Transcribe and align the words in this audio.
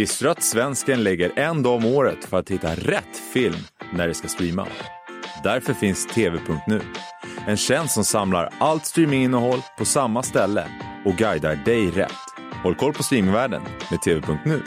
Visste 0.00 0.24
du 0.24 0.30
att 0.30 0.42
svensken 0.42 1.02
lägger 1.02 1.38
en 1.38 1.62
dag 1.62 1.74
om 1.74 1.84
året 1.84 2.24
för 2.24 2.38
att 2.38 2.50
hitta 2.50 2.74
rätt 2.74 3.16
film 3.32 3.56
när 3.92 4.08
det 4.08 4.14
ska 4.14 4.28
streama? 4.28 4.66
Därför 5.44 5.74
finns 5.74 6.06
TV.nu. 6.06 6.80
En 7.46 7.56
tjänst 7.56 7.94
som 7.94 8.04
samlar 8.04 8.50
allt 8.58 8.86
streaminginnehåll 8.86 9.62
på 9.78 9.84
samma 9.84 10.22
ställe 10.22 10.66
och 11.04 11.14
guidar 11.14 11.56
dig 11.64 11.90
rätt. 11.90 12.12
Håll 12.62 12.74
koll 12.74 12.92
på 12.92 13.02
streamingvärlden 13.02 13.62
med 13.90 14.02
TV.nu. 14.02 14.62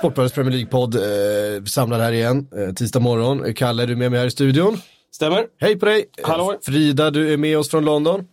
Sportbladets 0.00 0.34
Premier 0.34 0.52
League-podd 0.52 0.94
eh, 0.94 1.64
samlad 1.64 2.00
här 2.00 2.12
igen, 2.12 2.48
eh, 2.56 2.74
tisdag 2.74 3.00
morgon. 3.00 3.54
Kalle, 3.54 3.82
är 3.82 3.86
du 3.86 3.96
med 3.96 4.10
mig 4.10 4.20
här 4.20 4.26
i 4.26 4.30
studion? 4.30 4.76
Stämmer. 5.12 5.46
Hej 5.60 5.78
på 5.78 5.86
dig! 5.86 6.04
Hallå. 6.22 6.58
Frida, 6.62 7.10
du 7.10 7.32
är 7.32 7.36
med 7.36 7.58
oss 7.58 7.70
från 7.70 7.84
London. 7.84 8.24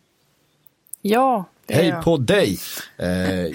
Ja, 1.01 1.45
Hej 1.69 1.93
på 2.03 2.17
dig! 2.17 2.59
Eh, 2.97 3.07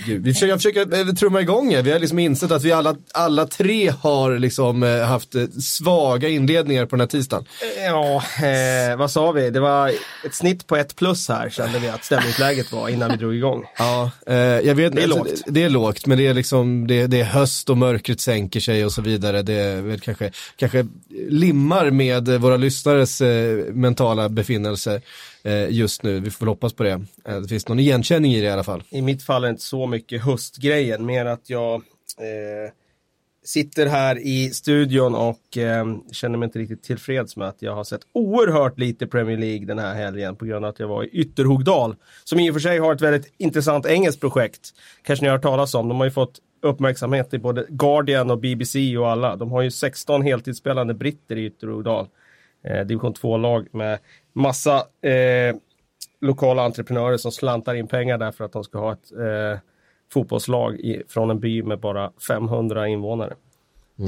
vi 0.07 0.35
försöker, 0.35 0.49
jag 0.49 0.59
försöker 0.59 1.09
eh, 1.09 1.15
trumma 1.15 1.41
igång. 1.41 1.83
Vi 1.83 1.93
har 1.93 1.99
liksom 1.99 2.19
insett 2.19 2.51
att 2.51 2.63
vi 2.63 2.73
alla, 2.73 2.97
alla 3.15 3.47
tre 3.47 3.93
har 4.01 4.39
liksom 4.39 4.83
eh, 4.83 5.03
haft 5.03 5.35
eh, 5.35 5.45
svaga 5.47 6.29
inledningar 6.29 6.87
på 6.87 6.97
den 6.97 7.01
här 7.01 7.07
tisdagen. 7.07 7.45
Ja, 7.87 8.23
eh, 8.47 8.97
vad 8.97 9.11
sa 9.11 9.33
vi? 9.33 9.51
Det 9.51 9.61
var 9.61 9.89
ett 10.25 10.35
snitt 10.35 10.67
på 10.67 10.77
ett 10.77 10.97
plus 10.97 11.29
här 11.29 11.51
kände 11.51 11.79
vi 11.79 11.89
att 11.89 12.05
stämningsläget 12.05 12.73
var 12.73 12.89
innan 12.89 13.11
vi 13.11 13.17
drog 13.17 13.35
igång. 13.35 13.65
Ja, 13.79 14.11
eh, 14.27 14.37
jag 14.37 14.75
vet, 14.75 14.93
Det 14.93 15.03
är 15.03 15.05
alltså, 15.05 15.19
lågt. 15.19 15.43
Det, 15.47 15.51
det 15.53 15.63
är 15.63 15.71
lågt, 15.71 16.07
men 16.07 16.19
det 16.19 16.27
är 16.27 16.35
liksom, 16.35 16.87
det, 16.87 17.07
det 17.07 17.21
är 17.21 17.25
höst 17.25 17.71
och 17.71 17.79
mörkret 17.79 18.21
sänker 18.21 18.61
sig 18.61 18.85
och 18.85 18.93
så 18.93 19.03
vidare. 19.03 19.43
Det 19.43 19.55
är 19.55 19.83
väl 19.83 20.01
kanske, 20.01 20.31
kanske 20.57 20.87
limmar 21.15 21.91
med 21.91 22.29
eh, 22.29 22.39
våra 22.39 22.57
lyssnares 22.57 23.21
eh, 23.21 23.75
mentala 23.75 24.29
befinnelse 24.29 25.01
eh, 25.43 25.71
just 25.71 26.03
nu. 26.03 26.21
Vi 26.21 26.31
får 26.31 26.47
väl 26.47 26.49
hoppas 26.49 26.73
på 26.73 26.83
det. 26.83 27.05
Det 27.25 27.49
finns 27.49 27.69
någon 27.69 27.79
igenkänning 27.79 28.33
i 28.33 28.41
det 28.41 28.47
i 28.47 28.51
alla 28.51 28.65
fall. 28.65 28.83
I 28.91 29.03
mitt 29.03 29.23
fall 29.23 29.45
är 29.45 29.49
det 29.49 29.51
inte 29.51 29.63
så 29.63 29.87
mycket 29.87 30.23
höstgrejen, 30.23 31.07
mer 31.07 31.25
att 31.25 31.51
jag 31.51 31.75
eh, 31.75 32.73
sitter 33.45 33.87
här 33.87 34.19
i 34.19 34.51
studion 34.51 35.15
och 35.15 35.59
eh, 35.59 35.87
känner 36.13 36.39
mig 36.39 36.47
inte 36.47 36.59
riktigt 36.59 36.83
tillfreds 36.83 37.37
med 37.37 37.49
att 37.49 37.63
jag 37.63 37.75
har 37.75 37.85
sett 37.85 38.01
oerhört 38.13 38.79
lite 38.79 39.07
Premier 39.07 39.37
League 39.37 39.67
den 39.67 39.79
här 39.79 39.95
helgen 39.95 40.37
på 40.37 40.45
grund 40.45 40.65
av 40.65 40.71
att 40.71 40.81
jag 40.81 40.89
var 40.89 41.05
i 41.05 41.09
Ytterhogdal. 41.09 41.97
Som 42.25 42.41
i 42.41 42.51
och 42.51 42.55
för 42.55 42.61
sig 42.61 42.79
har 42.79 42.95
ett 42.95 43.01
väldigt 43.01 43.33
intressant 43.39 43.87
engelskt 43.87 44.21
projekt. 44.21 44.71
Kanske 45.03 45.25
ni 45.25 45.29
har 45.29 45.37
hört 45.37 45.43
talas 45.43 45.75
om. 45.75 45.89
De 45.89 45.99
har 45.99 46.05
ju 46.05 46.11
fått 46.11 46.41
uppmärksamhet 46.63 47.35
i 47.35 47.39
både 47.39 47.67
Guardian 47.69 48.31
och 48.31 48.39
BBC 48.39 48.97
och 48.97 49.11
alla. 49.11 49.37
De 49.37 49.53
har 49.53 49.63
ju 49.63 49.71
16 49.71 50.23
heltidsspelande 50.23 50.95
britter 50.95 51.37
i 51.37 51.47
Ytterhogdal. 51.47 52.09
Eh, 52.65 52.87
division 52.87 53.15
2-lag 53.15 53.69
med 53.73 53.99
massa 54.33 54.77
eh, 55.09 55.57
lokala 56.21 56.63
entreprenörer 56.63 57.17
som 57.17 57.33
slantar 57.33 57.75
in 57.75 57.87
pengar 57.87 58.19
där 58.19 58.33
för 58.33 58.45
att 58.45 58.53
de 58.53 58.65
ska 58.65 58.79
ha 58.79 58.93
ett 58.93 59.13
eh, 59.13 59.59
fotbollslag 60.13 60.81
i, 60.81 61.03
från 61.09 61.31
en 61.31 61.41
by 61.41 61.63
med 61.63 61.81
bara 61.81 62.13
500 62.29 62.89
invånare. 62.89 63.35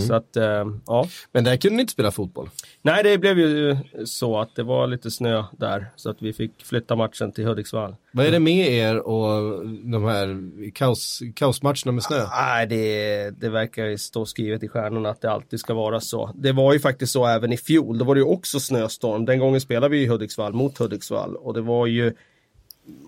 Så 0.00 0.14
att, 0.14 0.36
eh, 0.36 0.66
ja. 0.86 1.08
Men 1.32 1.44
där 1.44 1.56
kunde 1.56 1.76
ni 1.76 1.80
inte 1.80 1.92
spela 1.92 2.10
fotboll. 2.10 2.48
Nej, 2.82 3.02
det 3.02 3.18
blev 3.18 3.38
ju 3.38 3.76
så 4.04 4.38
att 4.38 4.56
det 4.56 4.62
var 4.62 4.86
lite 4.86 5.10
snö 5.10 5.44
där 5.52 5.86
så 5.96 6.10
att 6.10 6.22
vi 6.22 6.32
fick 6.32 6.64
flytta 6.64 6.96
matchen 6.96 7.32
till 7.32 7.46
Hudiksvall. 7.46 7.96
Vad 8.12 8.26
är 8.26 8.30
det 8.30 8.40
med 8.40 8.68
er 8.68 8.98
och 8.98 9.66
de 9.66 10.04
här 10.04 10.40
kaos, 10.70 11.22
kaosmatcherna 11.34 11.92
med 11.92 12.02
snö? 12.02 12.26
Nej, 12.30 12.66
det, 12.66 13.30
det 13.30 13.48
verkar 13.48 13.86
ju 13.86 13.98
stå 13.98 14.26
skrivet 14.26 14.62
i 14.62 14.68
stjärnorna 14.68 15.10
att 15.10 15.20
det 15.20 15.30
alltid 15.30 15.60
ska 15.60 15.74
vara 15.74 16.00
så. 16.00 16.30
Det 16.34 16.52
var 16.52 16.72
ju 16.72 16.80
faktiskt 16.80 17.12
så 17.12 17.26
även 17.26 17.52
i 17.52 17.56
fjol. 17.56 17.98
Då 17.98 18.04
var 18.04 18.14
det 18.14 18.18
ju 18.18 18.26
också 18.26 18.60
snöstorm. 18.60 19.24
Den 19.24 19.38
gången 19.38 19.60
spelade 19.60 19.88
vi 19.88 20.02
i 20.02 20.06
Hudiksvall 20.06 20.52
mot 20.52 20.78
Hudiksvall 20.78 21.36
och 21.36 21.54
det 21.54 21.60
var 21.60 21.86
ju 21.86 22.12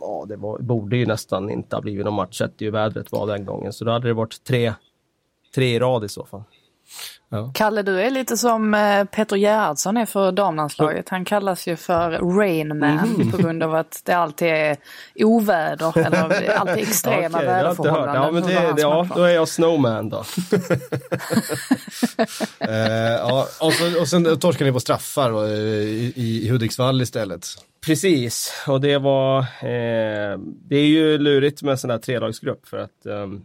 Ja, 0.00 0.24
det 0.28 0.36
var, 0.36 0.58
borde 0.58 0.96
ju 0.96 1.06
nästan 1.06 1.50
inte 1.50 1.76
ha 1.76 1.80
blivit 1.80 2.04
någon 2.04 2.14
match 2.14 2.38
sett 2.38 2.60
ju 2.60 2.70
vädret 2.70 3.12
var 3.12 3.26
den 3.26 3.44
gången. 3.44 3.72
Så 3.72 3.84
då 3.84 3.90
hade 3.90 4.08
det 4.08 4.14
varit 4.14 4.44
tre, 4.44 4.74
tre 5.54 5.74
i 5.74 5.78
rad 5.78 6.04
i 6.04 6.08
så 6.08 6.24
fall. 6.24 6.42
Kalle, 7.54 7.82
du 7.82 8.00
är 8.00 8.10
lite 8.10 8.36
som 8.36 8.74
eh, 8.74 9.04
Peter 9.04 9.36
Gerhardsson 9.36 9.96
är 9.96 10.06
för 10.06 10.32
damlandslaget. 10.32 11.08
Han 11.08 11.24
kallas 11.24 11.66
ju 11.68 11.76
för 11.76 12.10
Rain 12.38 12.78
Man 12.78 12.96
Mhm. 13.08 13.30
på 13.30 13.36
grund 13.36 13.62
av 13.62 13.74
att 13.74 14.00
det 14.04 14.12
alltid 14.12 14.48
är 14.48 14.76
oväder 15.14 15.98
eller 15.98 16.48
alltid 16.56 16.76
extrema 16.78 17.38
hört. 17.38 17.46
väderförhållanden. 17.46 18.22
Ja, 18.22 18.30
men 18.30 18.42
det, 18.42 18.72
det, 18.76 18.82
ja, 18.82 19.08
då 19.16 19.22
är 19.22 19.34
jag 19.34 19.48
snowman 19.48 20.08
då. 20.08 20.24
Eh, 22.58 23.12
ja, 23.12 23.46
och, 23.60 23.72
så, 23.72 24.00
och 24.00 24.08
sen 24.08 24.38
torskade 24.38 24.70
ni 24.70 24.72
på 24.72 24.80
straffar 24.80 25.30
och, 25.32 25.44
eh, 25.48 25.52
i, 25.54 26.12
i 26.16 26.48
Hudiksvall 26.48 27.02
istället. 27.02 27.46
Precis, 27.86 28.64
och 28.68 28.80
det 28.80 28.98
var, 28.98 29.38
eh, 29.38 30.38
det 30.68 30.76
är 30.76 30.86
ju 30.86 31.18
lurigt 31.18 31.62
med 31.62 31.72
en 31.72 31.78
sån 31.78 31.90
här 31.90 31.98
trelagsgrupp 31.98 32.68
för 32.68 32.78
att 32.78 32.90
um, 33.06 33.44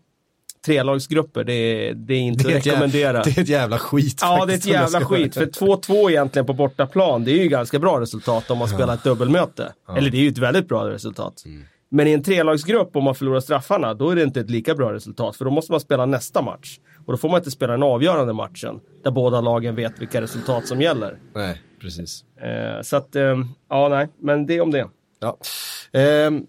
trelagsgrupper 0.66 1.44
det, 1.44 1.54
är- 1.54 1.94
det 1.94 2.14
är 2.14 2.20
inte 2.20 2.48
Det 2.48 2.54
är, 2.54 2.58
ett 2.58 2.66
jävla, 2.66 2.88
det 2.88 3.38
är 3.38 3.42
ett 3.42 3.48
jävla 3.50 3.78
skit 3.78 4.20
Ja, 4.22 4.28
det 4.28 4.34
är 4.36 4.44
ett 4.44 4.64
faktiskt, 4.64 4.68
jävla 4.68 5.02
skit. 5.06 5.34
För 5.34 5.42
ärlig. 5.42 5.54
2-2 5.54 6.10
egentligen 6.10 6.46
på 6.46 6.54
bortaplan, 6.54 7.24
det 7.24 7.32
är 7.32 7.44
ju 7.44 7.48
ganska 7.50 7.80
bra 7.80 8.00
resultat 8.00 8.52
om 8.52 8.58
man 8.58 8.68
spelar 8.68 8.94
ett 8.94 9.04
dubbelmöte. 9.04 9.74
Eller 9.98 10.10
det 10.12 10.18
är 10.18 10.22
ju 10.22 10.30
ett 10.30 10.38
väldigt 10.38 10.68
bra 10.68 10.90
resultat. 10.90 11.44
Mm. 11.46 11.64
Men 11.94 12.08
i 12.08 12.12
en 12.12 12.24
trelagsgrupp, 12.24 12.96
om 12.96 13.04
man 13.04 13.16
förlorar 13.16 13.40
straffarna, 13.40 13.94
då 13.94 14.10
är 14.10 14.16
det 14.16 14.24
inte 14.24 14.40
ett 14.40 14.50
lika 14.50 14.76
bra 14.76 14.94
resultat. 14.94 15.36
För 15.38 15.46
då 15.46 15.52
måste 15.52 15.72
man 15.72 15.80
spela 15.82 16.06
nästa 16.06 16.42
match. 16.42 16.80
Och 17.06 17.14
då 17.14 17.18
får 17.18 17.30
man 17.30 17.38
inte 17.38 17.52
spela 17.52 17.72
den 17.74 17.84
avgörande 17.84 18.34
matchen, 18.34 18.80
där 19.04 19.12
båda 19.12 19.42
lagen 19.42 19.76
vet 19.76 20.02
vilka 20.02 20.22
resultat 20.22 20.68
som 20.68 20.82
gäller. 20.82 21.18
Nej, 21.36 21.62
precis. 21.82 22.24
Eh, 22.42 22.82
så 22.82 22.96
att, 22.96 23.16
eh, 23.16 23.36
ja 23.70 23.90
nej, 23.90 24.08
men 24.20 24.46
det 24.46 24.62
om 24.62 24.72
det. 24.72 24.88
Ja. 25.20 25.38
Ehm, 26.00 26.46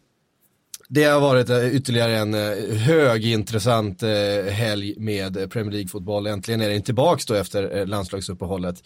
det 0.95 1.05
har 1.05 1.21
varit 1.21 1.51
eh, 1.51 1.75
ytterligare 1.75 2.17
en 2.17 2.35
eh, 2.35 2.77
högintressant 2.77 4.03
eh, 4.03 4.53
helg 4.53 4.95
med 4.99 5.51
Premier 5.51 5.73
League-fotboll. 5.73 6.27
Äntligen 6.27 6.61
är 6.61 6.69
den 6.69 6.83
tillbaka 6.83 7.23
då 7.29 7.35
efter 7.35 7.87
landslagsuppehållet. 7.87 8.77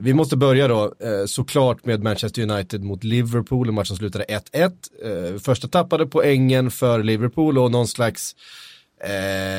Vi 0.00 0.14
måste 0.14 0.36
börja 0.36 0.68
då 0.68 0.94
såklart 1.26 1.84
med 1.84 2.02
Manchester 2.02 2.42
United 2.42 2.84
mot 2.84 3.04
Liverpool, 3.04 3.68
en 3.68 3.74
match 3.74 3.88
som 3.88 3.96
slutade 3.96 4.24
1-1. 4.52 5.38
Första 5.38 5.68
tappade 5.68 6.06
poängen 6.06 6.70
för 6.70 7.02
Liverpool 7.02 7.58
och 7.58 7.70
någon 7.70 7.88
slags 7.88 8.36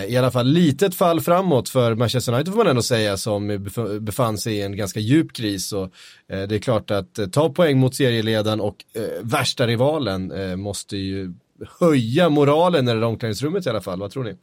i 0.08 0.18
alla 0.18 0.32
fall 0.32 0.48
litet 0.48 0.96
fall 0.96 1.22
framåt 1.22 1.70
för 1.70 1.96
Manchester 1.96 2.34
United 2.34 2.54
får 2.54 2.58
man 2.58 2.68
ändå 2.68 2.82
säga 2.82 3.18
som 3.18 3.70
befann 4.02 4.38
sig 4.38 4.54
i 4.54 4.62
en 4.62 4.78
ganska 4.78 5.00
djup 5.00 5.34
kris 5.34 5.74
och 5.74 5.92
det 6.28 6.56
är 6.56 6.60
klart 6.60 6.92
att 6.92 7.20
ta 7.32 7.50
poäng 7.50 7.78
mot 7.78 7.96
serieledaren 7.96 8.62
och 8.62 8.76
värsta 9.22 9.68
rivalen 9.68 10.34
måste 10.60 10.98
ju 10.98 11.34
höja 11.80 12.30
moralen 12.30 12.88
i 12.88 12.94
det 12.94 13.06
omklädningsrummet 13.06 13.66
i 13.66 13.70
alla 13.70 13.82
fall, 13.82 14.00
vad 14.00 14.12
tror 14.12 14.24
ni? 14.24 14.38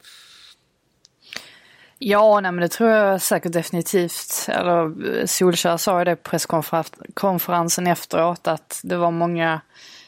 Ja, 2.01 2.39
nej, 2.39 2.51
men 2.51 2.61
det 2.61 2.67
tror 2.67 2.89
jag 2.89 3.21
säkert 3.21 3.51
definitivt. 3.51 4.45
Eller 4.47 5.07
eh, 5.19 5.25
Solskjaer 5.25 5.77
sa 5.77 5.99
ju 5.99 6.05
det 6.05 6.15
på 6.15 6.29
presskonferensen 6.29 7.87
efteråt 7.87 8.47
att 8.47 8.79
det 8.83 8.97
var 8.97 9.11
många 9.11 9.61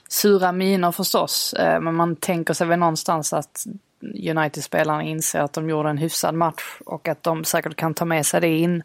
sura 0.09 0.51
miner 0.51 0.91
förstås. 0.91 1.53
Eh, 1.53 1.81
Men 1.81 1.95
man 1.95 2.15
tänker 2.15 2.53
sig 2.53 2.67
väl 2.67 2.79
någonstans 2.79 3.33
att 3.33 3.65
United-spelarna 4.29 5.03
inser 5.03 5.39
att 5.39 5.53
de 5.53 5.69
gjorde 5.69 5.89
en 5.89 5.97
hyfsad 5.97 6.35
match 6.35 6.63
och 6.85 7.07
att 7.07 7.23
de 7.23 7.43
säkert 7.43 7.75
kan 7.75 7.93
ta 7.93 8.05
med 8.05 8.25
sig 8.25 8.41
det 8.41 8.57
in 8.57 8.83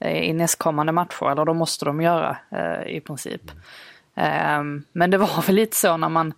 eh, 0.00 0.22
i 0.22 0.32
nästkommande 0.32 0.92
matcher. 0.92 1.30
Eller 1.30 1.44
de 1.44 1.56
måste 1.56 1.84
de 1.84 2.00
göra 2.00 2.36
i 2.86 3.00
princip. 3.00 3.50
Eh, 4.14 4.62
Men 4.92 5.10
det 5.10 5.18
var 5.18 5.46
väl 5.46 5.56
lite 5.56 5.76
så 5.76 5.96
när 5.96 6.08
man 6.08 6.32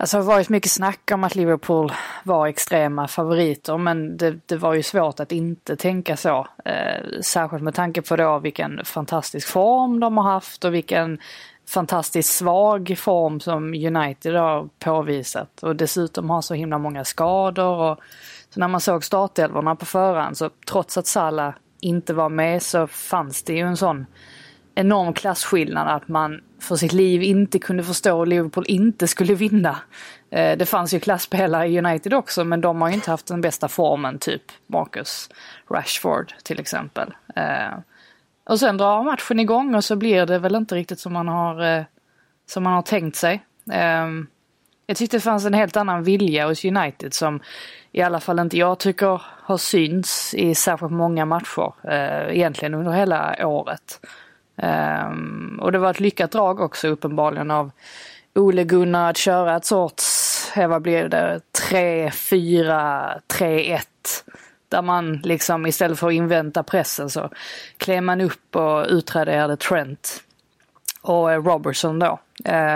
Alltså 0.00 0.16
det 0.16 0.22
har 0.22 0.32
varit 0.32 0.48
mycket 0.48 0.70
snack 0.70 1.10
om 1.12 1.24
att 1.24 1.34
Liverpool 1.34 1.92
var 2.24 2.46
extrema 2.46 3.08
favoriter 3.08 3.78
men 3.78 4.16
det, 4.16 4.38
det 4.46 4.56
var 4.56 4.74
ju 4.74 4.82
svårt 4.82 5.20
att 5.20 5.32
inte 5.32 5.76
tänka 5.76 6.16
så. 6.16 6.46
Eh, 6.64 7.20
särskilt 7.22 7.62
med 7.62 7.74
tanke 7.74 8.02
på 8.02 8.16
då 8.16 8.38
vilken 8.38 8.84
fantastisk 8.84 9.48
form 9.48 10.00
de 10.00 10.16
har 10.16 10.32
haft 10.32 10.64
och 10.64 10.74
vilken 10.74 11.18
fantastiskt 11.68 12.32
svag 12.32 12.94
form 12.98 13.40
som 13.40 13.64
United 13.64 14.34
har 14.34 14.68
påvisat. 14.78 15.62
Och 15.62 15.76
dessutom 15.76 16.30
har 16.30 16.40
så 16.40 16.54
himla 16.54 16.78
många 16.78 17.04
skador. 17.04 17.78
Och, 17.78 17.98
så 18.50 18.60
när 18.60 18.68
man 18.68 18.80
såg 18.80 19.04
startelvorna 19.04 19.76
på 19.76 19.86
förhand 19.86 20.36
så 20.36 20.50
trots 20.70 20.98
att 20.98 21.06
Salah 21.06 21.54
inte 21.80 22.14
var 22.14 22.28
med 22.28 22.62
så 22.62 22.86
fanns 22.86 23.42
det 23.42 23.52
ju 23.52 23.60
en 23.60 23.76
sån 23.76 24.06
enorm 24.74 25.12
klasskillnad 25.12 25.88
att 25.88 26.08
man 26.08 26.40
för 26.60 26.76
sitt 26.76 26.92
liv 26.92 27.22
inte 27.22 27.58
kunde 27.58 27.82
förstå 27.82 28.22
att 28.22 28.28
Liverpool 28.28 28.64
inte 28.68 29.06
skulle 29.06 29.34
vinna. 29.34 29.76
Eh, 30.30 30.56
det 30.56 30.66
fanns 30.66 30.94
ju 30.94 31.00
klasspelare 31.00 31.68
i 31.68 31.78
United 31.78 32.14
också 32.14 32.44
men 32.44 32.60
de 32.60 32.82
har 32.82 32.88
ju 32.88 32.94
inte 32.94 33.10
haft 33.10 33.26
den 33.26 33.40
bästa 33.40 33.68
formen, 33.68 34.18
typ 34.18 34.42
Marcus 34.66 35.30
Rashford 35.70 36.32
till 36.42 36.60
exempel. 36.60 37.14
Eh, 37.36 37.78
och 38.44 38.60
sen 38.60 38.76
drar 38.76 39.02
matchen 39.02 39.40
igång 39.40 39.74
och 39.74 39.84
så 39.84 39.96
blir 39.96 40.26
det 40.26 40.38
väl 40.38 40.54
inte 40.54 40.74
riktigt 40.74 41.00
som 41.00 41.12
man 41.12 41.28
har, 41.28 41.76
eh, 41.76 41.84
som 42.46 42.62
man 42.62 42.72
har 42.72 42.82
tänkt 42.82 43.16
sig. 43.16 43.44
Ehm, 43.72 44.26
jag 44.86 44.96
tyckte 44.96 45.16
det 45.16 45.20
fanns 45.20 45.44
en 45.44 45.54
helt 45.54 45.76
annan 45.76 46.02
vilja 46.02 46.48
hos 46.48 46.64
United 46.64 47.14
som 47.14 47.40
i 47.92 48.02
alla 48.02 48.20
fall 48.20 48.38
inte 48.38 48.58
jag 48.58 48.78
tycker 48.78 49.22
har 49.24 49.56
synts 49.56 50.34
i 50.34 50.54
särskilt 50.54 50.92
många 50.92 51.24
matcher. 51.24 51.72
Egentligen 52.30 52.74
under 52.74 52.92
hela 52.92 53.46
året. 53.46 54.00
Ehm, 54.62 55.58
och 55.62 55.72
det 55.72 55.78
var 55.78 55.90
ett 55.90 56.00
lyckat 56.00 56.30
drag 56.30 56.60
också 56.60 56.88
uppenbarligen 56.88 57.50
av 57.50 57.70
Ole 58.34 58.64
Gunnar 58.64 59.10
att 59.10 59.16
köra 59.16 59.56
ett 59.56 59.64
sorts, 59.64 60.52
vad 60.56 60.82
blir 60.82 61.08
det, 61.08 61.40
3-4, 61.70 63.20
3-1. 63.28 63.80
Där 64.68 64.82
man 64.82 65.16
liksom 65.16 65.66
istället 65.66 65.98
för 65.98 66.06
att 66.06 66.12
invänta 66.12 66.62
pressen 66.62 67.10
så 67.10 67.30
klev 67.76 68.02
man 68.02 68.20
upp 68.20 68.56
och 68.56 68.86
utraderade 68.88 69.56
Trent 69.56 70.22
och 71.02 71.32
eh, 71.32 71.42
Robertson 71.42 71.98
då. 71.98 72.20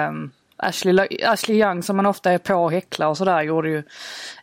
Um, 0.09 0.31
Ashley, 0.57 1.25
Ashley 1.25 1.59
Young 1.59 1.83
som 1.83 1.97
man 1.97 2.07
ofta 2.07 2.33
är 2.33 2.39
på 2.39 2.55
och 2.55 2.73
häcklar 2.73 3.09
och 3.09 3.17
sådär 3.17 3.43
gjorde 3.43 3.69
ju 3.69 3.83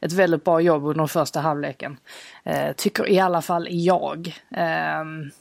ett 0.02 0.12
väldigt 0.12 0.44
bra 0.44 0.62
jobb 0.62 0.86
under 0.86 1.08
första 1.08 1.40
halvleken. 1.40 1.98
Uh, 2.48 2.72
tycker 2.78 3.10
i 3.10 3.20
alla 3.20 3.42
fall 3.42 3.68
jag. 3.70 4.34
Um, 5.02 5.32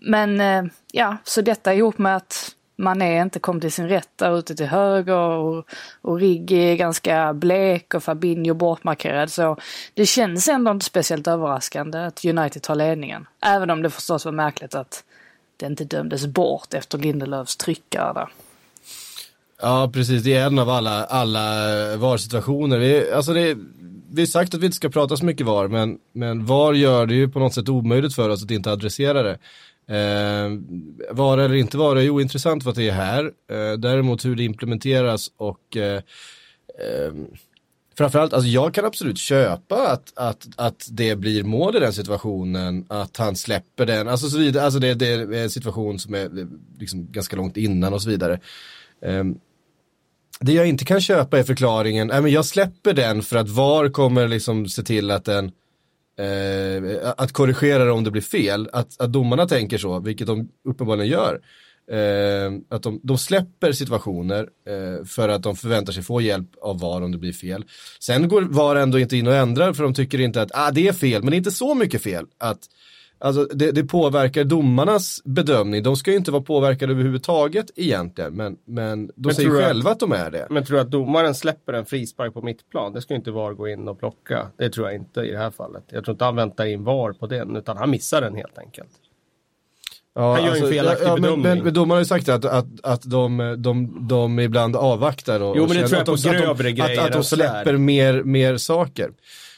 men 0.00 0.40
eh, 0.40 0.64
ja, 0.92 1.16
så 1.24 1.40
detta 1.40 1.74
ihop 1.74 1.98
med 1.98 2.16
att 2.16 2.54
Mané 2.76 3.22
inte 3.22 3.38
kom 3.38 3.60
till 3.60 3.72
sin 3.72 3.88
rätt 3.88 4.08
där 4.16 4.38
ute 4.38 4.54
till 4.54 4.66
höger 4.66 5.16
och, 5.16 5.66
och 6.02 6.20
Riggi 6.20 6.56
är 6.56 6.76
ganska 6.76 7.34
blek 7.34 7.94
och 7.94 8.04
Fabinho 8.04 8.54
bortmarkerad. 8.54 9.32
Så 9.32 9.56
det 9.94 10.06
känns 10.06 10.48
ändå 10.48 10.70
inte 10.70 10.84
speciellt 10.84 11.26
överraskande 11.26 11.98
att 11.98 12.24
United 12.24 12.62
tar 12.62 12.74
ledningen. 12.74 13.26
Även 13.46 13.70
om 13.70 13.82
det 13.82 13.90
förstås 13.90 14.24
var 14.24 14.32
märkligt 14.32 14.74
att 14.74 15.04
det 15.56 15.66
inte 15.66 15.84
dömdes 15.84 16.26
bort 16.26 16.74
efter 16.74 16.98
Lindelöfs 16.98 17.56
tryckare 17.56 18.12
där. 18.12 18.28
Ja, 19.62 19.90
precis. 19.92 20.22
Det 20.22 20.34
är 20.34 20.46
en 20.46 20.58
av 20.58 20.70
alla, 20.70 21.04
alla 21.04 21.40
VAR-situationer. 21.96 22.78
Vi, 22.78 23.12
alltså 23.12 23.32
det, 23.32 23.56
vi 24.10 24.22
har 24.22 24.26
sagt 24.26 24.54
att 24.54 24.60
vi 24.60 24.66
inte 24.66 24.76
ska 24.76 24.88
prata 24.88 25.16
så 25.16 25.24
mycket 25.24 25.46
VAR, 25.46 25.68
men, 25.68 25.98
men 26.12 26.46
VAR 26.46 26.72
gör 26.72 27.06
det 27.06 27.14
ju 27.14 27.28
på 27.28 27.38
något 27.38 27.54
sätt 27.54 27.68
omöjligt 27.68 28.14
för 28.14 28.28
oss 28.28 28.44
att 28.44 28.50
inte 28.50 28.72
adressera 28.72 29.22
det. 29.22 29.38
Eh, 29.88 30.50
vara 31.10 31.44
eller 31.44 31.54
inte 31.54 31.76
vara 31.76 32.02
är 32.02 32.10
ointressant 32.10 32.62
för 32.62 32.70
att 32.70 32.76
det 32.76 32.88
är 32.88 32.92
här. 32.92 33.24
Eh, 33.50 33.72
däremot 33.78 34.24
hur 34.24 34.36
det 34.36 34.44
implementeras 34.44 35.30
och 35.36 35.76
eh, 35.76 36.02
eh, 36.78 37.12
framförallt, 37.96 38.32
alltså 38.32 38.48
jag 38.48 38.74
kan 38.74 38.84
absolut 38.84 39.18
köpa 39.18 39.88
att, 39.88 40.12
att, 40.16 40.48
att 40.56 40.88
det 40.90 41.16
blir 41.16 41.44
mål 41.44 41.76
i 41.76 41.80
den 41.80 41.92
situationen, 41.92 42.84
att 42.88 43.16
han 43.16 43.36
släpper 43.36 43.86
den, 43.86 44.08
alltså 44.08 44.30
så 44.30 44.38
vidare, 44.38 44.64
alltså 44.64 44.80
det, 44.80 44.94
det 44.94 45.06
är 45.06 45.32
en 45.32 45.50
situation 45.50 45.98
som 45.98 46.14
är 46.14 46.46
liksom 46.78 47.12
ganska 47.12 47.36
långt 47.36 47.56
innan 47.56 47.92
och 47.94 48.02
så 48.02 48.10
vidare. 48.10 48.40
Eh, 49.02 49.24
det 50.40 50.52
jag 50.52 50.66
inte 50.66 50.84
kan 50.84 51.00
köpa 51.00 51.38
är 51.38 51.42
förklaringen, 51.42 52.10
äh, 52.10 52.22
men 52.22 52.32
jag 52.32 52.44
släpper 52.44 52.92
den 52.92 53.22
för 53.22 53.36
att 53.36 53.48
VAR 53.48 53.88
kommer 53.88 54.28
liksom 54.28 54.68
se 54.68 54.82
till 54.82 55.10
att 55.10 55.24
den 55.24 55.52
eh, 56.18 57.12
att 57.16 57.32
korrigera 57.32 57.84
det 57.84 57.90
om 57.90 58.04
det 58.04 58.10
blir 58.10 58.22
fel. 58.22 58.68
Att, 58.72 59.00
att 59.00 59.12
domarna 59.12 59.46
tänker 59.46 59.78
så, 59.78 60.00
vilket 60.00 60.26
de 60.26 60.48
uppenbarligen 60.68 61.10
gör. 61.10 61.40
Eh, 61.90 62.52
att 62.68 62.82
de, 62.82 63.00
de 63.02 63.18
släpper 63.18 63.72
situationer 63.72 64.48
eh, 64.68 65.04
för 65.04 65.28
att 65.28 65.42
de 65.42 65.56
förväntar 65.56 65.92
sig 65.92 66.02
få 66.02 66.20
hjälp 66.20 66.48
av 66.62 66.80
VAR 66.80 67.02
om 67.02 67.12
det 67.12 67.18
blir 67.18 67.32
fel. 67.32 67.64
Sen 68.00 68.28
går 68.28 68.42
VAR 68.42 68.76
ändå 68.76 68.98
inte 68.98 69.16
in 69.16 69.26
och 69.26 69.34
ändrar 69.34 69.72
för 69.72 69.82
de 69.82 69.94
tycker 69.94 70.20
inte 70.20 70.42
att 70.42 70.50
ah, 70.54 70.70
det 70.70 70.88
är 70.88 70.92
fel, 70.92 71.22
men 71.22 71.30
det 71.30 71.36
är 71.36 71.38
inte 71.38 71.50
så 71.50 71.74
mycket 71.74 72.02
fel. 72.02 72.26
Att 72.38 72.68
Alltså 73.24 73.44
det, 73.44 73.72
det, 73.72 73.84
påverkar 73.84 74.44
domarnas 74.44 75.22
bedömning. 75.24 75.82
De 75.82 75.96
ska 75.96 76.10
ju 76.10 76.16
inte 76.16 76.30
vara 76.30 76.42
påverkade 76.42 76.92
överhuvudtaget 76.92 77.70
egentligen. 77.76 78.34
Men, 78.34 78.56
men 78.64 79.06
de 79.06 79.12
men 79.16 79.34
säger 79.34 79.50
själva 79.50 79.90
att, 79.90 79.94
att, 79.94 80.00
de 80.00 80.12
är 80.12 80.30
det. 80.30 80.46
Men 80.50 80.64
tror 80.64 80.76
du 80.76 80.80
att 80.80 80.90
domaren 80.90 81.34
släpper 81.34 81.72
en 81.72 81.86
frispark 81.86 82.34
på 82.34 82.42
mittplan? 82.42 82.92
Det 82.92 83.02
ska 83.02 83.14
inte 83.14 83.30
VAR 83.30 83.52
gå 83.52 83.68
in 83.68 83.88
och 83.88 83.98
plocka. 83.98 84.46
Det 84.56 84.70
tror 84.70 84.86
jag 84.86 84.96
inte 84.96 85.20
i 85.20 85.30
det 85.30 85.38
här 85.38 85.50
fallet. 85.50 85.84
Jag 85.88 86.04
tror 86.04 86.14
inte 86.14 86.24
han 86.24 86.36
väntar 86.36 86.66
in 86.66 86.84
VAR 86.84 87.12
på 87.12 87.26
den. 87.26 87.56
Utan 87.56 87.76
han 87.76 87.90
missar 87.90 88.20
den 88.20 88.34
helt 88.34 88.58
enkelt. 88.58 88.90
Ja, 90.14 90.32
han 90.32 90.42
gör 90.42 90.50
alltså, 90.50 90.64
en 90.64 90.72
felaktig 90.72 91.06
ja, 91.06 91.16
bedömning. 91.16 91.42
Men, 91.42 91.58
men 91.58 91.74
domaren 91.74 91.90
har 91.90 91.98
ju 91.98 92.04
sagt 92.04 92.28
att, 92.28 92.44
att, 92.44 92.66
att 92.82 93.02
de, 93.02 93.56
de, 93.58 94.08
de 94.08 94.38
ibland 94.40 94.76
avvaktar 94.76 95.40
och, 95.40 95.56
jo, 95.56 95.66
men 95.66 95.76
det 95.76 95.88
tror 95.88 95.98
jag 95.98 96.06
på 96.06 96.30
grövre 96.30 96.68
att, 96.68 96.76
de, 96.76 96.98
att, 96.98 97.06
att 97.06 97.12
de 97.12 97.24
släpper 97.24 97.76
mer, 97.76 98.22
mer 98.22 98.56
saker. 98.56 99.10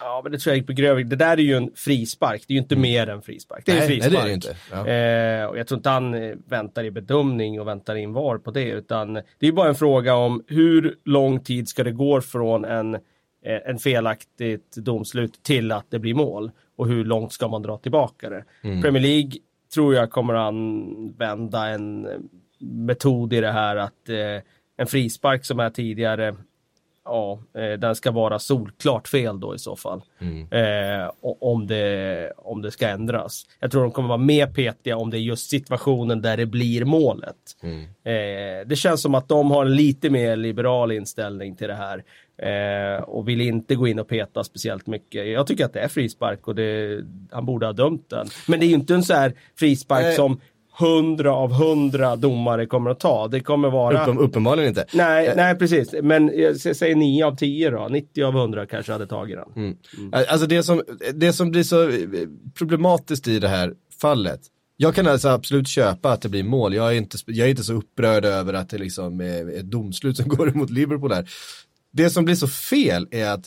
Ja, 0.07 0.21
men 0.23 0.33
det 0.33 0.39
tror 0.39 0.51
jag 0.51 0.57
gick 0.57 0.67
på 0.67 0.73
grövre. 0.73 1.03
Det 1.03 1.17
där 1.17 1.37
är 1.37 1.43
ju 1.43 1.55
en 1.55 1.71
frispark. 1.75 2.45
Det 2.47 2.53
är 2.53 2.55
ju 2.55 2.61
inte 2.61 2.75
mm. 2.75 2.83
mer 2.83 3.09
än 3.09 3.23
frispark. 3.23 3.63
Det 3.67 3.73
är 3.73 3.77
nej, 3.77 3.87
frispark. 3.87 4.13
Nej, 4.13 4.23
det 4.23 4.25
är 4.25 4.29
det 4.29 4.35
inte. 4.35 4.57
Ja. 4.71 4.87
Eh, 4.87 5.47
och 5.47 5.59
jag 5.59 5.67
tror 5.67 5.79
inte 5.79 5.91
han 5.91 6.15
eh, 6.15 6.35
väntar 6.49 6.85
i 6.85 6.91
bedömning 6.91 7.61
och 7.61 7.67
väntar 7.67 7.95
in 7.95 8.13
VAR 8.13 8.39
på 8.39 8.51
det. 8.51 8.71
Utan 8.71 9.15
det 9.15 9.47
är 9.47 9.53
bara 9.53 9.69
en 9.69 9.75
fråga 9.75 10.15
om 10.15 10.45
hur 10.47 10.95
lång 11.05 11.41
tid 11.41 11.69
ska 11.69 11.85
det 11.85 11.93
gå 11.93 12.21
från 12.21 12.65
en, 12.65 12.95
eh, 12.95 13.01
en 13.65 13.79
felaktigt 13.79 14.77
domslut 14.77 15.43
till 15.43 15.73
att 15.73 15.87
det 15.91 15.99
blir 15.99 16.15
mål. 16.15 16.51
Och 16.77 16.89
hur 16.89 17.05
långt 17.05 17.33
ska 17.33 17.49
man 17.49 17.63
dra 17.63 17.79
tillbaka 17.79 18.31
det. 18.31 18.45
Mm. 18.63 18.83
Premier 18.83 19.03
League 19.03 19.33
tror 19.75 19.95
jag 19.95 20.11
kommer 20.11 20.35
använda 20.35 21.69
en 21.69 22.09
metod 22.61 23.33
i 23.33 23.41
det 23.41 23.53
här 23.53 23.77
att 23.77 24.09
eh, 24.09 24.43
en 24.77 24.87
frispark 24.87 25.45
som 25.45 25.61
är 25.61 25.71
tidigare 25.71 26.37
ja, 27.07 27.39
eh, 27.55 27.79
den 27.79 27.97
ska 27.97 28.11
vara 28.11 28.39
solklart 28.39 29.09
fel 29.09 29.41
då 29.41 29.55
i 29.55 29.59
så 29.59 29.77
fall. 29.77 30.03
Mm. 30.19 30.53
Eh, 30.53 31.11
om, 31.41 31.67
det, 31.67 32.33
om 32.37 32.63
det 32.63 32.71
ska 32.71 32.89
ändras. 32.89 33.47
Jag 33.61 33.71
tror 33.71 33.83
de 33.83 33.91
kommer 33.91 34.09
vara 34.09 34.19
mer 34.19 34.47
petiga 34.47 34.97
om 34.97 35.11
det 35.11 35.19
är 35.19 35.21
just 35.21 35.51
situationen 35.51 36.23
där 36.23 36.37
det 36.37 36.47
blir 36.47 36.85
målet. 36.85 37.37
Mm. 37.63 37.83
Eh, 37.83 38.67
det 38.67 38.77
känns 38.77 39.03
som 39.03 39.15
att 39.15 39.29
de 39.29 39.51
har 39.51 39.65
en 39.65 39.77
lite 39.77 40.11
mer 40.11 40.37
liberal 40.37 40.93
inställning 40.93 41.57
till 41.57 41.69
det 41.69 41.75
här. 41.75 42.05
Eh, 42.39 43.03
och 43.03 43.29
vill 43.29 43.41
inte 43.41 43.75
gå 43.75 43.89
in 43.89 43.99
och 43.99 44.09
peta 44.09 44.45
speciellt 44.45 44.87
mycket. 44.87 45.27
Jag 45.29 45.47
tycker 45.47 45.65
att 45.65 45.73
det 45.73 45.81
är 45.81 45.89
frispark 45.89 46.49
och 46.49 46.55
det, 46.55 47.01
han 47.31 47.47
borde 47.47 47.67
ha 47.67 47.73
dömt 47.73 48.11
den. 48.11 48.27
Men 48.49 48.61
det 48.61 48.67
är 48.67 48.69
ju 48.69 48.75
inte 48.75 48.95
en 48.95 49.03
så 49.03 49.15
här 49.15 49.33
frispark 49.59 50.15
som 50.15 50.41
hundra 50.79 51.33
av 51.33 51.53
hundra 51.53 52.17
domare 52.17 52.67
kommer 52.67 52.91
att 52.91 53.01
ta. 53.01 53.29
Det 53.29 53.41
kommer 53.41 53.71
vara... 53.71 54.03
Uppen, 54.03 54.19
uppenbarligen 54.19 54.69
inte. 54.69 54.87
Nej, 54.93 55.33
nej, 55.37 55.55
precis. 55.55 55.95
Men 56.03 56.33
jag 56.35 56.61
säger 56.77 56.97
nio 56.97 57.27
av 57.27 57.37
tio 57.37 57.71
då. 57.71 57.89
90 57.91 58.25
av 58.25 58.35
hundra 58.35 58.67
kanske 58.67 58.93
hade 58.93 59.07
tagit 59.07 59.37
den. 59.37 59.65
Mm. 59.65 59.77
Mm. 59.99 60.25
Alltså 60.29 60.47
det 60.47 60.63
som, 60.63 60.83
det 61.15 61.33
som 61.33 61.51
blir 61.51 61.63
så 61.63 61.93
problematiskt 62.59 63.29
i 63.29 63.39
det 63.39 63.49
här 63.49 63.75
fallet. 64.01 64.41
Jag 64.77 64.95
kan 64.95 65.07
alltså 65.07 65.29
absolut 65.29 65.69
köpa 65.69 66.13
att 66.13 66.23
det 66.23 66.29
blir 66.29 66.45
mål. 66.45 66.75
Jag 66.75 66.93
är 66.93 66.97
inte, 66.97 67.19
jag 67.27 67.47
är 67.47 67.51
inte 67.51 67.65
så 67.65 67.73
upprörd 67.73 68.25
över 68.25 68.55
att 68.55 68.71
det 68.71 68.79
liksom 68.79 69.21
är 69.21 69.59
ett 69.59 69.71
domslut 69.71 70.17
som 70.17 70.29
går 70.37 70.49
emot 70.49 70.71
Liverpool 70.71 71.11
där. 71.11 71.29
Det 71.93 72.11
som 72.11 72.25
blir 72.25 72.35
så 72.35 72.49
fel 72.49 73.09
är 73.11 73.31
att 73.31 73.45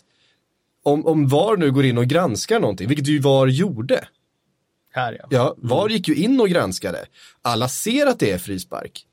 om, 0.84 1.06
om 1.06 1.28
VAR 1.28 1.58
nu 1.58 1.72
går 1.72 1.86
in 1.86 1.98
och 1.98 2.06
granskar 2.06 2.60
någonting, 2.60 2.88
vilket 2.88 3.08
ju 3.08 3.20
VAR 3.20 3.48
gjorde, 3.48 4.08
här 4.92 5.18
ja. 5.20 5.28
Ja, 5.30 5.56
VAR 5.58 5.90
gick 5.90 6.08
ju 6.08 6.16
in 6.16 6.40
och 6.40 6.50
granskade. 6.50 7.06
Alla 7.42 7.70
ser 7.70 8.08
att 8.08 8.20
det 8.20 8.32
är 8.32 8.38
frispark. 8.38 9.06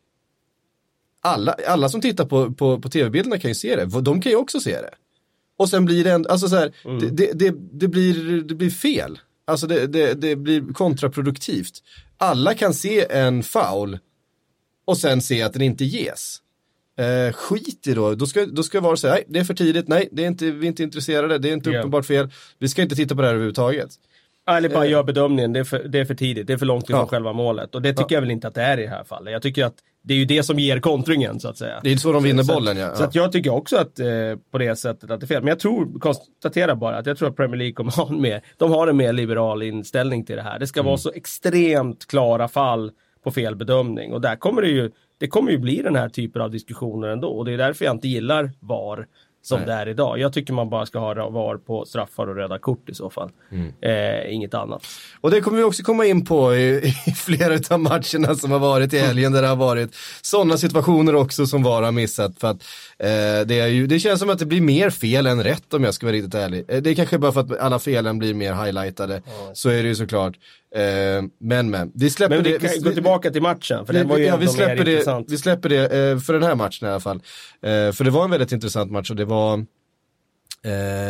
Alla, 1.21 1.57
alla 1.67 1.89
som 1.89 2.01
tittar 2.01 2.25
på, 2.25 2.53
på, 2.53 2.81
på 2.81 2.89
tv-bilderna 2.89 3.39
kan 3.39 3.51
ju 3.51 3.55
se 3.55 3.77
det. 3.77 4.01
De 4.01 4.21
kan 4.21 4.33
ju 4.33 4.37
också 4.37 4.61
se 4.61 4.81
det. 4.81 4.95
Och 5.57 5.69
sen 5.69 5.85
blir 5.85 6.05
det 6.05 6.13
en, 6.13 6.27
alltså 6.27 6.49
så 6.49 6.57
här, 6.57 6.73
mm. 6.85 7.17
det, 7.17 7.33
det, 7.33 7.55
det, 7.73 7.89
blir, 7.89 8.43
det 8.43 8.55
blir 8.55 8.71
fel. 8.71 9.19
Alltså 9.45 9.67
det, 9.67 9.87
det, 9.87 10.15
det 10.15 10.37
blir 10.37 10.73
kontraproduktivt. 10.73 11.83
Alla 12.19 12.55
kan 12.55 12.75
se 12.75 13.07
en 13.11 13.43
foul 13.43 13.99
och 14.85 14.99
sen 14.99 15.23
se 15.23 15.43
att 15.43 15.53
den 15.53 15.63
inte 15.63 15.85
ges. 15.85 16.41
Eh, 16.99 17.33
skit 17.33 17.87
i 17.87 17.95
då, 17.95 18.15
då 18.15 18.27
ska, 18.27 18.47
då 18.47 18.63
ska 18.63 18.97
så 18.97 19.09
här, 19.09 19.15
nej 19.15 19.25
det 19.29 19.39
är 19.39 19.45
för 19.45 19.55
tidigt, 19.55 19.89
nej 19.89 20.09
det 20.13 20.23
är 20.23 20.27
inte, 20.27 20.51
vi 20.51 20.67
är 20.67 20.69
inte 20.69 20.83
intresserade, 20.83 21.39
det 21.39 21.49
är 21.49 21.53
inte 21.53 21.71
uppenbart 21.71 22.07
fel, 22.07 22.31
vi 22.59 22.69
ska 22.69 22.83
inte 22.83 22.97
titta 22.97 23.15
på 23.15 23.21
det 23.21 23.27
här 23.27 23.35
överhuvudtaget. 23.35 23.91
Eller 24.51 24.69
bara 24.69 24.85
eh. 24.85 24.91
gör 24.91 25.03
bedömningen, 25.03 25.53
det 25.53 25.61
är, 25.61 25.65
för, 25.65 25.79
det 25.79 25.99
är 25.99 26.05
för 26.05 26.15
tidigt, 26.15 26.47
det 26.47 26.53
är 26.53 26.57
för 26.57 26.67
långt 26.67 26.85
ifrån 26.85 27.01
ja. 27.01 27.07
själva 27.07 27.33
målet. 27.33 27.75
Och 27.75 27.83
det 27.83 27.93
tycker 27.93 28.05
ja. 28.09 28.17
jag 28.17 28.21
väl 28.21 28.31
inte 28.31 28.49
att 28.49 28.55
det 28.55 28.63
är 28.63 28.79
i 28.79 28.83
det 28.83 28.89
här 28.89 29.05
fallet. 29.05 29.33
Jag 29.33 29.43
tycker 29.43 29.65
att 29.65 29.75
det 30.03 30.15
är 30.15 30.19
ju 30.19 30.25
det 30.25 30.43
som 30.43 30.59
ger 30.59 30.81
kontringen 30.81 31.41
så 31.41 31.49
att 31.49 31.59
säga. 31.59 31.81
Det 31.83 31.93
är 31.93 31.97
så 31.97 32.13
de 32.13 32.23
vinner 32.23 32.43
så, 32.43 32.55
bollen 32.55 32.77
ja. 32.77 32.95
Så 32.95 33.05
att 33.05 33.15
jag 33.15 33.33
tycker 33.33 33.51
också 33.51 33.77
att 33.77 34.01
eh, 34.01 34.07
på 34.51 34.59
det 34.59 34.77
sättet 34.77 35.11
att 35.11 35.21
det 35.21 35.25
är 35.25 35.29
fel. 35.29 35.43
Men 35.43 35.49
jag 35.49 35.59
tror, 35.59 35.99
konstaterar 35.99 36.75
bara 36.75 36.97
att 36.97 37.07
jag 37.07 37.19
tror 37.19 37.29
att 37.29 37.37
Premier 37.37 37.57
League 37.57 37.73
kommer 37.73 37.93
ha 37.97 38.09
en 38.09 38.21
mer, 38.21 38.43
de 38.57 38.71
har 38.71 38.89
en 38.89 38.97
mer 38.97 39.13
liberal 39.13 39.63
inställning 39.63 40.25
till 40.25 40.37
det 40.37 40.43
här. 40.43 40.59
Det 40.59 40.67
ska 40.67 40.81
mm. 40.81 40.87
vara 40.87 40.99
så 40.99 41.13
extremt 41.13 42.07
klara 42.07 42.49
fall 42.49 42.91
på 43.25 43.31
felbedömning. 43.31 44.13
Och 44.13 44.21
där 44.21 44.37
kommer 44.37 44.63
det 44.63 44.69
ju, 44.69 44.91
det 45.19 45.29
kommer 45.29 45.51
ju 45.51 45.59
bli 45.59 45.83
den 45.83 45.97
här 45.97 46.09
typen 46.09 46.43
av 46.43 46.51
diskussioner 46.51 47.09
ändå. 47.09 47.29
Och 47.29 47.45
det 47.45 47.53
är 47.53 47.59
därför 47.59 47.85
jag 47.85 47.95
inte 47.95 48.09
gillar 48.09 48.51
VAR 48.61 49.07
som 49.47 49.59
Nej. 49.59 49.67
det 49.67 49.73
är 49.73 49.89
idag. 49.89 50.19
Jag 50.19 50.33
tycker 50.33 50.53
man 50.53 50.71
bara 50.71 50.87
ska 50.87 50.99
ha 50.99 51.31
VAR 51.31 51.57
på 51.57 51.85
straffar 51.85 52.27
och 52.27 52.37
röda 52.37 52.59
kort 52.59 52.89
i 52.89 52.95
så 52.95 53.11
fall. 53.11 53.31
Mm. 53.53 53.73
Eh, 53.81 54.35
inget 54.35 54.55
annat. 54.55 54.87
Och 55.21 55.31
det 55.31 55.41
kommer 55.41 55.59
vi 55.59 55.65
också 55.65 55.83
komma 55.83 56.07
in 56.07 56.25
på 56.25 56.55
i, 56.55 56.95
i 57.07 57.13
flera 57.13 57.75
av 57.75 57.81
matcherna 57.81 58.35
som 58.35 58.51
har 58.51 58.59
varit 58.59 58.93
i 58.93 58.99
helgen 58.99 59.33
där 59.33 59.43
det 59.43 59.49
har 59.49 59.57
varit 59.57 59.95
sådana 60.23 60.57
situationer 60.57 61.15
också 61.15 61.47
som 61.47 61.63
VAR 61.63 61.83
har 61.83 61.93
missat. 61.93 62.39
För 62.41 62.49
att 62.49 62.63
eh, 62.99 63.47
det, 63.47 63.61
är 63.61 63.67
ju, 63.67 63.87
det 63.87 63.99
känns 63.99 64.21
som 64.21 64.31
att 64.31 64.39
det 64.39 64.47
blir 64.47 64.61
mer 64.61 64.91
fel 64.91 65.27
än 65.27 65.45
rätt 65.45 65.75
om 65.75 65.85
jag 65.85 65.95
ska 65.95 66.07
vara 66.07 66.17
riktigt 66.17 66.35
ärlig. 66.35 66.65
Eh, 66.69 66.83
det 66.83 66.91
är 66.91 66.95
kanske 66.95 67.19
bara 67.19 67.33
för 67.33 67.41
att 67.41 67.59
alla 67.59 67.79
felen 67.79 68.19
blir 68.19 68.35
mer 68.35 68.55
highlightade. 68.65 69.23
Så 69.53 69.69
är 69.69 69.83
det 69.83 69.89
ju 69.89 69.95
såklart. 69.95 70.35
Eh, 70.75 71.25
men 71.39 71.71
men, 71.71 71.93
vi 71.95 72.11
släpper 72.11 72.35
Men 72.37 72.45
vi 72.45 72.53
det. 72.53 72.59
kan 72.59 72.83
gå 72.83 72.91
tillbaka 72.91 73.31
till 73.31 73.43
matchen, 73.43 73.87
för 73.87 73.93
den 73.93 74.09
var 74.09 74.19
ju 74.19 74.25
ja, 74.25 74.37
vi 74.37 74.49
släpper 74.49 74.85
det, 74.85 74.93
intressant. 74.93 75.31
Vi 75.31 75.39
släpper 75.39 75.69
det 75.69 75.83
eh, 75.83 76.19
för 76.19 76.33
den 76.33 76.43
här 76.43 76.55
matchen 76.55 76.89
i 76.89 76.91
alla 76.91 77.01
fall. 77.01 77.17
Eh, 77.63 77.93
för 77.93 78.05
det 78.05 78.11
var 78.11 78.25
en 78.25 78.31
väldigt 78.31 78.53
intressant 78.53 78.93
match 78.93 79.11
och 79.11 79.17
det 79.17 79.25
var 79.25 79.65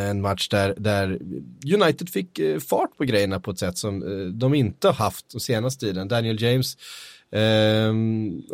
en 0.08 0.20
match 0.20 0.48
där, 0.48 0.74
där 0.76 1.18
United 1.74 2.08
fick 2.08 2.40
fart 2.68 2.96
på 2.96 3.04
grejerna 3.04 3.40
på 3.40 3.50
ett 3.50 3.58
sätt 3.58 3.78
som 3.78 4.00
de 4.38 4.54
inte 4.54 4.88
har 4.88 4.94
haft 4.94 5.30
den 5.30 5.40
senaste 5.40 5.86
tiden. 5.86 6.08
Daniel 6.08 6.42
James 6.42 6.76
eh, 7.32 7.92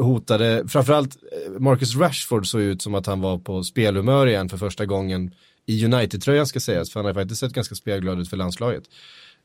hotade, 0.05 0.65
framförallt 0.69 1.17
Marcus 1.59 1.97
Rashford 1.97 2.47
såg 2.47 2.61
ut 2.61 2.83
som 2.83 2.95
att 2.95 3.07
han 3.07 3.21
var 3.21 3.39
på 3.39 3.63
spelhumör 3.63 4.27
igen 4.27 4.49
för 4.49 4.57
första 4.57 4.87
gången 4.87 5.35
i 5.67 5.85
United-tröjan 5.85 6.47
ska 6.47 6.61
sägas, 6.61 6.91
för 6.93 7.01
han 7.01 7.07
har 7.07 7.15
faktiskt 7.15 7.41
sett 7.41 7.53
ganska 7.53 7.75
spelglad 7.75 8.21
ut 8.21 8.31
för 8.31 8.37
landslaget. 8.37 8.85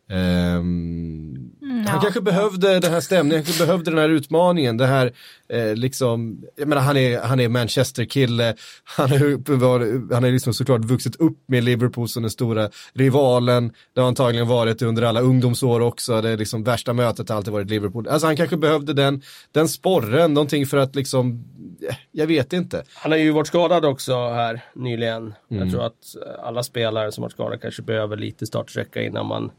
Han 0.10 1.96
ja. 1.96 2.00
kanske 2.02 2.22
behövde 2.22 2.80
den 2.80 2.92
här 2.92 3.02
stämningen, 3.02 3.38
han 3.38 3.46
kanske 3.46 3.66
behövde 3.66 3.92
den 3.92 4.00
här 4.00 4.10
utmaningen, 4.10 4.78
det 4.78 4.86
här 4.86 5.14
eh, 5.50 5.76
liksom, 5.76 6.44
jag 6.56 6.68
menar 6.68 6.82
han 6.82 6.98
är, 6.98 7.20
han 7.20 7.40
är 7.40 7.50
Manchester-kille, 7.50 8.56
han 8.84 9.12
är, 9.12 9.20
uppenbar- 9.20 10.14
han 10.14 10.24
är 10.24 10.32
liksom 10.32 10.54
såklart 10.54 10.86
vuxit 10.86 11.16
upp 11.16 11.38
med 11.48 11.64
Liverpool 11.64 12.10
som 12.10 12.24
den 12.24 12.30
stora 12.30 12.70
rivalen, 12.94 13.74
det 13.94 14.02
har 14.02 14.08
antagligen 14.08 14.48
varit 14.48 14.82
under 14.82 15.04
alla 15.04 15.22
ungdomsår 15.22 15.80
också, 15.80 16.22
det 16.22 16.30
är 16.30 16.38
liksom 16.38 16.64
värsta 16.64 16.94
mötet 16.94 17.30
har 17.30 17.36
alltid 17.36 17.54
varit 17.54 17.70
Liverpool. 17.70 18.08
Alltså 18.08 18.28
han 18.28 18.36
kanske 18.36 18.58
behövde 18.58 18.94
den, 18.94 19.22
den 19.52 19.68
sporren, 19.68 20.34
någonting 20.34 20.66
för 20.66 20.78
att 20.78 20.96
liksom, 20.96 21.44
eh, 21.90 21.96
jag 22.12 22.28
vet 22.28 22.54
inte. 22.54 22.84
Han 22.94 23.12
har 23.12 23.20
ju 23.20 23.32
varit 23.32 23.48
skadad 23.48 23.86
också 23.86 24.14
här 24.14 24.62
nyligen. 24.76 25.34
Mm. 25.52 25.64
Jag 25.64 25.72
tror 25.72 25.86
att 25.86 26.16
alla 26.44 26.64
spelare 26.64 27.12
som 27.12 27.22
varit 27.22 27.32
skadade 27.32 27.58
kanske 27.58 27.82
behöver 27.82 28.18
lite 28.18 28.46
startsträcka 28.46 29.02
innan 29.02 29.26
man 29.26 29.52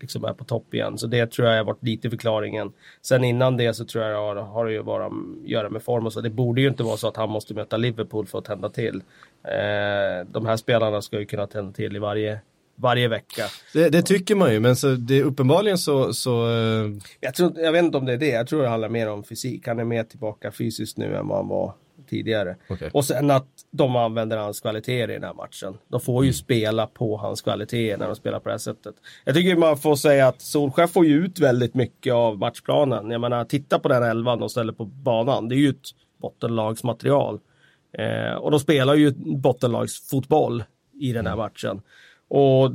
liksom 0.00 0.24
är 0.24 0.32
på 0.32 0.44
topp 0.44 0.74
igen. 0.74 0.98
Så 0.98 1.06
det 1.06 1.32
tror 1.32 1.48
jag 1.48 1.56
har 1.56 1.64
varit 1.64 1.82
lite 1.82 2.10
förklaringen. 2.10 2.72
Sen 3.02 3.24
innan 3.24 3.56
det 3.56 3.74
så 3.74 3.84
tror 3.84 4.04
jag 4.04 4.18
har, 4.18 4.36
har 4.36 4.66
det 4.66 4.72
ju 4.72 4.82
bara 4.82 5.06
att 5.06 5.12
göra 5.44 5.70
med 5.70 5.82
form 5.82 6.06
och 6.06 6.12
så. 6.12 6.20
Det 6.20 6.30
borde 6.30 6.60
ju 6.60 6.68
inte 6.68 6.82
vara 6.82 6.96
så 6.96 7.08
att 7.08 7.16
han 7.16 7.30
måste 7.30 7.54
möta 7.54 7.76
Liverpool 7.76 8.26
för 8.26 8.38
att 8.38 8.44
tända 8.44 8.68
till. 8.68 9.02
Eh, 9.44 10.26
de 10.28 10.46
här 10.46 10.56
spelarna 10.56 11.02
ska 11.02 11.18
ju 11.18 11.26
kunna 11.26 11.46
tända 11.46 11.72
till 11.72 11.96
i 11.96 11.98
varje, 11.98 12.40
varje 12.74 13.08
vecka. 13.08 13.42
Det, 13.72 13.88
det 13.88 14.02
tycker 14.02 14.34
man 14.34 14.52
ju, 14.52 14.60
men 14.60 14.76
så, 14.76 14.88
det, 14.88 15.22
uppenbarligen 15.22 15.78
så, 15.78 16.12
så 16.12 16.46
eh, 16.48 16.90
Jag, 17.20 17.34
tror, 17.34 17.52
jag 17.56 17.72
vet 17.72 17.84
inte 17.84 17.98
om 17.98 18.06
det 18.06 18.12
är 18.12 18.18
det. 18.18 18.28
Jag 18.28 18.46
tror 18.46 18.62
det 18.62 18.68
handlar 18.68 18.88
mer 18.88 19.08
om 19.08 19.24
fysik. 19.24 19.66
Han 19.66 19.78
är 19.78 19.84
mer 19.84 20.04
tillbaka 20.04 20.52
fysiskt 20.52 20.96
nu 20.96 21.16
än 21.16 21.28
vad 21.28 21.36
han 21.36 21.48
var 21.48 21.74
tidigare. 22.08 22.56
Okej. 22.68 22.90
Och 22.92 23.04
sen 23.04 23.30
att 23.30 23.48
de 23.70 23.96
använder 23.96 24.36
hans 24.36 24.60
kvaliteter 24.60 25.10
i 25.10 25.14
den 25.14 25.24
här 25.24 25.34
matchen. 25.34 25.78
De 25.88 26.00
får 26.00 26.24
ju 26.24 26.32
spela 26.32 26.86
på 26.86 27.16
hans 27.16 27.42
kvaliteter 27.42 27.98
när 27.98 28.06
de 28.06 28.16
spelar 28.16 28.40
på 28.40 28.48
det 28.48 28.52
här 28.52 28.58
sättet. 28.58 28.94
Jag 29.24 29.34
tycker 29.34 29.56
man 29.56 29.78
får 29.78 29.96
säga 29.96 30.28
att 30.28 30.40
Solskjaer 30.40 30.86
får 30.86 31.06
ju 31.06 31.24
ut 31.24 31.38
väldigt 31.38 31.74
mycket 31.74 32.12
av 32.12 32.38
matchplanen. 32.38 33.10
Jag 33.10 33.20
menar, 33.20 33.44
titta 33.44 33.78
på 33.78 33.88
den 33.88 34.02
elvan 34.02 34.40
de 34.40 34.48
ställer 34.48 34.72
på 34.72 34.84
banan. 34.84 35.48
Det 35.48 35.54
är 35.54 35.58
ju 35.58 35.68
ett 35.68 35.90
bottenlagsmaterial. 36.20 37.40
Eh, 37.98 38.34
och 38.34 38.50
de 38.50 38.60
spelar 38.60 38.94
ju 38.94 39.10
bottenlagsfotboll 39.16 40.64
i 41.00 41.12
den 41.12 41.26
här 41.26 41.36
matchen. 41.36 41.82
Och 42.28 42.70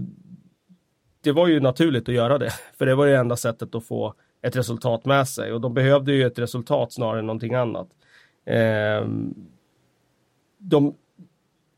det 1.23 1.31
var 1.31 1.47
ju 1.47 1.59
naturligt 1.59 2.09
att 2.09 2.15
göra 2.15 2.37
det. 2.37 2.51
För 2.77 2.85
det 2.85 2.95
var 2.95 3.05
ju 3.05 3.15
enda 3.15 3.35
sättet 3.35 3.75
att 3.75 3.85
få 3.85 4.13
ett 4.41 4.55
resultat 4.55 5.05
med 5.05 5.27
sig. 5.27 5.53
Och 5.53 5.61
de 5.61 5.73
behövde 5.73 6.13
ju 6.13 6.25
ett 6.25 6.39
resultat 6.39 6.93
snarare 6.93 7.19
än 7.19 7.25
någonting 7.25 7.53
annat. 7.53 7.87
Ehm, 8.45 9.33
de 10.57 10.95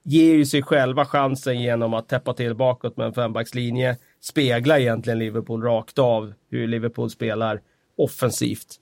ger 0.03 0.33
ju 0.33 0.45
sig 0.45 0.63
själva 0.63 1.05
chansen 1.05 1.61
genom 1.61 1.93
att 1.93 2.09
täppa 2.09 2.33
till 2.33 2.55
bakåt 2.55 2.97
med 2.97 3.07
en 3.07 3.13
fembackslinje. 3.13 3.97
Speglar 4.19 4.79
egentligen 4.79 5.19
Liverpool 5.19 5.63
rakt 5.63 5.99
av 5.99 6.33
hur 6.49 6.67
Liverpool 6.67 7.09
spelar 7.09 7.61
offensivt. 7.97 8.79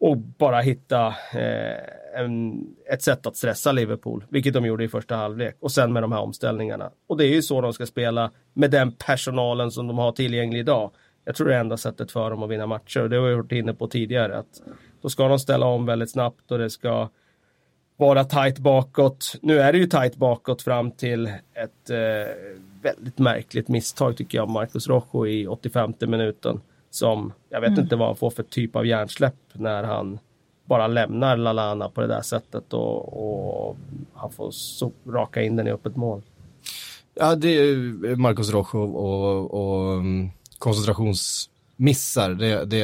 Och 0.00 0.18
bara 0.18 0.60
hitta 0.60 1.06
eh, 1.32 2.20
en, 2.20 2.66
ett 2.92 3.02
sätt 3.02 3.26
att 3.26 3.36
stressa 3.36 3.72
Liverpool, 3.72 4.24
vilket 4.28 4.54
de 4.54 4.66
gjorde 4.66 4.84
i 4.84 4.88
första 4.88 5.16
halvlek. 5.16 5.56
Och 5.60 5.72
sen 5.72 5.92
med 5.92 6.02
de 6.02 6.12
här 6.12 6.20
omställningarna. 6.20 6.90
Och 7.06 7.16
det 7.16 7.24
är 7.26 7.34
ju 7.34 7.42
så 7.42 7.60
de 7.60 7.72
ska 7.72 7.86
spela 7.86 8.30
med 8.52 8.70
den 8.70 8.92
personalen 8.92 9.70
som 9.70 9.86
de 9.86 9.98
har 9.98 10.12
tillgänglig 10.12 10.58
idag. 10.58 10.90
Jag 11.24 11.34
tror 11.36 11.48
det 11.48 11.54
är 11.54 11.60
enda 11.60 11.76
sättet 11.76 12.12
för 12.12 12.30
dem 12.30 12.42
att 12.42 12.50
vinna 12.50 12.66
matcher. 12.66 13.02
Och 13.02 13.10
det 13.10 13.16
har 13.16 13.28
vi 13.28 13.34
varit 13.34 13.52
inne 13.52 13.74
på 13.74 13.86
tidigare. 13.86 14.38
Att 14.38 14.62
då 15.04 15.10
ska 15.10 15.28
de 15.28 15.38
ställa 15.38 15.66
om 15.66 15.86
väldigt 15.86 16.10
snabbt 16.10 16.52
och 16.52 16.58
det 16.58 16.70
ska 16.70 17.08
vara 17.96 18.24
tajt 18.24 18.58
bakåt. 18.58 19.34
Nu 19.42 19.60
är 19.60 19.72
det 19.72 19.78
ju 19.78 19.86
tajt 19.86 20.16
bakåt 20.16 20.62
fram 20.62 20.90
till 20.90 21.26
ett 21.54 21.90
eh, 21.90 22.34
väldigt 22.82 23.18
märkligt 23.18 23.68
misstag 23.68 24.16
tycker 24.16 24.38
jag 24.38 24.42
av 24.42 24.50
Marcus 24.50 24.88
Rojo 24.88 25.26
i 25.26 25.46
85 25.46 25.92
minuten. 26.00 26.60
Som, 26.90 27.32
jag 27.48 27.60
vet 27.60 27.78
inte 27.78 27.96
vad 27.96 28.08
han 28.08 28.16
får 28.16 28.30
för 28.30 28.42
typ 28.42 28.76
av 28.76 28.86
hjärnsläpp 28.86 29.34
när 29.52 29.82
han 29.82 30.18
bara 30.64 30.86
lämnar 30.86 31.36
Lalana 31.36 31.88
på 31.88 32.00
det 32.00 32.06
där 32.06 32.22
sättet 32.22 32.72
och, 32.72 33.68
och 33.68 33.76
han 34.14 34.32
får 34.32 34.50
så 34.50 34.92
raka 35.06 35.42
in 35.42 35.56
den 35.56 35.66
i 35.66 35.70
öppet 35.70 35.96
mål. 35.96 36.22
Ja, 37.14 37.34
det 37.34 37.48
är 37.48 37.64
ju 37.64 38.16
Marcos 38.16 38.50
Rojo 38.50 38.80
och, 38.80 39.54
och 39.54 39.96
um, 39.96 40.30
missar, 41.76 42.30
Det, 42.30 42.64
det 42.64 42.82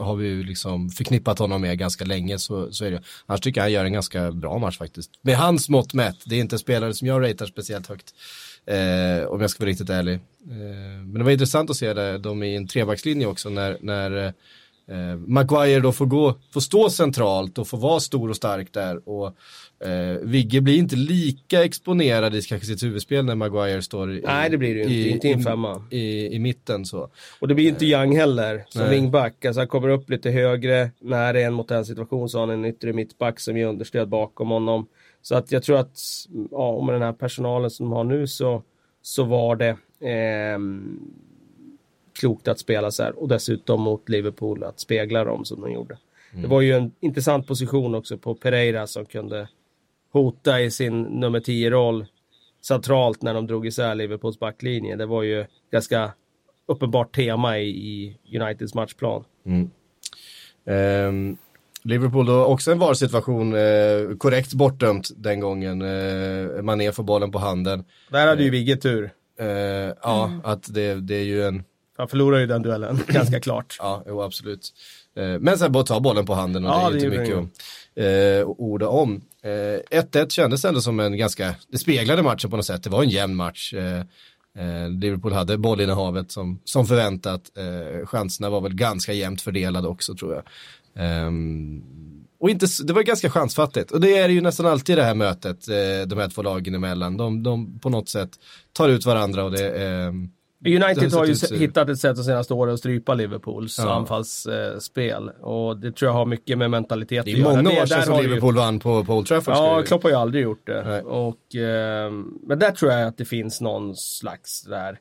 har 0.00 0.16
vi 0.16 0.26
ju 0.26 0.42
liksom 0.42 0.90
förknippat 0.90 1.38
honom 1.38 1.60
med 1.60 1.78
ganska 1.78 2.04
länge. 2.04 2.38
Så, 2.38 2.72
så 2.72 2.84
är 2.84 2.90
det. 2.90 3.02
Annars 3.26 3.40
tycker 3.40 3.60
jag 3.60 3.64
han 3.64 3.72
gör 3.72 3.84
en 3.84 3.92
ganska 3.92 4.32
bra 4.32 4.58
match 4.58 4.78
faktiskt. 4.78 5.10
Med 5.22 5.36
hans 5.36 5.68
mått 5.68 5.94
mätt. 5.94 6.16
Det 6.26 6.34
är 6.34 6.40
inte 6.40 6.58
spelare 6.58 6.94
som 6.94 7.08
jag 7.08 7.22
ratear 7.22 7.46
speciellt 7.46 7.86
högt. 7.86 8.14
Eh, 8.66 9.26
om 9.26 9.40
jag 9.40 9.50
ska 9.50 9.64
vara 9.64 9.70
riktigt 9.70 9.90
ärlig. 9.90 10.14
Eh, 10.14 11.02
men 11.04 11.14
det 11.14 11.24
var 11.24 11.30
intressant 11.30 11.70
att 11.70 11.76
se 11.76 11.94
det, 11.94 12.18
de 12.18 12.42
i 12.42 12.56
en 12.56 12.66
trebackslinje 12.66 13.26
också 13.26 13.48
när, 13.48 13.76
när 13.80 14.26
eh, 14.26 14.32
eh, 14.88 15.16
Maguire 15.16 15.80
då 15.80 15.92
får, 15.92 16.06
gå, 16.06 16.34
får 16.52 16.60
stå 16.60 16.90
centralt 16.90 17.58
och 17.58 17.68
får 17.68 17.78
vara 17.78 18.00
stor 18.00 18.28
och 18.28 18.36
stark 18.36 18.72
där. 18.72 19.08
Och 19.08 19.26
eh, 19.88 20.18
Vigge 20.22 20.60
blir 20.60 20.78
inte 20.78 20.96
lika 20.96 21.64
exponerad 21.64 22.34
i 22.34 22.42
kanske 22.42 22.66
sitt 22.66 22.82
huvudspel 22.82 23.24
när 23.24 23.34
Maguire 23.34 23.82
står 23.82 24.12
i, 24.12 24.22
Nej, 24.26 24.50
det 24.50 24.58
blir 24.58 24.74
det 24.74 24.80
ju 24.80 25.10
inte. 25.10 25.28
I 25.28 25.32
en 25.32 25.42
femma. 25.42 25.82
i, 25.90 25.98
i, 25.98 26.34
i 26.34 26.38
mitten 26.38 26.84
så. 26.84 27.10
Och 27.40 27.48
det 27.48 27.54
blir 27.54 27.68
inte 27.68 27.86
Young 27.86 28.16
heller 28.16 28.64
som 28.68 28.82
Nej. 28.82 28.90
wingback. 28.90 29.44
Alltså 29.44 29.60
han 29.60 29.68
kommer 29.68 29.88
upp 29.88 30.10
lite 30.10 30.30
högre. 30.30 30.90
När 31.00 31.32
det 31.32 31.42
är 31.42 31.46
en 31.46 31.54
mot 31.54 31.70
en 31.70 31.84
situation 31.84 32.28
så 32.28 32.38
har 32.38 32.46
han 32.46 32.58
en 32.58 32.64
yttre 32.64 32.92
mittback 32.92 33.40
som 33.40 33.56
ger 33.56 33.66
understöd 33.66 34.08
bakom 34.08 34.48
honom. 34.48 34.86
Så 35.22 35.34
att 35.34 35.52
jag 35.52 35.62
tror 35.62 35.78
att 35.78 35.98
ja, 36.50 36.68
om 36.68 36.86
med 36.86 36.94
den 36.94 37.02
här 37.02 37.12
personalen 37.12 37.70
som 37.70 37.86
de 37.86 37.92
har 37.92 38.04
nu 38.04 38.26
så, 38.26 38.62
så 39.02 39.24
var 39.24 39.56
det 39.56 39.76
ehm, 40.00 41.00
klokt 42.18 42.48
att 42.48 42.58
spela 42.58 42.90
så 42.90 43.02
här. 43.02 43.18
Och 43.18 43.28
dessutom 43.28 43.80
mot 43.80 44.08
Liverpool 44.08 44.64
att 44.64 44.80
spegla 44.80 45.24
dem 45.24 45.44
som 45.44 45.60
de 45.60 45.72
gjorde. 45.72 45.98
Det 46.32 46.46
var 46.46 46.60
ju 46.60 46.72
en 46.72 46.92
intressant 47.00 47.46
position 47.46 47.94
också 47.94 48.18
på 48.18 48.34
Pereira 48.34 48.86
som 48.86 49.04
kunde 49.06 49.48
hota 50.12 50.60
i 50.60 50.70
sin 50.70 51.02
nummer 51.02 51.40
10-roll 51.40 52.06
centralt 52.60 53.22
när 53.22 53.34
de 53.34 53.46
drog 53.46 53.66
isär 53.66 53.94
Liverpools 53.94 54.38
backlinje. 54.38 54.96
Det 54.96 55.06
var 55.06 55.22
ju 55.22 55.46
ganska 55.72 56.12
uppenbart 56.66 57.14
tema 57.14 57.58
i, 57.58 57.68
i 57.68 58.18
Uniteds 58.38 58.74
matchplan. 58.74 59.24
Ehm, 60.66 61.36
Liverpool 61.82 62.26
då 62.26 62.44
också 62.44 62.72
en 62.72 62.78
VAR-situation, 62.78 63.54
eh, 63.54 64.16
korrekt 64.18 64.54
bortdömt 64.54 65.10
den 65.16 65.40
gången. 65.40 65.82
Eh, 65.82 66.62
Mané 66.62 66.92
får 66.92 67.02
bollen 67.02 67.32
på 67.32 67.38
handen. 67.38 67.84
Där 68.10 68.26
hade 68.26 68.42
ju 68.42 68.50
Vigge 68.50 68.76
tur. 68.76 69.10
Eh, 69.40 69.46
ja, 70.02 70.32
att 70.44 70.74
det, 70.74 70.94
det 70.94 71.14
är 71.14 71.24
ju 71.24 71.42
en, 71.44 71.64
Han 71.98 72.08
förlorade 72.08 72.40
ju 72.40 72.46
den 72.46 72.62
duellen, 72.62 73.00
ganska 73.08 73.40
klart. 73.40 73.76
ja, 73.78 74.02
jo 74.06 74.22
absolut. 74.22 74.72
Eh, 75.16 75.38
men 75.38 75.58
sen 75.58 75.72
bara 75.72 75.84
ta 75.84 76.00
bollen 76.00 76.26
på 76.26 76.34
handen 76.34 76.64
och 76.64 76.70
Ja, 76.70 76.90
det 76.90 76.96
är 76.96 77.00
det 77.00 77.06
inte 77.06 77.18
mycket 77.18 77.36
att 77.38 78.42
eh, 78.42 78.48
orda 78.48 78.88
om. 78.88 79.20
Eh, 79.42 80.00
1-1 80.00 80.28
kändes 80.28 80.64
ändå 80.64 80.80
som 80.80 81.00
en 81.00 81.16
ganska, 81.16 81.54
det 81.68 81.78
speglade 81.78 82.22
matchen 82.22 82.50
på 82.50 82.56
något 82.56 82.66
sätt, 82.66 82.82
det 82.82 82.90
var 82.90 83.02
en 83.02 83.08
jämn 83.08 83.36
match. 83.36 83.74
Eh, 83.74 83.98
eh, 84.58 84.90
Liverpool 84.90 85.32
hade 85.32 85.58
bollinnehavet 85.58 86.32
som, 86.32 86.60
som 86.64 86.86
förväntat. 86.86 87.42
Eh, 87.56 88.06
chanserna 88.06 88.50
var 88.50 88.60
väl 88.60 88.74
ganska 88.74 89.12
jämnt 89.12 89.42
fördelade 89.42 89.88
också 89.88 90.14
tror 90.14 90.34
jag. 90.34 90.42
Ehm, 90.98 91.82
och 92.40 92.50
inte, 92.50 92.66
det 92.84 92.92
var 92.92 93.02
ganska 93.02 93.30
chansfattigt. 93.30 93.90
Och 93.90 94.00
det 94.00 94.18
är 94.18 94.28
ju 94.28 94.40
nästan 94.40 94.66
alltid 94.66 94.98
det 94.98 95.04
här 95.04 95.14
mötet, 95.14 95.68
eh, 95.68 96.06
de 96.06 96.18
här 96.18 96.28
två 96.28 96.42
lagen 96.42 96.74
emellan. 96.74 97.16
De, 97.16 97.42
de 97.42 97.78
på 97.78 97.90
något 97.90 98.08
sätt 98.08 98.30
tar 98.72 98.88
ut 98.88 99.06
varandra 99.06 99.44
och 99.44 99.50
det, 99.50 99.70
eh, 99.70 100.12
United 100.66 101.12
har 101.12 101.26
ju 101.26 101.34
hittat 101.58 101.88
ett 101.88 101.98
sätt 101.98 102.16
de 102.16 102.24
senaste 102.24 102.54
åren 102.54 102.74
att 102.74 102.78
strypa 102.80 103.14
Liverpools 103.14 103.78
Ja. 103.78 103.94
anfallsspel. 103.94 105.28
Och 105.40 105.76
det 105.76 105.92
tror 105.92 106.08
jag 106.08 106.14
har 106.14 106.26
mycket 106.26 106.58
med 106.58 106.70
mentalitet 106.70 107.24
Det 107.24 107.30
att 107.32 107.36
är 107.38 107.40
göra. 107.42 107.54
många 107.62 107.70
år 107.82 107.86
sedan 107.86 108.02
som 108.02 108.12
har 108.14 108.22
ju- 108.22 108.28
Liverpool 108.28 108.54
vann 108.56 108.78
på, 108.80 109.04
på 109.04 109.14
Old 109.16 109.26
Trafford. 109.26 109.54
Ja, 109.54 109.82
Klopp 109.86 110.02
har 110.02 110.10
ju 110.10 110.16
aldrig 110.16 110.42
gjort 110.44 110.66
det. 110.66 110.82
Nej. 110.86 111.02
Och, 111.02 111.54
eh, 111.56 112.12
men 112.46 112.58
där 112.58 112.70
tror 112.70 112.92
jag 112.92 113.06
att 113.08 113.16
det 113.18 113.24
finns 113.24 113.60
någon 113.60 113.96
slags 113.96 114.62
där 114.62 114.98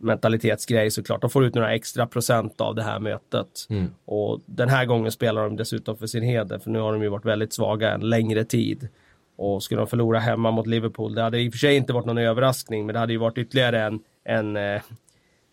mentalitetsgrej 0.00 0.90
såklart. 0.90 1.20
De 1.20 1.30
får 1.30 1.44
ut 1.44 1.54
några 1.54 1.74
extra 1.74 2.06
procent 2.06 2.60
av 2.60 2.74
det 2.74 2.82
här 2.82 3.00
mötet. 3.00 3.66
Mm. 3.70 3.86
Och 4.04 4.40
den 4.46 4.68
här 4.68 4.84
gången 4.84 5.12
spelar 5.12 5.42
de 5.42 5.56
dessutom 5.56 5.96
för 5.96 6.06
sin 6.06 6.22
heder, 6.22 6.58
för 6.58 6.70
nu 6.70 6.78
har 6.78 6.92
de 6.92 7.02
ju 7.02 7.08
varit 7.08 7.24
väldigt 7.24 7.52
svaga 7.52 7.90
en 7.94 8.00
längre 8.00 8.44
tid. 8.44 8.88
Och 9.36 9.62
skulle 9.62 9.80
de 9.80 9.86
förlora 9.86 10.18
hemma 10.18 10.50
mot 10.50 10.66
Liverpool, 10.66 11.14
det 11.14 11.22
hade 11.22 11.40
i 11.40 11.48
och 11.48 11.52
för 11.52 11.58
sig 11.58 11.76
inte 11.76 11.92
varit 11.92 12.06
någon 12.06 12.18
överraskning, 12.18 12.86
men 12.86 12.92
det 12.92 12.98
hade 12.98 13.12
ju 13.12 13.18
varit 13.18 13.38
ytterligare 13.38 13.82
en, 13.82 14.00
en, 14.28 14.56
eh, 14.56 14.82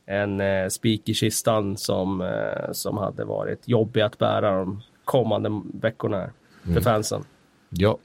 en 0.05 0.41
eh, 0.41 0.67
spik 0.67 1.09
i 1.09 1.13
kistan 1.13 1.77
som, 1.77 2.21
eh, 2.21 2.71
som 2.71 2.97
hade 2.97 3.25
varit 3.25 3.67
jobbig 3.67 4.01
att 4.01 4.17
bära 4.17 4.51
de 4.57 4.81
kommande 5.05 5.61
veckorna 5.73 6.17
här 6.17 6.31
Mm. 6.63 6.75
för 6.75 6.81
fansen. 6.81 7.23
Ja. 7.69 7.97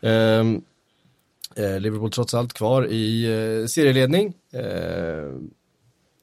Ehm, 0.00 0.62
eh, 1.56 1.80
Liverpool 1.80 2.10
trots 2.10 2.34
allt 2.34 2.52
kvar 2.52 2.86
i 2.86 3.24
serieledning. 3.68 4.34
Eh, 4.52 5.32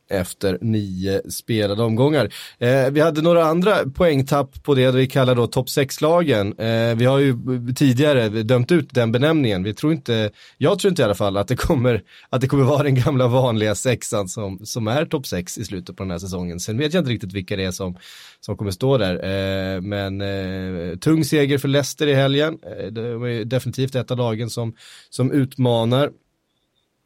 efter 0.09 0.57
nio 0.61 1.31
spelade 1.31 1.83
omgångar. 1.83 2.33
Eh, 2.59 2.89
vi 2.91 3.01
hade 3.01 3.21
några 3.21 3.45
andra 3.45 3.77
poängtapp 3.93 4.63
på 4.63 4.75
det 4.75 4.91
vi 4.91 5.07
kallar 5.07 5.35
då 5.35 5.47
topp 5.47 5.67
6-lagen. 5.67 6.59
Eh, 6.59 6.95
vi 6.95 7.05
har 7.05 7.19
ju 7.19 7.35
tidigare 7.75 8.29
dömt 8.29 8.71
ut 8.71 8.93
den 8.93 9.11
benämningen. 9.11 9.63
Vi 9.63 9.73
tror 9.73 9.93
inte, 9.93 10.31
jag 10.57 10.79
tror 10.79 10.89
inte 10.89 11.01
i 11.01 11.05
alla 11.05 11.15
fall 11.15 11.37
att 11.37 11.47
det 11.47 11.55
kommer, 11.55 12.03
att 12.29 12.41
det 12.41 12.47
kommer 12.47 12.63
vara 12.63 12.83
den 12.83 12.95
gamla 12.95 13.27
vanliga 13.27 13.75
sexan 13.75 14.29
som, 14.29 14.65
som 14.65 14.87
är 14.87 15.05
topp 15.05 15.27
6 15.27 15.57
i 15.57 15.65
slutet 15.65 15.97
på 15.97 16.03
den 16.03 16.11
här 16.11 16.19
säsongen. 16.19 16.59
Sen 16.59 16.77
vet 16.77 16.93
jag 16.93 17.01
inte 17.01 17.11
riktigt 17.11 17.33
vilka 17.33 17.55
det 17.55 17.63
är 17.63 17.71
som, 17.71 17.97
som 18.39 18.57
kommer 18.57 18.71
stå 18.71 18.97
där. 18.97 19.13
Eh, 19.13 19.81
men 19.81 20.21
eh, 20.21 20.97
tung 20.97 21.25
seger 21.25 21.57
för 21.57 21.67
Leicester 21.67 22.07
i 22.07 22.13
helgen. 22.13 22.59
Eh, 22.63 22.85
det 22.85 23.17
var 23.17 23.45
definitivt 23.45 23.95
ett 23.95 24.11
av 24.11 24.17
lagen 24.17 24.49
som, 24.49 24.75
som 25.09 25.31
utmanar. 25.31 26.11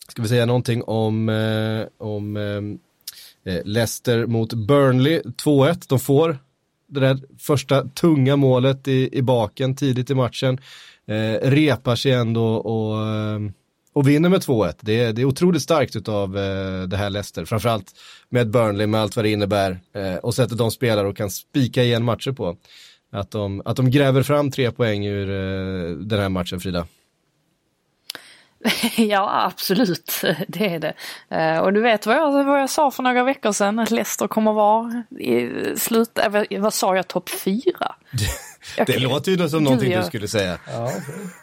Ska 0.07 0.21
vi 0.21 0.27
säga 0.27 0.45
någonting 0.45 0.83
om, 0.83 1.29
eh, 1.29 2.05
om 2.07 2.37
Eh, 2.37 2.90
Eh, 3.45 3.61
Leicester 3.65 4.25
mot 4.25 4.53
Burnley 4.53 5.21
2-1. 5.21 5.85
De 5.89 5.99
får 5.99 6.37
det 6.87 6.99
där 6.99 7.19
första 7.39 7.87
tunga 7.87 8.35
målet 8.35 8.87
i, 8.87 9.09
i 9.17 9.21
baken 9.21 9.75
tidigt 9.75 10.09
i 10.09 10.15
matchen. 10.15 10.57
Eh, 11.07 11.49
repar 11.49 11.95
sig 11.95 12.11
ändå 12.11 12.45
och, 12.55 13.07
eh, 13.07 13.39
och 13.93 14.07
vinner 14.07 14.29
med 14.29 14.39
2-1. 14.41 14.73
Det, 14.81 14.99
är- 14.99 15.13
det 15.13 15.21
är 15.21 15.25
otroligt 15.25 15.61
starkt 15.61 16.07
av 16.09 16.37
eh, 16.37 16.83
det 16.83 16.97
här 16.97 17.09
Leicester. 17.09 17.45
Framförallt 17.45 17.91
med 18.29 18.49
Burnley 18.51 18.87
med 18.87 19.01
allt 19.01 19.15
vad 19.15 19.25
det 19.25 19.29
innebär. 19.31 19.79
Eh, 19.95 20.15
och 20.15 20.33
sättet 20.35 20.57
de 20.57 20.71
spelar 20.71 21.05
och 21.05 21.17
kan 21.17 21.29
spika 21.29 21.83
igen 21.83 22.03
matcher 22.03 22.31
på. 22.31 22.57
Att 23.13 23.31
de, 23.31 23.61
att 23.65 23.75
de 23.75 23.91
gräver 23.91 24.23
fram 24.23 24.51
tre 24.51 24.71
poäng 24.71 25.05
ur 25.05 25.29
eh, 25.29 25.95
den 25.97 26.19
här 26.19 26.29
matchen 26.29 26.59
Frida. 26.59 26.87
Ja, 28.97 29.45
absolut. 29.45 30.21
Det 30.47 30.73
är 30.75 30.79
det. 30.79 30.93
Eh, 31.29 31.57
Och 31.59 31.73
du 31.73 31.81
vet 31.81 32.05
vad 32.05 32.15
jag, 32.15 32.43
vad 32.43 32.61
jag 32.61 32.69
sa 32.69 32.91
för 32.91 33.03
några 33.03 33.23
veckor 33.23 33.51
sedan? 33.51 33.79
Att 33.79 33.91
Leicester 33.91 34.27
kommer 34.27 34.53
vara 34.53 35.03
i 35.19 35.49
slut... 35.77 36.17
eh, 36.17 36.59
vad- 36.59 36.73
sa 36.73 36.95
jag? 36.95 37.07
Topp 37.07 37.29
fyra? 37.29 37.95
Det 38.85 38.99
låter 38.99 39.31
ju 39.31 39.37
som 39.37 39.47
Gud, 39.59 39.63
någonting 39.63 39.89
du 39.89 39.95
jag- 39.95 40.05
skulle 40.05 40.27
säga. 40.27 40.57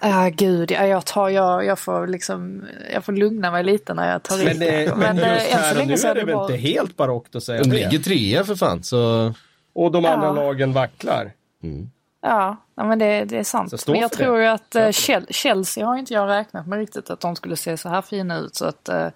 Ja, 0.01 0.29
gud. 0.33 0.71
Ja, 0.71 0.87
jag, 0.87 1.05
tar, 1.07 1.29
jag, 1.29 1.65
jag, 1.65 1.79
får 1.79 2.07
liksom, 2.07 2.65
jag 2.93 3.05
får 3.05 3.13
lugna 3.13 3.51
mig 3.51 3.65
lite 3.65 3.95
när 3.95 4.13
jag 4.13 4.23
tar 4.23 4.39
i. 4.39 4.45
Men, 4.45 4.63
eh, 4.63 4.97
men 4.97 5.19
eh, 5.19 5.35
just 5.35 5.51
så 5.51 5.57
här 5.59 5.71
och 5.71 5.77
länge 5.77 5.97
nu 6.03 6.09
är 6.09 6.15
det 6.15 6.25
väl 6.25 6.35
bara- 6.35 6.45
inte 6.55 6.69
helt 6.69 6.97
barockt 6.97 7.37
att 7.37 7.43
säga 7.43 7.63
De 7.63 7.69
det. 7.71 7.77
ligger 7.77 7.99
trea 7.99 8.45
för 8.45 8.55
fan. 8.55 8.83
Så 8.83 9.35
Och 9.75 9.93
de 9.93 10.05
andra 10.05 10.27
Ja. 10.27 10.33
lagen 10.33 10.73
vacklar. 10.73 11.33
Ja, 11.63 11.69
ja 12.23 12.57
men 12.75 12.99
det, 12.99 13.25
det 13.25 13.39
är 13.39 13.45
sant. 13.45 13.87
Men 13.87 14.01
jag 14.01 14.11
det. 14.11 14.17
tror 14.17 14.39
ju 14.41 14.47
att 14.47 14.75
eh, 14.75 14.89
Chel- 14.89 15.27
Chelsea 15.31 15.87
har 15.87 15.97
inte 15.97 16.15
jag 16.15 16.29
räknat 16.29 16.67
med 16.67 16.79
riktigt 16.79 17.11
att 17.11 17.21
de 17.21 17.37
skulle 17.37 17.57
se 17.57 17.77
så 17.77 17.89
här 17.89 18.03
fina 18.03 18.39
ut. 18.39 18.55
Så 18.57 18.65
att 18.65 18.89
eh, 18.89 19.09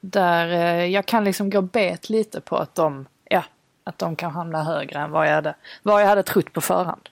där, 0.00 0.48
eh, 0.48 0.84
jag 0.86 1.06
kan 1.06 1.24
liksom 1.24 1.50
gå 1.50 1.60
bet 1.62 2.10
lite 2.10 2.40
på 2.40 2.56
att 2.56 2.74
de, 2.74 3.06
ja, 3.30 3.44
att 3.84 3.98
de 3.98 4.16
kan 4.16 4.30
hamna 4.30 4.64
högre 4.64 4.98
än 4.98 5.10
vad 5.10 5.26
jag 5.26 5.34
hade, 5.34 5.54
vad 5.82 6.02
jag 6.02 6.06
hade 6.08 6.22
trott 6.22 6.52
på 6.52 6.60
förhand. 6.60 7.08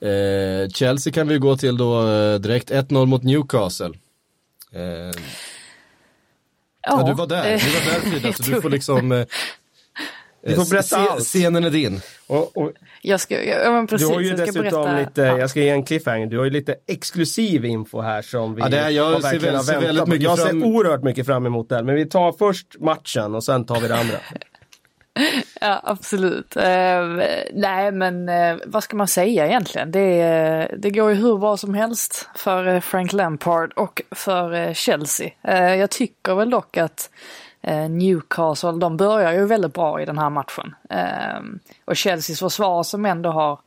Eh, 0.00 0.68
Chelsea 0.68 1.12
kan 1.12 1.28
vi 1.28 1.38
gå 1.38 1.56
till 1.56 1.76
då 1.76 2.08
eh, 2.08 2.34
direkt. 2.40 2.70
1-0 2.70 3.06
mot 3.06 3.22
Newcastle. 3.22 3.92
Eh, 4.72 4.82
ja, 6.82 7.02
du 7.06 7.14
var 7.14 7.26
där, 7.26 7.52
eh, 7.52 7.60
du 7.60 7.70
var 7.70 7.92
där 7.92 8.10
Frida, 8.10 8.32
så 8.32 8.42
du 8.50 8.62
får 8.62 8.70
liksom... 8.70 9.26
Eh, 10.46 10.50
Du 10.50 10.54
får 10.56 10.70
berätta 10.70 10.82
se- 10.82 10.96
allt. 10.96 11.22
Scenen 11.24 11.64
är 11.64 11.70
din. 11.70 12.00
Och, 12.26 12.56
och 12.56 12.72
Jag 13.02 13.20
ska, 13.20 13.44
ja, 13.44 13.70
men 13.70 13.86
precis, 13.86 14.08
du 14.08 14.14
har 14.14 14.20
ju 14.20 14.28
jag 14.28 14.36
ska 14.38 14.46
dessutom 14.46 14.84
berätta. 14.84 14.98
lite, 15.00 15.22
ja. 15.22 15.38
jag 15.38 15.50
ska 15.50 15.60
ge 15.60 15.68
en 15.68 15.84
cliffhanger, 15.84 16.26
du 16.26 16.38
har 16.38 16.44
ju 16.44 16.50
lite 16.50 16.74
exklusiv 16.86 17.64
info 17.64 18.00
här 18.00 18.22
som 18.22 18.54
vi 18.54 18.62
Ja, 18.62 18.68
det 18.68 18.78
är- 18.78 18.90
jag 18.90 19.04
har 19.04 19.12
ser 19.14 19.20
verkligen 19.22 19.44
väl- 19.44 19.54
har 19.56 19.62
ser 19.62 19.72
väntat 19.72 19.88
väldigt 19.88 20.04
på. 20.04 20.10
mycket 20.10 20.24
Jag 20.24 20.38
fram- 20.38 20.60
ser 20.60 20.68
oerhört 20.68 21.02
mycket 21.02 21.26
fram 21.26 21.46
emot 21.46 21.68
det 21.68 21.74
här, 21.74 21.82
men 21.82 21.94
vi 21.94 22.06
tar 22.06 22.32
först 22.32 22.66
matchen 22.80 23.34
och 23.34 23.44
sen 23.44 23.66
tar 23.66 23.80
vi 23.80 23.88
det 23.88 23.96
andra. 23.96 24.16
Ja, 25.60 25.80
absolut. 25.84 26.56
Eh, 26.56 27.06
nej, 27.52 27.92
men 27.92 28.28
eh, 28.28 28.56
vad 28.66 28.82
ska 28.84 28.96
man 28.96 29.08
säga 29.08 29.46
egentligen? 29.46 29.90
Det, 29.90 30.20
eh, 30.22 30.78
det 30.78 30.90
går 30.90 31.10
ju 31.10 31.16
hur 31.16 31.38
bra 31.38 31.56
som 31.56 31.74
helst 31.74 32.28
för 32.36 32.66
eh, 32.68 32.80
Frank 32.80 33.12
Lampard 33.12 33.72
och 33.72 34.02
för 34.10 34.52
eh, 34.54 34.72
Chelsea. 34.72 35.30
Eh, 35.48 35.74
jag 35.74 35.90
tycker 35.90 36.34
väl 36.34 36.50
dock 36.50 36.76
att 36.76 37.10
eh, 37.10 37.43
Eh, 37.66 37.90
Newcastle, 37.90 38.72
de 38.72 38.96
börjar 38.96 39.32
ju 39.32 39.46
väldigt 39.46 39.74
bra 39.74 40.02
i 40.02 40.04
den 40.04 40.18
här 40.18 40.30
matchen. 40.30 40.74
Ehm, 40.90 41.58
och 41.84 41.96
Chelseas 41.96 42.38
försvar 42.38 42.82
som 42.82 43.04
ändå 43.04 43.30
har 43.30 43.58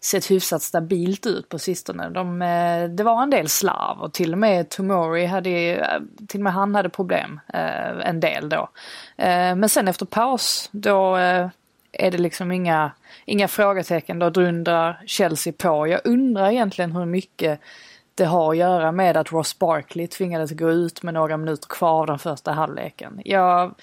sett 0.00 0.30
hyfsat 0.30 0.62
stabilt 0.62 1.26
ut 1.26 1.48
på 1.48 1.58
sistone. 1.58 2.08
De, 2.08 2.42
eh, 2.42 2.88
det 2.88 3.02
var 3.02 3.22
en 3.22 3.30
del 3.30 3.48
slarv 3.48 4.00
och 4.00 4.12
till 4.12 4.32
och 4.32 4.38
med 4.38 4.68
Tomori 4.68 5.26
hade, 5.26 5.50
eh, 5.50 6.00
till 6.28 6.40
och 6.40 6.44
med 6.44 6.52
han 6.52 6.74
hade 6.74 6.88
problem 6.88 7.40
en 8.04 8.20
del 8.20 8.48
då. 8.48 8.68
Men 9.56 9.68
sen 9.68 9.88
efter 9.88 10.06
paus 10.06 10.68
då 10.72 11.16
är 11.92 12.10
det 12.10 12.18
liksom 12.18 12.52
inga, 12.52 12.92
inga 13.24 13.48
frågetecken, 13.48 14.18
då 14.18 14.30
drundrar 14.30 15.02
Chelsea 15.06 15.52
på. 15.58 15.86
Jag 15.86 16.00
undrar 16.04 16.50
egentligen 16.50 16.92
hur 16.92 17.06
mycket 17.06 17.60
det 18.20 18.26
har 18.26 18.50
att 18.50 18.56
göra 18.56 18.92
med 18.92 19.16
att 19.16 19.32
Ross 19.32 19.58
Barkley 19.58 20.06
tvingades 20.06 20.50
gå 20.50 20.70
ut 20.70 21.02
med 21.02 21.14
några 21.14 21.36
minuter 21.36 21.68
kvar 21.68 22.00
av 22.00 22.06
den 22.06 22.18
första 22.18 22.52
halvleken. 22.52 23.20
Jag, 23.24 23.74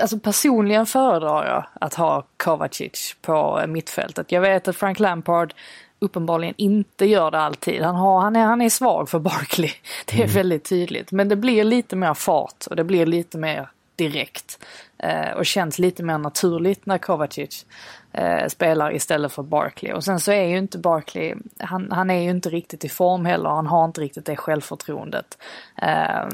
alltså 0.00 0.18
personligen 0.18 0.86
föredrar 0.86 1.46
jag 1.46 1.66
att 1.80 1.94
ha 1.94 2.26
Kovacic 2.36 3.16
på 3.22 3.64
mittfältet. 3.68 4.32
Jag 4.32 4.40
vet 4.40 4.68
att 4.68 4.76
Frank 4.76 4.98
Lampard 4.98 5.54
uppenbarligen 5.98 6.54
inte 6.56 7.06
gör 7.06 7.30
det 7.30 7.40
alltid. 7.40 7.82
Han, 7.82 7.96
har, 7.96 8.20
han, 8.20 8.36
är, 8.36 8.44
han 8.44 8.62
är 8.62 8.68
svag 8.68 9.08
för 9.08 9.18
Barkley. 9.18 9.70
Det 10.06 10.22
är 10.22 10.28
väldigt 10.28 10.64
tydligt. 10.64 11.12
Men 11.12 11.28
det 11.28 11.36
blir 11.36 11.64
lite 11.64 11.96
mer 11.96 12.14
fart 12.14 12.66
och 12.70 12.76
det 12.76 12.84
blir 12.84 13.06
lite 13.06 13.38
mer 13.38 13.68
direkt. 13.96 14.64
Eh, 14.98 15.30
och 15.36 15.46
känns 15.46 15.78
lite 15.78 16.02
mer 16.02 16.18
naturligt 16.18 16.86
när 16.86 16.98
Kovacic 16.98 17.66
eh, 18.12 18.46
spelar 18.48 18.94
istället 18.94 19.32
för 19.32 19.42
Barkley. 19.42 19.92
Och 19.92 20.04
sen 20.04 20.20
så 20.20 20.32
är 20.32 20.44
ju 20.44 20.58
inte 20.58 20.78
Barkley, 20.78 21.34
han, 21.58 21.92
han 21.92 22.10
är 22.10 22.22
ju 22.22 22.30
inte 22.30 22.48
riktigt 22.48 22.84
i 22.84 22.88
form 22.88 23.24
heller. 23.24 23.50
Han 23.50 23.66
har 23.66 23.84
inte 23.84 24.00
riktigt 24.00 24.26
det 24.26 24.36
självförtroendet. 24.36 25.38
Eh, 25.82 26.28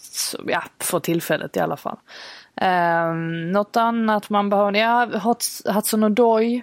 så, 0.00 0.38
ja, 0.46 0.62
för 0.78 1.00
tillfället 1.00 1.56
i 1.56 1.60
alla 1.60 1.76
fall. 1.76 1.96
Eh, 2.56 3.14
något 3.52 3.76
annat 3.76 4.30
man 4.30 4.50
behöver, 4.50 4.72
ja, 4.72 5.06
Hats- 5.06 5.62
Hudson-Odoi 5.66 6.62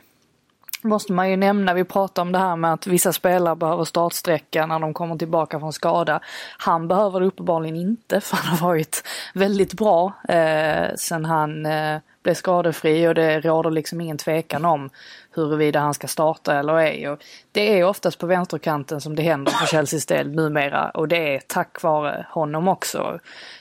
måste 0.83 1.13
man 1.13 1.29
ju 1.29 1.37
nämna, 1.37 1.73
vi 1.73 1.83
pratade 1.83 2.21
om 2.21 2.31
det 2.31 2.39
här 2.39 2.55
med 2.55 2.73
att 2.73 2.87
vissa 2.87 3.13
spelare 3.13 3.55
behöver 3.55 3.83
startsträcka 3.83 4.65
när 4.65 4.79
de 4.79 4.93
kommer 4.93 5.17
tillbaka 5.17 5.59
från 5.59 5.73
skada. 5.73 6.19
Han 6.57 6.87
behöver 6.87 7.19
det 7.19 7.25
uppenbarligen 7.25 7.75
inte 7.75 8.21
för 8.21 8.37
han 8.37 8.57
har 8.57 8.67
varit 8.67 9.03
väldigt 9.33 9.73
bra 9.73 10.13
eh, 10.29 10.95
sen 10.95 11.25
han 11.25 11.65
eh, 11.65 11.97
blev 12.23 12.33
skadefri 12.33 13.07
och 13.07 13.15
det 13.15 13.39
råder 13.39 13.71
liksom 13.71 14.01
ingen 14.01 14.17
tvekan 14.17 14.65
om 14.65 14.89
huruvida 15.35 15.79
han 15.79 15.93
ska 15.93 16.07
starta 16.07 16.59
eller 16.59 16.77
ej. 16.77 17.09
Och 17.09 17.23
det 17.51 17.79
är 17.79 17.83
oftast 17.83 18.19
på 18.19 18.27
vänsterkanten 18.27 19.01
som 19.01 19.15
det 19.15 19.23
händer 19.23 19.51
för 19.51 19.65
Chelseas 19.65 20.05
del 20.05 20.35
numera 20.35 20.89
och 20.89 21.07
det 21.07 21.35
är 21.35 21.41
tack 21.47 21.81
vare 21.81 22.25
honom 22.29 22.67
också. 22.67 23.19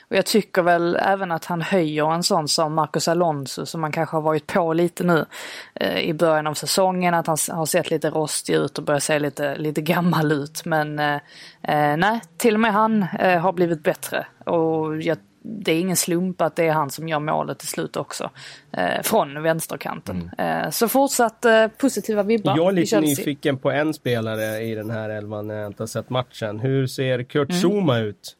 Och 0.09 0.15
jag 0.15 0.25
tycker 0.25 0.61
väl 0.61 0.95
även 0.95 1.31
att 1.31 1.45
han 1.45 1.61
höjer 1.61 2.13
en 2.13 2.23
sån 2.23 2.47
som 2.47 2.73
Marcus 2.73 3.07
Alonso 3.07 3.65
som 3.65 3.81
man 3.81 3.91
kanske 3.91 4.15
har 4.15 4.21
varit 4.21 4.47
på 4.47 4.73
lite 4.73 5.03
nu 5.03 5.25
eh, 5.73 5.99
i 5.99 6.13
början 6.13 6.47
av 6.47 6.53
säsongen. 6.53 7.13
Att 7.13 7.27
han 7.27 7.37
har 7.51 7.65
sett 7.65 7.91
lite 7.91 8.09
rostig 8.09 8.53
ut 8.53 8.77
och 8.77 8.83
börjar 8.83 8.99
se 8.99 9.19
lite, 9.19 9.55
lite 9.55 9.81
gammal 9.81 10.31
ut. 10.31 10.65
Men 10.65 10.99
eh, 10.99 11.15
eh, 11.61 11.97
nej, 11.97 12.21
till 12.37 12.53
och 12.53 12.59
med 12.59 12.73
han 12.73 13.05
eh, 13.19 13.39
har 13.39 13.53
blivit 13.53 13.83
bättre. 13.83 14.25
Och 14.45 15.01
jag, 15.01 15.17
det 15.43 15.71
är 15.71 15.79
ingen 15.79 15.95
slump 15.95 16.41
att 16.41 16.55
det 16.55 16.67
är 16.67 16.71
han 16.71 16.89
som 16.89 17.07
gör 17.07 17.19
målet 17.19 17.59
till 17.59 17.67
slut 17.67 17.97
också. 17.97 18.29
Eh, 18.71 19.01
från 19.03 19.43
vänsterkanten. 19.43 20.31
Eh, 20.37 20.69
så 20.69 20.87
fortsatt 20.87 21.45
eh, 21.45 21.67
positiva 21.67 22.23
vibbar 22.23 22.57
Jag 22.57 22.67
är 22.67 22.71
lite 22.71 23.01
nyfiken 23.01 23.57
på 23.57 23.71
en 23.71 23.93
spelare 23.93 24.61
i 24.61 24.75
den 24.75 24.89
här 24.89 25.09
elvan 25.09 25.47
när 25.47 25.55
jag 25.55 25.67
inte 25.67 25.83
har 25.83 25.87
sett 25.87 26.09
matchen. 26.09 26.59
Hur 26.59 26.87
ser 26.87 27.23
Kurt 27.23 27.49
Mm. 27.49 27.61
Zuma 27.61 27.97
ut? 27.97 28.37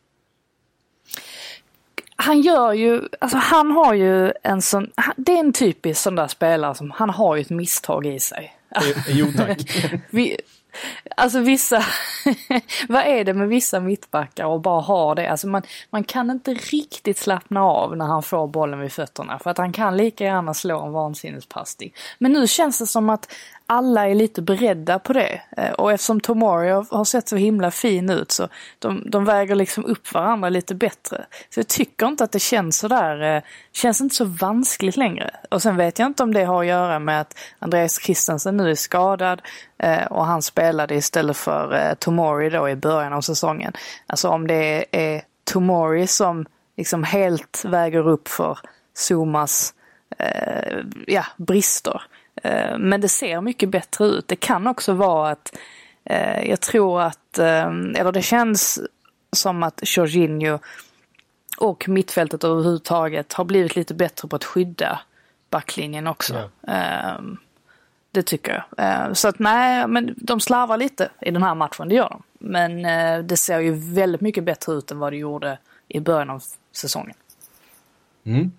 han 2.22 2.42
gör 2.42 2.74
ju, 2.74 3.02
alltså 3.20 3.38
han 3.38 3.72
har 3.72 3.94
ju 3.94 4.32
en 4.44 4.62
sån, 4.62 4.92
det 5.18 5.32
är 5.32 5.40
en 5.40 5.54
typisk 5.54 6.02
sån 6.02 6.16
där 6.16 6.28
spelare 6.28 6.76
som, 6.76 6.92
han 6.92 7.10
har 7.10 7.36
ju 7.36 7.42
ett 7.42 7.50
misstag 7.50 8.06
i 8.06 8.20
sig. 8.20 8.58
Jo 9.08 9.28
tack. 9.38 9.86
Vi, 10.10 10.38
alltså 11.18 11.40
vissa, 11.40 11.84
vad 12.90 13.04
är 13.04 13.24
det 13.24 13.34
med 13.34 13.48
vissa 13.48 13.80
mittbackar 13.80 14.46
och 14.46 14.62
bara 14.62 14.82
ha 14.82 15.16
det? 15.16 15.32
Alltså 15.32 15.48
man, 15.48 15.62
man 15.90 16.04
kan 16.04 16.30
inte 16.30 16.54
riktigt 16.54 17.18
slappna 17.18 17.64
av 17.64 17.98
när 17.98 18.06
han 18.06 18.24
får 18.24 18.48
bollen 18.48 18.80
vid 18.80 18.92
fötterna 18.92 19.40
för 19.40 19.50
att 19.50 19.58
han 19.58 19.74
kan 19.74 19.98
lika 19.98 20.24
gärna 20.24 20.54
slå 20.54 20.82
en 20.82 20.92
vansinnespassning. 20.92 21.94
Men 22.20 22.32
nu 22.32 22.48
känns 22.48 22.80
det 22.80 22.88
som 22.88 23.10
att 23.10 23.32
alla 23.72 24.08
är 24.08 24.16
lite 24.16 24.42
beredda 24.42 25.00
på 25.00 25.14
det. 25.14 25.42
Eh, 25.58 25.72
och 25.72 25.92
eftersom 25.92 26.20
Tomori 26.20 26.70
har 26.70 27.06
sett 27.06 27.28
så 27.28 27.36
himla 27.36 27.72
fin 27.72 28.10
ut 28.10 28.32
så 28.32 28.48
de, 28.80 29.04
de 29.10 29.26
väger 29.26 29.56
liksom 29.56 29.86
upp 29.86 30.14
varandra 30.14 30.50
lite 30.50 30.76
bättre. 30.76 31.26
Så 31.50 31.60
jag 31.60 31.68
tycker 31.68 32.08
inte 32.08 32.24
att 32.24 32.32
det 32.32 32.40
känns 32.40 32.78
så 32.78 32.88
där, 32.88 33.36
eh, 33.36 33.44
känns 33.72 34.02
inte 34.02 34.16
så 34.16 34.26
vanskligt 34.26 34.98
längre. 34.98 35.32
Och 35.50 35.62
sen 35.62 35.78
vet 35.78 36.00
jag 36.00 36.06
inte 36.06 36.24
om 36.24 36.34
det 36.34 36.44
har 36.44 36.62
att 36.62 36.68
göra 36.68 37.00
med 37.00 37.22
att 37.22 37.38
Andreas 37.60 38.02
Christensen 38.04 38.58
nu 38.58 38.70
är 38.70 38.76
skadad 38.76 39.42
eh, 39.78 40.06
och 40.06 40.26
han 40.26 40.42
spelade 40.42 40.96
istället 40.96 41.38
för 41.38 41.96
Tomori 42.00 42.50
då 42.50 42.70
i 42.70 42.76
början 42.76 43.14
av 43.14 43.22
säsongen. 43.22 43.74
Alltså 44.08 44.30
om 44.30 44.48
det 44.48 44.86
är 44.92 45.22
Tomori 45.44 46.08
som 46.08 46.46
liksom 46.78 47.04
helt 47.04 47.66
väger 47.66 48.08
upp 48.08 48.28
för 48.28 48.60
Zumas 48.94 49.74
ja, 51.08 51.26
brister. 51.38 52.02
Eh, 52.36 52.78
men 52.78 53.02
det 53.02 53.10
ser 53.10 53.42
mycket 53.42 53.70
bättre 53.70 54.06
ut. 54.06 54.28
Det 54.28 54.36
kan 54.36 54.68
också 54.68 54.94
vara 54.94 55.32
att 55.32 55.58
eh, 56.04 56.50
jag 56.50 56.62
tror 56.62 57.02
att, 57.02 57.38
eh, 57.38 57.68
eller 57.96 58.12
det 58.12 58.22
känns 58.22 58.80
som 59.32 59.64
att 59.64 59.82
Jorginho 59.84 60.60
och 61.58 61.90
mittfältet 61.90 62.44
överhuvudtaget 62.44 63.34
har 63.34 63.46
blivit 63.46 63.76
lite 63.76 63.94
bättre 63.94 64.28
på 64.28 64.36
att 64.36 64.44
skydda 64.44 65.00
backlinjen 65.50 66.08
också. 66.08 66.50
Ja. 66.62 67.22
Det 68.14 68.24
tycker 68.24 68.64
jag. 68.76 69.18
Så 69.18 69.28
att 69.28 69.40
nej, 69.40 69.88
men 69.88 70.14
de 70.18 70.40
slarvar 70.40 70.78
lite 70.78 71.10
i 71.22 71.32
den 71.32 71.44
här 71.44 71.56
matchen, 71.56 71.90
det 71.90 71.96
gör 71.96 72.10
de. 72.10 72.24
Men 72.40 72.84
det 73.28 73.38
ser 73.38 73.60
ju 73.60 73.74
väldigt 73.74 74.22
mycket 74.22 74.44
bättre 74.44 74.74
ut 74.74 74.92
än 74.92 75.00
vad 75.00 75.14
det 75.14 75.18
gjorde 75.18 75.58
i 75.88 76.00
början 76.00 76.30
av 76.30 76.44
säsongen. 76.72 77.16
Mm. 78.24 78.52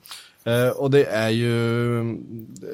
Uh, 0.47 0.69
och 0.69 0.91
det 0.91 1.05
är 1.05 1.29
ju, 1.29 2.17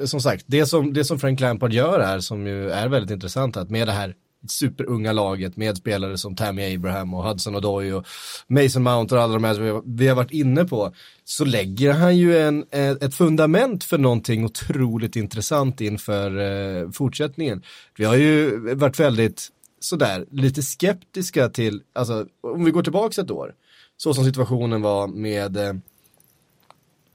som 0.05 0.21
sagt, 0.21 0.45
det 0.47 0.65
som, 0.65 0.93
det 0.93 1.03
som 1.03 1.19
Frank 1.19 1.39
Lampard 1.39 1.73
gör 1.73 1.99
här 1.99 2.19
som 2.19 2.47
ju 2.47 2.69
är 2.69 2.87
väldigt 2.87 3.11
intressant 3.11 3.57
att 3.57 3.69
med 3.69 3.87
det 3.87 3.91
här 3.91 4.15
superunga 4.47 5.11
laget 5.11 5.57
med 5.57 5.77
spelare 5.77 6.17
som 6.17 6.35
Tammy 6.35 6.75
Abraham 6.75 7.13
och 7.13 7.23
Hudson 7.23 7.55
Odoi 7.55 7.91
och 7.91 8.05
Mason 8.47 8.83
Mount 8.83 9.15
och 9.15 9.21
alla 9.21 9.33
de 9.33 9.43
här 9.43 9.53
som 9.53 9.83
vi 9.85 10.07
har 10.07 10.15
varit 10.15 10.31
inne 10.31 10.65
på 10.65 10.93
så 11.25 11.45
lägger 11.45 11.93
han 11.93 12.17
ju 12.17 12.37
en, 12.37 12.65
eh, 12.71 12.91
ett 12.91 13.15
fundament 13.15 13.83
för 13.83 13.97
någonting 13.97 14.45
otroligt 14.45 15.15
intressant 15.15 15.81
inför 15.81 16.37
eh, 16.39 16.91
fortsättningen. 16.91 17.63
Vi 17.97 18.05
har 18.05 18.15
ju 18.15 18.59
varit 18.75 18.99
väldigt 18.99 19.47
sådär 19.79 20.25
lite 20.31 20.61
skeptiska 20.61 21.49
till, 21.49 21.81
alltså 21.93 22.25
om 22.41 22.65
vi 22.65 22.71
går 22.71 22.83
tillbaka 22.83 23.21
ett 23.21 23.31
år, 23.31 23.53
så 23.97 24.13
som 24.13 24.25
situationen 24.25 24.81
var 24.81 25.07
med 25.07 25.81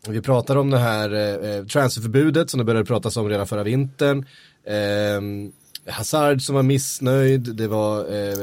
vi 0.08 0.20
pratar 0.20 0.56
om 0.56 0.70
det 0.70 0.78
här 0.78 1.14
eh, 1.14 1.50
eh, 1.50 1.64
transferförbudet 1.64 2.50
som 2.50 2.58
det 2.58 2.64
började 2.64 2.86
pratas 2.86 3.16
om 3.16 3.28
redan 3.28 3.46
förra 3.46 3.62
vintern. 3.62 4.26
Eh, 4.66 5.20
Hazard 5.86 6.42
som 6.42 6.54
var 6.54 6.62
missnöjd, 6.62 7.56
det 7.56 7.68
var 7.68 7.98
eh, 7.98 8.34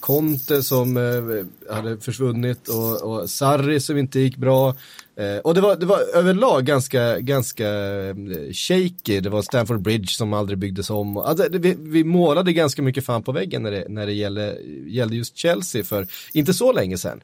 Conte 0.00 0.62
som 0.62 0.96
eh, 0.96 1.74
hade 1.74 2.00
försvunnit 2.00 2.68
och, 2.68 3.02
och 3.02 3.30
Sarri 3.30 3.80
som 3.80 3.98
inte 3.98 4.20
gick 4.20 4.36
bra. 4.36 4.74
Eh, 5.16 5.38
och 5.38 5.54
det 5.54 5.60
var, 5.60 5.76
det 5.76 5.86
var 5.86 6.00
överlag 6.14 6.64
ganska, 6.64 7.18
ganska 7.18 7.68
eh, 7.68 8.14
shaky, 8.52 9.20
det 9.20 9.30
var 9.30 9.42
Stanford 9.42 9.82
Bridge 9.82 10.08
som 10.08 10.32
aldrig 10.32 10.58
byggdes 10.58 10.90
om. 10.90 11.16
Alltså, 11.16 11.48
det, 11.48 11.58
vi, 11.58 11.76
vi, 11.78 12.04
målade 12.04 12.52
ganska 12.52 12.82
mycket 12.82 13.04
fan 13.04 13.22
på 13.22 13.32
väggen 13.32 13.62
när 13.62 13.70
det, 13.70 13.84
när 13.88 14.06
det 14.06 14.12
gällde, 14.12 14.58
gällde 14.86 15.16
just 15.16 15.36
Chelsea 15.36 15.84
för 15.84 16.06
inte 16.32 16.54
så 16.54 16.72
länge 16.72 16.98
sedan. 16.98 17.20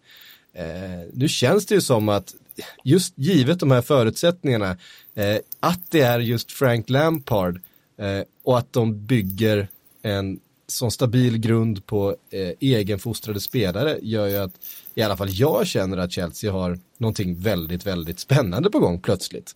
Eh, 0.54 1.09
nu 1.12 1.28
känns 1.28 1.66
det 1.66 1.74
ju 1.74 1.80
som 1.80 2.09
att 2.09 2.35
just 2.84 3.14
givet 3.16 3.60
de 3.60 3.70
här 3.70 3.82
förutsättningarna, 3.82 4.76
eh, 5.14 5.36
att 5.60 5.80
det 5.90 6.00
är 6.00 6.20
just 6.20 6.52
Frank 6.52 6.90
Lampard 6.90 7.60
eh, 7.98 8.20
och 8.42 8.58
att 8.58 8.72
de 8.72 9.06
bygger 9.06 9.68
en 10.02 10.40
sån 10.66 10.90
stabil 10.90 11.38
grund 11.38 11.86
på 11.86 12.16
eh, 12.30 12.50
egenfostrade 12.60 13.40
spelare 13.40 13.98
gör 14.02 14.26
ju 14.26 14.36
att 14.36 14.52
i 14.94 15.02
alla 15.02 15.16
fall 15.16 15.30
jag 15.30 15.66
känner 15.66 15.96
att 15.96 16.12
Chelsea 16.12 16.52
har 16.52 16.78
någonting 16.98 17.40
väldigt, 17.40 17.86
väldigt 17.86 18.20
spännande 18.20 18.70
på 18.70 18.78
gång 18.78 19.00
plötsligt. 19.00 19.54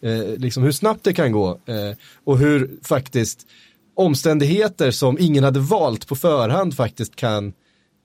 Eh, 0.00 0.36
liksom 0.36 0.62
hur 0.62 0.72
snabbt 0.72 1.04
det 1.04 1.12
kan 1.12 1.32
gå 1.32 1.58
eh, 1.66 1.96
och 2.24 2.38
hur 2.38 2.70
faktiskt 2.82 3.46
omständigheter 3.94 4.90
som 4.90 5.18
ingen 5.20 5.44
hade 5.44 5.60
valt 5.60 6.06
på 6.06 6.16
förhand 6.16 6.76
faktiskt 6.76 7.16
kan 7.16 7.52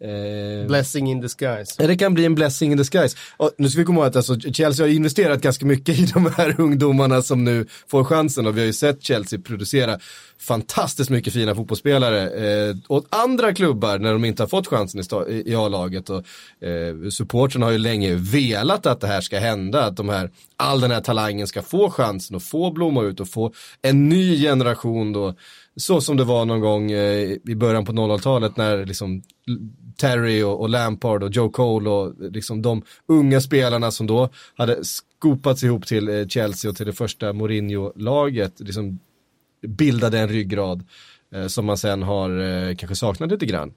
Eh, 0.03 0.67
blessing 0.67 1.11
in 1.11 1.21
disguise. 1.21 1.87
Det 1.87 1.97
kan 1.97 2.13
bli 2.13 2.25
en 2.25 2.35
blessing 2.35 2.71
in 2.71 2.77
disguise. 2.77 3.17
Och 3.37 3.51
nu 3.57 3.69
ska 3.69 3.79
vi 3.79 3.85
komma 3.85 3.99
ihåg 3.99 4.07
att 4.07 4.15
alltså, 4.15 4.39
Chelsea 4.39 4.85
har 4.85 4.91
investerat 4.91 5.41
ganska 5.41 5.65
mycket 5.65 5.99
i 5.99 6.05
de 6.05 6.25
här 6.37 6.61
ungdomarna 6.61 7.21
som 7.21 7.43
nu 7.43 7.67
får 7.87 8.03
chansen 8.03 8.47
och 8.47 8.57
vi 8.57 8.61
har 8.61 8.65
ju 8.65 8.73
sett 8.73 9.03
Chelsea 9.03 9.39
producera 9.39 9.99
fantastiskt 10.39 11.09
mycket 11.09 11.33
fina 11.33 11.55
fotbollsspelare 11.55 12.29
eh, 12.29 12.75
åt 12.87 13.05
andra 13.09 13.53
klubbar 13.53 13.99
när 13.99 14.13
de 14.13 14.25
inte 14.25 14.43
har 14.43 14.47
fått 14.47 14.67
chansen 14.67 15.01
i, 15.29 15.51
i 15.51 15.55
A-laget. 15.55 16.09
Och, 16.09 16.25
eh, 16.67 17.09
supporten 17.09 17.61
har 17.61 17.71
ju 17.71 17.77
länge 17.77 18.15
velat 18.15 18.85
att 18.85 19.01
det 19.01 19.07
här 19.07 19.21
ska 19.21 19.39
hända, 19.39 19.85
att 19.85 19.97
de 19.97 20.09
här, 20.09 20.29
all 20.57 20.81
den 20.81 20.91
här 20.91 21.01
talangen 21.01 21.47
ska 21.47 21.61
få 21.61 21.89
chansen 21.89 22.35
och 22.35 22.43
få 22.43 22.71
blomma 22.71 23.03
ut 23.03 23.19
och 23.19 23.29
få 23.29 23.53
en 23.81 24.09
ny 24.09 24.41
generation 24.41 25.13
då 25.13 25.35
så 25.75 26.01
som 26.01 26.17
det 26.17 26.23
var 26.23 26.45
någon 26.45 26.59
gång 26.59 26.91
eh, 26.91 27.37
i 27.47 27.55
början 27.55 27.85
på 27.85 27.91
00-talet 27.91 28.57
när 28.57 28.85
liksom 28.85 29.23
Terry 29.97 30.43
och, 30.43 30.61
och, 30.61 30.69
Lampard 30.69 31.23
och 31.23 31.31
Joe 31.31 31.49
Cole 31.49 31.89
och 31.89 32.13
liksom 32.31 32.61
de 32.61 32.81
unga 33.07 33.41
spelarna 33.41 33.91
som 33.91 34.07
då 34.07 34.29
hade 34.55 34.85
skopats 34.85 35.63
ihop 35.63 35.87
till 35.87 36.09
eh, 36.09 36.27
Chelsea 36.27 36.71
och 36.71 36.77
till 36.77 36.85
det 36.85 36.93
första 36.93 37.33
Mourinho-laget 37.33 38.59
liksom 38.59 38.99
bildade 39.67 40.19
en 40.19 40.29
ryggrad 40.29 40.83
eh, 41.33 41.47
som 41.47 41.65
man 41.65 41.77
sen 41.77 42.03
har 42.03 42.39
eh, 42.39 42.75
kanske 42.75 42.95
saknat 42.95 43.31
lite 43.31 43.45
grann. 43.45 43.73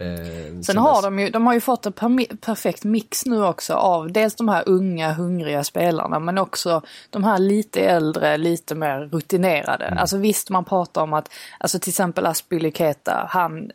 Eh, 0.00 0.60
Sen 0.62 0.78
har 0.78 1.02
de 1.02 1.18
ju, 1.18 1.30
de 1.30 1.46
har 1.46 1.54
ju 1.54 1.60
fått 1.60 1.86
en 1.86 2.26
perfekt 2.40 2.84
mix 2.84 3.26
nu 3.26 3.44
också 3.44 3.74
av 3.74 4.12
dels 4.12 4.34
de 4.34 4.48
här 4.48 4.62
unga 4.66 5.12
hungriga 5.12 5.64
spelarna 5.64 6.18
men 6.18 6.38
också 6.38 6.82
de 7.10 7.24
här 7.24 7.38
lite 7.38 7.80
äldre, 7.80 8.36
lite 8.36 8.74
mer 8.74 9.00
rutinerade. 9.00 9.84
Mm. 9.84 9.98
Alltså 9.98 10.16
visst 10.16 10.50
man 10.50 10.64
pratar 10.64 11.02
om 11.02 11.12
att, 11.12 11.28
alltså 11.58 11.78
till 11.78 11.90
exempel 11.90 12.26
Aspilicueta, 12.26 13.26
han, 13.28 13.70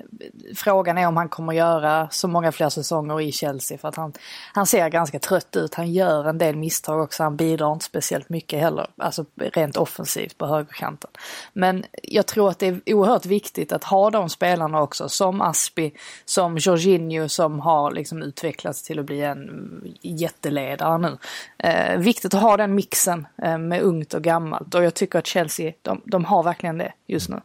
frågan 0.55 0.97
är 0.97 1.07
om 1.07 1.17
han 1.17 1.29
kommer 1.29 1.53
göra 1.53 2.07
så 2.11 2.27
många 2.27 2.51
fler 2.51 2.69
säsonger 2.69 3.21
i 3.21 3.31
Chelsea 3.31 3.77
för 3.77 3.87
att 3.87 3.95
han, 3.95 4.13
han 4.53 4.65
ser 4.65 4.89
ganska 4.89 5.19
trött 5.19 5.55
ut, 5.55 5.75
han 5.75 5.93
gör 5.93 6.25
en 6.25 6.37
del 6.37 6.55
misstag 6.55 7.01
också, 7.01 7.23
han 7.23 7.35
bidrar 7.35 7.73
inte 7.73 7.85
speciellt 7.85 8.29
mycket 8.29 8.59
heller, 8.59 8.87
alltså 8.97 9.25
rent 9.35 9.77
offensivt 9.77 10.37
på 10.37 10.47
högerkanten. 10.47 11.09
Men 11.53 11.85
jag 12.03 12.25
tror 12.25 12.49
att 12.49 12.59
det 12.59 12.67
är 12.67 12.81
oerhört 12.85 13.25
viktigt 13.25 13.71
att 13.71 13.83
ha 13.83 14.09
de 14.09 14.29
spelarna 14.29 14.81
också 14.81 15.09
som 15.09 15.41
Aspi 15.41 15.93
som 16.25 16.57
Jorginho 16.57 17.29
som 17.29 17.59
har 17.59 17.91
liksom 17.91 18.21
utvecklats 18.21 18.83
till 18.83 18.99
att 18.99 19.05
bli 19.05 19.21
en 19.21 19.81
jätteledare 20.01 20.97
nu. 20.97 21.17
Eh, 21.57 21.99
viktigt 21.99 22.33
att 22.33 22.41
ha 22.41 22.57
den 22.57 22.75
mixen 22.75 23.27
eh, 23.43 23.57
med 23.57 23.81
ungt 23.81 24.13
och 24.13 24.21
gammalt 24.21 24.75
och 24.75 24.83
jag 24.83 24.93
tycker 24.93 25.19
att 25.19 25.27
Chelsea, 25.27 25.73
de, 25.81 26.01
de 26.05 26.25
har 26.25 26.43
verkligen 26.43 26.77
det 26.77 26.93
just 27.07 27.29
nu. 27.29 27.41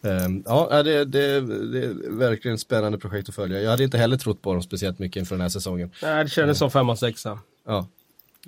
Um, 0.00 0.42
ja, 0.46 0.82
det, 0.82 1.04
det, 1.04 1.40
det, 1.40 1.84
är 1.84 2.18
verkligen 2.18 2.54
ett 2.54 2.60
spännande 2.60 2.98
projekt 2.98 3.28
att 3.28 3.34
följa. 3.34 3.60
Jag 3.60 3.70
hade 3.70 3.84
inte 3.84 3.98
heller 3.98 4.16
trott 4.16 4.42
på 4.42 4.52
dem 4.52 4.62
speciellt 4.62 4.98
mycket 4.98 5.20
inför 5.20 5.34
den 5.34 5.42
här 5.42 5.48
säsongen. 5.48 5.90
Nej, 6.02 6.24
det 6.24 6.30
kändes 6.30 6.58
som 6.58 6.70
femma, 6.70 6.96
sexa. 6.96 7.38
Ja. 7.66 7.86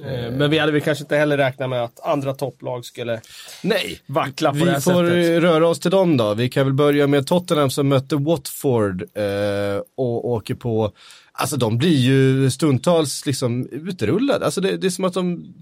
Eh, 0.05 0.31
men 0.31 0.51
vi 0.51 0.59
hade 0.59 0.73
väl 0.73 0.81
kanske 0.81 1.05
inte 1.05 1.17
heller 1.17 1.37
räknat 1.37 1.71
med 1.71 1.85
att 1.85 2.01
andra 2.01 2.35
topplag 2.35 2.85
skulle 2.85 3.21
Nej. 3.63 4.01
vackla 4.07 4.51
på 4.51 4.57
vi 4.57 4.65
det 4.65 4.71
här 4.71 4.81
sättet. 4.81 5.03
Vi 5.03 5.35
får 5.35 5.41
röra 5.41 5.69
oss 5.69 5.81
till 5.81 5.91
dem 5.91 6.17
då. 6.17 6.35
Vi 6.35 6.49
kan 6.49 6.67
väl 6.67 6.75
börja 6.75 7.07
med 7.07 7.27
Tottenham 7.27 7.71
som 7.71 7.89
mötte 7.89 8.17
Watford 8.17 9.03
eh, 9.03 9.83
och 9.95 10.29
åker 10.29 10.55
på, 10.55 10.93
alltså 11.33 11.57
de 11.57 11.79
blir 11.79 11.97
ju 11.97 12.51
stundtals 12.51 13.27
liksom 13.27 13.69
utrullade. 13.71 14.45
Alltså 14.45 14.61
det, 14.61 14.77
det 14.77 14.87
är 14.87 14.91
som 14.91 15.05
att 15.05 15.15
de, 15.15 15.55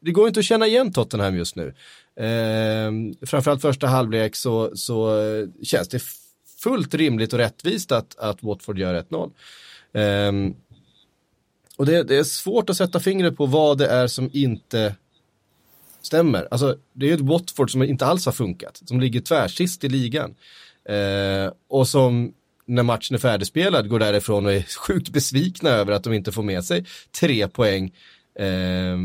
det 0.00 0.10
går 0.10 0.28
inte 0.28 0.40
att 0.40 0.46
känna 0.46 0.66
igen 0.66 0.92
Tottenham 0.92 1.36
just 1.36 1.56
nu. 1.56 1.74
Eh, 2.20 2.90
framförallt 3.26 3.62
första 3.62 3.86
halvlek 3.86 4.36
så, 4.36 4.70
så 4.76 5.16
känns 5.62 5.88
det 5.88 6.02
fullt 6.62 6.94
rimligt 6.94 7.32
och 7.32 7.38
rättvist 7.38 7.92
att, 7.92 8.18
att 8.18 8.42
Watford 8.42 8.78
gör 8.78 9.04
1-0. 9.92 10.54
Och 11.80 11.86
det, 11.86 12.02
det, 12.02 12.16
är 12.16 12.24
svårt 12.24 12.70
att 12.70 12.76
sätta 12.76 13.00
fingret 13.00 13.36
på 13.36 13.46
vad 13.46 13.78
det 13.78 13.86
är 13.86 14.06
som 14.06 14.30
inte 14.32 14.94
stämmer. 16.00 16.48
Alltså, 16.50 16.76
det 16.92 17.10
är 17.10 17.14
ett 17.14 17.20
Watford 17.20 17.70
som 17.72 17.82
inte 17.82 18.06
alls 18.06 18.26
har 18.26 18.32
funkat, 18.32 18.82
som 18.84 19.00
ligger 19.00 19.20
tvärsist 19.20 19.84
i 19.84 19.88
ligan. 19.88 20.34
Eh, 20.84 21.52
och 21.68 21.88
som 21.88 22.32
när 22.66 22.82
matchen 22.82 23.14
är 23.14 23.18
färdigspelad 23.18 23.88
går 23.88 23.98
därifrån 23.98 24.46
och 24.46 24.52
är 24.52 24.62
sjukt 24.86 25.08
besvikna 25.08 25.70
över 25.70 25.92
att 25.92 26.04
de 26.04 26.12
inte 26.12 26.32
får 26.32 26.42
med 26.42 26.64
sig 26.64 26.84
tre 27.20 27.48
poäng 27.48 27.92
eh, 28.38 28.98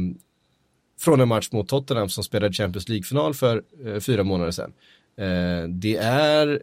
från 0.99 1.21
en 1.21 1.27
match 1.27 1.49
mot 1.51 1.67
Tottenham 1.67 2.09
som 2.09 2.23
spelade 2.23 2.53
Champions 2.53 2.89
League-final 2.89 3.33
för 3.33 3.63
eh, 3.85 3.99
fyra 3.99 4.23
månader 4.23 4.51
sedan. 4.51 4.73
Eh, 5.17 5.69
det 5.69 5.95
är 6.01 6.61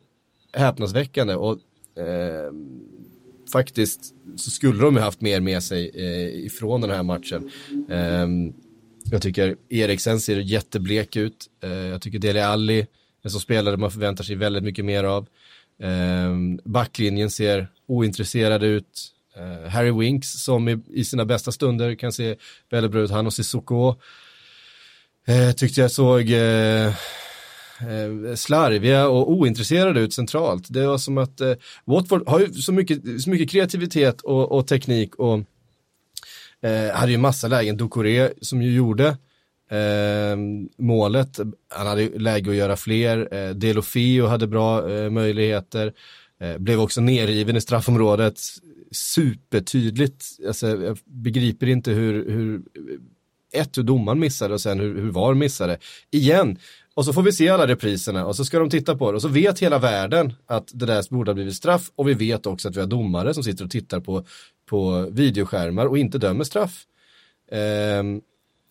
häpnadsväckande 0.53 1.35
och 1.35 1.59
eh, 1.99 2.53
faktiskt 3.53 4.01
så 4.37 4.51
skulle 4.51 4.85
de 4.85 4.95
ju 4.95 5.01
haft 5.01 5.21
mer 5.21 5.41
med 5.41 5.63
sig 5.63 5.91
eh, 5.95 6.45
ifrån 6.47 6.81
den 6.81 6.91
här 6.91 7.03
matchen. 7.03 7.51
Eh, 7.91 8.27
jag 9.11 9.23
tycker 9.23 9.57
Eriksen 9.69 10.21
ser 10.21 10.37
jätteblek 10.37 11.17
ut. 11.17 11.47
Eh, 11.63 11.71
jag 11.71 12.03
tycker 12.03 12.19
Dele 12.19 12.47
Alli, 12.47 12.87
en 13.23 13.31
som 13.31 13.41
spelare 13.41 13.77
man 13.77 13.91
förväntar 13.91 14.25
sig 14.25 14.37
väldigt 14.37 14.65
mycket 14.65 14.85
mer 14.85 15.05
av. 15.05 15.27
Eh, 15.83 16.37
backlinjen 16.65 17.31
ser 17.31 17.69
ointresserad 17.87 18.63
ut. 18.63 19.13
Eh, 19.37 19.71
Harry 19.71 19.91
Winks 19.91 20.45
som 20.45 20.69
i, 20.69 20.79
i, 20.91 21.05
sina 21.05 21.25
bästa 21.25 21.53
stunder 21.53 21.95
kan 21.95 22.13
se 22.13 22.37
väldigt 22.71 22.93
bra 22.93 23.01
ut. 23.01 23.11
Han 23.11 23.27
och 23.27 23.33
Sissoko 23.33 23.95
eh, 25.27 25.53
tyckte 25.53 25.81
jag 25.81 25.91
såg 25.91 26.31
eh, 26.31 26.95
Eh, 27.83 28.35
slarviga 28.35 29.09
och 29.09 29.31
ointresserade 29.31 30.01
ut 30.01 30.15
centralt. 30.15 30.67
Det 30.69 30.87
var 30.87 30.99
som 30.99 31.19
att 31.19 31.41
eh, 31.41 31.53
Watford 31.85 32.29
har 32.29 32.41
ju 32.41 32.53
så 32.53 32.73
mycket, 32.73 33.23
så 33.23 33.31
mycket 33.31 33.51
kreativitet 33.51 34.21
och, 34.21 34.53
och 34.53 34.67
teknik 34.67 35.15
och 35.15 35.35
eh, 36.63 36.95
hade 36.95 37.13
ju 37.13 37.19
massa 37.19 37.49
lägen. 37.49 37.77
Ducoré 37.77 38.31
som 38.41 38.63
ju 38.63 38.75
gjorde 38.75 39.07
eh, 39.71 40.37
målet, 40.79 41.41
han 41.69 41.87
hade 41.87 42.19
läge 42.19 42.51
att 42.51 42.57
göra 42.57 42.77
fler. 42.77 43.35
Eh, 43.35 43.51
Delofio 43.51 44.27
hade 44.27 44.47
bra 44.47 44.91
eh, 44.91 45.11
möjligheter. 45.11 45.93
Eh, 46.41 46.59
blev 46.59 46.81
också 46.81 47.01
nerriven 47.01 47.57
i 47.57 47.61
straffområdet. 47.61 48.41
Supertydligt, 48.93 50.25
alltså, 50.47 50.67
jag 50.67 50.99
begriper 51.05 51.69
inte 51.69 51.91
hur, 51.91 52.31
hur 52.31 52.55
eh, 52.55 53.61
ett 53.61 53.79
hur 53.79 53.83
domaren 53.83 54.19
missade 54.19 54.55
och 54.55 54.61
sen 54.61 54.81
hur, 54.81 55.01
hur 55.01 55.11
VAR 55.11 55.35
missade. 55.35 55.79
Igen, 56.11 56.59
och 56.95 57.05
så 57.05 57.13
får 57.13 57.23
vi 57.23 57.33
se 57.33 57.49
alla 57.49 57.67
repriserna 57.67 58.27
och 58.27 58.37
så 58.37 58.45
ska 58.45 58.59
de 58.59 58.71
titta 58.71 58.97
på 58.97 59.13
det 59.13 59.17
och 59.17 59.23
så 59.23 59.29
vet 59.29 59.59
hela 59.59 59.79
världen 59.79 60.33
att 60.47 60.71
det 60.75 60.87
där 60.87 61.05
borde 61.11 61.31
ha 61.31 61.35
blivit 61.35 61.55
straff 61.55 61.91
och 61.97 62.09
vi 62.09 62.15
vet 62.15 62.47
också 62.47 62.69
att 62.69 62.77
vi 62.77 62.81
har 62.81 62.87
domare 62.87 63.35
som 63.35 63.43
sitter 63.43 63.65
och 63.65 63.71
tittar 63.71 64.01
på, 64.01 64.25
på 64.67 65.09
videoskärmar 65.11 65.87
och 65.87 65.99
inte 65.99 66.19
dömer 66.19 66.45
straff. 66.45 66.85
Ehm, 67.51 68.21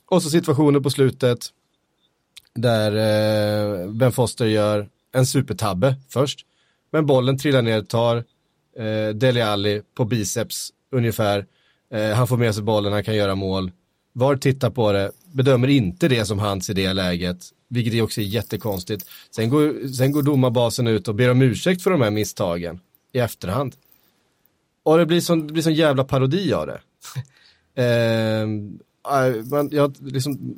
och 0.06 0.24
så 0.24 0.30
situationer 0.30 0.80
på 0.80 0.90
slutet 0.90 1.40
där 2.54 2.92
eh, 2.92 3.92
Ben 3.92 4.12
Foster 4.12 4.46
gör 4.46 4.90
en 5.14 5.26
supertabbe 5.26 5.96
först. 6.10 6.46
Men 6.92 7.06
bollen 7.06 7.38
trillar 7.38 7.62
ner, 7.62 7.82
tar 7.82 8.18
eh, 8.78 9.10
Deli 9.16 9.42
Alli 9.42 9.82
på 9.96 10.06
biceps 10.06 10.70
ungefär. 10.92 11.46
Eh, 11.94 12.12
han 12.12 12.28
får 12.28 12.38
med 12.38 12.56
sig 12.56 12.64
bollen, 12.64 12.94
han 12.94 13.04
kan 13.04 13.16
göra 13.16 13.36
mål. 13.36 13.72
VAR 14.14 14.36
tittar 14.36 14.70
på 14.70 14.92
det, 14.92 15.12
bedömer 15.32 15.68
inte 15.68 16.08
det 16.08 16.26
som 16.26 16.40
hans 16.40 16.70
i 16.70 16.74
det 16.74 16.94
läget, 16.94 17.46
vilket 17.68 18.04
också 18.04 18.22
är 18.22 18.26
jättekonstigt. 18.26 19.06
Sen 19.32 19.50
går, 19.50 19.88
sen 19.88 20.12
går 20.12 20.24
domarbasen 20.24 20.88
ut 20.88 21.08
och 21.08 21.16
ber 21.16 21.32
om 21.32 21.42
ursäkt 21.42 21.82
för 21.82 21.92
de 21.92 22.02
här 22.02 22.12
misstagen 22.12 22.80
i 23.12 23.20
efterhand. 23.20 23.76
Och 24.84 24.98
det 24.98 25.06
blir 25.06 25.22
sån, 25.22 25.48
det 25.48 25.54
blir 25.54 25.64
sån 25.64 25.74
jävla 25.74 26.04
parodi 26.04 26.54
av 26.54 26.68
det. 26.68 26.82
eh, 27.84 28.48
man, 29.52 29.70
jag, 29.72 29.96
liksom, 30.00 30.56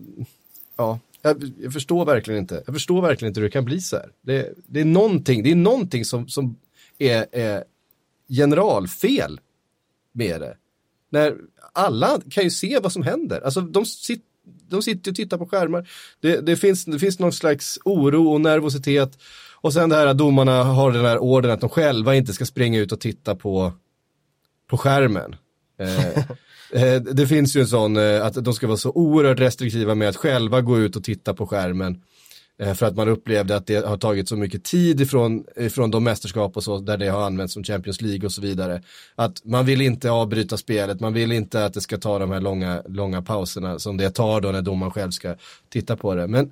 ja, 0.77 0.99
jag, 1.21 1.51
jag, 1.59 1.73
förstår 1.73 2.05
verkligen 2.05 2.39
inte. 2.39 2.63
Jag 2.65 2.75
förstår 2.75 3.01
verkligen 3.01 3.29
inte 3.29 3.39
hur 3.39 3.47
det 3.47 3.51
kan 3.51 3.65
bli 3.65 3.81
så 3.81 3.95
här. 3.95 4.09
Det, 4.21 4.53
det 4.67 4.81
är 4.81 4.85
någonting, 4.85 5.43
det 5.43 5.51
är 5.51 5.55
någonting 5.55 6.05
som, 6.05 6.27
som 6.27 6.55
är, 6.97 7.25
är 7.31 7.63
generalfel 8.27 9.39
med 10.11 10.41
det. 10.41 10.57
När 11.13 11.35
alla 11.73 12.21
kan 12.29 12.43
ju 12.43 12.49
se 12.49 12.79
vad 12.79 12.91
som 12.91 13.03
händer. 13.03 13.41
Alltså 13.41 13.61
de, 13.61 13.85
sit, 13.85 14.21
de 14.69 14.81
sitter 14.81 15.11
och 15.11 15.15
tittar 15.15 15.37
på 15.37 15.45
skärmar. 15.45 15.89
Det, 16.19 16.41
det, 16.41 16.55
finns, 16.55 16.85
det 16.85 16.99
finns 16.99 17.19
någon 17.19 17.33
slags 17.33 17.79
oro 17.85 18.33
och 18.33 18.41
nervositet. 18.41 19.17
Och 19.61 19.73
sen 19.73 19.89
det 19.89 19.95
här 19.95 20.07
att 20.07 20.17
domarna 20.17 20.63
har 20.63 20.91
den 20.91 21.05
här 21.05 21.19
orden 21.19 21.51
att 21.51 21.61
de 21.61 21.69
själva 21.69 22.15
inte 22.15 22.33
ska 22.33 22.45
springa 22.45 22.79
ut 22.79 22.91
och 22.91 22.99
titta 22.99 23.35
på, 23.35 23.73
på 24.69 24.77
skärmen. 24.77 25.35
Eh, 25.79 26.17
eh, 26.83 27.01
det 27.01 27.27
finns 27.27 27.55
ju 27.55 27.61
en 27.61 27.67
sån 27.67 27.97
eh, 27.97 28.25
att 28.25 28.45
de 28.45 28.53
ska 28.53 28.67
vara 28.67 28.77
så 28.77 28.91
oerhört 28.91 29.39
restriktiva 29.39 29.95
med 29.95 30.09
att 30.09 30.15
själva 30.15 30.61
gå 30.61 30.79
ut 30.79 30.95
och 30.95 31.03
titta 31.03 31.33
på 31.33 31.47
skärmen. 31.47 32.01
Eh, 32.59 32.73
för 32.73 32.85
att 32.85 32.95
man 32.95 33.07
upplevde 33.07 33.55
att 33.55 33.67
det 33.67 33.85
har 33.85 33.97
tagit 33.97 34.29
så 34.29 34.35
mycket 34.35 34.63
tid 34.63 35.01
ifrån, 35.01 35.45
ifrån 35.55 35.91
de 35.91 36.03
mästerskap 36.03 36.57
och 36.57 36.63
så 36.63 36.79
där 36.79 36.97
det 36.97 37.07
har 37.07 37.25
använts 37.25 37.53
som 37.53 37.63
Champions 37.63 38.01
League 38.01 38.25
och 38.25 38.31
så 38.31 38.41
vidare. 38.41 38.83
Att 39.15 39.45
man 39.45 39.65
vill 39.65 39.81
inte 39.81 40.11
avbryta 40.11 40.57
spelet, 40.57 40.99
man 40.99 41.13
vill 41.13 41.31
inte 41.31 41.65
att 41.65 41.73
det 41.73 41.81
ska 41.81 41.97
ta 41.97 42.19
de 42.19 42.31
här 42.31 42.41
långa, 42.41 42.83
långa 42.87 43.21
pauserna 43.21 43.79
som 43.79 43.97
det 43.97 44.09
tar 44.09 44.41
då 44.41 44.51
när 44.51 44.61
domaren 44.61 44.91
själv 44.91 45.11
ska 45.11 45.35
titta 45.69 45.97
på 45.97 46.15
det. 46.15 46.27
Men 46.27 46.51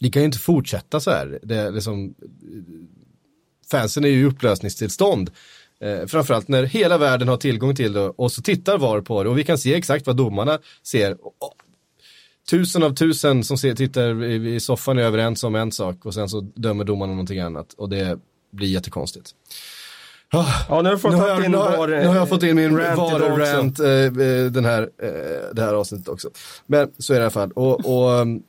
det 0.00 0.10
kan 0.10 0.22
ju 0.22 0.26
inte 0.26 0.38
fortsätta 0.38 1.00
så 1.00 1.10
här. 1.10 1.38
Det 1.42 1.56
är 1.56 1.70
liksom, 1.70 2.14
fansen 3.70 4.04
är 4.04 4.08
ju 4.08 4.20
i 4.20 4.24
upplösningstillstånd. 4.24 5.30
Eh, 5.80 6.06
framförallt 6.06 6.48
när 6.48 6.62
hela 6.62 6.98
världen 6.98 7.28
har 7.28 7.36
tillgång 7.36 7.74
till 7.74 7.92
det 7.92 8.00
och 8.00 8.32
så 8.32 8.42
tittar 8.42 8.78
VAR 8.78 9.00
på 9.00 9.22
det 9.22 9.30
och 9.30 9.38
vi 9.38 9.44
kan 9.44 9.58
se 9.58 9.74
exakt 9.74 10.06
vad 10.06 10.16
domarna 10.16 10.58
ser 10.82 11.16
tusen 12.50 12.82
av 12.82 12.94
tusen 12.94 13.44
som 13.44 13.58
ser, 13.58 13.74
tittar 13.74 14.24
i, 14.24 14.60
soffan 14.60 14.98
är 14.98 15.02
överens 15.02 15.44
om 15.44 15.54
en 15.54 15.72
sak 15.72 16.06
och 16.06 16.14
sen 16.14 16.28
så 16.28 16.40
dömer 16.40 16.84
domarna 16.84 17.12
någonting 17.12 17.40
annat 17.40 17.72
och 17.72 17.88
det 17.88 18.18
blir 18.52 18.68
jättekonstigt. 18.68 19.30
Oh, 20.32 20.64
ja, 20.68 20.82
nu 20.82 20.88
har, 20.88 20.96
fått 20.96 21.12
nu, 21.12 21.16
har 21.16 21.28
jag, 21.28 21.50
nu, 21.50 21.56
har, 21.56 21.88
nu 21.88 22.06
har 22.06 22.16
jag 22.16 22.28
fått 22.28 22.42
in 22.42 22.56
min 22.56 22.76
VAR-rant 22.76 23.80
eh, 23.80 23.88
eh, 23.88 24.50
den 24.50 24.64
här, 24.64 24.82
eh, 25.02 25.54
det 25.54 25.62
här 25.62 25.74
avsnittet 25.74 26.08
också. 26.08 26.30
Men 26.66 26.92
så 26.98 27.14
är 27.14 27.18
det 27.18 27.20
i 27.20 27.24
alla 27.24 27.30
fall. 27.30 27.52
Och, 27.52 27.86
och 27.86 28.10
um, 28.10 28.42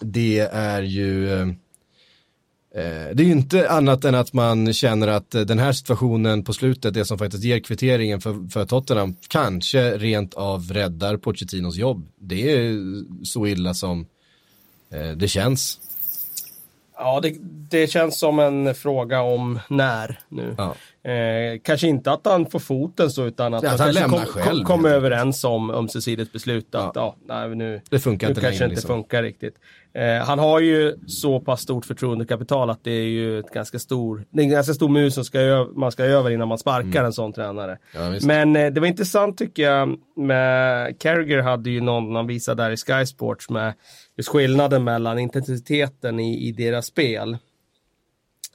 det 0.00 0.38
är 0.52 0.82
ju 0.82 1.32
eh, 1.32 1.46
Eh, 1.46 1.48
det 2.74 3.22
är 3.22 3.24
ju 3.24 3.32
inte 3.32 3.70
annat 3.70 4.04
än 4.04 4.14
att 4.14 4.32
man 4.32 4.72
känner 4.72 5.08
att 5.08 5.34
eh, 5.34 5.40
den 5.40 5.58
här 5.58 5.72
situationen 5.72 6.44
på 6.44 6.52
slutet, 6.52 6.94
det 6.94 7.04
som 7.04 7.18
faktiskt 7.18 7.44
ger 7.44 7.60
kvitteringen 7.60 8.20
för, 8.20 8.50
för 8.50 8.64
Tottenham, 8.64 9.16
kanske 9.28 9.98
rent 9.98 10.34
av 10.34 10.72
räddar 10.72 11.16
Pochettinos 11.16 11.76
jobb. 11.76 12.06
Det 12.18 12.52
är 12.52 12.76
så 13.24 13.46
illa 13.46 13.74
som 13.74 14.06
eh, 14.90 15.10
det 15.10 15.28
känns. 15.28 15.80
Ja, 16.96 17.20
det, 17.20 17.36
det, 17.70 17.86
känns 17.86 18.18
som 18.18 18.38
en 18.38 18.74
fråga 18.74 19.20
om 19.20 19.60
när 19.68 20.20
nu. 20.28 20.54
Ja. 20.58 20.74
Eh, 21.04 21.60
kanske 21.64 21.88
inte 21.88 22.12
att 22.12 22.26
han 22.26 22.46
får 22.46 22.58
foten 22.58 23.10
så, 23.10 23.24
utan 23.24 23.54
att, 23.54 23.62
ja, 23.62 23.72
att 23.72 23.80
han 23.80 23.92
lämnar 23.92 24.18
kom, 24.18 24.26
själv. 24.26 24.64
Kom, 24.64 24.64
kom 24.64 24.84
överens 24.84 25.44
om 25.44 25.70
ömsesidigt 25.70 26.32
beslut 26.32 26.74
att 26.74 26.92
ja. 26.94 27.16
ja 27.28 27.36
nej, 27.46 27.56
nu, 27.56 27.80
det 27.90 27.98
funkar 27.98 28.26
nu 28.26 28.30
inte 28.30 28.40
kanske 28.40 28.58
längre, 28.58 28.64
inte 28.64 28.74
liksom. 28.74 28.88
funkar 28.88 29.22
riktigt. 29.22 29.54
Eh, 29.94 30.26
han 30.26 30.38
har 30.38 30.60
ju 30.60 30.96
så 31.06 31.40
pass 31.40 31.60
stort 31.60 31.84
förtroendekapital 31.84 32.70
att 32.70 32.84
det 32.84 32.90
är 32.90 33.08
ju 33.08 33.38
ett 33.38 33.50
ganska 33.50 33.78
stor, 33.78 34.24
det 34.30 34.40
är 34.40 34.44
en 34.44 34.50
ganska 34.50 34.74
stor 34.74 34.88
mus 34.88 35.14
som 35.14 35.24
ska 35.24 35.68
man 35.74 35.92
ska 35.92 36.04
över 36.04 36.30
innan 36.30 36.48
man 36.48 36.58
sparkar 36.58 36.88
mm. 36.88 37.04
en 37.04 37.12
sån 37.12 37.32
tränare. 37.32 37.78
Ja, 37.94 38.14
Men 38.22 38.56
eh, 38.56 38.72
det 38.72 38.80
var 38.80 38.86
intressant 38.86 39.38
tycker 39.38 39.62
jag 39.62 39.98
med 40.16 41.00
Carragher 41.00 41.42
hade 41.42 41.70
ju 41.70 41.80
någon, 41.80 42.16
han 42.16 42.26
visade 42.26 42.62
där 42.62 42.70
i 42.70 42.76
Sky 42.76 43.06
Sports 43.06 43.50
med 43.50 43.74
just 44.16 44.28
skillnaden 44.28 44.84
mellan 44.84 45.18
intensiteten 45.18 46.20
i, 46.20 46.48
i 46.48 46.52
deras 46.52 46.86
spel. 46.86 47.36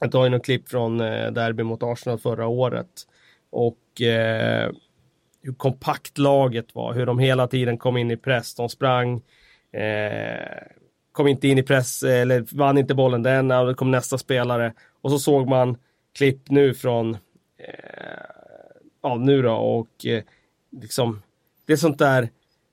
Jag 0.00 0.12
tar 0.12 0.24
ju 0.24 0.30
något 0.30 0.44
klipp 0.44 0.68
från 0.68 1.00
eh, 1.00 1.30
derby 1.30 1.62
mot 1.62 1.82
Arsenal 1.82 2.18
förra 2.18 2.46
året. 2.46 3.06
Och 3.50 4.02
eh, 4.02 4.70
hur 5.42 5.52
kompakt 5.52 6.18
laget 6.18 6.74
var, 6.74 6.94
hur 6.94 7.06
de 7.06 7.18
hela 7.18 7.46
tiden 7.46 7.78
kom 7.78 7.96
in 7.96 8.10
i 8.10 8.16
press, 8.16 8.54
de 8.54 8.68
sprang, 8.68 9.22
eh, 9.72 10.62
kom 11.12 11.28
inte 11.28 11.48
in 11.48 11.58
i 11.58 11.62
press, 11.62 12.02
eller 12.02 12.56
vann 12.56 12.78
inte 12.78 12.94
bollen 12.94 13.22
den, 13.22 13.50
och 13.50 13.66
det 13.66 13.74
kom 13.74 13.90
nästa 13.90 14.18
spelare. 14.18 14.72
Och 15.00 15.10
så 15.10 15.18
såg 15.18 15.48
man 15.48 15.76
klipp 16.14 16.50
nu 16.50 16.74
från, 16.74 17.14
eh, 17.58 18.24
ja 19.02 19.14
nu 19.14 19.42
då, 19.42 19.52
och 19.52 20.06
eh, 20.06 20.22
liksom, 20.70 21.22
det 21.66 21.72
är 21.72 21.76
sånt 21.76 21.98
där 21.98 22.28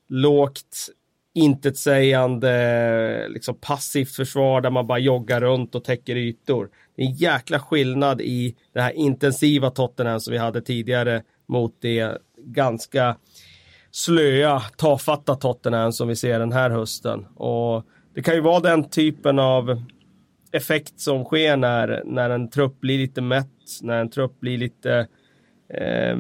lågt 0.08 0.90
intetsägande, 1.34 3.28
liksom 3.30 3.56
passivt 3.56 4.16
försvar 4.16 4.62
där 4.62 4.70
man 4.70 4.88
bara 4.88 5.00
joggar 5.00 5.42
runt 5.42 5.76
och 5.76 5.84
täcker 5.84 6.16
ytor. 6.16 6.70
En 6.96 7.12
jäkla 7.12 7.60
skillnad 7.60 8.22
i 8.22 8.56
det 8.74 8.82
här 8.82 8.92
intensiva 8.92 9.70
Tottenham 9.70 10.20
som 10.20 10.32
vi 10.32 10.38
hade 10.38 10.62
tidigare 10.62 11.24
mot 11.48 11.78
det 11.82 12.18
ganska 12.38 13.18
slöa, 13.92 14.60
tafatta 14.60 15.36
Tottenham 15.36 15.92
som 15.92 16.08
vi 16.08 16.16
ser 16.16 16.40
den 16.40 16.52
här 16.52 16.70
hösten. 16.70 17.26
Och 17.26 17.84
det 18.16 18.22
kan 18.22 18.36
ju 18.36 18.42
vara 18.42 18.60
den 18.60 18.90
typen 18.90 19.40
av 19.40 19.84
effekt 20.52 21.00
som 21.00 21.24
sker 21.24 21.58
när, 21.58 22.02
när 22.06 22.30
en 22.30 22.50
trupp 22.50 22.80
blir 22.80 22.98
lite 22.98 23.22
mätt, 23.22 23.48
när 23.82 24.02
en 24.02 24.10
trupp 24.10 24.40
blir 24.40 24.58
lite 24.58 25.08
eh, 25.70 26.18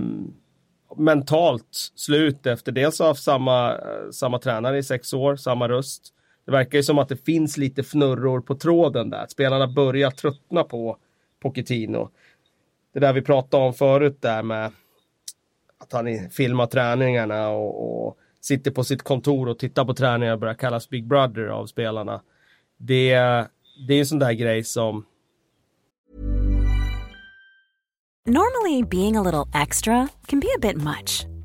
mentalt 0.98 1.92
slut 1.96 2.46
efter 2.46 2.72
dels 2.72 3.02
av 3.02 3.14
samma, 3.14 3.78
samma 4.12 4.40
tränare 4.40 4.78
i 4.78 4.84
sex 4.84 5.14
år, 5.14 5.36
samma 5.36 5.70
röst. 5.70 6.15
Det 6.46 6.52
verkar 6.52 6.78
ju 6.78 6.84
som 6.84 7.00
att 7.00 7.10
det 7.10 7.26
finns 7.26 7.58
lite 7.58 7.84
fnurror 7.84 8.42
på 8.42 8.56
tråden 8.56 9.10
där. 9.10 9.26
Spelarna 9.28 9.68
börjar 9.68 10.12
tröttna 10.12 10.64
på, 10.64 10.98
Pochettino. 11.42 12.10
Det 12.94 13.00
där 13.00 13.14
vi 13.14 13.22
pratade 13.22 13.64
om 13.64 13.74
förut 13.74 14.18
där 14.22 14.44
med 14.44 14.72
att 15.78 15.94
han 15.94 16.30
filmar 16.30 16.66
träningarna 16.66 17.50
och, 17.50 18.08
och 18.08 18.18
sitter 18.42 18.72
på 18.72 18.84
sitt 18.84 19.04
kontor 19.04 19.50
och 19.50 19.60
tittar 19.60 19.86
på 19.86 19.94
träningar 19.94 20.34
och 20.34 20.40
börjar 20.40 20.54
kallas 20.54 20.90
Big 20.90 21.08
Brother 21.08 21.48
av 21.48 21.66
spelarna. 21.66 22.22
Det, 22.78 23.14
det 23.88 23.94
är 23.94 24.00
en 24.00 24.06
sån 24.06 24.20
där 24.20 24.34
grej 24.34 24.64
som... 24.64 25.06
Normally 28.28 28.84
being 28.84 29.18
a 29.18 29.24
little 29.24 29.62
extra 29.62 30.08
can 30.26 30.40
be 30.40 30.48
a 30.48 30.60
bit 30.62 30.78
much. 30.78 31.35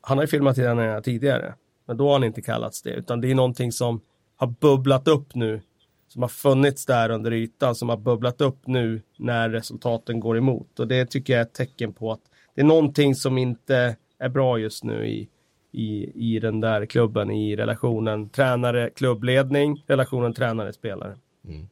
Han 0.00 0.18
har 0.18 0.22
ju 0.22 0.28
filmat 0.28 0.58
i 0.58 0.62
den 0.62 1.02
tidigare. 1.02 1.54
Men 1.86 1.96
då 1.96 2.06
har 2.06 2.12
han 2.12 2.24
inte 2.24 2.42
kallats 2.42 2.82
det, 2.82 2.90
utan 2.90 3.20
det 3.20 3.30
är 3.30 3.34
någonting 3.34 3.72
som 3.72 4.00
har 4.36 4.46
bubblat 4.46 5.08
upp 5.08 5.34
nu. 5.34 5.60
Som 6.08 6.22
har 6.22 6.28
funnits 6.28 6.86
där 6.86 7.10
under 7.10 7.32
ytan, 7.32 7.74
som 7.74 7.88
har 7.88 7.96
bubblat 7.96 8.40
upp 8.40 8.66
nu 8.66 9.02
när 9.18 9.50
resultaten 9.50 10.20
går 10.20 10.38
emot. 10.38 10.80
Och 10.80 10.88
det 10.88 11.06
tycker 11.06 11.32
jag 11.32 11.40
är 11.40 11.44
ett 11.44 11.54
tecken 11.54 11.92
på 11.92 12.12
att 12.12 12.20
det 12.54 12.60
är 12.60 12.64
någonting 12.64 13.14
som 13.14 13.38
inte 13.38 13.96
är 14.18 14.28
bra 14.28 14.58
just 14.58 14.84
nu 14.84 15.06
i, 15.06 15.28
i, 15.72 16.12
i 16.14 16.38
den 16.38 16.60
där 16.60 16.86
klubben, 16.86 17.30
i 17.30 17.56
relationen 17.56 18.28
tränare-klubbledning, 18.28 19.84
relationen 19.86 20.34
tränare-spelare. 20.34 21.16
Mm. 21.44 21.68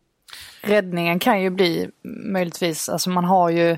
Räddningen 0.62 1.18
kan 1.18 1.42
ju 1.42 1.50
bli 1.50 1.90
möjligtvis, 2.24 2.88
alltså 2.88 3.10
man 3.10 3.24
har 3.24 3.50
ju 3.50 3.76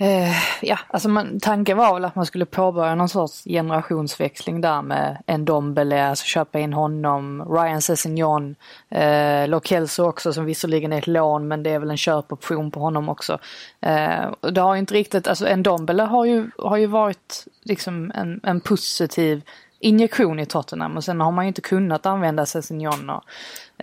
Eh, 0.00 0.36
ja, 0.62 0.78
alltså 0.88 1.08
man, 1.08 1.40
tanken 1.40 1.76
var 1.76 1.94
väl 1.94 2.04
att 2.04 2.14
man 2.14 2.26
skulle 2.26 2.44
påbörja 2.44 2.94
någon 2.94 3.08
sorts 3.08 3.44
generationsväxling 3.44 4.60
där 4.60 4.82
med 4.82 5.22
en 5.26 5.44
Dombele, 5.44 6.08
alltså 6.08 6.24
köpa 6.24 6.58
in 6.58 6.72
honom, 6.72 7.44
Ryan 7.50 7.82
Sessignon, 7.82 8.56
eh, 8.88 9.48
Lokelso 9.48 10.04
också 10.04 10.32
som 10.32 10.44
visserligen 10.44 10.92
är 10.92 10.98
ett 10.98 11.06
lån 11.06 11.48
men 11.48 11.62
det 11.62 11.70
är 11.70 11.78
väl 11.78 11.90
en 11.90 11.96
köpoption 11.96 12.70
på 12.70 12.80
honom 12.80 13.08
också. 13.08 13.38
Eh, 13.80 14.30
det 14.52 14.60
har 14.60 14.76
inte 14.76 14.94
riktigt, 14.94 15.28
alltså 15.28 15.46
en 15.46 15.62
Dombele 15.62 16.02
har 16.02 16.24
ju, 16.24 16.50
har 16.58 16.76
ju 16.76 16.86
varit 16.86 17.46
liksom 17.62 18.12
en, 18.14 18.40
en 18.42 18.60
positiv 18.60 19.42
injektion 19.80 20.38
i 20.38 20.46
Tottenham 20.46 20.96
och 20.96 21.04
sen 21.04 21.20
har 21.20 21.30
man 21.30 21.44
ju 21.44 21.48
inte 21.48 21.60
kunnat 21.60 22.06
använda 22.06 22.46
Sessignon 22.46 23.10
och, 23.10 23.24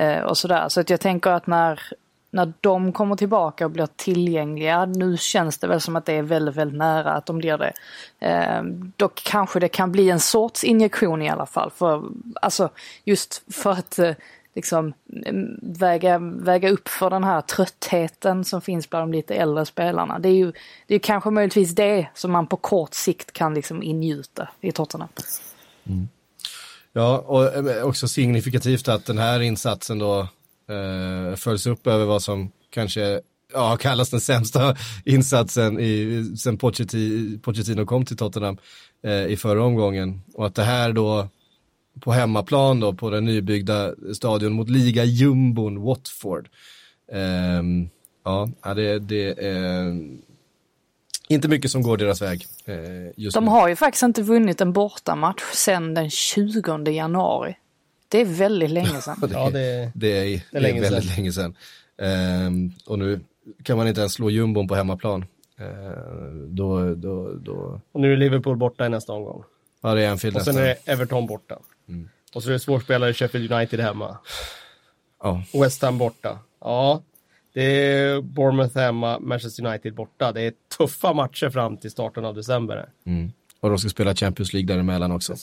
eh, 0.01 0.23
och 0.23 0.38
sådär. 0.38 0.69
Så 0.69 0.80
att 0.80 0.89
jag 0.89 0.99
tänker 0.99 1.32
att 1.32 1.47
när 1.47 1.80
när 2.36 2.54
de 2.62 2.91
kommer 2.91 3.15
tillbaka 3.15 3.65
och 3.65 3.71
blir 3.71 3.88
tillgängliga, 3.95 4.86
nu 4.86 5.17
känns 5.17 5.58
det 5.58 5.67
väl 5.67 5.82
som 5.82 5.95
att 5.95 6.06
det 6.06 6.13
är 6.13 6.21
väldigt, 6.21 6.56
väldigt 6.56 6.78
nära 6.78 7.12
att 7.12 7.26
de 7.26 7.38
blir 7.38 7.58
det. 7.58 7.74
Eh, 8.19 8.63
då 8.98 9.10
kanske 9.13 9.60
det 9.60 9.67
kan 9.67 9.91
bli 9.91 10.10
en 10.10 10.19
sorts 10.19 10.63
injektion 10.63 11.21
i 11.21 11.30
alla 11.30 11.45
fall. 11.45 11.71
För, 11.71 12.04
alltså 12.41 12.69
just 13.04 13.43
för 13.54 13.71
att 13.71 14.00
eh, 14.00 14.12
liksom 14.56 14.93
mm, 15.26 15.60
väga, 15.62 16.17
väga 16.19 16.69
upp 16.69 16.88
för 16.88 17.10
den 17.10 17.24
här 17.24 17.41
tröttheten 17.41 18.45
som 18.45 18.62
finns 18.62 18.89
bland 18.89 19.12
de 19.12 19.17
lite 19.17 19.36
äldre 19.36 19.65
spelarna. 19.65 20.19
Det 20.19 20.30
är 20.30 20.36
ju 20.36 20.54
det 20.88 20.95
är 20.95 21.00
kanske 21.00 21.30
möjligtvis 21.30 21.76
det 21.76 22.08
som 22.13 22.32
man 22.32 22.48
på 22.48 22.58
kort 22.58 22.93
sikt 22.93 23.32
kan 23.32 23.54
liksom 23.54 23.84
ingjuta 23.84 24.50
i 24.62 24.71
Tottenham. 24.71 25.10
Mm. 25.88 26.08
Ja, 26.93 27.17
och 27.17 27.56
eh, 27.56 27.84
också 27.84 28.08
signifikativt 28.08 28.88
att 28.88 29.06
den 29.06 29.17
här 29.17 29.39
insatsen 29.39 30.00
då 30.00 30.28
eh, 30.69 31.36
följs 31.36 31.67
upp 31.67 31.88
över 31.88 32.06
vad 32.06 32.21
som 32.21 32.51
kanske 32.69 33.21
ja, 33.54 33.78
kallas 33.78 34.10
den 34.10 34.19
sämsta 34.19 34.75
insatsen 35.06 35.80
i, 35.80 36.23
sen 36.38 36.58
Pochettino, 36.58 37.39
Pochettino 37.39 37.86
kom 37.86 38.06
till 38.06 38.17
Tottenham 38.17 38.58
eh, 39.04 39.25
i 39.25 39.38
förra 39.38 39.63
omgången. 39.63 40.21
Och 40.34 40.45
att 40.45 40.56
det 40.56 40.63
här 40.63 40.93
då 40.93 41.28
på 41.99 42.12
hemmaplan 42.12 42.80
då 42.80 42.93
på 42.93 43.10
den 43.10 43.25
nybyggda 43.25 43.93
stadion 44.13 44.54
mot 44.54 44.69
liga-jumbon 44.69 45.82
Watford. 45.82 46.49
Eh, 47.12 47.63
ja, 48.23 48.49
det, 48.73 48.99
det 48.99 49.45
är 49.47 50.01
inte 51.28 51.47
mycket 51.47 51.71
som 51.71 51.84
går 51.84 51.97
deras 51.97 52.21
väg. 52.21 52.45
Eh, 52.65 52.75
just 53.15 53.34
De 53.34 53.45
nu. 53.45 53.51
har 53.51 53.67
ju 53.67 53.75
faktiskt 53.75 54.04
inte 54.04 54.21
vunnit 54.21 54.62
en 54.62 54.73
bortamatch 54.73 55.43
sedan 55.54 55.93
den 55.93 56.10
20 56.10 56.91
januari. 56.91 57.56
Det 58.15 58.21
är 58.21 58.25
väldigt 58.25 58.71
länge 58.71 59.01
sedan. 59.01 59.17
det, 59.21 59.30
ja, 59.32 59.49
det, 59.49 59.91
det, 59.95 60.08
är, 60.08 60.41
det 60.51 60.58
är, 60.58 60.62
länge 60.62 60.82
väldigt 60.82 61.04
sedan. 61.04 61.15
länge 61.15 61.32
sedan. 61.32 61.56
Um, 61.97 62.73
och 62.86 62.99
nu 62.99 63.19
kan 63.63 63.78
man 63.78 63.88
inte 63.88 64.01
ens 64.01 64.13
slå 64.13 64.30
jumbon 64.30 64.67
på 64.67 64.75
hemmaplan. 64.75 65.25
Uh, 65.62 65.67
då, 66.47 66.95
då, 66.95 67.34
då... 67.34 67.82
Och 67.91 68.01
nu 68.01 68.13
är 68.13 68.17
Liverpool 68.17 68.58
borta 68.58 68.86
i 68.86 68.89
nästa 68.89 69.13
omgång. 69.13 69.43
Ja, 69.82 69.93
det 69.93 70.04
är 70.04 70.12
Anfield 70.12 70.36
Och 70.36 70.41
sen 70.41 70.56
nästa. 70.56 70.69
är 70.69 70.75
det 70.86 70.91
Everton 70.91 71.28
borta. 71.28 71.60
Mm. 71.89 72.10
Och 72.34 72.43
så 72.43 72.49
är 72.49 72.54
det 72.54 72.60
svårspelare 72.60 73.13
Sheffield 73.13 73.51
United 73.51 73.80
hemma. 73.80 74.17
Ja. 75.23 75.43
West 75.54 75.82
Ham 75.82 75.97
borta. 75.97 76.39
Ja, 76.62 77.01
det 77.54 77.63
är 77.63 78.21
Bournemouth 78.21 78.78
hemma, 78.78 79.19
Manchester 79.19 79.65
United 79.65 79.93
borta. 79.95 80.32
Det 80.32 80.41
är 80.41 80.54
tuffa 80.78 81.13
matcher 81.13 81.49
fram 81.49 81.78
till 81.78 81.91
starten 81.91 82.25
av 82.25 82.36
december. 82.36 82.89
Mm. 83.06 83.32
Och 83.65 83.71
de 83.71 83.80
ska 83.80 83.89
spela 83.89 84.15
Champions 84.15 84.54
League 84.54 84.73
däremellan 84.73 85.12
också. 85.12 85.34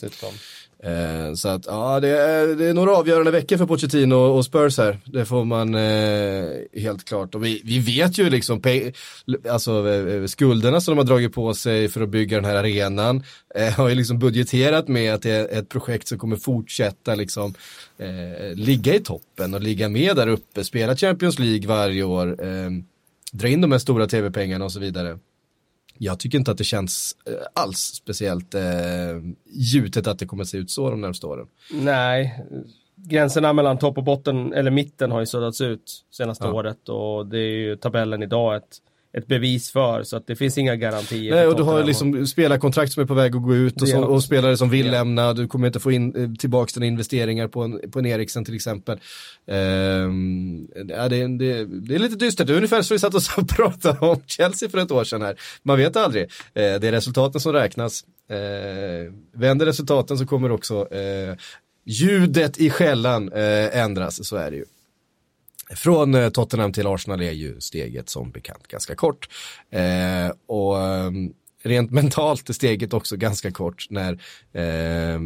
Eh, 0.83 1.33
så 1.35 1.49
att 1.49 1.65
ja, 1.65 1.99
det 1.99 2.07
är, 2.07 2.47
det 2.47 2.65
är 2.65 2.73
några 2.73 2.97
avgörande 2.97 3.31
veckor 3.31 3.57
för 3.57 3.65
Pochettino 3.65 4.15
och 4.15 4.45
Spurs 4.45 4.77
här. 4.77 4.99
Det 5.05 5.25
får 5.25 5.45
man 5.45 5.75
eh, 5.75 6.81
helt 6.81 7.05
klart. 7.05 7.35
Och 7.35 7.45
vi, 7.45 7.61
vi 7.65 7.79
vet 7.79 8.17
ju 8.17 8.29
liksom 8.29 8.61
alltså, 9.49 9.89
eh, 9.89 10.25
skulderna 10.25 10.81
som 10.81 10.91
de 10.91 10.97
har 10.97 11.05
dragit 11.05 11.33
på 11.33 11.53
sig 11.53 11.89
för 11.89 12.01
att 12.01 12.09
bygga 12.09 12.37
den 12.37 12.45
här 12.45 12.55
arenan. 12.55 13.23
Eh, 13.55 13.73
har 13.73 13.89
ju 13.89 13.95
liksom 13.95 14.19
budgeterat 14.19 14.87
med 14.87 15.13
att 15.13 15.21
det 15.21 15.31
är 15.31 15.59
ett 15.59 15.69
projekt 15.69 16.07
som 16.07 16.17
kommer 16.17 16.35
fortsätta 16.35 17.15
liksom 17.15 17.53
eh, 17.97 18.55
ligga 18.55 18.95
i 18.95 18.99
toppen 18.99 19.53
och 19.53 19.61
ligga 19.61 19.89
med 19.89 20.15
där 20.15 20.27
uppe. 20.27 20.63
Spela 20.63 20.95
Champions 20.95 21.39
League 21.39 21.67
varje 21.67 22.03
år. 22.03 22.45
Eh, 22.45 22.69
dra 23.31 23.47
in 23.47 23.61
de 23.61 23.71
här 23.71 23.79
stora 23.79 24.07
tv-pengarna 24.07 24.65
och 24.65 24.71
så 24.71 24.79
vidare 24.79 25.19
jag 25.97 26.19
tycker 26.19 26.37
inte 26.37 26.51
att 26.51 26.57
det 26.57 26.63
känns 26.63 27.17
eh, 27.27 27.33
alls 27.63 27.79
speciellt 27.79 28.55
eh, 28.55 28.61
gjutet 29.45 30.07
att 30.07 30.19
det 30.19 30.25
kommer 30.25 30.43
att 30.43 30.49
se 30.49 30.57
ut 30.57 30.71
så 30.71 30.89
de 30.89 31.01
närmsta 31.01 31.27
åren. 31.27 31.47
Nej, 31.71 32.45
gränserna 32.95 33.53
mellan 33.53 33.77
topp 33.77 33.97
och 33.97 34.03
botten, 34.03 34.53
eller 34.53 34.71
mitten, 34.71 35.11
har 35.11 35.19
ju 35.19 35.25
suddats 35.25 35.61
ut 35.61 36.05
senaste 36.11 36.45
ja. 36.45 36.53
året 36.53 36.89
och 36.89 37.27
det 37.27 37.37
är 37.37 37.57
ju 37.57 37.75
tabellen 37.75 38.23
idag 38.23 38.55
ett 38.55 38.77
ett 39.17 39.27
bevis 39.27 39.71
för 39.71 40.03
så 40.03 40.17
att 40.17 40.27
det 40.27 40.35
finns 40.35 40.57
inga 40.57 40.75
garantier. 40.75 41.35
Nej 41.35 41.47
och 41.47 41.57
du 41.57 41.63
har 41.63 41.83
liksom 41.83 42.27
spelarkontrakt 42.27 42.93
som 42.93 43.03
är 43.03 43.07
på 43.07 43.13
väg 43.13 43.35
att 43.35 43.43
gå 43.43 43.55
ut 43.55 43.81
och, 43.81 43.87
så, 43.87 44.03
och 44.03 44.23
spelare 44.23 44.57
som 44.57 44.69
vill 44.69 44.85
ja. 44.85 44.91
lämna, 44.91 45.33
du 45.33 45.47
kommer 45.47 45.67
inte 45.67 45.79
få 45.79 45.91
in 45.91 46.15
eh, 46.15 46.33
tillbaka 46.39 46.71
dina 46.73 46.85
investeringar 46.85 47.47
på 47.47 47.61
en, 47.61 47.91
på 47.91 47.99
en 47.99 48.05
Eriksen 48.05 48.45
till 48.45 48.55
exempel. 48.55 48.99
Um, 49.45 50.67
ja, 50.87 51.09
det, 51.09 51.37
det, 51.37 51.65
det, 51.65 51.95
är 51.95 51.99
lite 51.99 52.15
dystert, 52.15 52.47
det 52.47 52.53
är 52.53 52.57
ungefär 52.57 52.81
som 52.81 52.95
vi 52.95 52.99
satt 52.99 53.13
och 53.13 53.47
pratade 53.55 53.99
om 53.99 54.21
Chelsea 54.25 54.69
för 54.69 54.77
ett 54.77 54.91
år 54.91 55.03
sedan 55.03 55.21
här. 55.21 55.35
Man 55.63 55.77
vet 55.77 55.95
aldrig, 55.95 56.23
uh, 56.23 56.29
det 56.53 56.83
är 56.83 56.91
resultaten 56.91 57.41
som 57.41 57.53
räknas. 57.53 58.03
Uh, 58.31 59.13
vänder 59.33 59.65
resultaten 59.65 60.17
så 60.17 60.25
kommer 60.25 60.51
också 60.51 60.81
uh, 60.81 61.35
ljudet 61.85 62.57
i 62.57 62.69
skällan 62.69 63.31
ändras, 63.33 64.27
så 64.27 64.35
är 64.35 64.51
det 64.51 64.57
ju. 64.57 64.65
Från 65.69 66.15
eh, 66.15 66.29
Tottenham 66.29 66.73
till 66.73 66.87
Arsenal 66.87 67.21
är 67.21 67.31
ju 67.31 67.61
steget 67.61 68.09
som 68.09 68.31
bekant 68.31 68.67
ganska 68.67 68.95
kort. 68.95 69.29
Eh, 69.69 70.31
och 70.45 70.81
ehm, 70.81 71.33
rent 71.63 71.91
mentalt 72.01 72.49
är 72.49 72.53
steget 72.53 72.93
också 72.93 73.17
ganska 73.17 73.51
kort 73.51 73.87
när 73.89 74.13
eh, 74.53 75.19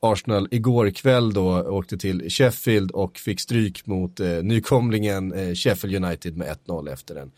Arsenal 0.00 0.48
igår 0.50 0.90
kväll 0.90 1.32
då 1.32 1.62
åkte 1.62 1.98
till 1.98 2.30
Sheffield 2.30 2.90
och 2.90 3.18
fick 3.18 3.40
stryk 3.40 3.86
mot 3.86 4.20
eh, 4.20 4.42
nykomlingen 4.42 5.32
eh, 5.32 5.54
Sheffield 5.54 6.04
United 6.04 6.36
med 6.36 6.56
1-0 6.66 6.92
efter 6.92 7.16
en, 7.16 7.32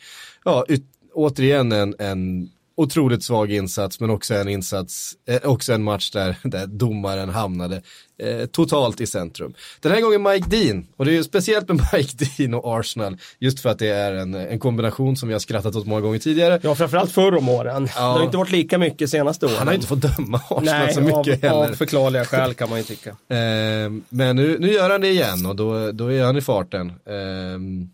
ja, 0.45 0.67
återigen 1.15 1.73
en, 1.73 1.95
en 1.99 2.51
otroligt 2.77 3.25
svag 3.25 3.53
insats 3.53 4.01
men 4.01 4.11
också 4.11 4.35
en 4.35 4.49
insats, 4.49 5.13
eh, 5.29 5.51
också 5.51 5.73
en 5.73 5.83
match 5.83 6.11
där, 6.11 6.37
där 6.43 6.67
domaren 6.67 7.29
hamnade 7.29 7.83
eh, 8.23 8.47
totalt 8.47 9.01
i 9.01 9.07
centrum. 9.07 9.55
Den 9.81 9.93
här 9.93 10.01
gången 10.01 10.23
Mike 10.23 10.49
Dean, 10.51 10.87
och 10.97 11.05
det 11.05 11.11
är 11.13 11.15
ju 11.15 11.25
speciellt 11.25 11.69
med 11.69 11.81
Mike 11.93 12.25
Dean 12.25 12.55
och 12.55 12.79
Arsenal, 12.79 13.17
just 13.39 13.61
för 13.61 13.69
att 13.69 13.79
det 13.79 13.89
är 13.89 14.13
en, 14.15 14.35
en 14.35 14.59
kombination 14.59 15.17
som 15.17 15.29
vi 15.29 15.33
har 15.35 15.41
skrattat 15.41 15.77
åt 15.77 15.87
många 15.87 16.01
gånger 16.01 16.19
tidigare. 16.19 16.61
Ja, 16.63 16.75
framförallt 16.75 17.13
förr 17.13 17.35
om 17.35 17.49
åren. 17.49 17.89
Ja. 17.97 18.01
Det 18.01 18.19
har 18.19 18.25
inte 18.25 18.37
varit 18.37 18.51
lika 18.53 18.79
mycket 18.79 19.11
senaste 19.11 19.47
åren. 19.47 19.57
Han 19.59 19.67
har 19.67 19.75
inte 19.75 19.87
fått 19.87 20.01
döma 20.17 20.39
Arsenal 20.51 20.65
Nej, 20.65 20.95
så 20.95 21.01
mycket 21.01 21.45
av, 21.45 21.51
heller. 21.51 21.71
av 21.71 21.75
förklarliga 21.75 22.25
skäl 22.25 22.55
kan 22.55 22.69
man 22.71 22.79
ju 22.79 22.85
tycka. 22.85 23.11
eh, 23.29 23.91
men 24.09 24.37
nu, 24.37 24.59
nu 24.59 24.73
gör 24.73 24.91
han 24.91 25.01
det 25.01 25.09
igen 25.11 25.47
och 25.47 25.57
då, 25.57 25.93
då 25.93 26.13
är 26.13 26.25
han 26.25 26.37
i 26.37 26.41
farten. 26.41 26.89
Eh, 26.89 27.87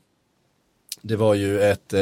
Det 1.03 1.17
var 1.17 1.35
ju 1.35 1.61
ett 1.61 1.93
eh, 1.93 2.01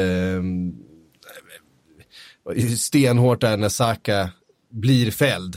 stenhårt 2.79 3.41
där 3.41 3.57
när 3.57 3.69
Saka 3.69 4.31
blir 4.71 5.11
fälld. 5.11 5.57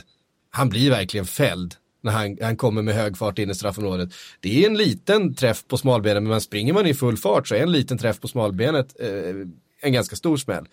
Han 0.50 0.70
blir 0.70 0.90
verkligen 0.90 1.26
fälld 1.26 1.76
när 2.02 2.12
han, 2.12 2.38
han 2.42 2.56
kommer 2.58 2.82
med 2.82 2.96
hög 2.96 3.18
fart 3.18 3.40
in 3.40 3.50
i 3.50 3.56
straffområdet. 3.56 4.10
Det 4.40 4.64
är 4.64 4.70
en 4.70 4.78
liten 4.78 5.34
träff 5.36 5.68
på 5.68 5.78
smalbenet, 5.78 6.24
men 6.24 6.42
springer 6.42 6.74
man 6.74 6.88
i 6.88 6.94
full 6.94 7.18
fart 7.18 7.48
så 7.48 7.56
är 7.56 7.64
en 7.64 7.72
liten 7.72 7.98
träff 7.98 8.20
på 8.20 8.28
smalbenet 8.28 9.00
eh, 9.00 9.36
en 9.82 9.94
ganska 9.94 10.16
stor 10.16 10.38
smäll. 10.38 10.66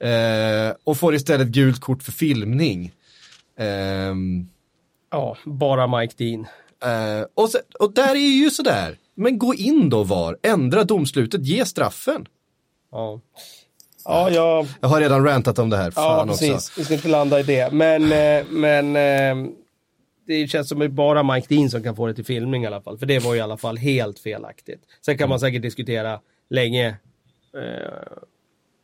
Eh, 0.00 0.76
och 0.84 0.96
får 0.96 1.14
istället 1.14 1.48
gult 1.48 1.80
kort 1.80 2.02
för 2.02 2.12
filmning. 2.12 2.92
Eh, 3.58 4.14
Ja, 5.10 5.36
bara 5.44 5.98
Mike 5.98 6.14
Dean. 6.16 6.46
Eh, 6.82 7.26
och, 7.34 7.50
så, 7.50 7.58
och 7.78 7.94
där 7.94 8.14
är 8.14 8.42
ju 8.42 8.50
sådär, 8.50 8.98
men 9.14 9.38
gå 9.38 9.54
in 9.54 9.88
då 9.88 10.04
VAR, 10.04 10.36
ändra 10.42 10.84
domslutet, 10.84 11.44
ge 11.44 11.64
straffen. 11.64 12.26
Ja, 12.92 13.20
ja 14.04 14.30
jag... 14.30 14.66
Jag 14.80 14.88
har 14.88 15.00
redan 15.00 15.24
rantat 15.24 15.58
om 15.58 15.70
det 15.70 15.76
här, 15.76 15.92
Ja, 15.96 16.02
fan 16.02 16.28
precis. 16.28 16.54
också. 16.54 16.72
Vi 16.76 16.84
ska 16.84 16.94
inte 16.94 17.08
landa 17.08 17.40
i 17.40 17.42
det. 17.42 17.72
Men, 17.72 18.12
eh, 18.12 18.44
men 18.50 18.96
eh, 18.96 19.52
det 20.26 20.46
känns 20.46 20.68
som 20.68 20.82
att 20.82 20.90
bara 20.90 21.22
Mike 21.22 21.54
Dean 21.54 21.70
som 21.70 21.82
kan 21.82 21.96
få 21.96 22.06
det 22.06 22.14
till 22.14 22.24
filmning 22.24 22.64
i 22.64 22.66
alla 22.66 22.80
fall. 22.80 22.98
För 22.98 23.06
det 23.06 23.18
var 23.18 23.34
ju 23.34 23.38
i 23.38 23.42
alla 23.42 23.56
fall 23.56 23.76
helt 23.76 24.18
felaktigt. 24.18 24.80
Sen 25.04 25.18
kan 25.18 25.28
man 25.28 25.40
säkert 25.40 25.62
diskutera 25.62 26.20
länge 26.50 26.88
eh, 27.54 28.18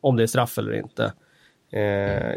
om 0.00 0.16
det 0.16 0.22
är 0.22 0.26
straff 0.26 0.58
eller 0.58 0.72
inte. 0.72 1.12
Eh, 1.72 2.34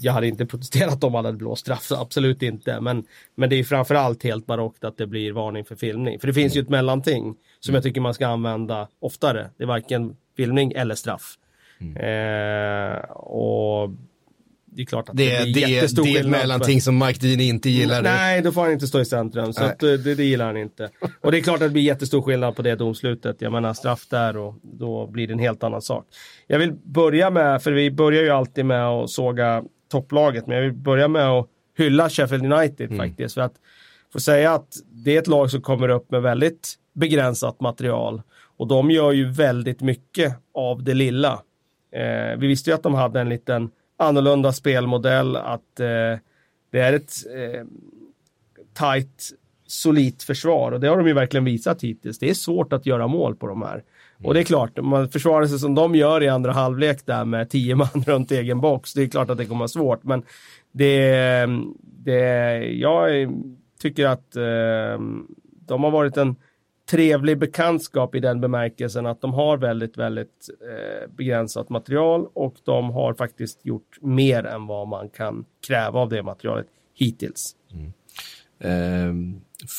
jag 0.00 0.12
hade 0.12 0.26
inte 0.26 0.46
protesterat 0.52 1.04
om 1.04 1.14
han 1.14 1.24
hade 1.24 1.36
blåst 1.36 1.60
straff, 1.60 1.92
absolut 1.92 2.42
inte. 2.42 2.80
Men, 2.80 3.04
men 3.34 3.50
det 3.50 3.56
är 3.56 3.64
framförallt 3.64 4.22
helt 4.22 4.46
barockt 4.46 4.84
att 4.84 4.98
det 4.98 5.06
blir 5.06 5.32
varning 5.32 5.64
för 5.64 5.76
filmning. 5.76 6.20
För 6.20 6.26
det 6.26 6.34
finns 6.34 6.56
ju 6.56 6.60
ett 6.60 6.68
mellanting 6.68 7.34
som 7.60 7.74
jag 7.74 7.84
tycker 7.84 8.00
man 8.00 8.14
ska 8.14 8.26
använda 8.26 8.88
oftare. 9.00 9.50
Det 9.56 9.62
är 9.64 9.68
varken 9.68 10.16
filmning 10.36 10.72
eller 10.72 10.94
straff. 10.94 11.38
Eh, 11.80 13.10
och 13.10 13.90
det 14.76 14.82
är 14.82 14.86
klart 14.86 15.08
att 15.08 15.16
det, 15.16 15.38
Det, 15.38 15.44
blir 15.44 15.66
det, 15.66 15.70
jättestor 15.70 16.04
det 16.04 16.16
är 16.16 16.20
ett 16.20 16.28
mellanting 16.28 16.80
som 16.80 16.98
Mike 16.98 17.26
Dean 17.26 17.40
inte 17.40 17.70
gillar. 17.70 18.02
Nej, 18.02 18.42
då 18.42 18.52
får 18.52 18.62
han 18.62 18.72
inte 18.72 18.86
stå 18.86 19.00
i 19.00 19.04
centrum. 19.04 19.52
Så 19.52 19.64
att, 19.64 19.82
eh, 19.82 19.92
det, 19.92 20.14
det 20.14 20.24
gillar 20.24 20.46
han 20.46 20.56
inte. 20.56 20.90
Och 21.20 21.32
det 21.32 21.38
är 21.38 21.42
klart 21.42 21.54
att 21.54 21.60
det 21.60 21.68
blir 21.68 21.82
jättestor 21.82 22.22
skillnad 22.22 22.56
på 22.56 22.62
det 22.62 22.74
domslutet. 22.74 23.36
Jag 23.40 23.52
menar 23.52 23.74
straff 23.74 24.06
där 24.10 24.36
och 24.36 24.54
då 24.62 25.06
blir 25.06 25.26
det 25.26 25.32
en 25.32 25.38
helt 25.38 25.62
annan 25.62 25.82
sak. 25.82 26.06
Jag 26.46 26.58
vill 26.58 26.72
börja 26.72 27.30
med, 27.30 27.62
för 27.62 27.72
vi 27.72 27.90
börjar 27.90 28.22
ju 28.22 28.30
alltid 28.30 28.64
med 28.64 28.86
att 28.86 29.10
såga 29.10 29.64
topplaget, 29.90 30.46
men 30.46 30.56
jag 30.56 30.64
vill 30.64 30.72
börja 30.72 31.08
med 31.08 31.28
att 31.28 31.46
hylla 31.78 32.10
Sheffield 32.10 32.52
United 32.52 32.96
faktiskt. 32.96 33.34
För 33.34 33.40
att 33.40 33.54
få 34.12 34.20
säga 34.20 34.54
att 34.54 34.68
det 34.90 35.16
är 35.16 35.18
ett 35.18 35.26
lag 35.26 35.50
som 35.50 35.60
kommer 35.60 35.88
upp 35.88 36.10
med 36.10 36.22
väldigt 36.22 36.74
begränsat 36.94 37.60
material. 37.60 38.22
Och 38.56 38.66
de 38.66 38.90
gör 38.90 39.12
ju 39.12 39.30
väldigt 39.32 39.80
mycket 39.80 40.36
av 40.54 40.82
det 40.84 40.94
lilla. 40.94 41.42
Eh, 41.90 42.36
vi 42.38 42.46
visste 42.46 42.70
ju 42.70 42.74
att 42.74 42.82
de 42.82 42.94
hade 42.94 43.20
en 43.20 43.28
liten 43.28 43.70
annorlunda 43.96 44.52
spelmodell, 44.52 45.36
att 45.36 45.80
eh, 45.80 46.18
det 46.70 46.80
är 46.80 46.92
ett 46.92 47.12
eh, 47.34 47.64
tight, 48.74 49.30
solitt 49.66 50.22
försvar 50.22 50.72
och 50.72 50.80
det 50.80 50.88
har 50.88 50.96
de 50.96 51.06
ju 51.06 51.12
verkligen 51.12 51.44
visat 51.44 51.82
hittills. 51.82 52.18
Det 52.18 52.30
är 52.30 52.34
svårt 52.34 52.72
att 52.72 52.86
göra 52.86 53.06
mål 53.06 53.36
på 53.36 53.46
de 53.46 53.62
här. 53.62 53.82
Och 54.24 54.34
det 54.34 54.40
är 54.40 54.44
klart, 54.44 54.78
om 54.78 54.88
man 54.88 55.08
försvarar 55.08 55.46
sig 55.46 55.58
som 55.58 55.74
de 55.74 55.94
gör 55.94 56.22
i 56.22 56.28
andra 56.28 56.52
halvlek 56.52 57.06
där 57.06 57.24
med 57.24 57.50
tio 57.50 57.74
man 57.74 57.88
runt 58.06 58.30
egen 58.30 58.60
box, 58.60 58.92
det 58.92 59.02
är 59.02 59.08
klart 59.08 59.30
att 59.30 59.38
det 59.38 59.46
kommer 59.46 59.58
vara 59.58 59.68
svårt. 59.68 60.04
Men 60.04 60.22
det, 60.72 61.46
det 61.80 62.58
jag 62.58 63.28
tycker 63.80 64.06
att 64.06 64.36
eh, 64.36 65.00
de 65.66 65.84
har 65.84 65.90
varit 65.90 66.16
en 66.16 66.36
trevlig 66.90 67.38
bekantskap 67.38 68.14
i 68.14 68.20
den 68.20 68.40
bemärkelsen 68.40 69.06
att 69.06 69.20
de 69.20 69.34
har 69.34 69.56
väldigt, 69.56 69.98
väldigt 69.98 70.48
eh, 70.60 71.10
begränsat 71.16 71.68
material 71.68 72.26
och 72.32 72.54
de 72.64 72.90
har 72.90 73.14
faktiskt 73.14 73.66
gjort 73.66 73.98
mer 74.00 74.46
än 74.46 74.66
vad 74.66 74.88
man 74.88 75.08
kan 75.08 75.44
kräva 75.66 76.00
av 76.00 76.08
det 76.08 76.22
materialet 76.22 76.66
hittills. 76.94 77.56
Eh, 78.60 79.12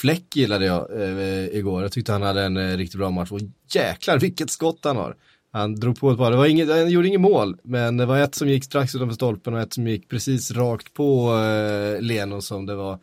Fläck 0.02 0.36
gillade 0.36 0.66
jag 0.66 1.02
eh, 1.02 1.58
igår. 1.58 1.82
Jag 1.82 1.92
tyckte 1.92 2.12
han 2.12 2.22
hade 2.22 2.44
en 2.44 2.58
eh, 2.58 2.78
riktigt 2.78 3.00
bra 3.00 3.10
match. 3.10 3.32
Och 3.32 3.40
jäklar 3.74 4.20
vilket 4.20 4.50
skott 4.50 4.80
han 4.84 4.98
har. 4.98 5.16
Han 5.52 5.76
drog 5.76 6.00
på 6.00 6.12
ett 6.12 6.18
par. 6.18 6.32
Det 6.32 6.38
var 6.38 6.46
inget, 6.46 6.70
han 6.70 6.90
gjorde 6.90 7.08
inget 7.08 7.22
mål, 7.22 7.58
men 7.64 7.98
det 7.98 8.06
var 8.06 8.18
ett 8.18 8.36
som 8.36 8.50
gick 8.50 8.64
strax 8.64 8.96
utanför 8.96 9.16
stolpen 9.16 9.54
och 9.54 9.60
ett 9.60 9.74
som 9.74 9.88
gick 9.88 10.10
precis 10.10 10.52
rakt 10.52 10.94
på 10.94 11.34
eh, 11.36 12.02
Leno 12.02 12.42
som 12.42 12.66
det 12.66 12.76
var. 12.76 13.00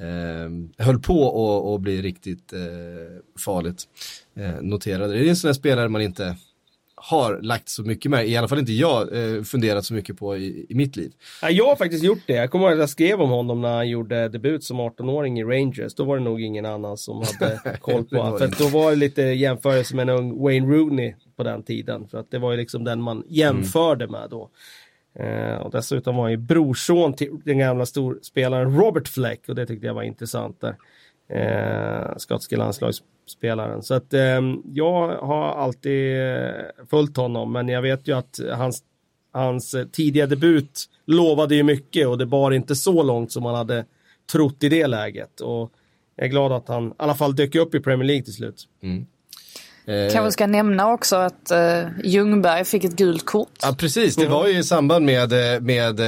Eh, 0.00 0.84
höll 0.86 1.00
på 1.00 1.74
att 1.74 1.80
bli 1.80 2.02
riktigt 2.02 2.52
eh, 2.52 2.60
farligt. 3.38 3.84
Eh, 4.36 4.62
noterade. 4.62 5.14
Det 5.14 5.26
är 5.26 5.28
en 5.28 5.36
sån 5.36 5.48
där 5.48 5.54
spelare 5.54 5.88
man 5.88 6.02
inte 6.02 6.36
har 7.02 7.40
lagt 7.42 7.68
så 7.68 7.82
mycket 7.82 8.10
med, 8.10 8.28
i 8.28 8.36
alla 8.36 8.48
fall 8.48 8.58
inte 8.58 8.72
jag 8.72 9.16
eh, 9.16 9.42
funderat 9.42 9.84
så 9.84 9.94
mycket 9.94 10.18
på 10.18 10.36
i, 10.36 10.66
i 10.68 10.74
mitt 10.74 10.96
liv. 10.96 11.12
Ja, 11.42 11.50
jag 11.50 11.66
har 11.66 11.76
faktiskt 11.76 12.04
gjort 12.04 12.22
det. 12.26 12.32
Jag 12.32 12.50
kommer 12.50 12.64
ihåg 12.64 12.72
att 12.72 12.78
jag 12.78 12.88
skrev 12.88 13.20
om 13.20 13.30
honom 13.30 13.60
när 13.60 13.74
han 13.74 13.88
gjorde 13.88 14.28
debut 14.28 14.64
som 14.64 14.80
18-åring 14.80 15.40
i 15.40 15.44
Rangers. 15.44 15.94
Då 15.94 16.04
var 16.04 16.18
det 16.18 16.24
nog 16.24 16.40
ingen 16.40 16.66
annan 16.66 16.96
som 16.96 17.16
hade 17.16 17.78
koll 17.80 18.04
på 18.04 18.16
honom. 18.16 18.38
För 18.38 18.64
då 18.64 18.78
var 18.78 18.90
det 18.90 18.96
lite 18.96 19.22
jämförelse 19.22 19.96
med 19.96 20.08
en 20.08 20.16
ung 20.16 20.42
Wayne 20.42 20.66
Rooney 20.66 21.14
på 21.36 21.42
den 21.42 21.62
tiden. 21.62 22.08
För 22.08 22.18
att 22.18 22.30
det 22.30 22.38
var 22.38 22.50
ju 22.50 22.56
liksom 22.56 22.84
den 22.84 23.02
man 23.02 23.24
jämförde 23.28 24.08
med 24.08 24.30
då. 24.30 24.50
Eh, 25.14 25.54
och 25.54 25.70
dessutom 25.70 26.16
var 26.16 26.22
han 26.22 26.30
ju 26.30 26.36
brorson 26.36 27.12
till 27.12 27.40
den 27.44 27.58
gamla 27.58 27.86
storspelaren 27.86 28.76
Robert 28.76 29.08
Fleck 29.08 29.48
och 29.48 29.54
det 29.54 29.66
tyckte 29.66 29.86
jag 29.86 29.94
var 29.94 30.02
intressant 30.02 30.60
där. 30.60 30.76
Eh, 31.28 32.16
skotske 32.16 32.56
landslagsspelaren. 32.56 33.82
Så 33.82 33.94
att 33.94 34.14
eh, 34.14 34.40
jag 34.72 35.08
har 35.08 35.48
alltid 35.48 36.16
följt 36.90 37.16
honom 37.16 37.52
men 37.52 37.68
jag 37.68 37.82
vet 37.82 38.08
ju 38.08 38.16
att 38.16 38.40
hans, 38.52 38.82
hans 39.32 39.76
tidiga 39.92 40.26
debut 40.26 40.88
lovade 41.06 41.54
ju 41.54 41.62
mycket 41.62 42.06
och 42.06 42.18
det 42.18 42.26
bar 42.26 42.50
inte 42.50 42.76
så 42.76 43.02
långt 43.02 43.32
som 43.32 43.42
man 43.42 43.54
hade 43.54 43.84
trott 44.32 44.62
i 44.64 44.68
det 44.68 44.86
läget. 44.86 45.40
Och 45.40 45.72
jag 46.16 46.26
är 46.26 46.30
glad 46.30 46.52
att 46.52 46.68
han 46.68 46.88
i 46.88 46.92
alla 46.96 47.14
fall 47.14 47.36
dök 47.36 47.54
upp 47.54 47.74
i 47.74 47.80
Premier 47.80 48.06
League 48.06 48.24
till 48.24 48.34
slut. 48.34 48.68
Mm. 48.82 49.06
Kanske 50.12 50.32
ska 50.32 50.46
nämna 50.46 50.92
också 50.92 51.16
att 51.16 51.52
uh, 51.52 51.88
Ljungberg 52.04 52.64
fick 52.64 52.84
ett 52.84 52.96
gult 52.96 53.26
kort. 53.26 53.58
Ja 53.62 53.74
precis, 53.78 54.16
det 54.16 54.26
var 54.26 54.48
ju 54.48 54.58
i 54.58 54.64
samband 54.64 55.04
med, 55.04 55.32
eh, 55.32 55.60
med 55.60 56.00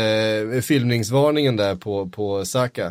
eh, 0.54 0.60
filmningsvarningen 0.60 1.56
där 1.56 1.76
på, 1.76 2.08
på 2.08 2.44
Saka. 2.44 2.86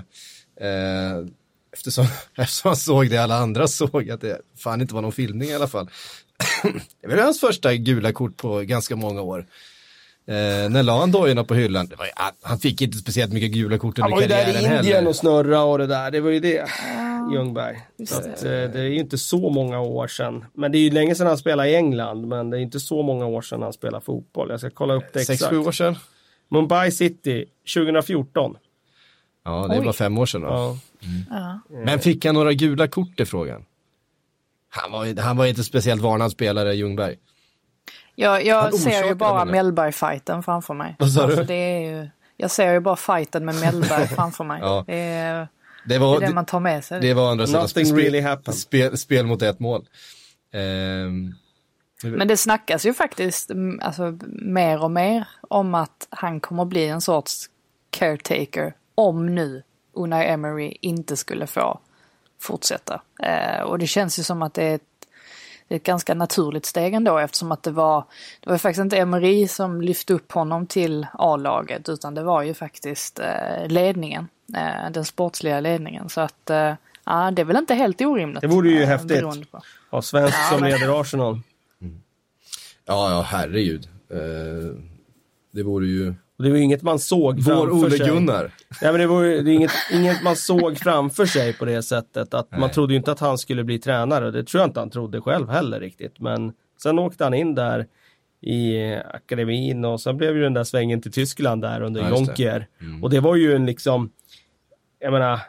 Eh, 0.62 1.26
eftersom, 1.74 2.06
eftersom 2.36 2.70
han 2.70 2.76
såg 2.76 3.10
det 3.10 3.18
alla 3.18 3.36
andra 3.36 3.68
såg 3.68 4.10
att 4.10 4.22
det 4.22 4.42
fan 4.58 4.82
inte 4.82 4.94
var 4.94 5.02
någon 5.02 5.12
filmning 5.12 5.50
i 5.50 5.56
alla 5.56 5.68
fall. 5.68 5.90
det 7.02 7.08
var 7.08 7.24
hans 7.24 7.40
första 7.40 7.76
gula 7.76 8.14
kort 8.14 8.38
på 8.38 8.60
ganska 8.60 8.96
många 8.96 9.22
år. 9.22 9.46
Eh, 10.32 10.70
när 10.70 10.84
la 10.84 11.00
han 11.00 11.12
dojorna 11.12 11.44
på 11.44 11.56
hyllan? 11.56 11.88
Det 11.88 11.96
var, 11.96 12.06
ju- 12.06 12.12
han- 12.16 12.32
han 12.42 12.60
fick 12.60 12.82
inte 12.82 12.98
speciellt 12.98 13.34
mycket 13.34 13.52
gula 13.52 13.78
kort 13.78 13.98
Han 14.00 14.06
under 14.06 14.16
var 14.16 14.22
ju 14.22 14.28
där 14.28 14.44
karriären 14.54 14.74
i 14.74 14.78
Indien 14.78 14.96
heller. 14.96 15.10
och 15.10 15.16
snurra 15.16 15.64
och 15.64 15.78
det 15.78 15.88
där. 15.88 16.12
Det 16.12 16.20
var 16.22 16.30
ju 16.30 16.40
det. 16.40 16.66
Ljungberg. 17.34 17.80
Så 18.08 18.22
det. 18.22 18.34
att, 18.34 18.44
eh, 18.44 18.50
det 18.50 18.80
är 18.80 18.84
ju 18.90 19.00
inte 19.00 19.18
så 19.18 19.50
många 19.50 19.80
år 19.80 20.08
sedan. 20.08 20.46
Men 20.54 20.72
det 20.72 20.78
är 20.78 20.80
ju 20.80 20.90
länge 20.92 21.16
sedan 21.16 21.28
han 21.28 21.38
spelade 21.38 21.70
i 21.70 21.76
England. 21.76 22.28
Men 22.28 22.50
det 22.50 22.58
är 22.58 22.62
inte 22.62 22.80
så 22.80 23.02
många 23.04 23.26
år 23.26 23.42
sedan 23.42 23.62
han 23.62 23.74
spelade 23.74 24.06
fotboll. 24.06 24.50
Jag 24.50 24.60
ska 24.60 24.70
kolla 24.70 24.94
upp 24.94 25.14
det 25.14 25.20
exakt. 25.20 25.44
sju 25.50 25.58
år 25.58 25.72
sedan? 25.72 25.96
Mumbai 26.50 26.92
City 26.92 27.46
2014. 27.76 28.58
Ja, 29.46 29.68
det 29.68 29.76
är 29.76 29.80
Oj. 29.80 29.84
bara 29.84 29.94
fem 29.94 30.18
år 30.18 30.26
sedan 30.26 30.42
då. 30.42 30.48
Ja. 30.48 30.78
Ja. 31.30 31.60
Men 31.86 32.00
fick 32.00 32.26
han 32.26 32.36
några 32.36 32.54
gula 32.54 32.88
kort 32.88 33.20
i 33.20 33.26
frågan? 33.26 33.66
Han 34.70 34.92
var, 34.92 35.22
han 35.22 35.38
var 35.38 35.46
inte 35.46 35.64
speciellt 35.64 36.02
varnad 36.02 36.32
spelare, 36.32 36.76
Ljungberg. 36.76 37.16
Jag, 38.22 38.46
jag 38.46 38.74
ser 38.74 39.04
ju 39.04 39.16
bara. 39.16 39.46
Mellberg-fighten 39.46 40.44
framför 40.44 40.74
mig. 40.74 40.96
Vad 41.00 41.12
sa 41.12 41.20
du? 41.22 41.26
Alltså, 41.28 41.44
det 41.44 41.54
är 41.54 41.80
ju, 41.80 42.10
jag 42.38 42.52
ser 42.52 42.74
ju 42.74 42.80
bara 42.80 42.96
fighten 42.96 43.46
med 43.46 43.56
Mellberg 43.56 44.08
framför 44.16 44.44
mig. 44.44 44.60
Ja. 44.62 44.84
Det 44.88 44.96
är 44.96 45.40
Det 45.40 45.48
det, 45.86 45.98
var, 46.00 46.22
är 46.22 46.28
det 46.28 46.34
man 46.34 46.46
tar 46.46 46.60
med 46.60 46.84
sig. 46.86 47.02
Det 47.02 47.14
var 47.14 47.32
andra 47.32 47.48
sidan 47.48 47.62
Nothing 47.62 47.86
spel, 47.86 47.98
really 47.98 48.22
happened. 48.22 48.58
spel, 48.58 48.98
spel 48.98 49.26
mot 49.26 49.42
ett 49.42 49.60
mål. 49.60 49.86
Ehm, 50.54 51.36
Men 52.04 52.28
det 52.28 52.38
snackas 52.38 52.86
ju 52.86 52.94
faktiskt 52.94 53.50
mm, 53.52 53.80
alltså, 53.84 54.18
mer 54.32 54.84
och 54.84 54.92
mer 54.92 55.28
om 55.50 55.76
att 55.76 56.08
han 56.10 56.40
kommer 56.40 56.66
bli 56.66 56.88
en 56.88 57.02
sorts 57.02 57.46
caretaker 57.90 58.74
om 58.96 59.36
nu 59.36 59.64
Unai 59.94 60.26
Emery 60.28 60.78
inte 60.82 61.18
skulle 61.18 61.48
få 61.48 61.80
fortsätta. 62.42 63.02
Eh, 63.24 63.62
och 63.62 63.80
det 63.80 63.88
känns 63.88 64.20
ju 64.20 64.24
som 64.24 64.42
att 64.42 64.54
det 64.54 64.64
är 64.64 64.76
ett, 64.76 64.82
det 64.82 64.91
är 64.91 64.91
ett 65.76 65.84
ganska 65.84 66.14
naturligt 66.14 66.66
steg 66.66 66.94
ändå 66.94 67.18
eftersom 67.18 67.52
att 67.52 67.64
det 67.64 67.72
var, 67.72 68.04
det 68.40 68.50
var 68.50 68.58
faktiskt 68.58 68.82
inte 68.82 68.98
Emery 68.98 69.48
som 69.48 69.82
lyfte 69.82 70.14
upp 70.14 70.32
honom 70.32 70.68
till 70.68 71.08
A-laget 71.14 71.90
utan 71.90 72.16
det 72.16 72.24
var 72.24 72.42
ju 72.44 72.54
faktiskt 72.54 73.20
eh, 73.20 73.68
ledningen, 73.68 74.28
eh, 74.56 74.92
den 74.92 75.06
sportsliga 75.06 75.60
ledningen. 75.60 76.10
Så 76.10 76.22
att 76.22 76.50
eh, 76.50 76.74
ja, 77.06 77.32
det 77.32 77.42
är 77.42 77.46
väl 77.46 77.58
inte 77.58 77.74
helt 77.76 78.02
orimligt. 78.02 78.42
Det 78.42 78.48
vore 78.48 78.70
ju 78.70 78.82
eh, 78.82 78.88
häftigt. 78.88 79.24
Av 79.90 80.02
svensk 80.02 80.38
Ja, 80.38 80.58
som 80.58 80.64
leder 80.64 81.02
Arsenal. 81.02 81.40
ja, 82.86 83.12
ja, 83.12 83.22
herregud. 83.22 83.90
Eh, 84.10 84.76
det 85.52 85.64
vore 85.64 85.88
ju 85.88 86.14
Och 86.42 86.46
det 86.46 86.52
var 86.52 86.58
ju 86.58 86.64
inget 86.64 86.82
man 86.82 87.00
såg 87.00 87.40
vår 87.40 87.44
framför 87.54 87.86
Ole 87.86 87.98
sig. 87.98 88.08
Gunnar. 88.08 88.52
Nej, 88.82 88.92
men 88.92 89.02
det 89.02 89.08
var 89.08 89.24
ju 89.24 89.42
det 89.42 89.54
inget, 89.54 89.72
inget 89.94 90.24
man 90.24 90.36
såg 90.36 90.78
framför 90.78 91.26
sig 91.26 91.54
på 91.54 91.66
det 91.66 91.84
sättet. 91.84 92.34
Att 92.34 92.58
man 92.60 92.70
trodde 92.72 92.94
ju 92.94 92.98
inte 92.98 93.12
att 93.12 93.20
han 93.20 93.38
skulle 93.38 93.64
bli 93.64 93.80
tränare. 93.80 94.32
Det 94.32 94.44
tror 94.44 94.62
jag 94.62 94.68
inte 94.70 94.80
han 94.80 94.90
trodde 94.90 95.22
själv 95.22 95.50
heller 95.50 95.80
riktigt. 95.80 96.20
Men 96.20 96.54
Sen 96.84 97.00
åkte 97.00 97.24
han 97.24 97.34
in 97.34 97.56
där 97.56 97.88
i 98.42 98.94
akademin 99.14 99.86
och 99.86 100.02
sen 100.02 100.18
blev 100.18 100.36
ju 100.36 100.42
den 100.42 100.54
där 100.54 100.64
svängen 100.64 101.02
till 101.02 101.12
Tyskland 101.12 101.62
där 101.62 101.82
under 101.82 102.02
Ja, 102.02 102.08
det. 102.10 102.16
Jonker. 102.16 102.68
Och 103.02 103.10
det 103.10 103.20
var 103.20 103.36
ju 103.36 103.56
en 103.56 103.66
liksom, 103.66 104.12
jag 105.00 105.14
menar, 105.14 105.40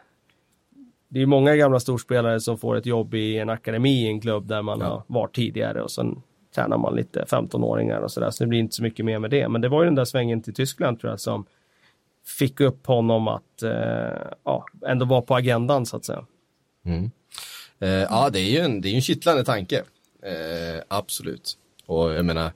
det 1.09 1.23
är 1.23 1.27
många 1.27 1.57
gamla 1.57 1.81
storspelare 1.81 2.41
som 2.41 2.59
får 2.59 2.77
ett 2.77 2.87
jobb 2.87 3.15
i 3.15 3.39
en 3.39 3.49
akademi 3.51 4.05
i 4.05 4.07
en 4.07 4.21
klubb 4.21 4.47
där 4.49 4.63
man 4.63 4.81
Ja. 4.81 4.87
har 4.87 5.03
varit 5.07 5.35
tidigare 5.35 5.83
och 5.83 5.91
sen 5.91 6.23
tränar 6.55 6.79
man 6.79 6.97
lite 6.97 7.25
15-åringar 7.25 8.01
och 8.01 8.13
sådär. 8.13 8.31
Så 8.31 8.45
det 8.45 8.49
blir 8.49 8.59
inte 8.59 8.77
så 8.77 8.83
mycket 8.83 9.05
mer 9.05 9.19
med 9.19 9.31
det. 9.31 9.49
Men 9.49 9.61
det 9.61 9.69
var 9.69 9.83
ju 9.83 9.85
den 9.85 9.95
där 9.95 10.05
svängen 10.05 10.43
till 10.43 10.55
Tyskland 10.55 11.01
tror 11.01 11.13
jag 11.13 11.21
som 11.21 11.47
fick 12.27 12.61
upp 12.61 12.87
honom 12.87 13.29
att 13.29 13.63
eh, 13.63 14.33
ja, 14.45 14.65
ändå 14.87 15.07
vara 15.07 15.23
på 15.23 15.35
agendan 15.35 15.87
så 15.87 15.97
att 15.97 16.05
säga. 16.05 16.25
Mm. 16.85 17.11
Eh, 17.79 17.89
ja, 17.89 18.31
det 18.33 18.41
är 18.41 18.51
ju 18.51 18.59
en, 18.59 18.81
det 18.81 18.89
är 18.89 18.95
en 18.95 19.03
kittlande 19.03 19.45
tanke. 19.45 19.83
Eh, 20.23 20.83
absolut. 20.89 21.59
Och 21.87 22.13
jag 22.13 22.25
menar, 22.25 22.51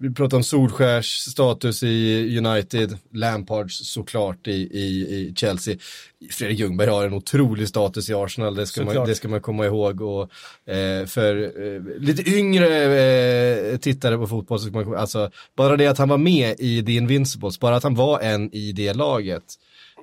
vi 0.00 0.14
pratar 0.14 0.36
om 0.36 0.42
Solskärs 0.42 1.06
status 1.06 1.82
i 1.82 2.38
United, 2.38 2.98
Lampards 3.12 3.92
såklart 3.92 4.46
i, 4.46 4.52
i, 4.52 4.86
i 5.14 5.34
Chelsea. 5.36 5.76
Fredrik 6.30 6.58
Ljungberg 6.58 6.90
har 6.90 7.06
en 7.06 7.14
otrolig 7.14 7.68
status 7.68 8.10
i 8.10 8.14
Arsenal, 8.14 8.54
det 8.54 8.66
ska, 8.66 8.84
man, 8.84 9.06
det 9.06 9.14
ska 9.14 9.28
man 9.28 9.40
komma 9.40 9.66
ihåg. 9.66 10.00
Och, 10.00 10.30
eh, 10.72 11.06
för 11.06 11.42
eh, 11.42 11.82
lite 11.98 12.30
yngre 12.30 12.82
eh, 12.82 13.76
tittare 13.76 14.16
på 14.16 14.26
fotboll, 14.26 14.58
så 14.58 14.66
ska 14.66 14.78
man, 14.78 14.96
alltså, 14.96 15.30
bara 15.56 15.76
det 15.76 15.86
att 15.86 15.98
han 15.98 16.08
var 16.08 16.18
med 16.18 16.54
i 16.58 16.82
The 16.82 16.92
Invincibles, 16.92 17.60
bara 17.60 17.76
att 17.76 17.82
han 17.82 17.94
var 17.94 18.20
en 18.20 18.54
i 18.54 18.72
det 18.72 18.92
laget. 18.92 19.44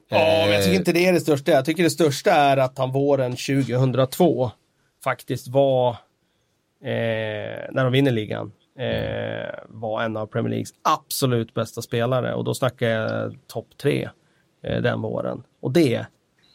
Ja, 0.09 0.17
men 0.17 0.49
jag 0.49 0.55
Eh, 0.55 0.63
tycker 0.63 0.75
inte 0.75 0.93
det 0.93 1.05
är 1.05 1.13
det 1.13 1.19
största. 1.19 1.51
Jag 1.51 1.65
tycker 1.65 1.83
det 1.83 1.89
största 1.89 2.31
är 2.31 2.57
att 2.57 2.77
han 2.77 2.91
våren 2.91 3.31
2002 3.31 4.51
faktiskt 5.03 5.47
var, 5.47 5.89
eh, 6.83 7.65
när 7.71 7.83
de 7.83 7.91
vinner 7.91 8.11
ligan, 8.11 8.51
eh, 8.79 9.59
var 9.67 10.01
en 10.01 10.17
av 10.17 10.27
Premier 10.27 10.49
Leagues 10.49 10.73
absolut 10.81 11.53
bästa 11.53 11.81
spelare. 11.81 12.33
Och 12.33 12.43
då 12.43 12.53
snackar 12.53 12.87
jag 12.89 13.35
topp 13.47 13.67
tre 13.77 14.09
eh, 14.63 14.81
den 14.81 15.01
våren. 15.01 15.43
Och 15.59 15.71
det 15.71 16.05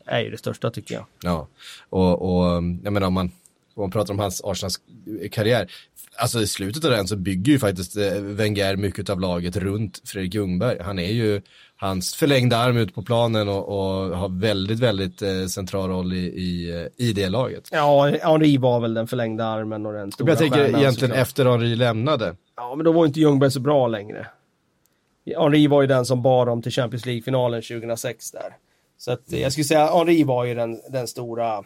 är 0.06 0.20
ju 0.20 0.30
det 0.30 0.38
största 0.38 0.70
tycker 0.70 0.94
jag. 0.94 1.04
Ja, 1.22 1.48
och, 1.88 2.22
och 2.22 2.44
jag 2.82 2.92
menar 2.92 3.06
om 3.06 3.14
man, 3.14 3.30
om 3.74 3.82
man 3.82 3.90
pratar 3.90 4.14
om 4.14 4.18
hans 4.18 4.44
Arsenals 4.44 4.80
karriär, 5.30 5.70
alltså 6.16 6.40
i 6.40 6.46
slutet 6.46 6.84
av 6.84 6.90
den 6.90 7.08
så 7.08 7.16
bygger 7.16 7.52
ju 7.52 7.58
faktiskt 7.58 7.96
eh, 7.96 8.12
Wenger 8.12 8.76
mycket 8.76 9.10
av 9.10 9.20
laget 9.20 9.56
runt 9.56 10.00
Fredrik 10.04 10.34
Ljungberg. 10.34 10.78
Han 10.80 10.98
är 10.98 11.12
ju 11.12 11.42
hans 11.76 12.14
förlängda 12.14 12.56
arm 12.56 12.76
ut 12.76 12.94
på 12.94 13.02
planen 13.02 13.48
och, 13.48 13.68
och 13.68 14.16
har 14.16 14.40
väldigt, 14.40 14.78
väldigt 14.80 15.22
eh, 15.22 15.46
central 15.46 15.90
roll 15.90 16.12
i, 16.12 16.16
i, 16.16 16.70
eh, 16.80 17.06
i 17.06 17.12
det 17.12 17.28
laget. 17.28 17.68
Ja, 17.72 18.12
Henri 18.22 18.56
var 18.56 18.80
väl 18.80 18.94
den 18.94 19.06
förlängda 19.06 19.44
armen 19.44 19.86
och 19.86 19.92
den 19.92 20.12
stora 20.12 20.30
Jag 20.30 20.38
tänker 20.38 20.56
stjärnan, 20.56 20.80
egentligen 20.80 21.10
såklart. 21.10 21.22
efter 21.26 21.44
Henri 21.46 21.76
lämnade. 21.76 22.36
Ja, 22.56 22.74
men 22.76 22.84
då 22.84 22.92
var 22.92 23.06
inte 23.06 23.20
Ljungberg 23.20 23.50
så 23.50 23.60
bra 23.60 23.86
längre. 23.88 24.26
Henri 25.38 25.66
var 25.66 25.80
ju 25.82 25.86
den 25.88 26.04
som 26.06 26.22
bar 26.22 26.46
dem 26.46 26.62
till 26.62 26.72
Champions 26.72 27.06
League-finalen 27.06 27.62
2006 27.62 28.30
där. 28.30 28.56
Så 28.98 29.12
att 29.12 29.22
jag 29.32 29.52
skulle 29.52 29.64
säga 29.64 29.86
Henri 29.96 30.24
var 30.24 30.44
ju 30.44 30.54
den, 30.54 30.80
den 30.90 31.06
stora... 31.08 31.54
Eh, 31.58 31.62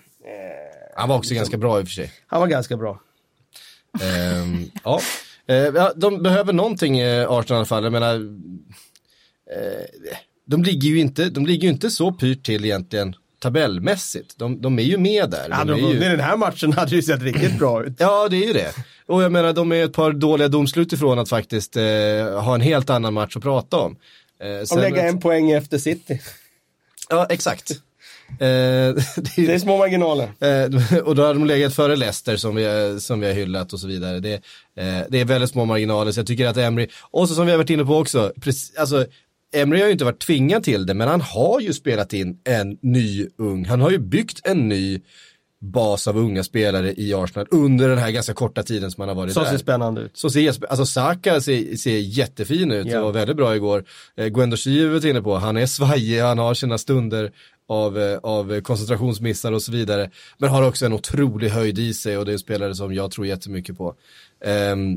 Han 0.97 1.09
var 1.09 1.16
också 1.16 1.34
ganska 1.34 1.57
bra 1.57 1.80
i 1.80 1.82
och 1.82 1.86
för 1.86 1.92
sig. 1.92 2.11
han 2.26 2.40
var 2.40 2.47
ganska 2.49 2.76
bra. 2.76 3.01
Ehm, 4.03 4.70
ja. 4.84 5.01
Eh, 5.47 5.57
ja, 5.57 5.92
de 5.97 6.22
behöver 6.22 6.53
någonting 6.53 6.99
eh, 6.99 7.30
Arsenal 7.30 7.57
i 7.57 7.59
alla 7.59 7.66
fall. 7.66 7.84
Jag 7.84 7.92
menar, 7.92 8.14
eh, 8.14 10.11
de, 10.47 10.62
ligger 10.62 10.88
ju 10.88 11.01
inte, 11.01 11.30
de 11.30 11.47
ligger 11.47 11.62
ju 11.62 11.68
inte 11.74 11.90
så 11.90 12.12
pyrt 12.12 12.47
till 12.47 12.64
egentligen 12.64 13.14
tabellmässigt. 13.40 14.38
De, 14.38 14.61
de 14.61 14.78
är 14.78 14.82
ju 14.82 14.99
med 14.99 15.30
där. 15.30 15.51
Hade 15.51 15.72
de 15.72 15.78
är 15.78 15.80
ju, 15.80 15.86
vunnit 15.86 16.01
den 16.01 16.20
här 16.20 16.36
matchen 16.36 16.72
hade 16.72 16.90
det 16.90 16.97
ju 16.97 17.03
sett 17.03 17.22
riktigt 17.22 17.59
bra 17.59 17.84
ut. 17.84 17.92
Ja, 17.99 18.28
det 18.28 18.36
är 18.36 18.47
ju 18.47 18.53
det. 18.53 18.72
Och 19.07 19.22
jag 19.22 19.32
menar, 19.32 19.53
de 19.53 19.72
är 19.72 19.84
ett 19.84 19.92
par 19.92 20.12
dåliga 20.12 20.49
domslut 20.49 20.92
ifrån 20.92 21.18
att 21.18 21.28
faktiskt 21.28 21.76
eh, 21.76 21.82
ha 22.40 22.55
en 22.55 22.61
helt 22.61 22.90
annan 22.90 23.14
match 23.14 23.36
att 23.36 23.42
prata 23.42 23.76
om. 23.76 23.97
Eh, 24.72 24.78
lägger 24.80 24.99
att- 25.07 25.14
en 25.14 25.20
poäng 25.20 25.51
efter 25.51 25.78
City. 25.78 26.20
Ja, 27.11 27.26
exakt. 27.30 27.70
Eh, 28.29 28.37
det 28.39 29.39
är 29.39 29.47
Det 29.47 29.55
är 29.55 29.59
små 29.59 29.79
marginaler. 29.79 30.29
Eh, 30.41 30.99
och 31.05 31.14
då 31.14 31.22
har 31.22 31.35
de 31.35 31.45
legat 31.47 31.75
före 31.75 31.97
Leicester 31.97 32.37
som 32.37 32.55
vi, 32.55 32.64
har- 32.64 32.99
som 32.99 33.20
vi 33.20 33.27
har 33.27 33.35
hyllat 33.35 33.72
och 33.72 33.81
så 33.81 33.87
vidare. 33.87 34.20
Det, 34.20 34.35
eh, 34.77 35.01
det 35.09 35.20
är 35.20 35.25
väldigt 35.25 35.51
små 35.51 35.64
marginaler 35.64 36.12
så 36.12 36.20
jag 36.20 36.27
tycker 36.27 36.47
att 36.47 36.57
Emery, 36.57 36.87
och 37.11 37.29
så 37.29 37.35
som 37.35 37.47
vi 37.47 37.51
har 37.53 37.59
varit 37.59 37.70
inne 37.70 37.85
på 37.85 37.97
också, 37.99 38.33
precis, 38.41 38.77
alltså 38.77 39.07
Emery 39.57 39.81
har 39.81 39.87
ju 39.87 39.93
inte 39.93 40.05
varit 40.05 40.20
tvingad 40.27 40.62
till 40.64 40.87
det 40.87 40.95
men 40.95 41.09
han 41.09 41.20
har 41.20 41.61
ju 41.61 41.72
spelat 41.72 42.12
in 42.12 42.39
en 42.45 42.79
ny 42.83 43.27
ung, 43.39 43.64
han 43.64 43.81
har 43.81 43.91
ju 43.91 43.99
byggt 43.99 44.47
en 44.47 44.68
ny 44.68 45.01
bas 45.61 46.09
av 46.09 46.18
unga 46.18 46.45
spelare 46.45 46.95
i 46.97 47.14
Arsenal 47.14 47.47
under 47.51 47.89
den 47.89 47.99
här 47.99 48.11
ganska 48.11 48.35
korta 48.35 48.62
tiden 48.62 48.91
som 48.91 49.01
han 49.01 49.09
har 49.09 49.14
varit 49.16 49.33
Som 49.33 49.43
där. 49.43 49.51
ser 49.51 49.59
spännande 49.59 50.01
ut. 50.01 50.11
Så 50.18 50.31
ser, 50.31 50.64
alltså 50.68 50.87
Saka 50.87 51.41
ser, 51.41 51.77
ser 51.77 51.99
jättefin 51.99 52.72
ut 52.72 52.87
Ja. 52.87 52.99
och 52.99 53.05
var 53.05 53.12
väldigt 53.12 53.37
bra 53.37 53.57
igår. 53.57 53.85
Eh, 54.16 54.27
Gwendo 54.27 54.57
Shie 54.57 54.89
var 54.89 55.07
inne 55.07 55.22
på, 55.22 55.35
han 55.37 55.57
är 55.57 55.66
svajig, 55.66 56.20
han 56.20 56.39
har 56.39 56.55
sina 56.55 56.79
stunder 56.79 57.33
av, 57.66 57.98
eh, 57.98 58.18
av 58.22 58.60
koncentrationsmissar 58.60 59.52
och 59.52 59.62
så 59.62 59.72
vidare. 59.72 60.10
Men 60.38 60.50
har 60.50 60.62
också 60.62 60.86
en 60.86 60.92
otrolig 60.92 61.48
höjd 61.48 61.78
i 61.78 61.94
sig 61.94 62.18
och 62.18 62.24
det 62.24 62.30
är 62.30 62.32
en 62.32 62.38
spelare 62.38 62.74
som 62.74 62.94
jag 62.94 63.10
tror 63.10 63.26
jättemycket 63.26 63.78
på. 63.78 63.94
Ehm, 64.44 64.92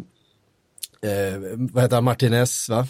eh, 1.01 1.39
vad 1.57 1.83
heter 1.83 1.95
han, 1.95 2.03
Martinez 2.03 2.69
va? 2.69 2.87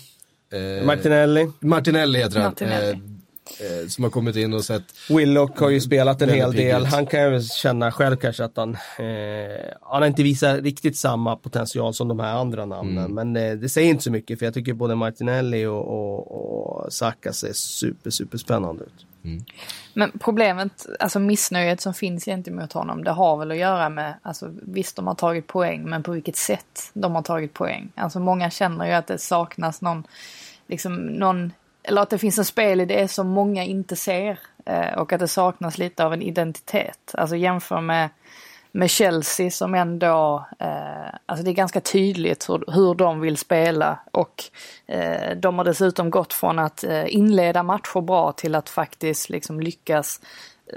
Eh, 0.52 0.86
Martinelli. 0.86 1.52
Martinelli 1.60 2.20
heter 2.20 2.40
han. 2.40 2.46
Martinelli. 2.46 3.00
Eh, 3.60 3.88
som 3.88 4.04
har 4.04 4.12
kommit 4.12 4.36
in 4.36 4.54
och 4.54 4.64
sett, 4.64 4.84
Willock 5.10 5.60
har 5.60 5.70
ju 5.70 5.82
spelat 5.82 6.22
en 6.22 6.30
hel 6.30 6.52
del. 6.52 6.86
Han 6.86 7.06
kan 7.06 7.34
ju 7.34 7.42
känna 7.42 7.92
själv 7.92 8.16
kanske 8.16 8.44
att 8.44 8.58
han, 8.58 8.78
han 9.82 10.02
har 10.02 10.06
inte 10.06 10.24
visat 10.24 10.62
riktigt 10.62 10.98
samma 10.98 11.36
potential 11.36 11.94
som 11.94 12.08
de 12.08 12.20
här 12.20 12.34
andra 12.34 12.66
namnen. 12.66 13.06
Mm. 13.06 13.34
Men 13.34 13.62
det 13.62 13.70
säger 13.70 13.90
inte 13.90 14.04
så 14.04 14.12
mycket 14.12 14.40
för 14.40 14.46
jag 14.46 14.54
tycker 14.54 14.74
både 14.74 14.96
Martinelli 14.96 15.66
och, 15.66 15.88
och, 15.88 16.86
och 16.86 16.94
Saka 16.94 17.34
ser 17.34 17.54
super, 17.54 18.10
super 18.10 18.38
spännande 18.38 18.84
ut. 18.84 19.06
Mm. 19.28 19.46
Men 19.94 20.12
problemet, 20.20 20.86
alltså 21.00 21.20
missnöjet 21.20 21.82
som 21.82 21.94
finns 21.94 22.26
gentemot 22.26 22.74
honom, 22.74 23.04
det 23.04 23.12
har 23.12 23.38
väl 23.38 23.52
att 23.52 23.58
göra 23.58 23.90
med, 23.90 24.14
alltså 24.22 24.50
visst 24.62 24.96
de 24.96 25.08
har 25.08 25.16
tagit 25.16 25.48
poäng, 25.48 25.90
men 25.90 26.04
på 26.04 26.12
vilket 26.12 26.36
sätt 26.36 26.92
de 26.94 27.16
har 27.16 27.22
tagit 27.22 27.54
poäng. 27.54 27.92
Alltså 27.96 28.20
många 28.20 28.50
känner 28.50 28.86
ju 28.86 28.92
att 28.92 29.08
det 29.08 29.18
saknas 29.18 29.82
någon, 29.82 30.08
liksom 30.68 30.96
någon, 30.96 31.52
eller 31.84 32.02
att 32.02 32.10
det 32.10 32.18
finns 32.18 32.40
en 32.40 32.46
spelidé 32.46 33.08
som 33.08 33.28
många 33.28 33.64
inte 33.64 33.96
ser. 33.96 34.40
Eh, 34.66 34.94
och 34.94 35.14
att 35.14 35.20
det 35.20 35.28
saknas 35.28 35.78
lite 35.78 36.06
av 36.06 36.14
en 36.14 36.22
identitet. 36.22 37.14
Alltså 37.14 37.36
jämför 37.36 37.82
med 37.82 38.10
med 38.78 38.90
Chelsea 38.90 39.52
som 39.52 39.76
ändå, 39.76 40.46
eh, 40.60 41.10
alltså 41.26 41.46
det 41.46 41.52
är 41.52 41.54
ganska 41.54 41.82
tydligt 41.82 42.50
hur, 42.50 42.64
hur 42.68 42.96
de 42.96 43.20
vill 43.20 43.38
spela 43.38 44.00
och 44.12 44.44
eh, 44.88 45.38
de 45.38 45.58
har 45.58 45.66
dessutom 45.66 46.10
gått 46.10 46.34
från 46.34 46.60
att 46.60 46.84
eh, 46.84 47.16
inleda 47.16 47.64
matcher 47.64 48.02
bra 48.02 48.32
till 48.32 48.56
att 48.56 48.70
faktiskt 48.70 49.30
liksom 49.30 49.60
lyckas 49.60 50.20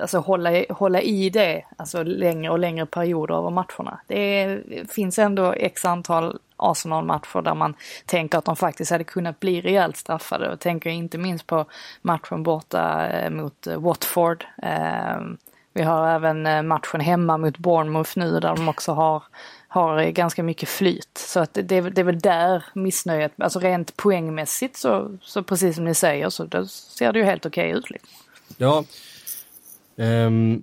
alltså 0.00 0.18
hålla, 0.18 0.52
i- 0.52 0.66
hålla 0.70 1.00
i 1.00 1.30
det, 1.30 1.62
alltså 1.76 2.02
längre 2.02 2.50
och 2.50 2.58
längre 2.58 2.86
perioder 2.86 3.34
över 3.34 3.50
matcherna. 3.50 4.00
Det 4.06 4.18
är, 4.42 4.62
finns 4.88 5.18
ändå 5.18 5.52
x 5.52 5.84
antal 5.84 6.38
Arsenal-matcher 6.56 7.42
där 7.42 7.54
man 7.54 7.74
tänker 8.06 8.38
att 8.38 8.44
de 8.44 8.56
faktiskt 8.56 8.90
hade 8.90 9.04
kunnat 9.04 9.40
bli 9.40 9.60
rejält 9.60 9.96
straffade 9.96 10.52
och 10.52 10.60
tänker 10.60 10.90
inte 10.90 11.18
minst 11.18 11.46
på 11.46 11.64
matchen 12.02 12.42
borta 12.42 13.06
eh, 13.08 13.30
mot 13.30 13.66
eh, 13.66 13.80
Watford. 13.80 14.44
Ehm, 14.62 15.36
vi 15.72 15.82
har 15.82 16.08
även 16.08 16.46
eh, 16.46 16.62
matchen 16.62 17.00
hemma 17.00 17.38
mot 17.38 17.58
Bournemouth 17.58 18.10
nu 18.18 18.40
där 18.40 18.56
de 18.56 18.68
också 18.68 18.92
har, 18.92 19.22
har 19.68 19.98
eh, 19.98 20.10
ganska 20.10 20.42
mycket 20.42 20.68
flyt. 20.68 21.18
Så 21.18 21.40
att 21.40 21.54
det, 21.54 21.62
det, 21.62 22.00
är 22.00 22.04
väl- 22.04 22.18
där 22.18 22.64
missnöjet, 22.74 23.32
alltså 23.38 23.58
rent 23.58 23.96
poängmässigt 23.96 24.76
så, 24.76 25.18
så 25.22 25.42
precis 25.42 25.76
som 25.76 25.84
ni 25.84 25.94
säger 25.94 26.28
så 26.30 26.66
ser 26.66 27.12
det 27.12 27.18
ju 27.18 27.24
helt 27.24 27.46
okej 27.46 27.70
ut. 27.70 27.90
Liksom. 27.90 28.10
ja. 28.56 28.84
um, 29.96 30.62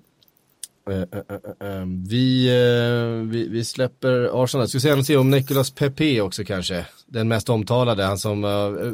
vi, 2.08 2.48
eh, 2.48 3.30
vi, 3.32 3.48
vi 3.50 3.64
släpper 3.66 4.44
Arsenal. 4.44 4.68
Ska 4.68 4.78
vi 4.78 4.82
säga 4.82 4.94
någonting 4.94 5.18
om 5.18 5.30
Nicolas 5.30 5.72
Pepe 5.72 6.22
också 6.22 6.44
kanske? 6.44 6.86
Den 7.06 7.28
mest 7.28 7.50
omtalade, 7.50 8.04
han 8.04 8.18
som 8.18 8.44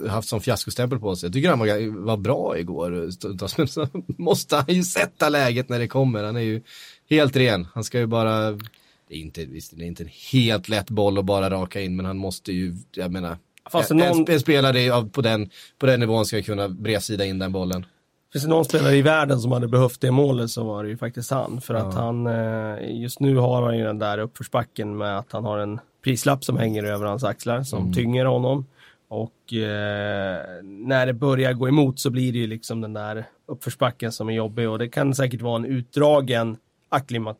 haft 0.09 0.29
som 0.29 0.41
fiaskostämpel 0.41 0.99
på 0.99 1.15
sig. 1.15 1.27
Jag 1.27 1.33
tycker 1.33 1.49
han 1.49 1.59
var, 1.59 2.05
var 2.05 2.17
bra 2.17 2.57
igår 2.57 3.09
men 3.57 3.67
så 3.67 3.87
måste 4.17 4.55
han 4.55 4.65
ju 4.67 4.83
sätta 4.83 5.29
läget 5.29 5.69
när 5.69 5.79
det 5.79 5.87
kommer. 5.87 6.23
Han 6.23 6.35
är 6.35 6.41
ju 6.41 6.61
helt 7.09 7.35
ren. 7.35 7.67
Han 7.73 7.83
ska 7.83 7.99
ju 7.99 8.05
bara, 8.05 8.51
det 8.51 9.15
är 9.15 9.19
inte, 9.19 9.45
visst, 9.45 9.77
det 9.77 9.83
är 9.83 9.87
inte 9.87 10.03
en 10.03 10.09
helt 10.31 10.69
lätt 10.69 10.89
boll 10.89 11.17
att 11.17 11.25
bara 11.25 11.49
raka 11.49 11.81
in, 11.81 11.95
men 11.95 12.05
han 12.05 12.17
måste 12.17 12.51
ju, 12.53 12.75
jag 12.91 13.11
menar, 13.11 13.37
Fast 13.71 13.91
en, 13.91 13.97
någon- 13.97 14.25
en 14.29 14.39
spelare 14.39 15.09
på 15.09 15.21
den, 15.21 15.49
på 15.79 15.85
den 15.85 15.99
nivån 15.99 16.25
ska 16.25 16.41
kunna 16.41 16.69
bredsida 16.69 17.25
in 17.25 17.39
den 17.39 17.51
bollen. 17.51 17.85
Finns 18.34 18.43
det 18.43 18.49
någon 18.49 18.65
spelare 18.65 18.95
i 18.95 19.01
världen 19.01 19.39
som 19.39 19.51
hade 19.51 19.67
behövt 19.67 20.01
det 20.01 20.11
målet 20.11 20.49
så 20.49 20.63
var 20.63 20.84
det 20.84 20.89
ju 20.89 20.97
faktiskt 20.97 21.31
han. 21.31 21.61
För 21.61 21.73
att 21.73 21.93
han, 21.93 22.27
eh, 22.27 23.01
just 23.01 23.19
nu 23.19 23.36
har 23.36 23.61
han 23.61 23.77
ju 23.77 23.84
den 23.84 23.99
där 23.99 24.17
uppförsbacken 24.17 24.97
med 24.97 25.17
att 25.17 25.31
han 25.31 25.43
har 25.45 25.57
en 25.57 25.79
prislapp 26.03 26.43
som 26.43 26.57
hänger 26.57 26.84
över 26.84 27.05
hans 27.05 27.23
axlar 27.23 27.63
som 27.63 27.93
tynger 27.93 28.25
honom. 28.25 28.65
Och 29.07 29.53
eh, 29.53 30.39
när 30.63 31.05
det 31.05 31.13
börjar 31.13 31.53
gå 31.53 31.67
emot 31.67 31.99
så 31.99 32.09
blir 32.09 32.31
det 32.34 32.38
ju 32.39 32.47
liksom 32.47 32.81
den 32.81 32.93
där 32.93 33.25
uppförsbacken 33.45 34.11
som 34.11 34.29
är 34.29 34.34
jobbig 34.34 34.69
och 34.69 34.79
det 34.79 34.88
kan 34.88 35.15
säkert 35.15 35.41
vara 35.41 35.55
en 35.55 35.65
utdragen 35.65 36.57
akklimat 36.89 37.38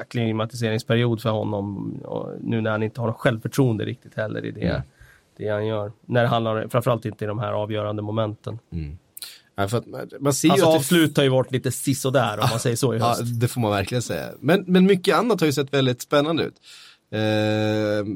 akklimatiseringsperiod 0.00 1.20
för 1.22 1.30
honom. 1.30 1.94
Nu 2.40 2.60
när 2.60 2.70
han 2.70 2.82
inte 2.82 3.00
har 3.00 3.12
självförtroende 3.12 3.84
riktigt 3.84 4.14
heller 4.14 4.44
i 4.44 4.50
det, 4.50 4.60
Mm. 4.68 4.82
det 5.36 5.48
han 5.48 5.66
gör. 5.66 5.92
När 6.06 6.22
det 6.22 6.28
handlar, 6.28 6.68
framförallt 6.68 7.04
inte 7.04 7.24
i 7.24 7.28
de 7.28 7.38
här 7.38 7.52
avgörande 7.52 8.02
momenten. 8.02 8.58
Ja, 9.54 9.68
för 9.68 9.78
att 9.78 9.86
man, 10.20 10.32
ser 10.34 10.48
Hans 10.48 10.60
ju 10.60 10.64
att 10.64 10.72
det- 10.72 10.76
avslut 10.78 11.16
har 11.16 11.24
ju 11.24 11.30
varit 11.30 11.52
lite 11.52 11.72
sisådär 11.72 12.38
om 12.38 12.46
man 12.50 12.58
säger 12.60 12.76
så 12.76 12.94
i 12.94 12.98
Ja, 12.98 13.08
höst. 13.08 13.40
det 13.40 13.48
får 13.48 13.60
man 13.60 13.70
verkligen 13.70 14.02
säga. 14.02 14.28
Men, 14.40 14.64
men 14.66 14.86
mycket 14.86 15.16
annat 15.16 15.40
har 15.40 15.46
ju 15.46 15.52
sett 15.52 15.74
väldigt 15.74 16.02
spännande 16.02 16.42
ut. 16.44 16.54
Eh, 17.10 18.06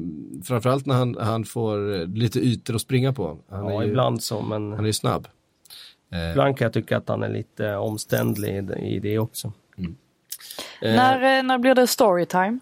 framförallt 0.43 0.85
när 0.85 0.95
han, 0.95 1.17
han 1.19 1.45
får 1.45 2.07
lite 2.17 2.39
ytor 2.39 2.75
att 2.75 2.81
springa 2.81 3.13
på. 3.13 3.37
Han, 3.49 3.65
Ja, 3.65 3.81
är, 3.81 3.83
ju, 3.85 3.89
ibland 3.89 4.23
så, 4.23 4.41
men 4.41 4.71
han 4.71 4.79
är 4.79 4.87
ju 4.87 4.93
snabb. 4.93 5.27
ibland 6.31 6.57
kan 6.57 6.65
jag 6.65 6.73
tycka 6.73 6.97
att 6.97 7.09
han 7.09 7.23
är 7.23 7.29
lite 7.29 7.75
omständlig 7.75 8.69
i 8.79 8.99
det, 8.99 9.19
också. 9.19 9.53
När, 10.81 11.37
eh, 11.37 11.43
när 11.43 11.57
blir 11.57 11.75
det 11.75 11.87
storytime? 11.87 12.59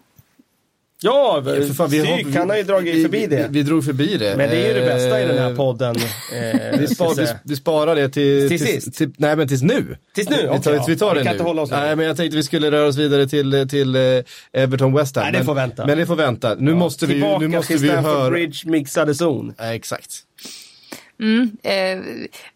Ja, 1.02 1.42
För 1.44 1.74
fan, 1.74 1.90
vi 1.90 1.98
har- 1.98 2.18
Styk, 2.18 2.34
han 2.36 2.50
har 2.50 2.56
ju 2.56 2.62
dragit 2.62 3.02
förbi 3.02 3.18
vi, 3.20 3.26
det. 3.26 3.36
Vi, 3.50 3.58
vi 3.58 3.62
drog 3.62 3.84
förbi 3.84 4.16
det. 4.16 4.36
Men 4.36 4.50
det 4.50 4.56
är 4.56 4.68
ju 4.74 4.80
det 4.80 4.86
bästa 4.86 5.22
i 5.22 5.26
den 5.26 5.38
här 5.38 5.50
Eh, 5.50 5.56
podden. 5.56 5.96
Eh, 5.96 6.78
Vi, 6.78 6.86
spar, 6.88 7.14
vi, 7.14 7.26
vi 7.44 7.56
sparar 7.56 7.96
det 7.96 8.08
till... 8.08 8.48
Till 8.48 8.58
till 8.58 8.66
sist? 8.66 8.94
Till, 8.94 9.12
nej 9.16 9.36
men 9.36 9.48
tills 9.48 9.62
nu. 9.62 9.96
Tills 10.14 10.28
nu? 10.28 10.36
Vi 10.52 10.60
tar, 10.62 10.72
ja. 10.74 10.84
vi 10.88 10.96
tar 10.96 11.14
Vi 11.14 11.18
det 11.18 11.24
kan 11.24 11.30
nu. 11.30 11.34
inte 11.36 11.44
hålla 11.44 11.62
oss 11.62 11.70
nu. 11.70 11.76
Nej 11.76 11.96
men 11.96 12.06
jag 12.06 12.16
tänkte 12.16 12.36
vi 12.36 12.42
skulle 12.42 12.70
röra 12.70 12.86
oss 12.86 12.96
vidare 12.96 13.26
till, 13.28 13.66
till 13.70 13.96
eh, 13.96 14.02
Everton 14.52 14.94
West 14.94 15.16
Ham. 15.16 15.22
Nej, 15.24 15.32
det 15.32 15.38
men, 15.38 15.46
får 15.46 15.54
vänta. 15.54 15.86
Men 15.86 15.98
det 15.98 16.06
får 16.06 16.16
vänta. 16.16 16.54
Nu 16.58 16.74
måste 16.74 17.06
vi 17.06 17.12
Tillbaka 17.12 17.38
nu 17.38 17.48
måste 17.48 17.72
till 17.72 17.82
vi 17.82 17.88
Stamford 17.88 18.12
höra... 18.12 18.30
Bridge 18.30 18.58
mixade 18.70 19.14
zon. 19.14 19.54
Ja, 19.58 19.74
exakt. 19.74 20.10
Eh, 21.62 21.98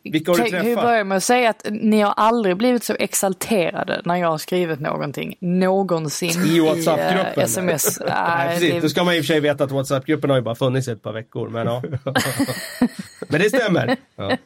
Vilka 0.02 0.30
har 0.32 0.38
du 0.38 0.50
träffat? 0.50 0.84
börja 0.84 1.04
med 1.04 1.16
att 1.16 1.24
säga 1.24 1.50
att 1.50 1.66
ni 1.70 2.00
har 2.00 2.14
aldrig 2.16 2.56
blivit 2.56 2.84
så 2.84 2.94
exalterade 2.98 4.02
när 4.04 4.16
jag 4.16 4.28
har 4.30 4.38
skrivit 4.38 4.80
någonting 4.80 5.34
någonsin 5.40 6.44
I 6.46 6.60
WhatsApp-gruppen? 6.60 7.32
eh, 7.36 7.44
sms. 7.44 8.00
Nej, 8.06 8.48
precis. 8.48 8.72
det- 8.74 8.80
Då 8.80 8.88
ska 8.88 9.04
man 9.04 9.14
i 9.14 9.20
och 9.20 9.24
för 9.24 9.26
sig 9.26 9.40
veta 9.40 9.64
att 9.64 9.70
WhatsApp-gruppen 9.70 10.30
har 10.30 10.36
ju 10.36 10.42
bara 10.42 10.54
funnits 10.54 10.88
i 10.88 10.90
ett 10.90 11.02
par 11.02 11.12
veckor. 11.12 11.48
Men, 11.48 11.66
ja. 11.66 11.82
men 13.28 13.40
det 13.40 13.48
stämmer. 13.48 13.96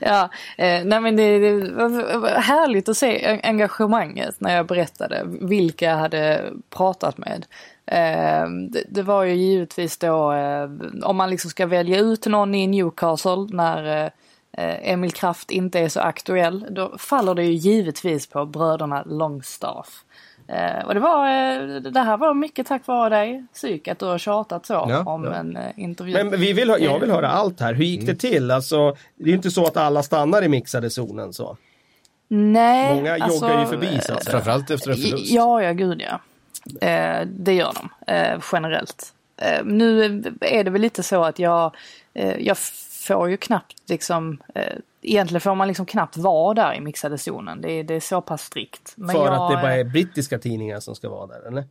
Ja, 0.00 0.22
eh, 0.58 0.84
nej 0.84 1.00
men 1.00 1.16
det, 1.16 1.38
det 1.38 1.70
var 2.18 2.40
härligt 2.40 2.88
att 2.88 2.96
se 2.96 3.24
en- 3.24 3.40
engagemanget 3.42 4.34
när 4.38 4.56
jag 4.56 4.66
berättade 4.66 5.22
vilka 5.40 5.84
jag 5.84 5.96
hade 5.96 6.44
pratat 6.76 7.18
med. 7.18 7.46
Eh, 7.86 8.48
det, 8.70 8.84
det 8.88 9.02
var 9.02 9.24
ju 9.24 9.34
givetvis 9.34 9.98
då, 9.98 10.32
eh, 10.32 10.70
om 11.02 11.16
man 11.16 11.30
liksom 11.30 11.50
ska 11.50 11.66
välja 11.66 11.98
ut 11.98 12.26
någon 12.26 12.54
i 12.54 12.66
Newcastle 12.66 13.46
när 13.50 14.04
eh, 14.04 14.10
eh, 14.64 14.92
Emil 14.92 15.12
Kraft 15.12 15.50
inte 15.50 15.78
är 15.80 15.88
så 15.88 16.00
aktuell, 16.00 16.66
då 16.70 16.98
faller 16.98 17.34
det 17.34 17.44
ju 17.44 17.52
givetvis 17.52 18.26
på 18.26 18.46
bröderna 18.46 19.02
Longstaff. 19.02 20.04
Eh, 20.48 20.86
och 20.86 20.94
det 20.94 21.00
var, 21.00 21.26
eh, 21.26 21.80
det 21.80 22.00
här 22.00 22.16
var 22.16 22.34
mycket 22.34 22.66
tack 22.66 22.86
vare 22.86 23.08
dig, 23.16 23.44
Psyk, 23.54 23.88
att 23.88 23.98
du 23.98 24.06
har 24.06 24.18
tjatat 24.18 24.66
så 24.66 24.72
Ja, 24.72 25.02
om 25.06 25.24
ja. 25.24 25.34
en 25.34 25.56
eh, 25.56 25.62
intervju. 25.76 26.12
Men 26.12 26.40
vi 26.40 26.52
vill, 26.52 26.68
jag 26.78 27.00
vill 27.00 27.10
höra 27.10 27.28
allt 27.28 27.60
här. 27.60 27.74
Hur 27.74 27.84
gick 27.84 28.06
det 28.06 28.14
till? 28.14 28.50
Alltså, 28.50 28.96
det 29.16 29.24
är 29.24 29.28
ju 29.28 29.34
inte 29.34 29.50
så 29.50 29.66
att 29.66 29.76
alla 29.76 30.02
stannar 30.02 30.42
i 30.42 30.48
mixade 30.48 30.90
zonen. 30.90 31.32
Så. 31.32 31.56
Nej, 32.28 32.94
Många 32.94 33.14
alltså, 33.14 33.46
joggar 33.46 33.60
ju 33.60 33.66
förbi 33.66 34.00
så 34.02 34.12
att 34.12 34.24
säga. 34.24 34.32
Framförallt 34.32 34.70
efter 34.70 34.90
en 34.90 34.96
förlust. 34.96 35.32
Ja, 35.32 35.62
ja, 35.62 35.72
gud 35.72 36.02
ja. 36.10 36.20
Eh, 36.80 37.26
det 37.26 37.54
gör 37.54 37.72
de, 37.74 38.12
eh, 38.12 38.40
generellt. 38.52 39.12
Eh, 39.36 39.64
nu 39.64 40.04
är 40.40 40.64
det 40.64 40.70
väl 40.70 40.82
lite 40.82 41.02
så 41.02 41.24
att 41.24 41.38
jag, 41.38 41.76
eh, 42.14 42.36
jag 42.38 42.58
får 43.06 43.30
ju 43.30 43.36
knappt 43.36 43.90
liksom, 43.90 44.42
eh, 44.54 44.72
egentligen 45.02 45.40
får 45.40 45.54
man 45.54 45.68
liksom 45.68 45.86
knappt 45.86 46.16
vara 46.16 46.54
där 46.54 46.74
i 46.74 46.80
mixade 46.80 47.18
zonen. 47.18 47.60
Det 47.60 47.72
är, 47.72 47.84
det 47.84 47.94
är 47.94 48.00
så 48.00 48.20
pass 48.20 48.42
strikt. 48.42 48.92
Men 48.96 49.16
För 49.16 49.24
jag, 49.24 49.34
att 49.34 49.50
det 49.50 49.56
bara 49.56 49.74
eh, 49.74 49.80
är 49.80 49.84
brittiska 49.84 50.38
tidningar 50.38 50.80
som 50.80 50.94
ska 50.94 51.08
vara 51.08 51.26
där, 51.26 51.48
eller? 51.48 51.64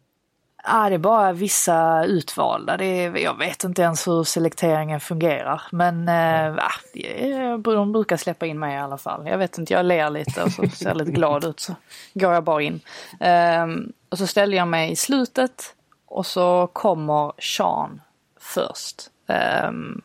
Ja, 0.68 0.90
det 0.90 0.96
är 0.96 1.00
bara 1.00 1.34
vissa 1.34 2.06
utvalda. 2.06 2.78
Det 2.78 2.86
är, 2.86 3.18
jag 3.18 3.38
vet 3.38 3.64
inte 3.64 3.82
ens 3.82 4.08
hur 4.08 4.24
selekteringen 4.24 5.00
fungerar. 5.00 5.62
Men 5.72 6.06
det 6.06 7.32
är, 7.34 7.58
de 7.58 7.92
brukar 7.92 8.18
släppa 8.18 8.46
in 8.46 8.60
mig 8.60 8.76
i 8.76 8.78
alla 8.78 8.98
fall. 8.98 9.28
Jag 9.28 9.38
vet 9.38 9.58
inte, 9.58 9.74
jag 9.74 9.86
ler 9.86 10.10
lite 10.10 10.44
och 10.44 10.52
så 10.52 10.70
ser 10.70 10.94
lite 10.94 11.12
glad 11.12 11.46
ut 11.46 11.60
så 11.60 11.76
går 12.14 12.34
jag 12.34 12.44
bara 12.44 12.62
in. 12.62 12.80
Ehm, 13.20 13.94
och 14.16 14.20
så 14.20 14.28
ställer 14.28 14.58
jag 14.58 14.68
mig 14.68 14.92
i 14.92 14.96
slutet 14.96 15.76
och 16.06 16.26
så 16.26 16.68
kommer 16.74 17.32
Sean 17.42 18.02
först. 18.40 19.10
Ehm, 19.28 20.02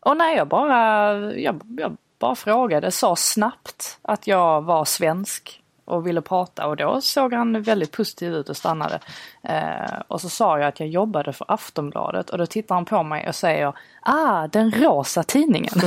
och 0.00 0.16
nej, 0.16 0.36
jag 0.36 0.48
bara, 0.48 1.12
jag, 1.32 1.60
jag 1.78 1.96
bara 2.18 2.34
frågade, 2.34 2.90
sa 2.90 3.16
snabbt 3.16 3.98
att 4.02 4.26
jag 4.26 4.62
var 4.62 4.84
svensk 4.84 5.62
och 5.84 6.06
ville 6.06 6.20
prata 6.20 6.66
och 6.66 6.76
då 6.76 7.00
såg 7.00 7.32
han 7.32 7.62
väldigt 7.62 7.92
positiv 7.92 8.34
ut 8.34 8.48
och 8.48 8.56
stannade. 8.56 9.00
Eh, 9.42 10.00
och 10.08 10.20
så 10.20 10.28
sa 10.28 10.58
jag 10.58 10.68
att 10.68 10.80
jag 10.80 10.88
jobbade 10.88 11.32
för 11.32 11.46
Aftonbladet 11.48 12.30
och 12.30 12.38
då 12.38 12.46
tittar 12.46 12.74
han 12.74 12.84
på 12.84 13.02
mig 13.02 13.28
och 13.28 13.34
säger 13.34 13.72
Ah, 14.00 14.46
den 14.46 14.70
rosa 14.70 15.22
tidningen. 15.22 15.74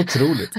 Otroligt 0.00 0.52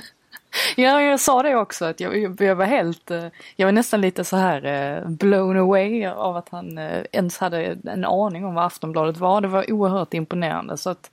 ja, 0.75 1.01
jag 1.01 1.19
sa 1.19 1.43
det 1.43 1.55
också 1.55 1.85
att 1.85 1.99
jag, 1.99 2.41
jag 2.41 2.55
var 2.55 2.65
helt, 2.65 3.11
eh, 3.11 3.25
jag 3.55 3.67
var 3.67 3.71
nästan 3.71 4.01
lite 4.01 4.23
så 4.23 4.37
här 4.37 4.65
eh, 4.65 5.09
blown 5.09 5.57
away 5.57 6.05
av 6.05 6.37
att 6.37 6.49
han 6.49 6.77
eh, 6.77 7.03
ens 7.11 7.37
hade 7.37 7.77
en 7.83 8.05
aning 8.05 8.45
om 8.45 8.53
vad 8.53 8.65
Aftonbladet 8.65 9.17
var. 9.17 9.41
Det 9.41 9.47
var 9.47 9.71
oerhört 9.71 10.13
imponerande 10.13 10.77
så 10.77 10.89
att 10.89 11.11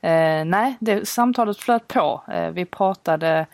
eh, 0.00 0.44
nej, 0.44 0.76
det, 0.80 1.08
samtalet 1.08 1.58
flöt 1.58 1.88
på. 1.88 2.22
Eh, 2.32 2.50
vi 2.50 2.64
pratade 2.64 3.46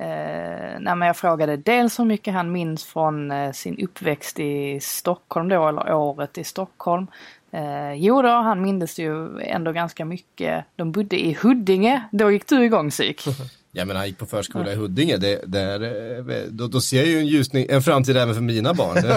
Eh, 0.00 0.80
nej, 0.80 0.96
men 0.96 1.02
jag 1.02 1.16
frågade 1.16 1.56
dels 1.56 1.98
hur 1.98 2.04
mycket 2.04 2.34
han 2.34 2.52
minns 2.52 2.84
från 2.84 3.30
eh, 3.30 3.52
sin 3.52 3.78
uppväxt 3.84 4.40
i 4.40 4.80
Stockholm 4.80 5.48
då, 5.48 5.68
eller 5.68 5.94
året 5.94 6.38
i 6.38 6.44
Stockholm. 6.44 7.06
Eh, 7.50 7.92
jo 7.92 8.22
då, 8.22 8.28
han 8.28 8.62
mindes 8.62 8.98
ju 8.98 9.40
ändå 9.40 9.72
ganska 9.72 10.04
mycket. 10.04 10.64
De 10.76 10.92
bodde 10.92 11.24
i 11.24 11.32
Huddinge, 11.42 12.02
då 12.10 12.30
gick 12.30 12.46
du 12.46 12.64
igång 12.64 12.90
psyk. 12.90 13.24
Ja 13.78 13.84
men 13.84 13.96
han 13.96 14.06
gick 14.06 14.18
på 14.18 14.26
förskola 14.26 14.72
i 14.72 14.74
Huddinge, 14.74 15.16
det, 15.16 15.40
där, 15.46 15.82
eh, 15.82 16.44
då, 16.50 16.66
då 16.66 16.80
ser 16.80 16.96
jag 16.96 17.06
ju 17.06 17.18
en 17.18 17.26
ljusning, 17.26 17.66
en 17.70 17.82
framtid 17.82 18.16
även 18.16 18.34
för 18.34 18.42
mina 18.42 18.74
barn. 18.74 18.98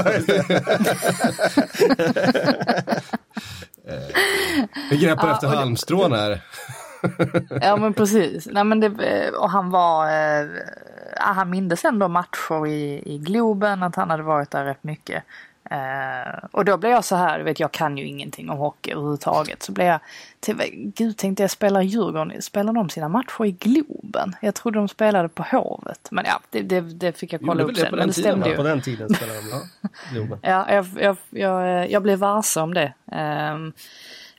Eh, 3.87 3.93
Jag 4.91 4.99
greppar 4.99 5.27
Ja, 5.27 5.33
efter 5.33 5.47
halmstrån 5.47 6.11
här. 6.11 6.41
Ja 7.61 7.77
men 7.77 7.93
precis. 7.93 8.47
Nej, 8.51 8.63
men 8.63 8.79
det, 8.79 9.31
och 9.31 9.49
han 9.49 9.69
var, 9.69 10.07
eh, 10.07 10.47
ja, 11.15 11.25
han 11.25 11.49
mindes 11.49 11.85
ändå 11.85 12.07
matcher 12.07 12.67
i, 12.67 13.01
i 13.05 13.17
Globen, 13.17 13.83
att 13.83 13.95
han 13.95 14.09
hade 14.09 14.23
varit 14.23 14.51
där 14.51 14.65
rätt 14.65 14.83
mycket. 14.83 15.23
Eh, 15.71 16.43
och 16.51 16.65
då 16.65 16.77
blev 16.77 16.91
jag 16.91 17.05
så 17.05 17.15
här, 17.15 17.39
vet 17.39 17.59
jag 17.59 17.71
kan 17.71 17.97
ju 17.97 18.07
ingenting 18.07 18.49
om 18.49 18.57
hockey 18.57 18.91
överhuvudtaget. 18.91 19.63
Så 19.63 19.71
blev 19.71 19.87
jag, 19.87 19.99
till, 20.39 20.55
gud 20.95 21.17
tänkte 21.17 21.43
jag 21.43 21.51
spelar 21.51 21.81
Djurgården, 21.81 22.41
spelar 22.41 22.73
de 22.73 22.89
sina 22.89 23.09
matcher 23.09 23.45
i 23.45 23.51
Globen? 23.51 24.35
Jag 24.41 24.55
trodde 24.55 24.79
de 24.79 24.87
spelade 24.87 25.29
på 25.29 25.43
Hovet. 25.43 26.07
Men 26.11 26.25
ja, 26.27 26.39
det, 26.49 26.61
det, 26.61 26.81
det 26.81 27.17
fick 27.17 27.33
jag 27.33 27.41
kolla 27.41 27.61
Gjorde 27.61 27.73
upp 27.73 27.79
sen. 27.79 27.95
Men 27.95 28.07
det 28.07 28.13
tiden, 28.13 28.31
stämde 28.31 28.49
ju. 28.49 28.55
På 28.55 28.63
den 28.63 28.81
tiden 28.81 29.13
spelade 29.13 29.39
de 29.39 29.87
Globen. 30.13 30.39
Ja, 30.41 30.71
jag, 30.71 30.85
jag, 30.99 31.17
jag, 31.29 31.91
jag 31.91 32.03
blev 32.03 32.19
varse 32.19 32.59
om 32.59 32.73
det. 32.73 32.93
Um, 33.05 33.73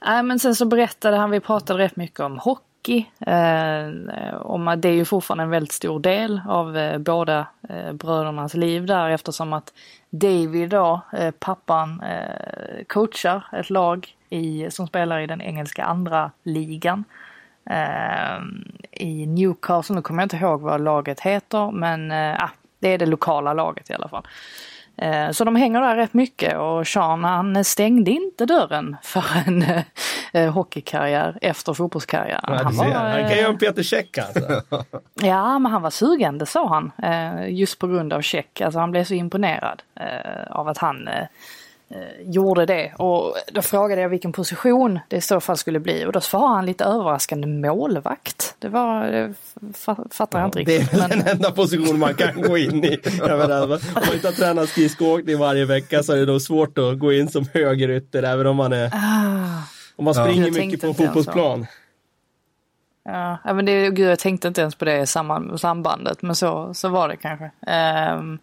nej, 0.07 0.23
men 0.23 0.39
sen 0.39 0.55
så 0.55 0.65
berättade 0.65 1.17
han, 1.17 1.31
vi 1.31 1.41
pratade 1.41 1.85
rätt 1.85 1.97
mycket 1.97 2.21
om 2.21 2.39
hockey 2.39 2.72
eh, 2.89 4.77
det 4.77 4.89
är 4.89 4.95
ju 4.95 5.05
fortfarande 5.05 5.45
en 5.45 5.51
väldigt 5.51 5.73
stor 5.73 6.01
del 6.01 6.41
av 6.49 6.77
eh, 6.77 6.99
båda 6.99 7.47
eh, 7.69 7.93
brödernas 7.93 8.55
liv 8.55 8.87
där 8.87 9.11
eftersom 9.11 9.53
att 9.53 9.73
David 10.11 10.71
då, 10.71 11.01
eh, 11.13 11.31
pappan, 11.31 12.03
coachar 12.87 13.47
ett 13.53 13.71
lag 13.71 14.17
i, 14.31 14.71
som 14.71 14.87
spelar 14.87 15.21
i 15.21 15.27
den 15.27 15.41
engelska 15.41 15.85
andra 15.85 16.31
ligan. 16.43 17.05
I 18.91 19.27
Newcastle, 19.27 19.97
nu 19.97 20.03
kommer 20.03 20.23
jag 20.23 20.25
inte 20.25 20.37
ihåg 20.37 20.61
vad 20.61 20.81
laget 20.81 21.21
heter 21.21 21.71
men 21.71 22.13
ah, 22.13 22.51
det 22.79 22.89
är 22.89 22.99
det 22.99 23.07
lokala 23.07 23.53
laget 23.53 23.91
i 23.91 23.95
alla 23.95 24.09
fall. 24.09 24.27
Eh, 25.03 25.31
Så 25.31 25.45
de 25.45 25.57
hänger 25.57 25.81
där 25.81 25.97
rätt 25.97 26.15
mycket 26.15 26.57
och 26.59 26.87
Sean 26.87 27.25
han 27.25 27.65
stängde 27.65 28.11
inte 28.11 28.47
dörren 28.47 28.97
för 29.03 29.25
en 29.47 29.63
eh, 29.63 29.83
eh, 30.33 30.53
hockeykarriär 30.53 31.39
efter 31.41 31.75
fotbollskarriären. 31.75 32.59
Han 32.65 32.77
var, 32.77 32.85
Han 32.85 33.29
kan 33.29 33.39
göra 33.39 33.49
en 33.49 33.59
Peter 33.59 33.83
Käck 33.83 34.19
alltså. 34.19 34.63
Ja, 35.15 35.59
men 35.59 35.73
han 35.73 35.83
var 35.83 35.91
sugen, 35.91 36.39
det 36.39 36.47
sa 36.47 36.69
han. 36.69 36.93
Just 37.49 37.79
på 37.79 37.87
grund 37.87 38.13
av 38.13 38.21
check. 38.23 38.61
Alltså 38.61 38.81
han 38.81 38.91
blev 38.91 39.05
så 39.05 39.15
imponerad 39.15 39.83
av 40.51 40.69
att 40.69 40.79
han 40.79 41.09
gjorde 42.25 42.67
det. 42.67 42.93
Och 42.99 43.35
då 43.53 43.63
frågade 43.63 44.03
jag 44.03 44.09
vilken 44.09 44.33
position 44.33 44.99
det 45.09 45.17
i 45.17 45.21
så 45.21 45.41
fall 45.41 45.57
skulle 45.57 45.81
bli. 45.81 46.07
Och 46.07 46.13
då 46.13 46.21
svarade 46.21 46.55
han 46.55 46.67
lite 46.67 46.85
överraskande 46.85 47.47
målvakt. 47.47 48.55
Det 48.59 48.69
var, 48.69 49.05
det 49.07 49.35
fa- 49.61 50.13
fattar 50.13 50.39
jag 50.39 50.49
inte 50.49 50.59
Det 50.63 50.77
är 50.77 50.81
riktigt. 50.81 51.01
väl 51.01 51.09
men- 51.09 51.19
den 51.19 51.29
enda 51.29 51.51
position 51.51 51.99
man 51.99 52.15
kan 52.15 52.43
gå 52.43 52.59
in 52.59 52.85
i. 52.85 52.99
Jag 53.19 53.39
menar, 53.39 53.63
om 53.63 53.69
man 53.69 54.15
inte 54.15 54.29
har 54.29 54.33
tränat 54.33 54.69
skridskoåkning 54.69 55.39
varje 55.39 55.65
vecka 55.65 56.03
så 56.03 56.13
är 56.13 56.17
det 56.17 56.27
då 56.27 56.41
svårt 56.41 56.79
att 56.79 56.99
gå 56.99 57.13
in 57.13 57.29
som 57.29 57.45
högerytter 57.55 58.23
även 58.23 58.47
om 58.47 58.57
man 58.57 58.73
är 58.73 58.87
Ah. 58.95 59.63
om 59.97 60.05
man 60.05 60.15
springer 60.15 60.43
Jag 60.47 60.55
mycket 60.55 60.81
på 60.81 60.87
en 60.87 60.95
fotbollsplan. 60.95 61.67
Ja, 63.05 63.39
ja, 63.45 63.55
men 63.55 63.65
det, 63.65 63.91
gud, 63.91 64.11
jag 64.11 64.19
tänkte 64.19 64.49
inte 64.49 64.61
ens 64.61 64.75
på 64.75 64.85
det 64.85 65.07
sambandet, 65.59 66.23
men 66.23 66.35
så, 66.37 66.75
så 66.75 66.89
var 66.89 67.09
det 67.09 67.17
kanske. 67.17 67.51
Ehm, 67.67 68.39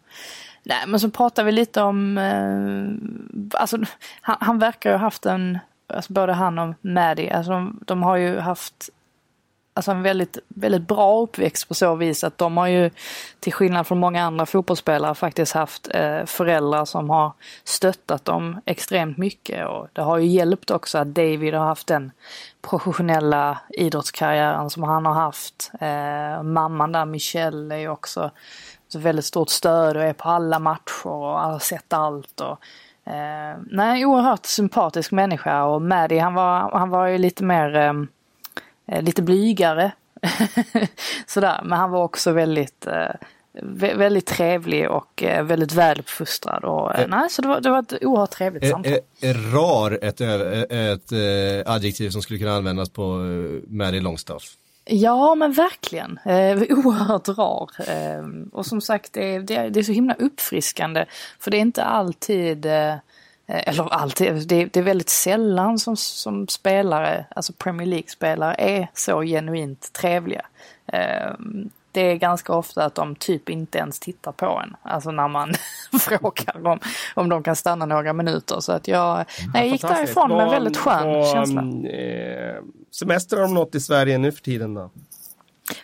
Nej, 0.69 0.83
men 0.87 0.99
så 0.99 1.09
pratar 1.09 1.43
vi 1.43 1.51
lite 1.51 1.81
om, 1.81 2.17
eh, 2.17 3.59
alltså 3.61 3.77
han, 4.21 4.37
han 4.39 4.59
verkar 4.59 4.89
ju 4.89 4.93
ha 4.93 5.01
haft 5.01 5.25
en, 5.25 5.59
alltså 5.87 6.13
både 6.13 6.33
han 6.33 6.59
och 6.59 6.75
Maddie, 6.81 7.29
alltså 7.29 7.51
de, 7.51 7.79
de 7.85 8.03
har 8.03 8.15
ju 8.17 8.39
haft 8.39 8.89
alltså 9.73 9.91
en 9.91 10.01
väldigt, 10.01 10.37
väldigt 10.47 10.87
bra 10.87 11.21
uppväxt 11.21 11.67
på 11.67 11.73
så 11.73 11.95
vis 11.95 12.23
att 12.23 12.37
de 12.37 12.57
har 12.57 12.67
ju 12.67 12.89
till 13.39 13.53
skillnad 13.53 13.87
från 13.87 13.99
många 13.99 14.23
andra 14.23 14.45
fotbollsspelare 14.45 15.15
faktiskt 15.15 15.53
haft 15.53 15.87
eh, 15.93 16.25
föräldrar 16.25 16.85
som 16.85 17.09
har 17.09 17.31
stöttat 17.63 18.25
dem 18.25 18.61
extremt 18.65 19.17
mycket 19.17 19.67
och 19.67 19.87
det 19.93 20.01
har 20.01 20.17
ju 20.17 20.27
hjälpt 20.27 20.71
också 20.71 20.97
att 20.97 21.07
David 21.07 21.53
har 21.53 21.65
haft 21.65 21.87
den 21.87 22.11
professionella 22.61 23.59
idrottskarriären 23.69 24.69
som 24.69 24.83
han 24.83 25.05
har 25.05 25.13
haft. 25.13 25.71
Eh, 25.79 26.43
mamman 26.43 26.91
där, 26.91 27.05
Michelle, 27.05 27.75
är 27.75 27.79
ju 27.79 27.89
också 27.89 28.31
ett 28.89 28.95
väldigt 28.95 29.25
stort 29.25 29.49
stöd 29.49 29.97
och 29.97 30.03
är 30.03 30.13
på 30.13 30.29
alla 30.29 30.59
matcher 30.59 31.07
och 31.07 31.39
har 31.39 31.59
sett 31.59 31.93
allt. 31.93 32.41
Och, 32.41 32.59
eh, 33.13 33.57
nej, 33.71 34.05
oerhört 34.05 34.45
sympatisk 34.45 35.11
människa 35.11 35.63
och 35.63 35.81
Maddie 35.81 36.19
han 36.19 36.33
var, 36.33 36.71
han 36.71 36.89
var 36.89 37.07
ju 37.07 37.17
lite 37.17 37.43
mer 37.43 37.75
eh, 37.75 37.93
Eh, 38.91 39.01
lite 39.01 39.21
blygare. 39.21 39.91
Sådär, 41.27 41.61
men 41.63 41.79
han 41.79 41.91
var 41.91 42.03
också 42.03 42.31
väldigt, 42.31 42.87
eh, 42.87 43.15
väldigt 43.95 44.25
trevlig 44.25 44.89
och 44.89 45.23
eh, 45.23 45.43
väldigt 45.43 45.73
väluppfostrad. 45.73 46.63
Och, 46.63 46.95
eh, 46.95 47.07
nej, 47.07 47.29
så 47.29 47.41
det 47.41 47.47
var, 47.47 47.61
det 47.61 47.69
var 47.69 47.79
ett 47.79 48.03
oerhört 48.03 48.31
trevligt 48.31 48.69
samtal. 48.69 48.93
Är, 48.93 49.29
är 49.29 49.33
rar 49.33 49.99
ett, 50.01 50.21
ett, 50.21 51.11
ett 51.11 51.67
adjektiv 51.67 52.09
som 52.09 52.21
skulle 52.21 52.39
kunna 52.39 52.55
användas 52.55 52.89
på 52.89 53.03
Mary 53.67 53.99
Longstaff? 53.99 54.43
Ja 54.91 55.35
men 55.35 55.53
verkligen, 55.53 56.19
eh, 56.25 56.61
oerhört 56.77 57.27
rar. 57.27 57.69
Eh, 57.89 58.23
och 58.51 58.65
som 58.65 58.81
sagt 58.81 59.13
det 59.13 59.35
är, 59.35 59.39
det, 59.39 59.55
är, 59.55 59.69
det 59.69 59.79
är 59.79 59.83
så 59.83 59.91
himla 59.91 60.13
uppfriskande. 60.13 61.05
För 61.39 61.51
det 61.51 61.57
är 61.57 61.61
inte 61.61 61.83
alltid 61.83 62.65
eh, 62.65 62.95
Eh, 63.49 63.63
eller 63.65 63.93
alltid, 63.93 64.47
det, 64.47 64.65
det 64.65 64.79
är 64.79 64.83
väldigt 64.83 65.09
sällan 65.09 65.79
som, 65.79 65.97
som 65.97 66.47
spelare, 66.47 67.25
alltså 67.35 67.53
Premier 67.53 67.87
League-spelare 67.87 68.55
är 68.57 68.87
så 68.93 69.21
genuint 69.21 69.93
trevliga. 69.93 70.45
Eh, 70.85 71.31
det 71.91 72.01
är 72.01 72.15
ganska 72.15 72.53
ofta 72.53 72.85
att 72.85 72.95
de 72.95 73.15
typ 73.15 73.49
inte 73.49 73.77
ens 73.77 73.99
tittar 73.99 74.31
på 74.31 74.61
en. 74.63 74.75
Alltså 74.81 75.11
när 75.11 75.27
man 75.27 75.53
frågar 75.99 76.67
om, 76.67 76.79
om 77.13 77.29
de 77.29 77.43
kan 77.43 77.55
stanna 77.55 77.85
några 77.85 78.13
minuter. 78.13 78.59
Så 78.59 78.71
att 78.71 78.87
jag, 78.87 79.25
nej, 79.53 79.63
jag 79.63 79.67
gick 79.67 79.81
därifrån 79.81 80.37
med 80.37 80.49
väldigt 80.49 80.77
skön 80.77 81.07
var, 81.07 81.33
känsla. 81.33 81.61
Eh, 81.89 82.55
semester 82.91 83.37
har 83.37 83.43
de 83.43 83.53
nått 83.53 83.75
i 83.75 83.79
Sverige 83.79 84.17
nu 84.17 84.31
för 84.31 84.41
tiden 84.41 84.73
då? 84.73 84.91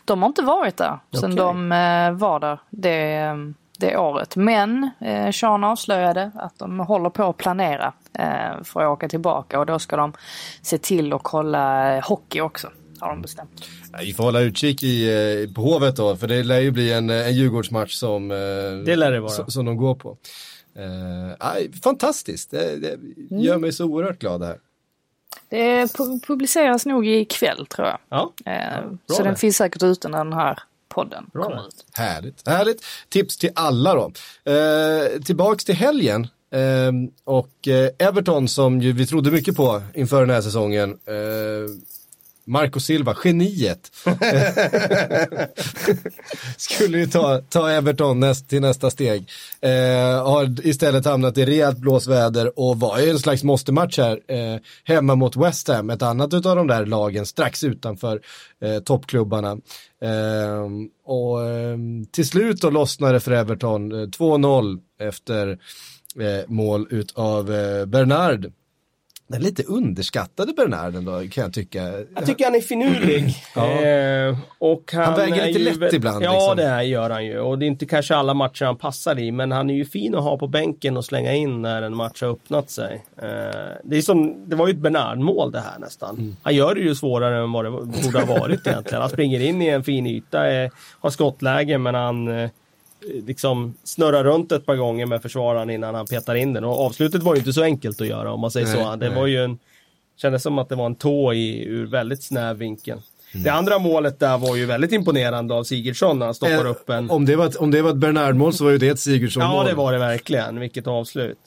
De 0.06 0.22
har 0.22 0.30
inte 0.30 0.42
varit 0.42 0.78
där 0.78 1.00
okay. 1.10 1.22
sedan 1.22 1.36
de 1.36 1.72
eh, 1.72 2.12
var 2.12 2.40
där. 2.40 2.60
Det, 2.70 3.32
det 3.80 3.98
året. 3.98 4.36
Men 4.36 4.90
eh, 5.02 5.32
Sean 5.32 5.64
avslöjade 5.64 6.32
att 6.36 6.60
de 6.60 6.80
håller 6.80 7.10
på 7.10 7.24
att 7.24 7.38
planera 7.38 7.94
eh, 8.14 8.64
för 8.64 8.82
att 8.82 8.90
åka 8.90 9.10
tillbaka 9.10 9.60
och 9.60 9.66
då 9.66 9.80
ska 9.80 9.96
de 9.96 10.14
se 10.62 10.78
till 10.78 11.14
att 11.14 11.24
kolla 11.24 12.00
hockey 12.00 12.42
också. 12.42 12.70
Har 13.00 13.10
de 13.10 13.22
bestämt. 13.22 13.66
Vi 14.00 14.14
får 14.14 14.24
hålla 14.24 14.40
utkik 14.42 14.84
i, 14.84 15.10
eh, 15.44 15.54
på 15.54 15.62
Hovet 15.62 15.96
då, 15.96 16.16
för 16.16 16.28
det 16.28 16.44
lär 16.44 16.60
ju 16.60 16.72
bli 16.72 16.94
en, 16.94 17.10
en 17.10 17.34
Djurgårdsmatch 17.34 17.94
som, 17.94 18.32
eh, 18.32 18.38
det 18.86 18.96
lär 18.96 19.12
det 19.12 19.20
vara. 19.20 19.32
som, 19.32 19.52
som 19.52 19.66
de 19.66 19.78
går 19.78 19.96
på. 19.96 20.18
Eh, 20.76 21.72
fantastiskt, 21.84 22.52
det, 22.52 22.80
det 22.80 22.98
gör 23.30 23.54
mm. 23.54 23.62
mig 23.62 23.74
så 23.74 23.86
oerhört 23.86 24.20
glad 24.20 24.44
här. 24.44 24.58
Det 25.50 25.94
publiceras 26.28 26.86
nog 26.86 27.08
ikväll 27.08 27.66
tror 27.66 27.88
jag. 27.88 27.98
Ja, 28.10 28.34
eh, 28.46 28.92
så 29.08 29.24
det. 29.24 29.30
den 29.30 29.36
finns 29.36 29.58
säkert 29.58 29.84
ute 29.84 30.08
när 30.08 30.18
den 30.18 30.34
här 30.34 30.60
podden 30.90 31.30
Bra. 31.34 31.44
kommer 31.44 31.68
ut. 31.68 31.86
Härligt, 31.94 32.48
härligt. 32.48 32.86
Tips 33.10 33.38
till 33.38 33.52
alla 33.56 33.94
då. 33.96 34.12
Eh, 34.52 35.22
tillbaks 35.22 35.66
till 35.66 35.76
helgen. 35.76 36.28
Eh, 36.52 36.92
och 37.24 37.68
eh, 37.68 37.90
Everton 38.00 38.48
som 38.48 38.82
ju 38.82 38.92
vi 38.92 39.08
trodde 39.08 39.32
mycket 39.32 39.56
på 39.56 39.82
inför 39.94 40.20
den 40.20 40.30
här 40.30 40.42
säsongen. 40.42 40.90
Eh, 41.06 41.16
Marco 42.48 42.80
Silva, 42.80 43.16
geniet. 43.24 43.92
Skulle 46.58 46.98
ju 46.98 47.08
ta, 47.08 47.42
ta 47.50 47.70
Everton 47.70 48.20
näst, 48.20 48.50
till 48.50 48.62
nästa 48.62 48.90
steg. 48.90 49.30
Eh, 49.62 50.26
har 50.26 50.68
istället 50.68 51.06
hamnat 51.06 51.38
i 51.38 51.46
rejält 51.46 51.78
blåsväder 51.78 52.60
och 52.60 52.80
var 52.80 53.00
ju 53.00 53.10
en 53.10 53.20
slags 53.20 53.44
måste-match 53.44 53.98
här. 53.98 54.20
Eh, 54.28 54.60
hemma 54.84 55.16
mot 55.16 55.36
West 55.36 55.68
Ham, 55.68 55.90
ett 55.90 56.02
annat 56.02 56.34
av 56.34 56.56
de 56.56 56.68
där 56.68 56.86
lagen 56.86 57.26
strax 57.26 57.64
utanför 57.64 58.22
eh, 58.62 58.80
toppklubbarna. 58.80 59.58
Eh, 60.02 60.70
och 61.06 61.46
ehm, 61.46 62.06
till 62.06 62.28
slut 62.28 62.62
då 62.62 62.70
lossnade 62.70 63.20
för 63.20 63.32
Everton 63.32 63.92
2-0 63.92 64.80
eh, 65.00 65.08
efter 65.08 65.50
eh, 66.20 66.48
mål 66.48 66.88
utav 66.90 67.54
eh, 67.54 67.86
Bernard. 67.86 68.52
Den 69.28 69.42
lite 69.42 69.64
underskattade 69.64 70.54
Bernard 70.54 70.96
ändå 70.96 71.20
kan 71.32 71.44
jag 71.44 71.54
tycka. 71.54 71.80
Jag 72.16 72.26
tycker 72.26 72.46
han 72.46 72.56
är 72.56 72.60
finurlig. 72.60 73.36
ja. 73.56 73.82
eh, 73.82 74.38
och 74.58 74.92
han, 74.94 75.04
han 75.04 75.16
väger 75.16 75.48
lite 75.48 75.60
lätt 75.60 75.94
ju, 75.94 75.98
ibland. 75.98 76.24
Ja 76.24 76.32
liksom. 76.32 76.58
det 76.58 76.84
gör 76.84 77.10
han 77.10 77.26
ju. 77.26 77.40
Och 77.40 77.60
det 77.60 77.66
är 77.66 77.68
inte 77.68 77.86
kanske 77.86 78.16
alla 78.16 78.34
matcher 78.34 78.66
han 78.66 78.78
passar 78.78 79.20
i. 79.20 79.32
Men 79.32 79.52
han 79.52 79.70
är 79.70 79.74
ju 79.74 79.86
fin 79.86 80.16
att 80.16 80.24
ha 80.24 80.38
på 80.38 80.48
bänken 80.48 80.98
och 80.98 81.06
slänga 81.06 81.34
in 81.34 81.62
när 81.62 81.82
en 81.82 81.96
match 81.96 82.22
har 82.22 82.30
öppnat 82.30 82.70
sig. 82.70 83.04
Eh, 83.18 83.28
det, 83.84 83.98
är 83.98 84.02
som, 84.02 84.50
det 84.50 84.56
var 84.56 84.68
ju 84.68 84.74
ett 84.74 84.80
Bernard-mål 84.80 85.52
det 85.52 85.60
här 85.60 85.80
nästan. 85.80 86.16
Mm. 86.16 86.36
Han 86.44 86.56
gör 86.56 86.76
det 86.76 86.82
ju 86.82 86.96
svårare 86.96 87.44
än 87.44 87.52
vad 87.52 87.66
det 87.66 87.72
borde 87.72 88.20
ha 88.20 88.40
varit 88.40 88.68
egentligen. 88.68 89.02
Han 89.02 89.10
springer 89.10 89.40
in 89.40 89.62
i 89.62 89.68
en 89.68 89.84
fin 89.84 90.08
yta, 90.08 90.52
eh, 90.52 90.70
har 91.00 91.10
skottläge 91.10 91.78
men 91.78 91.96
han 91.96 92.50
liksom 93.28 93.74
snurrar 93.84 94.24
runt 94.24 94.52
ett 94.52 94.66
par 94.66 94.76
gånger 94.76 95.06
med 95.06 95.22
försvararen 95.22 95.70
innan 95.70 95.96
han 95.96 96.06
petar 96.06 96.36
in 96.36 96.54
den. 96.54 96.64
Och 96.64 96.86
avslutet 96.86 97.24
var 97.24 97.36
ju 97.36 97.40
inte 97.40 97.54
så 97.54 97.64
enkelt 97.64 98.02
att 98.02 98.08
göra 98.08 98.32
om 98.32 98.40
man 98.40 98.52
säger 98.52 98.68
nej, 98.68 98.76
så. 98.76 98.96
Det 98.96 99.08
nej. 99.08 99.16
var 99.16 99.28
ju 99.28 99.44
en... 99.44 99.60
Kändes 100.18 100.44
som 100.44 100.60
att 100.60 100.70
det 100.70 100.76
var 100.76 100.86
en 100.86 100.96
tå 100.96 101.34
i, 101.34 101.66
ur 101.66 101.86
väldigt 101.86 102.24
snäv 102.24 102.58
vinkel. 102.58 103.02
Mm. 103.32 103.44
Det 103.44 103.50
andra 103.50 103.80
målet 103.80 104.20
där 104.20 104.38
var 104.38 104.56
ju 104.56 104.66
väldigt 104.66 104.92
imponerande 104.92 105.54
av 105.54 105.64
Sigurdsson 105.64 106.20
när 106.20 106.26
han 106.26 106.36
stoppar 106.36 106.66
eh, 106.66 106.72
upp 106.72 106.90
en... 106.90 107.10
Om 107.10 107.26
det 107.26 107.36
var 107.36 107.46
ett, 107.46 107.56
om 107.56 107.72
det 107.72 107.82
var 107.82 107.90
ett 107.90 107.96
Bernard-mål 107.96 108.54
så 108.54 108.64
var 108.64 108.72
ju 108.72 108.78
det 108.78 108.88
ett 108.88 109.00
Sigurdsson-mål. 109.00 109.66
Ja, 109.66 109.70
det 109.70 109.76
var 109.76 109.94
det 109.94 110.00
verkligen. 110.00 110.60
Vilket 110.60 110.88
avslut. 110.88 111.38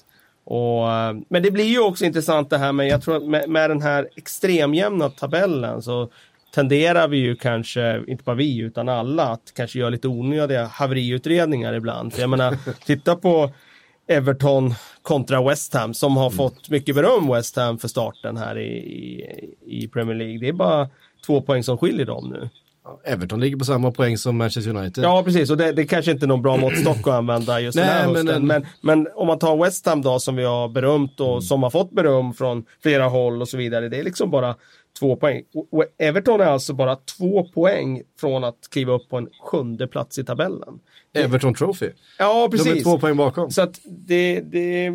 Och, 0.44 0.92
eh, 0.92 1.16
men 1.28 1.42
det 1.42 1.50
blir 1.50 1.64
ju 1.64 1.80
också 1.80 2.04
intressant 2.04 2.50
det 2.50 2.58
här 2.58 2.72
med, 2.72 2.88
jag 2.88 3.02
tror 3.02 3.20
med, 3.20 3.48
med 3.48 3.70
den 3.70 3.82
här 3.82 4.08
extremjämna 4.16 5.10
tabellen 5.10 5.82
så 5.82 6.08
tenderar 6.58 7.08
vi 7.08 7.16
ju 7.16 7.36
kanske, 7.36 8.02
inte 8.06 8.24
bara 8.24 8.36
vi 8.36 8.58
utan 8.58 8.88
alla, 8.88 9.22
att 9.22 9.52
kanske 9.56 9.78
göra 9.78 9.90
lite 9.90 10.08
onödiga 10.08 10.66
haveriutredningar 10.66 11.72
ibland. 11.72 12.12
För 12.12 12.20
jag 12.20 12.30
menar, 12.30 12.56
titta 12.86 13.16
på 13.16 13.50
Everton 14.08 14.74
kontra 15.02 15.48
West 15.48 15.74
Ham 15.74 15.94
som 15.94 16.16
har 16.16 16.26
mm. 16.26 16.36
fått 16.36 16.70
mycket 16.70 16.94
beröm 16.94 17.28
West 17.32 17.56
Ham 17.56 17.78
för 17.78 17.88
starten 17.88 18.36
här 18.36 18.58
i, 18.58 18.76
i, 18.76 19.84
i 19.84 19.88
Premier 19.88 20.16
League. 20.16 20.38
Det 20.38 20.48
är 20.48 20.52
bara 20.52 20.88
två 21.26 21.40
poäng 21.40 21.62
som 21.62 21.78
skiljer 21.78 22.06
dem 22.06 22.28
nu. 22.28 22.48
Everton 23.04 23.40
ligger 23.40 23.56
på 23.56 23.64
samma 23.64 23.90
poäng 23.90 24.18
som 24.18 24.36
Manchester 24.36 24.76
United. 24.76 25.04
Ja, 25.04 25.22
precis. 25.22 25.50
Och 25.50 25.56
det, 25.56 25.72
det 25.72 25.86
kanske 25.86 26.10
inte 26.10 26.24
är 26.24 26.28
någon 26.28 26.42
bra 26.42 26.56
måttstock 26.56 26.98
att 26.98 27.14
använda 27.14 27.60
just 27.60 27.76
Nej, 27.76 27.84
den 27.84 27.94
här 27.94 28.08
hösten. 28.08 28.46
Men, 28.46 28.46
men, 28.46 28.66
men, 28.80 29.08
om 29.14 29.26
man 29.26 29.38
tar 29.38 29.64
West 29.64 29.86
Ham 29.86 30.02
då, 30.02 30.18
som 30.18 30.36
vi 30.36 30.44
har 30.44 30.68
berömt 30.68 31.20
och 31.20 31.28
mm. 31.28 31.40
som 31.40 31.62
har 31.62 31.70
fått 31.70 31.90
beröm 31.90 32.34
från 32.34 32.64
flera 32.82 33.04
håll 33.04 33.42
och 33.42 33.48
så 33.48 33.56
vidare. 33.56 33.88
Det 33.88 33.98
är 33.98 34.02
liksom 34.02 34.30
bara 34.30 34.54
två 34.98 35.16
poäng. 35.16 35.44
Och 35.70 35.84
Everton 35.98 36.40
är 36.40 36.44
alltså 36.44 36.74
bara 36.74 36.96
två 36.96 37.44
poäng 37.44 38.02
från 38.20 38.44
att 38.44 38.68
kliva 38.70 38.92
upp 38.92 39.08
på 39.08 39.16
en 39.16 39.28
sjunde 39.40 39.86
plats 39.86 40.18
i 40.18 40.24
tabellen. 40.24 40.80
Everton 41.12 41.54
Trophy. 41.54 41.90
Ja, 42.18 42.48
precis. 42.50 42.66
De 42.66 42.78
är 42.78 42.82
två 42.82 42.98
poäng 42.98 43.16
bakom. 43.16 43.50
Så 43.50 43.62
att 43.62 43.80
det, 43.84 44.40
det, 44.40 44.92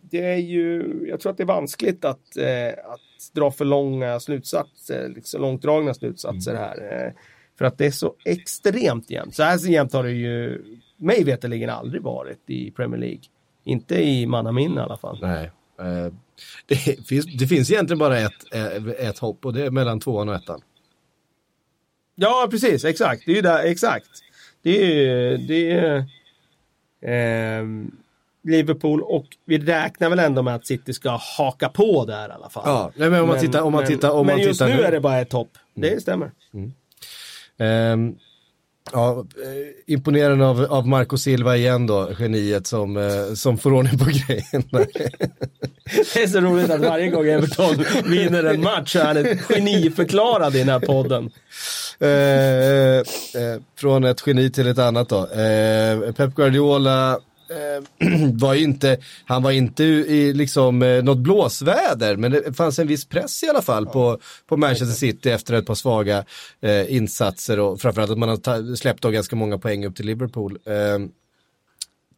det 0.00 0.24
är 0.24 0.36
ju, 0.36 0.84
jag 1.08 1.20
tror 1.20 1.30
att 1.30 1.36
det 1.36 1.42
är 1.42 1.46
vanskligt 1.46 2.04
att, 2.04 2.36
eh, 2.36 2.92
att 2.92 3.34
dra 3.34 3.50
för 3.50 3.64
långa 3.64 4.20
slutsatser, 4.20 5.12
liksom 5.14 5.40
långdragna 5.40 5.94
slutsatser 5.94 6.50
mm. 6.50 6.62
här. 6.62 7.06
Eh, 7.06 7.12
för 7.58 7.64
att 7.64 7.78
det 7.78 7.86
är 7.86 7.90
så 7.90 8.14
extremt 8.24 9.10
jämnt. 9.10 9.34
Så 9.34 9.42
här 9.42 9.58
så 9.58 9.70
jämnt 9.70 9.92
har 9.92 10.02
det 10.02 10.12
ju 10.12 10.64
mig 10.96 11.24
veterligen 11.24 11.70
aldrig 11.70 12.02
varit 12.02 12.50
i 12.50 12.70
Premier 12.70 13.00
League. 13.00 13.22
Inte 13.64 14.04
i 14.04 14.26
mannaminne 14.26 14.80
i 14.80 14.84
alla 14.84 14.96
fall. 14.96 15.18
Nej. 15.22 15.50
Eh, 15.80 16.12
det, 16.66 17.06
finns, 17.08 17.26
det 17.26 17.46
finns 17.46 17.70
egentligen 17.70 17.98
bara 17.98 18.18
ett, 18.18 18.54
eh, 18.54 19.08
ett 19.08 19.18
hopp 19.18 19.46
och 19.46 19.52
det 19.52 19.66
är 19.66 19.70
mellan 19.70 20.00
tvåan 20.00 20.28
och 20.28 20.34
ettan. 20.34 20.60
Ja, 22.14 22.48
precis. 22.50 22.84
Exakt. 22.84 23.22
Det 23.26 23.32
är 23.32 23.36
ju 23.36 23.42
där, 23.42 23.64
exakt. 23.64 24.08
Det 24.62 24.70
är 24.70 25.38
det 25.38 25.70
är, 25.70 25.96
eh, 27.60 27.66
Liverpool 28.44 29.02
och 29.02 29.26
vi 29.44 29.58
räknar 29.58 30.10
väl 30.10 30.18
ändå 30.18 30.42
med 30.42 30.54
att 30.54 30.66
City 30.66 30.92
ska 30.92 31.18
haka 31.38 31.68
på 31.68 32.04
där 32.04 32.28
i 32.28 32.32
alla 32.32 32.50
fall. 32.50 32.62
Ja, 32.66 32.92
men 32.96 33.20
om 33.20 33.28
man 33.28 33.40
tittar... 33.40 33.62
Om 33.62 33.72
man 33.72 33.86
tittar 33.86 34.10
om 34.10 34.26
men 34.26 34.36
man 34.36 34.44
just 34.44 34.60
tittar 34.60 34.76
nu, 34.76 34.82
är 34.82 34.92
det 34.92 35.00
bara 35.00 35.20
ett 35.20 35.32
hopp. 35.32 35.58
Det 35.74 35.88
mm. 35.88 36.00
stämmer. 36.00 36.30
Mm. 36.54 36.72
Um, 37.92 38.18
Ja, 38.92 39.18
eh, 39.18 39.92
imponerande 39.94 40.46
av, 40.46 40.66
av 40.70 40.88
Marco 40.88 41.18
Silva 41.18 41.56
igen 41.56 41.86
då, 41.86 42.10
geniet 42.18 42.66
som, 42.66 42.96
eh, 42.96 43.34
som 43.34 43.58
får 43.58 43.72
ordning 43.72 43.98
på 43.98 44.04
grejen. 44.26 44.64
det 46.14 46.22
är 46.22 46.26
så 46.26 46.40
roligt 46.40 46.70
att 46.70 46.80
varje 46.80 47.10
gång 47.10 47.26
Everton 47.26 47.84
vinner 48.04 48.44
en 48.44 48.60
match 48.60 48.92
så 48.92 48.98
är 48.98 49.04
han 49.04 49.38
geniförklarad 49.38 50.56
i 50.56 50.58
den 50.58 50.68
här 50.68 50.80
podden. 50.80 51.30
Eh, 51.98 52.98
eh, 53.42 53.60
från 53.78 54.04
ett 54.04 54.22
geni 54.26 54.50
till 54.50 54.66
ett 54.66 54.78
annat 54.78 55.08
då. 55.08 55.26
Eh, 55.26 56.12
Pep 56.12 56.34
Guardiola 56.34 57.10
eh, 57.12 57.18
Eh, 57.52 58.08
var 58.32 58.54
ju 58.54 58.64
inte, 58.64 58.98
han 59.24 59.42
var 59.42 59.50
inte 59.50 59.84
i 59.84 60.32
liksom 60.32 60.82
eh, 60.82 61.02
något 61.02 61.18
blåsväder, 61.18 62.16
men 62.16 62.32
det 62.32 62.56
fanns 62.56 62.78
en 62.78 62.86
viss 62.86 63.04
press 63.04 63.42
i 63.42 63.48
alla 63.48 63.62
fall 63.62 63.86
på, 63.86 64.18
på 64.46 64.56
Manchester 64.56 64.96
City 64.96 65.30
efter 65.30 65.54
ett 65.54 65.66
par 65.66 65.74
svaga 65.74 66.24
eh, 66.60 66.94
insatser 66.94 67.60
och 67.60 67.80
framförallt 67.80 68.10
att 68.10 68.18
man 68.18 68.28
har 68.28 68.76
släppt 68.76 69.04
av 69.04 69.12
ganska 69.12 69.36
många 69.36 69.58
poäng 69.58 69.86
upp 69.86 69.96
till 69.96 70.06
Liverpool. 70.06 70.58
Eh, 70.64 70.98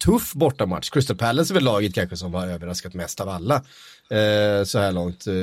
tuff 0.04 0.32
bortamatch. 0.32 0.90
Crystal 0.90 1.16
Palace 1.16 1.52
är 1.52 1.54
väl 1.54 1.64
laget 1.64 1.94
kanske 1.94 2.16
som 2.16 2.34
har 2.34 2.46
överraskat 2.46 2.94
mest 2.94 3.20
av 3.20 3.28
alla 3.28 3.54
eh, 4.10 4.64
så 4.64 4.78
här 4.78 4.92
långt. 4.92 5.26
Eh, 5.26 5.34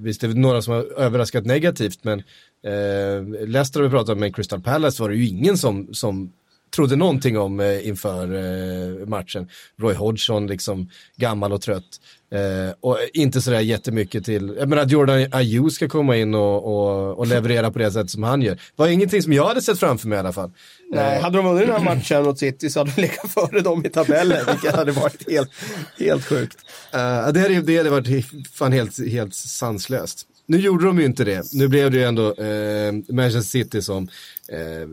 visst 0.00 0.20
det 0.20 0.26
är 0.26 0.34
några 0.34 0.62
som 0.62 0.74
har 0.74 1.00
överraskat 1.00 1.46
negativt 1.46 2.04
men 2.04 2.18
eh, 2.62 3.46
Leicester 3.46 3.80
har 3.80 3.84
vi 3.84 3.90
pratat 3.90 4.12
om, 4.12 4.20
men 4.20 4.32
Crystal 4.32 4.60
Palace 4.60 5.02
var 5.02 5.08
det 5.08 5.16
ju 5.16 5.26
ingen 5.26 5.58
som, 5.58 5.94
som 5.94 6.32
trodde 6.74 6.96
någonting 6.96 7.38
om 7.38 7.60
eh, 7.60 7.88
inför 7.88 8.34
eh, 8.34 9.06
matchen. 9.06 9.48
Roy 9.78 9.94
Hodgson, 9.94 10.46
liksom 10.46 10.88
gammal 11.16 11.52
och 11.52 11.60
trött. 11.60 12.00
Eh, 12.34 12.74
och 12.80 12.98
inte 13.12 13.40
sådär 13.40 13.60
jättemycket 13.60 14.24
till, 14.24 14.54
jag 14.58 14.68
menar 14.68 14.82
att 14.82 14.90
Jordan 14.90 15.26
Ayew 15.32 15.70
ska 15.70 15.88
komma 15.88 16.16
in 16.16 16.34
och, 16.34 16.64
och, 16.64 17.18
och, 17.18 17.26
leverera 17.26 17.70
på 17.70 17.78
det 17.78 17.92
sätt 17.92 18.10
som 18.10 18.22
han 18.22 18.42
gör. 18.42 18.58
var 18.76 18.88
ingenting 18.88 19.22
som 19.22 19.32
jag 19.32 19.46
hade 19.46 19.62
sett 19.62 19.78
framför 19.78 20.08
mig 20.08 20.16
i 20.16 20.18
alla 20.18 20.32
fall. 20.32 20.50
Nej, 20.92 21.20
hade 21.20 21.36
de 21.36 21.46
vunnit 21.46 21.66
den 21.66 21.76
här 21.76 21.94
matchen 21.94 22.24
mot 22.24 22.38
City 22.38 22.70
så 22.70 22.80
hade 22.80 22.92
de 22.96 23.02
legat 23.02 23.30
före 23.30 23.60
dem 23.60 23.86
i 23.86 23.88
tabellen, 23.88 24.46
vilket 24.50 24.76
hade 24.76 24.92
varit 24.92 25.30
helt, 25.30 25.50
helt 25.98 26.24
sjukt. 26.24 26.56
Uh, 26.94 27.32
det, 27.32 27.40
hade, 27.40 27.60
det 27.60 27.76
hade 27.76 27.90
varit 27.90 28.26
fan 28.52 28.72
helt, 28.72 29.08
helt 29.08 29.34
sanslöst. 29.34 30.26
Nu 30.46 30.58
gjorde 30.58 30.86
de 30.86 30.98
ju 30.98 31.04
inte 31.04 31.24
det. 31.24 31.52
Nu 31.52 31.68
blev 31.68 31.90
det 31.90 31.96
ju 31.96 32.04
ändå 32.04 32.34
eh, 32.34 32.92
Manchester 33.08 33.40
City 33.40 33.82
som 33.82 34.08
eh, 34.48 34.88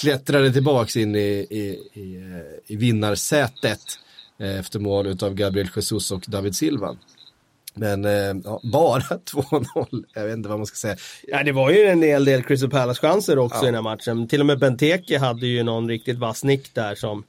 klättrade 0.00 0.52
tillbaks 0.52 0.96
in 0.96 1.16
i, 1.16 1.46
i, 1.50 1.60
i, 2.00 2.22
i 2.66 2.76
vinnarsätet 2.76 3.80
eh, 4.38 4.58
efter 4.58 4.78
mål 4.78 5.16
av 5.22 5.34
Gabriel 5.34 5.68
Jesus 5.76 6.10
och 6.10 6.24
David 6.26 6.56
Silva. 6.56 6.96
Men 7.74 8.04
eh, 8.04 8.34
ja, 8.44 8.60
bara 8.62 9.00
2-0, 9.32 10.04
jag 10.14 10.24
vet 10.24 10.36
inte 10.36 10.48
vad 10.48 10.58
man 10.58 10.66
ska 10.66 10.76
säga. 10.76 10.96
Ja, 11.26 11.42
det 11.42 11.52
var 11.52 11.70
ju 11.70 11.84
en 11.84 12.02
hel 12.02 12.24
del 12.24 12.42
Crystal 12.42 12.70
Palace-chanser 12.70 13.38
också 13.38 13.58
ja. 13.58 13.62
i 13.62 13.66
den 13.66 13.74
här 13.74 13.82
matchen. 13.82 14.28
Till 14.28 14.40
och 14.40 14.46
med 14.46 14.58
Benteke 14.58 15.18
hade 15.18 15.46
ju 15.46 15.62
någon 15.62 15.88
riktigt 15.88 16.18
vass 16.18 16.44
nick 16.44 16.74
där 16.74 16.94
som 16.94 17.24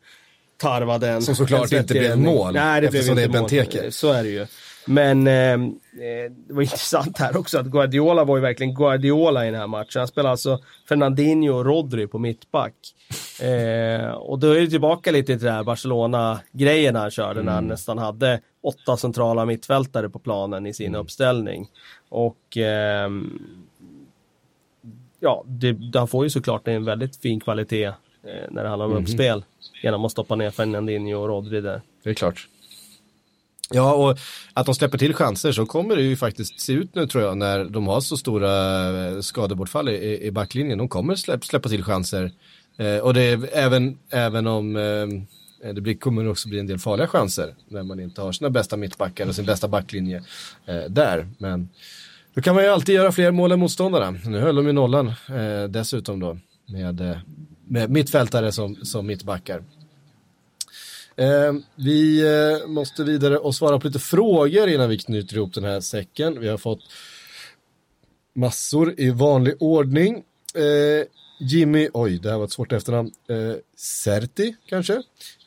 tarvade 0.57 1.09
en. 1.09 1.21
Som 1.21 1.35
såklart 1.35 1.71
inte 1.71 1.93
blev 1.93 2.17
mål. 2.17 2.53
Nej, 2.53 2.81
det 2.81 2.91
blev 2.91 3.01
inte 3.01 3.15
det 3.15 3.23
är. 3.23 3.27
Benteke. 3.27 3.91
Så 3.91 4.11
är 4.11 4.23
det 4.23 4.29
ju. 4.29 4.47
Men 4.85 5.27
eh, 5.27 5.53
eh, 5.53 6.31
det 6.47 6.53
var 6.53 6.61
intressant 6.61 7.17
här 7.17 7.37
också 7.37 7.59
att 7.59 7.65
Guardiola 7.65 8.23
var 8.23 8.37
ju 8.37 8.41
verkligen 8.41 8.75
Guardiola 8.75 9.47
i 9.47 9.51
den 9.51 9.59
här 9.59 9.67
matchen. 9.67 9.99
Han 9.99 10.07
spelade 10.07 10.31
alltså 10.31 10.59
Fernandinho 10.89 11.53
och 11.53 11.65
Rodri 11.65 12.07
på 12.07 12.19
mittback. 12.19 12.73
Eh, 13.41 14.11
och 14.11 14.39
då 14.39 14.51
är 14.51 14.61
det 14.61 14.67
tillbaka 14.67 15.11
lite 15.11 15.37
till 15.37 15.45
det 15.45 15.51
här 15.51 15.63
Barcelona-grejen 15.63 16.95
han 16.95 17.11
körde 17.11 17.31
mm. 17.31 17.45
när 17.45 17.51
han 17.51 17.63
mm. 17.63 17.69
nästan 17.69 17.97
hade 17.97 18.39
åtta 18.63 18.97
centrala 18.97 19.45
mittfältare 19.45 20.09
på 20.09 20.19
planen 20.19 20.65
i 20.65 20.73
sin 20.73 20.87
mm. 20.87 21.01
uppställning. 21.01 21.67
Och 22.09 22.57
eh, 22.57 23.09
ja, 25.19 25.43
det, 25.47 25.77
han 25.93 26.07
får 26.07 26.23
ju 26.23 26.29
såklart 26.29 26.67
en 26.67 26.85
väldigt 26.85 27.17
fin 27.17 27.39
kvalitet 27.39 27.85
eh, 27.85 27.93
när 28.49 28.63
det 28.63 28.69
handlar 28.69 28.85
om 28.85 28.91
mm. 28.91 29.03
uppspel 29.03 29.43
genom 29.83 30.05
att 30.05 30.11
stoppa 30.11 30.35
ner 30.35 30.51
Fernandinho 30.51 31.19
och 31.21 31.27
Rodri 31.27 31.61
där. 31.61 31.81
Det 32.03 32.09
är 32.09 32.13
klart. 32.13 32.47
Ja, 33.73 33.93
och 33.93 34.17
att 34.53 34.65
de 34.65 34.75
släpper 34.75 34.97
till 34.97 35.13
chanser 35.13 35.51
så 35.51 35.65
kommer 35.65 35.95
det 35.95 36.01
ju 36.01 36.15
faktiskt 36.15 36.59
se 36.59 36.73
ut 36.73 36.95
nu 36.95 37.07
tror 37.07 37.23
jag 37.23 37.37
när 37.37 37.65
de 37.65 37.87
har 37.87 38.01
så 38.01 38.17
stora 38.17 38.51
eh, 39.07 39.19
skadebortfall 39.19 39.89
i, 39.89 40.25
i 40.27 40.31
backlinjen. 40.31 40.77
De 40.77 40.87
kommer 40.89 41.15
släppa, 41.15 41.45
släppa 41.45 41.69
till 41.69 41.83
chanser. 41.83 42.31
Eh, 42.77 42.97
och 42.97 43.13
det 43.13 43.21
är 43.21 43.49
även, 43.53 43.97
även 44.09 44.47
om 44.47 44.75
eh, 44.75 44.83
eh, 45.67 45.73
det 45.73 45.81
blir, 45.81 45.93
kommer 45.93 46.27
också 46.27 46.49
bli 46.49 46.59
en 46.59 46.67
del 46.67 46.79
farliga 46.79 47.07
chanser 47.07 47.55
när 47.69 47.83
man 47.83 47.99
inte 47.99 48.21
har 48.21 48.31
sina 48.31 48.49
bästa 48.49 48.77
mittbackar 48.77 49.27
och 49.27 49.35
sin 49.35 49.45
bästa 49.45 49.67
backlinje 49.67 50.23
eh, 50.65 50.83
där. 50.89 51.27
Men 51.37 51.69
då 52.33 52.41
kan 52.41 52.55
man 52.55 52.63
ju 52.63 52.69
alltid 52.69 52.95
göra 52.95 53.11
fler 53.11 53.31
mål 53.31 53.51
än 53.51 53.59
motståndarna. 53.59 54.11
Nu 54.25 54.39
höll 54.39 54.55
de 54.55 54.67
ju 54.67 54.73
nollan 54.73 55.07
eh, 55.07 55.63
dessutom 55.69 56.19
då 56.19 56.37
med, 56.67 57.01
eh, 57.01 57.17
med 57.67 57.89
mittfältare 57.89 58.51
som, 58.51 58.75
som 58.75 59.07
mittbackar. 59.07 59.63
Eh, 61.21 61.53
vi 61.75 62.21
eh, 62.21 62.67
måste 62.67 63.03
vidare 63.03 63.37
och 63.37 63.55
svara 63.55 63.79
på 63.79 63.87
lite 63.87 63.99
frågor 63.99 64.69
innan 64.69 64.89
vi 64.89 64.97
knyter 64.97 65.35
ihop 65.35 65.53
den 65.53 65.63
här 65.63 65.79
säcken. 65.79 66.39
Vi 66.39 66.47
har 66.47 66.57
fått 66.57 66.79
massor 68.35 68.93
i 68.97 69.09
vanlig 69.09 69.53
ordning. 69.59 70.23
Eh, 70.55 71.05
Jimmy, 71.39 71.89
oj 71.93 72.19
det 72.19 72.29
här 72.29 72.37
var 72.37 72.45
ett 72.45 72.51
svårt 72.51 72.71
efternamn, 72.71 73.11
eh, 73.29 73.55
Serti 73.77 74.55
kanske? 74.69 74.93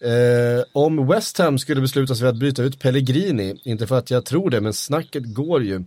Eh, 0.01 0.65
om 0.73 1.07
West 1.07 1.39
Ham 1.39 1.59
skulle 1.59 1.81
besluta 1.81 2.15
sig 2.15 2.21
för 2.21 2.29
att 2.29 2.39
byta 2.39 2.63
ut 2.63 2.81
Pellegrini, 2.81 3.61
inte 3.65 3.87
för 3.87 3.99
att 3.99 4.11
jag 4.11 4.25
tror 4.25 4.51
det, 4.51 4.61
men 4.61 4.73
snacket 4.73 5.35
går 5.35 5.63
ju. 5.63 5.85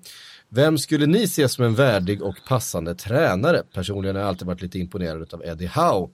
Vem 0.50 0.78
skulle 0.78 1.06
ni 1.06 1.28
se 1.28 1.50
som 1.50 1.66
en 1.66 1.76
värdig 1.76 2.22
och 2.22 2.36
passande 2.48 2.96
tränare? 2.96 3.64
Personligen 3.74 4.16
har 4.16 4.22
jag 4.22 4.30
alltid 4.30 4.48
varit 4.48 4.62
lite 4.62 4.80
imponerad 4.80 5.34
av 5.34 5.46
Eddie 5.46 5.72
Howe. 5.76 6.10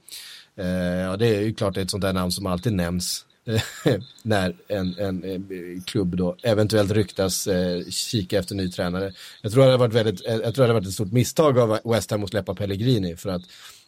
Eh, 0.58 0.68
ja, 1.02 1.18
det 1.18 1.28
är 1.28 1.42
ju 1.42 1.54
klart 1.54 1.74
det 1.74 1.82
är 1.82 1.86
ett 1.86 1.92
sånt 1.92 2.02
där 2.02 2.14
namn 2.14 2.32
som 2.32 2.46
alltid 2.46 2.74
nämns 2.74 3.26
när 4.24 4.56
en, 4.68 4.96
en, 5.00 5.24
en, 5.24 5.82
klubb 5.86 6.18
då 6.18 6.36
eventuellt 6.44 6.92
ryktas 6.92 7.48
eh, 7.48 7.84
kika 7.90 8.40
efter 8.40 8.56
ny 8.56 8.72
tränare. 8.72 9.14
Jag 9.42 9.52
tror 9.52 9.64
det 9.64 9.72
hade 9.72 9.78
varit 9.78 9.94
väldigt, 9.94 10.26
jag 10.26 10.42
tror 10.42 10.54
det 10.54 10.62
hade 10.62 10.74
varit 10.74 10.88
ett 10.88 10.94
stort 10.94 11.12
misstag 11.12 11.60
av 11.60 11.80
West 11.84 12.12
Ham 12.12 12.24
att 12.24 12.30
släppa 12.30 12.56
Pellegrini 12.56 13.16
för 13.16 13.30
att 13.30 13.42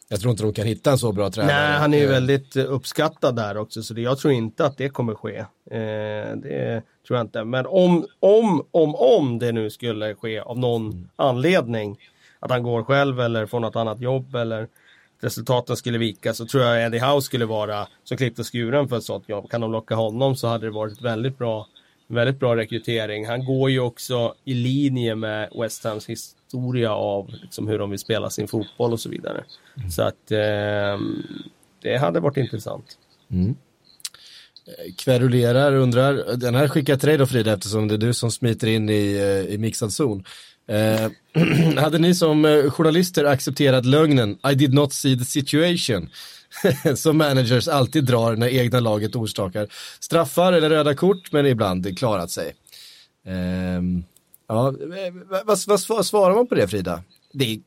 jag 0.08 0.20
tror 0.20 0.30
inte 0.30 0.42
de 0.42 0.52
kan 0.52 0.66
hitta 0.66 0.90
en 0.90 0.98
så 0.98 1.12
bra 1.12 1.30
tränare. 1.30 1.70
Nej, 1.70 1.78
han 1.78 1.94
är 1.94 1.98
ju 1.98 2.04
eh, 2.04 2.10
väldigt 2.10 2.56
uppskattad 2.56 3.36
där 3.36 3.56
också, 3.56 3.82
så 3.82 3.94
det, 3.94 4.00
jag 4.00 4.18
tror 4.18 4.32
inte 4.32 4.66
att 4.66 4.76
det 4.76 4.88
kommer 4.88 5.14
ske. 5.14 5.38
Eh, 5.70 6.36
det 6.36 6.82
tror 7.06 7.18
jag 7.18 7.20
inte. 7.20 7.44
Men 7.44 7.66
om, 7.66 8.06
om, 8.20 8.66
om, 8.70 8.94
om 8.94 9.38
det 9.38 9.52
nu 9.52 9.70
skulle 9.70 10.14
ske 10.14 10.40
av 10.40 10.58
någon 10.58 10.86
mm. 10.86 11.08
anledning, 11.16 11.98
att 12.40 12.50
han 12.50 12.62
går 12.62 12.82
själv 12.82 13.20
eller 13.20 13.46
får 13.46 13.60
något 13.60 13.76
annat 13.76 14.00
jobb 14.00 14.34
eller 14.34 14.68
resultaten 15.20 15.76
skulle 15.76 15.98
vika 15.98 16.34
så 16.34 16.46
tror 16.46 16.64
jag 16.64 16.86
Eddie 16.86 16.98
Howe 16.98 17.22
skulle 17.22 17.44
vara 17.44 17.88
som 18.04 18.16
och 18.38 18.46
skuren 18.46 18.88
för 18.88 18.96
ett 18.96 19.04
sånt 19.04 19.28
jobb. 19.28 19.50
Kan 19.50 19.60
de 19.60 19.72
locka 19.72 19.94
honom 19.94 20.36
så 20.36 20.48
hade 20.48 20.66
det 20.66 20.70
varit 20.70 21.00
väldigt 21.00 21.38
bra, 21.38 21.66
väldigt 22.06 22.40
bra 22.40 22.56
rekrytering. 22.56 23.26
Han 23.26 23.44
går 23.44 23.70
ju 23.70 23.80
också 23.80 24.34
i 24.44 24.54
linje 24.54 25.14
med 25.14 25.50
West 25.60 25.84
Hams 25.84 26.08
historia 26.08 26.94
av 26.94 27.30
liksom, 27.42 27.68
hur 27.68 27.78
de 27.78 27.90
vill 27.90 27.98
spela 27.98 28.30
sin 28.30 28.48
fotboll 28.48 28.92
och 28.92 29.00
så 29.00 29.08
vidare. 29.08 29.44
Mm. 29.76 29.90
Så 29.90 30.02
att 30.02 30.30
eh, 30.30 31.00
det 31.82 31.96
hade 31.96 32.20
varit 32.20 32.36
intressant. 32.36 32.98
Mm. 33.30 33.56
Kverulerar, 34.96 35.74
undrar, 35.74 36.36
den 36.36 36.54
här 36.54 36.68
skickar 36.68 36.92
jag 36.92 37.00
till 37.00 37.08
dig 37.08 37.18
då 37.18 37.26
Frida 37.26 37.52
eftersom 37.52 37.88
det 37.88 37.94
är 37.94 37.98
du 37.98 38.14
som 38.14 38.30
smiter 38.30 38.66
in 38.66 38.90
i, 38.90 39.16
eh, 39.16 39.54
i 39.54 39.58
mixad 39.58 39.92
zon. 39.92 40.24
Eh, 40.68 41.10
hade 41.82 41.98
ni 41.98 42.14
som 42.14 42.44
eh, 42.44 42.70
journalister 42.70 43.24
accepterat 43.24 43.84
lögnen 43.84 44.38
I 44.50 44.54
did 44.54 44.74
not 44.74 44.92
see 44.92 45.18
the 45.18 45.24
situation 45.24 46.08
som 46.96 47.16
managers 47.16 47.68
alltid 47.68 48.04
drar 48.04 48.36
när 48.36 48.48
egna 48.48 48.80
laget 48.80 49.16
orsakar 49.16 49.68
straffar 50.00 50.52
eller 50.52 50.70
röda 50.70 50.94
kort 50.94 51.32
men 51.32 51.46
ibland 51.46 51.98
klarat 51.98 52.30
sig? 52.30 52.54
Ehm, 53.26 53.98
eh, 53.98 54.04
ja, 54.48 54.74
vad, 55.46 55.46
vad, 55.66 55.80
vad 55.88 56.06
svarar 56.06 56.34
man 56.34 56.46
på 56.46 56.54
det 56.54 56.68
Frida? 56.68 57.02
Det, 57.38 57.60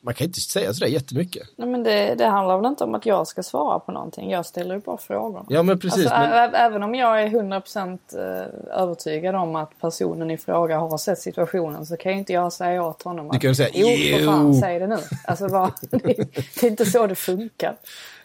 man 0.00 0.14
kan 0.14 0.26
inte 0.26 0.40
säga 0.40 0.74
sådär 0.74 0.90
jättemycket. 0.90 1.48
Nej 1.56 1.68
men 1.68 1.82
det, 1.82 2.14
det 2.14 2.26
handlar 2.26 2.56
väl 2.56 2.66
inte 2.66 2.84
om 2.84 2.94
att 2.94 3.06
jag 3.06 3.26
ska 3.26 3.42
svara 3.42 3.78
på 3.78 3.92
någonting. 3.92 4.30
Jag 4.30 4.46
ställer 4.46 4.74
ju 4.74 4.80
bara 4.80 4.96
frågor. 4.96 5.46
Ja 5.48 5.62
men 5.62 5.78
precis. 5.78 6.06
Alltså, 6.06 6.30
men... 6.30 6.54
Även 6.54 6.82
om 6.82 6.94
jag 6.94 7.22
är 7.22 7.28
100% 7.28 7.98
eh, 8.12 8.80
övertygad 8.82 9.34
om 9.34 9.56
att 9.56 9.80
personen 9.80 10.30
i 10.30 10.38
fråga 10.38 10.78
har 10.78 10.98
sett 10.98 11.18
situationen 11.18 11.86
så 11.86 11.96
kan 11.96 12.12
ju 12.12 12.18
inte 12.18 12.32
jag 12.32 12.52
säga 12.52 12.82
åt 12.82 13.02
honom 13.02 13.26
att 13.26 13.32
du 13.32 13.38
kan 13.38 13.56
säga, 13.56 13.70
jo, 13.74 14.18
för 14.18 14.24
fan, 14.26 14.54
säg 14.54 14.78
det 14.78 14.86
nu. 14.86 14.98
Alltså, 15.24 15.48
vad, 15.48 15.72
det, 15.90 15.98
det, 16.60 16.62
är 16.62 16.70
inte 16.70 16.86
så 16.86 17.06
det 17.06 17.14
funkar. 17.14 17.76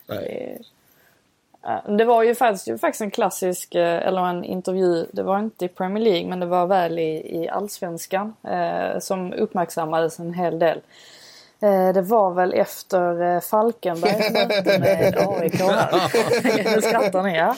Nej. 0.07 0.61
Det 1.97 2.05
var 2.05 2.23
ju 2.23 2.35
faktiskt, 2.35 2.81
faktiskt 2.81 3.01
en 3.01 3.11
klassisk, 3.11 3.75
eh, 3.75 4.07
eller 4.07 4.25
en 4.25 4.43
intervju, 4.43 5.05
det 5.11 5.23
var 5.23 5.39
inte 5.39 5.65
i 5.65 5.67
Premier 5.67 6.03
League 6.03 6.29
men 6.29 6.39
det 6.39 6.45
var 6.45 6.65
väl 6.65 6.99
i, 6.99 7.41
i 7.41 7.49
Allsvenskan 7.49 8.33
eh, 8.43 8.99
som 8.99 9.33
uppmärksammades 9.33 10.19
en 10.19 10.33
hel 10.33 10.59
del. 10.59 10.81
Eh, 11.63 11.93
det 11.93 12.01
var 12.01 12.33
väl 12.33 12.53
efter 12.53 13.35
eh, 13.35 13.41
Falkenbergs 13.41 14.33
möte 14.33 14.79
med 14.79 15.17
AIK. 15.17 15.59
nu 16.75 16.81
skrattar 16.81 17.23
ni 17.23 17.37
ja. 17.37 17.55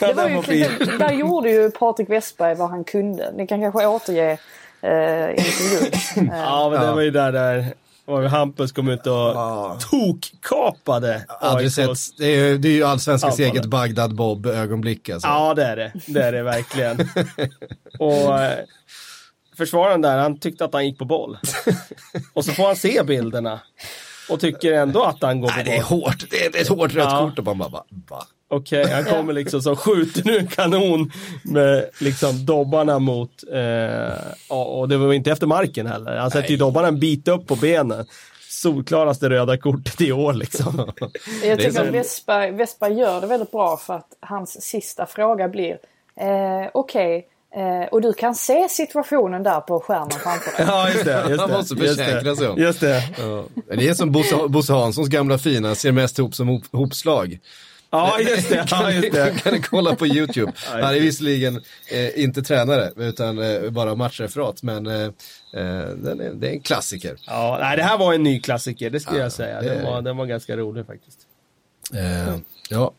det 0.00 0.12
var 0.12 0.28
ju, 0.28 0.68
där 0.98 1.12
gjorde 1.12 1.50
ju 1.50 1.70
Patrik 1.70 2.10
Westberg 2.10 2.54
vad 2.54 2.70
han 2.70 2.84
kunde. 2.84 3.32
Ni 3.32 3.46
kan 3.46 3.60
kanske 3.60 3.86
återge 3.86 4.38
eh, 4.82 5.30
intervjun. 5.30 5.90
ja 6.32 6.68
men 6.70 6.80
det 6.80 6.92
var 6.92 7.00
ju 7.00 7.10
där, 7.10 7.32
där 7.32 7.74
och 8.06 8.22
Hampus 8.22 8.72
kom 8.72 8.88
ut 8.88 9.06
och 9.06 9.12
ja. 9.12 9.78
tokkapade 9.90 11.24
Aldrig 11.28 11.72
sett. 11.72 11.98
Det 12.18 12.26
är, 12.26 12.58
det 12.58 12.68
är 12.68 12.72
ju 12.72 12.84
allsvenskans 12.84 13.38
eget 13.38 13.66
Bagdad 13.66 14.14
Bob 14.14 14.46
ögonblick 14.46 15.08
alltså. 15.08 15.28
Ja 15.28 15.54
det 15.54 15.64
är 15.64 15.76
det. 15.76 15.92
Det 16.06 16.22
är 16.22 16.32
det 16.32 16.42
verkligen. 16.42 17.08
och 17.98 18.40
eh, 18.40 18.58
försvararen 19.56 20.00
där, 20.00 20.18
han 20.18 20.38
tyckte 20.38 20.64
att 20.64 20.72
han 20.72 20.86
gick 20.86 20.98
på 20.98 21.04
boll. 21.04 21.38
och 22.32 22.44
så 22.44 22.52
får 22.52 22.66
han 22.66 22.76
se 22.76 23.02
bilderna. 23.02 23.60
Och 24.30 24.40
tycker 24.40 24.72
ändå 24.72 25.02
att 25.02 25.22
han 25.22 25.40
går 25.40 25.48
på 25.48 25.54
Nej, 25.56 25.64
boll. 25.64 25.72
Det 25.72 25.78
är 25.78 25.82
hårt. 25.82 26.30
Det 26.30 26.46
är, 26.46 26.52
det 26.52 26.58
är 26.58 26.62
ett 26.62 26.68
hårt 26.68 26.94
rött 26.94 27.08
ja. 27.10 27.18
kort 27.18 27.38
och 27.38 27.44
man 27.44 27.58
bara, 27.58 27.84
va? 28.08 28.26
Okej, 28.50 28.86
han 28.92 29.04
kommer 29.04 29.32
liksom 29.32 29.62
som 29.62 29.76
skjuter 29.76 30.22
nu 30.24 30.38
en 30.38 30.46
kanon 30.46 31.12
med 31.44 31.90
liksom 32.00 32.46
dobbarna 32.46 32.98
mot, 32.98 33.30
eh, 33.52 33.58
ja, 34.48 34.64
och 34.64 34.88
det 34.88 34.96
var 34.96 35.12
inte 35.12 35.30
efter 35.32 35.46
marken 35.46 35.86
heller. 35.86 36.16
Han 36.16 36.30
sätter 36.30 36.50
ju 36.50 36.56
dobbarna 36.56 36.88
en 36.88 37.00
bit 37.00 37.28
upp 37.28 37.46
på 37.46 37.56
benen. 37.56 38.06
Solklaraste 38.48 39.30
röda 39.30 39.56
kortet 39.58 40.00
i 40.00 40.12
år 40.12 40.32
liksom. 40.32 40.92
Jag 41.44 41.58
tycker 41.58 41.70
som- 41.70 41.82
att 41.88 41.94
Vespa, 41.94 42.50
Vespa 42.50 42.88
gör 42.88 43.20
det 43.20 43.26
väldigt 43.26 43.50
bra 43.50 43.76
för 43.76 43.94
att 43.94 44.08
hans 44.20 44.62
sista 44.62 45.06
fråga 45.06 45.48
blir 45.48 45.78
eh, 46.20 46.68
Okej, 46.74 47.26
eh, 47.56 47.88
och 47.92 48.02
du 48.02 48.12
kan 48.12 48.34
se 48.34 48.68
situationen 48.68 49.42
där 49.42 49.60
på 49.60 49.80
skärmen 49.80 50.10
framför 50.10 50.56
dig. 50.56 50.66
Ja, 50.68 50.88
just 50.90 51.04
det. 51.04 51.24
Just 51.28 51.40
Han 51.40 51.50
det, 51.50 51.56
måste 51.56 51.76
försäkra 51.76 52.36
sig 52.36 52.48
om. 52.48 52.58
Just 52.58 52.80
det. 52.80 53.02
Ja. 53.18 53.44
Det 53.76 53.88
är 53.88 53.94
som 53.94 54.12
Bosse, 54.12 54.36
Bosse 54.48 54.72
Hanssons 54.72 55.08
gamla 55.08 55.38
fina, 55.38 55.74
ser 55.74 55.92
mest 55.92 56.18
ihop 56.18 56.34
som 56.34 56.48
hop, 56.48 56.62
hopslag. 56.72 57.38
Ja, 57.98 58.20
just 58.20 58.48
det. 58.48 58.66
Ja, 58.70 58.90
just 58.92 59.12
det. 59.12 59.34
kan 59.42 59.52
ni 59.54 59.60
kolla 59.62 59.94
på 59.94 60.06
YouTube. 60.06 60.52
Han 60.66 60.94
är 60.94 61.00
visserligen 61.00 61.62
eh, 61.90 62.22
inte 62.24 62.42
tränare 62.42 62.92
utan 62.96 63.38
eh, 63.38 63.70
bara 63.70 63.94
matchreferat 63.94 64.62
men 64.62 64.86
eh, 64.86 64.92
eh, 65.02 65.10
är, 65.54 66.34
det 66.34 66.48
är 66.48 66.52
en 66.52 66.60
klassiker. 66.60 67.16
Ja, 67.26 67.58
nej, 67.60 67.76
det 67.76 67.82
här 67.82 67.98
var 67.98 68.14
en 68.14 68.22
ny 68.22 68.40
klassiker, 68.40 68.90
det 68.90 69.00
skulle 69.00 69.18
Ja, 69.18 69.22
jag 69.24 69.32
säga. 69.32 69.60
det- 69.62 69.68
Den 69.68 69.84
var, 69.84 70.02
den 70.02 70.16
var 70.16 70.26
ganska 70.26 70.56
rolig 70.56 70.86
faktiskt. 70.86 71.18
Eh, 71.94 72.36
ja. 72.68 72.92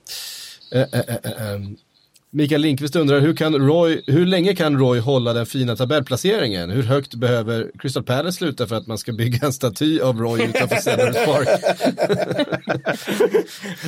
Mikael 2.35 2.61
Lindqvist 2.61 2.95
undrar 2.95 3.19
hur, 3.19 3.35
kan 3.35 3.55
Roy, 3.55 4.01
hur 4.07 4.25
länge 4.25 4.55
kan 4.55 4.79
Roy 4.79 4.99
hålla 4.99 5.33
den 5.33 5.45
fina 5.45 5.75
tabellplaceringen? 5.75 6.69
Hur 6.69 6.83
högt 6.83 7.15
behöver 7.15 7.71
Crystal 7.79 8.03
Palace 8.03 8.31
sluta 8.37 8.67
för 8.67 8.75
att 8.75 8.87
man 8.87 8.97
ska 8.97 9.13
bygga 9.13 9.45
en 9.45 9.53
staty 9.53 9.99
av 9.99 10.19
Roy 10.19 10.43
utanför 10.43 10.75
Sellers 10.75 11.15
Park? 11.25 11.47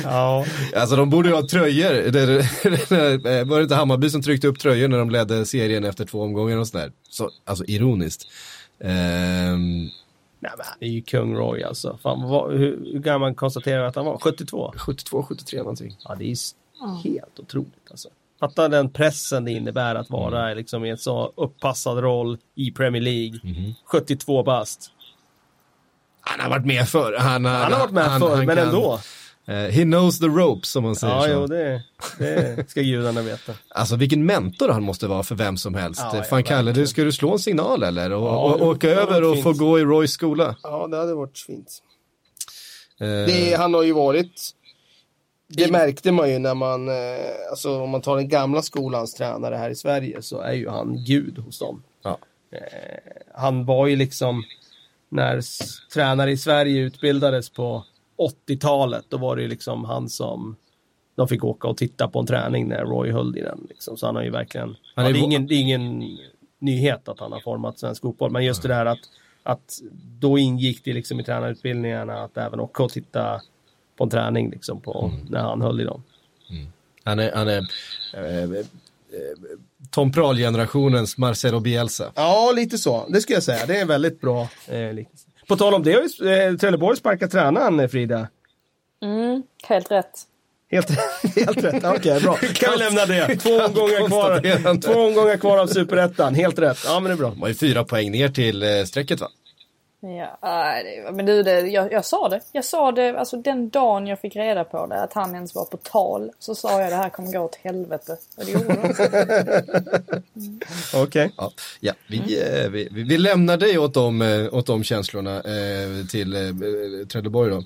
Ja, 0.04 0.44
Alltså 0.76 0.96
de 0.96 1.10
borde 1.10 1.28
ju 1.28 1.34
ha 1.34 1.48
tröjor. 1.48 1.92
Det, 2.10 2.26
det, 2.26 3.44
var 3.44 3.56
det 3.56 3.62
inte 3.62 3.74
Hammarby 3.74 4.10
som 4.10 4.22
tryckte 4.22 4.48
upp 4.48 4.58
tröjor 4.58 4.88
när 4.88 4.98
de 4.98 5.10
ledde 5.10 5.46
serien 5.46 5.84
efter 5.84 6.04
två 6.04 6.22
omgångar 6.22 6.56
och 6.56 6.68
sådär? 6.68 6.92
Så, 7.10 7.30
alltså 7.44 7.64
ironiskt. 7.64 8.26
Ehm, 8.80 9.80
nej, 9.84 9.90
men 10.40 10.50
han 10.66 10.76
är 10.80 10.88
ju 10.88 11.02
kung 11.02 11.34
Roy 11.36 11.62
alltså. 11.62 11.98
Fan, 12.02 12.22
vad, 12.28 12.52
hur, 12.52 12.78
hur 12.92 13.02
kan 13.02 13.20
man 13.20 13.34
konstatera 13.34 13.86
att 13.88 13.96
han 13.96 14.04
var? 14.04 14.18
72? 14.18 14.72
72, 14.76 15.22
73 15.22 15.58
någonting. 15.58 15.96
Ja, 16.04 16.14
det 16.18 16.24
är 16.28 16.32
s- 16.32 16.54
helt 17.04 17.38
otroligt 17.38 17.90
alltså. 17.90 18.08
Fatta 18.40 18.68
den 18.68 18.90
pressen 18.92 19.44
det 19.44 19.50
innebär 19.52 19.94
att 19.94 20.10
vara 20.10 20.44
Mm. 20.44 20.56
liksom, 20.58 20.84
i 20.84 20.90
en 20.90 20.98
så 20.98 21.32
uppassad 21.36 21.98
roll 21.98 22.38
i 22.54 22.70
Premier 22.70 23.02
League. 23.02 23.40
Mhm. 23.42 23.74
72 23.84 24.42
bast. 24.42 24.90
Han 26.20 26.40
har 26.40 26.50
varit 26.50 26.66
med 26.66 26.88
förr. 26.88 27.16
Han, 27.18 27.44
Han 27.44 27.72
har 27.72 27.80
varit 27.80 27.90
med 27.92 28.04
han- 28.04 28.20
förr, 28.20 28.36
han 28.36 28.46
men 28.46 28.56
kan- 28.56 28.66
ändå. 28.68 29.00
Eh, 29.46 29.54
he 29.54 29.82
knows 29.82 30.18
the 30.18 30.26
ropes 30.26 30.68
som 30.70 30.82
man 30.84 30.96
säger 30.96 31.14
Ja, 31.14 31.22
så. 31.22 31.28
jo, 31.30 31.46
det, 31.46 31.82
det 32.18 32.70
ska 32.70 32.82
gudarna 32.82 33.22
veta. 33.22 33.52
Alltså 33.68 33.96
vilken 33.96 34.26
mentor 34.26 34.68
han 34.68 34.82
måste 34.82 35.06
vara 35.06 35.22
för 35.22 35.34
vem 35.34 35.56
som 35.56 35.74
helst. 35.74 36.00
Ja, 36.04 36.16
ja, 36.16 36.22
Fan 36.22 36.42
Kalle, 36.44 36.72
du, 36.72 36.86
ska 36.86 37.04
du 37.04 37.12
slå 37.12 37.32
en 37.32 37.38
signal 37.38 37.82
eller? 37.82 38.12
Och, 38.12 38.26
Ja, 38.26 38.54
och, 38.54 38.62
åka 38.62 38.86
det 38.88 38.94
hade 38.94 39.06
över 39.10 39.22
och 39.22 39.28
varit 39.30 39.42
få 39.42 39.50
fint. 39.50 39.58
gå 39.60 39.78
i 39.78 39.84
Roys 39.84 40.10
skola? 40.12 40.56
Ja, 40.62 40.86
det 40.86 40.96
hade 40.96 41.14
varit 41.14 41.38
fint. 41.38 41.82
Eh, 43.00 43.06
Det, 43.06 43.56
han 43.58 43.74
har 43.74 43.82
ju 43.82 43.92
varit, 43.92 44.50
det 45.48 45.70
märkte 45.70 46.12
man 46.12 46.30
ju 46.30 46.38
när 46.38 46.54
man, 46.54 46.88
eh, 46.88 46.94
alltså 47.50 47.80
om 47.80 47.90
man 47.90 48.00
tar 48.00 48.16
den 48.16 48.28
gamla 48.28 48.62
skolans 48.62 49.14
tränare 49.14 49.54
här 49.54 49.70
i 49.70 49.74
Sverige 49.74 50.22
så 50.22 50.40
är 50.40 50.52
ju 50.52 50.68
han 50.68 51.04
gud 51.04 51.38
hos 51.38 51.58
dem. 51.58 51.82
Ja. 52.02 52.18
Eh, 52.50 52.58
han 53.34 53.64
var 53.64 53.86
ju 53.86 53.96
liksom, 53.96 54.42
när 55.08 55.40
tränare 55.92 56.30
i 56.30 56.36
Sverige 56.36 56.80
utbildades 56.80 57.50
på 57.50 57.84
80-talet, 58.46 59.04
då 59.08 59.16
var 59.16 59.36
det 59.36 59.42
ju 59.42 59.48
liksom 59.48 59.84
han 59.84 60.08
som 60.08 60.56
de 61.16 61.28
fick 61.28 61.44
åka 61.44 61.68
och 61.68 61.76
titta 61.76 62.08
på 62.08 62.18
en 62.18 62.26
träning 62.26 62.68
när 62.68 62.84
Roy 62.84 63.12
höll 63.12 63.38
i 63.38 63.40
den. 63.40 63.66
Liksom. 63.68 63.96
Så 63.96 64.06
han 64.06 64.16
har 64.16 64.22
ju 64.22 64.30
verkligen, 64.30 64.76
Han 64.94 65.04
ja, 65.04 65.10
är 65.10 65.12
det, 65.12 65.18
är 65.18 65.22
ingen, 65.24 65.46
det 65.46 65.54
är 65.54 65.60
ingen 65.60 66.18
nyhet 66.58 67.08
att 67.08 67.20
han 67.20 67.32
har 67.32 67.40
format 67.40 67.78
svensk 67.78 68.02
fotboll, 68.02 68.30
men 68.30 68.44
just 68.44 68.62
det 68.62 68.68
där 68.68 68.86
att, 68.86 68.98
att 69.42 69.78
då 70.18 70.38
ingick 70.38 70.84
det 70.84 70.92
liksom 70.92 71.20
i 71.20 71.24
tränarutbildningarna 71.24 72.24
att 72.24 72.36
även 72.36 72.60
åka 72.60 72.82
och 72.82 72.90
titta 72.90 73.40
på 73.98 74.04
en 74.04 74.10
träning 74.10 74.50
liksom 74.50 74.80
på, 74.80 75.12
när 75.30 75.40
han 75.40 75.62
höll 75.62 75.80
i 75.80 75.84
dem. 75.84 76.02
Han 77.04 77.18
är, 77.18 77.32
han 77.34 77.48
är 77.48 77.66
eh, 78.14 78.42
eh, 78.42 78.64
Tom 79.90 80.12
Prahl-generationens 80.12 81.18
Marcelo 81.18 81.60
Bielsa. 81.60 82.12
Ja, 82.14 82.52
lite 82.56 82.78
så. 82.78 83.06
Det 83.08 83.20
skulle 83.20 83.36
jag 83.36 83.42
säga. 83.42 83.66
Det 83.66 83.76
är 83.76 83.82
en 83.82 83.88
väldigt 83.88 84.20
bra 84.20 84.48
eh. 84.66 85.06
På 85.48 85.56
tal 85.56 85.74
om 85.74 85.82
det 85.82 85.92
har 85.92 86.02
ju 86.02 86.32
eh, 86.32 86.56
Trelleborg 86.56 86.96
sparkat 86.96 87.30
tränaren, 87.30 87.80
eh, 87.80 87.88
Frida. 87.88 88.28
Mm, 89.02 89.42
helt 89.68 89.90
rätt. 89.90 90.20
Helt, 90.70 90.90
helt 91.36 91.64
rätt. 91.64 91.84
Okej, 91.84 92.20
bra. 92.20 92.34
Kan 92.34 92.72
vi 92.72 92.78
lämna 92.78 93.06
det. 93.06 93.36
Två 93.36 93.50
omgångar 93.50 94.06
kvar. 94.06 94.80
Två 94.80 94.92
omgångar 94.92 95.36
kvar 95.36 95.58
av 95.58 95.66
Superettan. 95.66 96.34
Helt 96.34 96.58
rätt. 96.58 96.78
Ja, 96.84 97.00
men 97.00 97.04
det 97.10 97.14
är 97.14 97.16
bra. 97.16 97.30
De 97.30 97.40
har 97.40 97.48
ju 97.48 97.54
fyra 97.54 97.84
poäng 97.84 98.10
ner 98.10 98.28
till 98.28 98.86
strecket 98.86 99.20
va? 99.20 99.28
Ja, 100.00 100.38
det- 100.84 101.12
men 101.12 101.26
du, 101.26 101.42
det, 101.42 101.60
jag, 101.60 101.92
jag 101.92 102.04
sa 102.04 102.28
det. 102.28 102.40
Jag 102.52 102.64
sa 102.64 102.92
det, 102.92 103.18
alltså 103.18 103.36
den 103.36 103.68
dagen 103.68 104.06
jag 104.06 104.20
fick 104.20 104.36
reda 104.36 104.64
på 104.64 104.86
det, 104.86 105.02
att 105.02 105.12
han 105.12 105.34
ens 105.34 105.54
var 105.54 105.64
på 105.64 105.76
tal, 105.76 106.30
så 106.38 106.54
sa 106.54 106.80
jag 106.82 106.92
det 106.92 106.96
här 106.96 107.08
kommer 107.10 107.32
gå 107.32 107.38
åt 107.38 107.54
helvete. 107.54 108.16
Och 108.36 108.44
det 108.44 108.50
gjorde 108.50 108.64
det. 108.74 110.22
Okej. 110.94 111.32
Ja, 111.36 111.52
ja 111.80 111.92
vi, 112.06 112.18
eh, 112.40 112.70
vi, 112.70 112.88
vi, 112.90 113.02
vi 113.02 113.18
lämnar 113.18 113.56
dig 113.56 113.78
åt 113.78 113.94
de, 113.94 114.22
eh, 114.22 114.54
åt 114.54 114.66
de 114.66 114.84
känslorna 114.84 115.36
eh, 115.36 116.06
till 116.10 116.34
eh, 116.36 117.06
Trelleborg 117.12 117.50
då. 117.50 117.62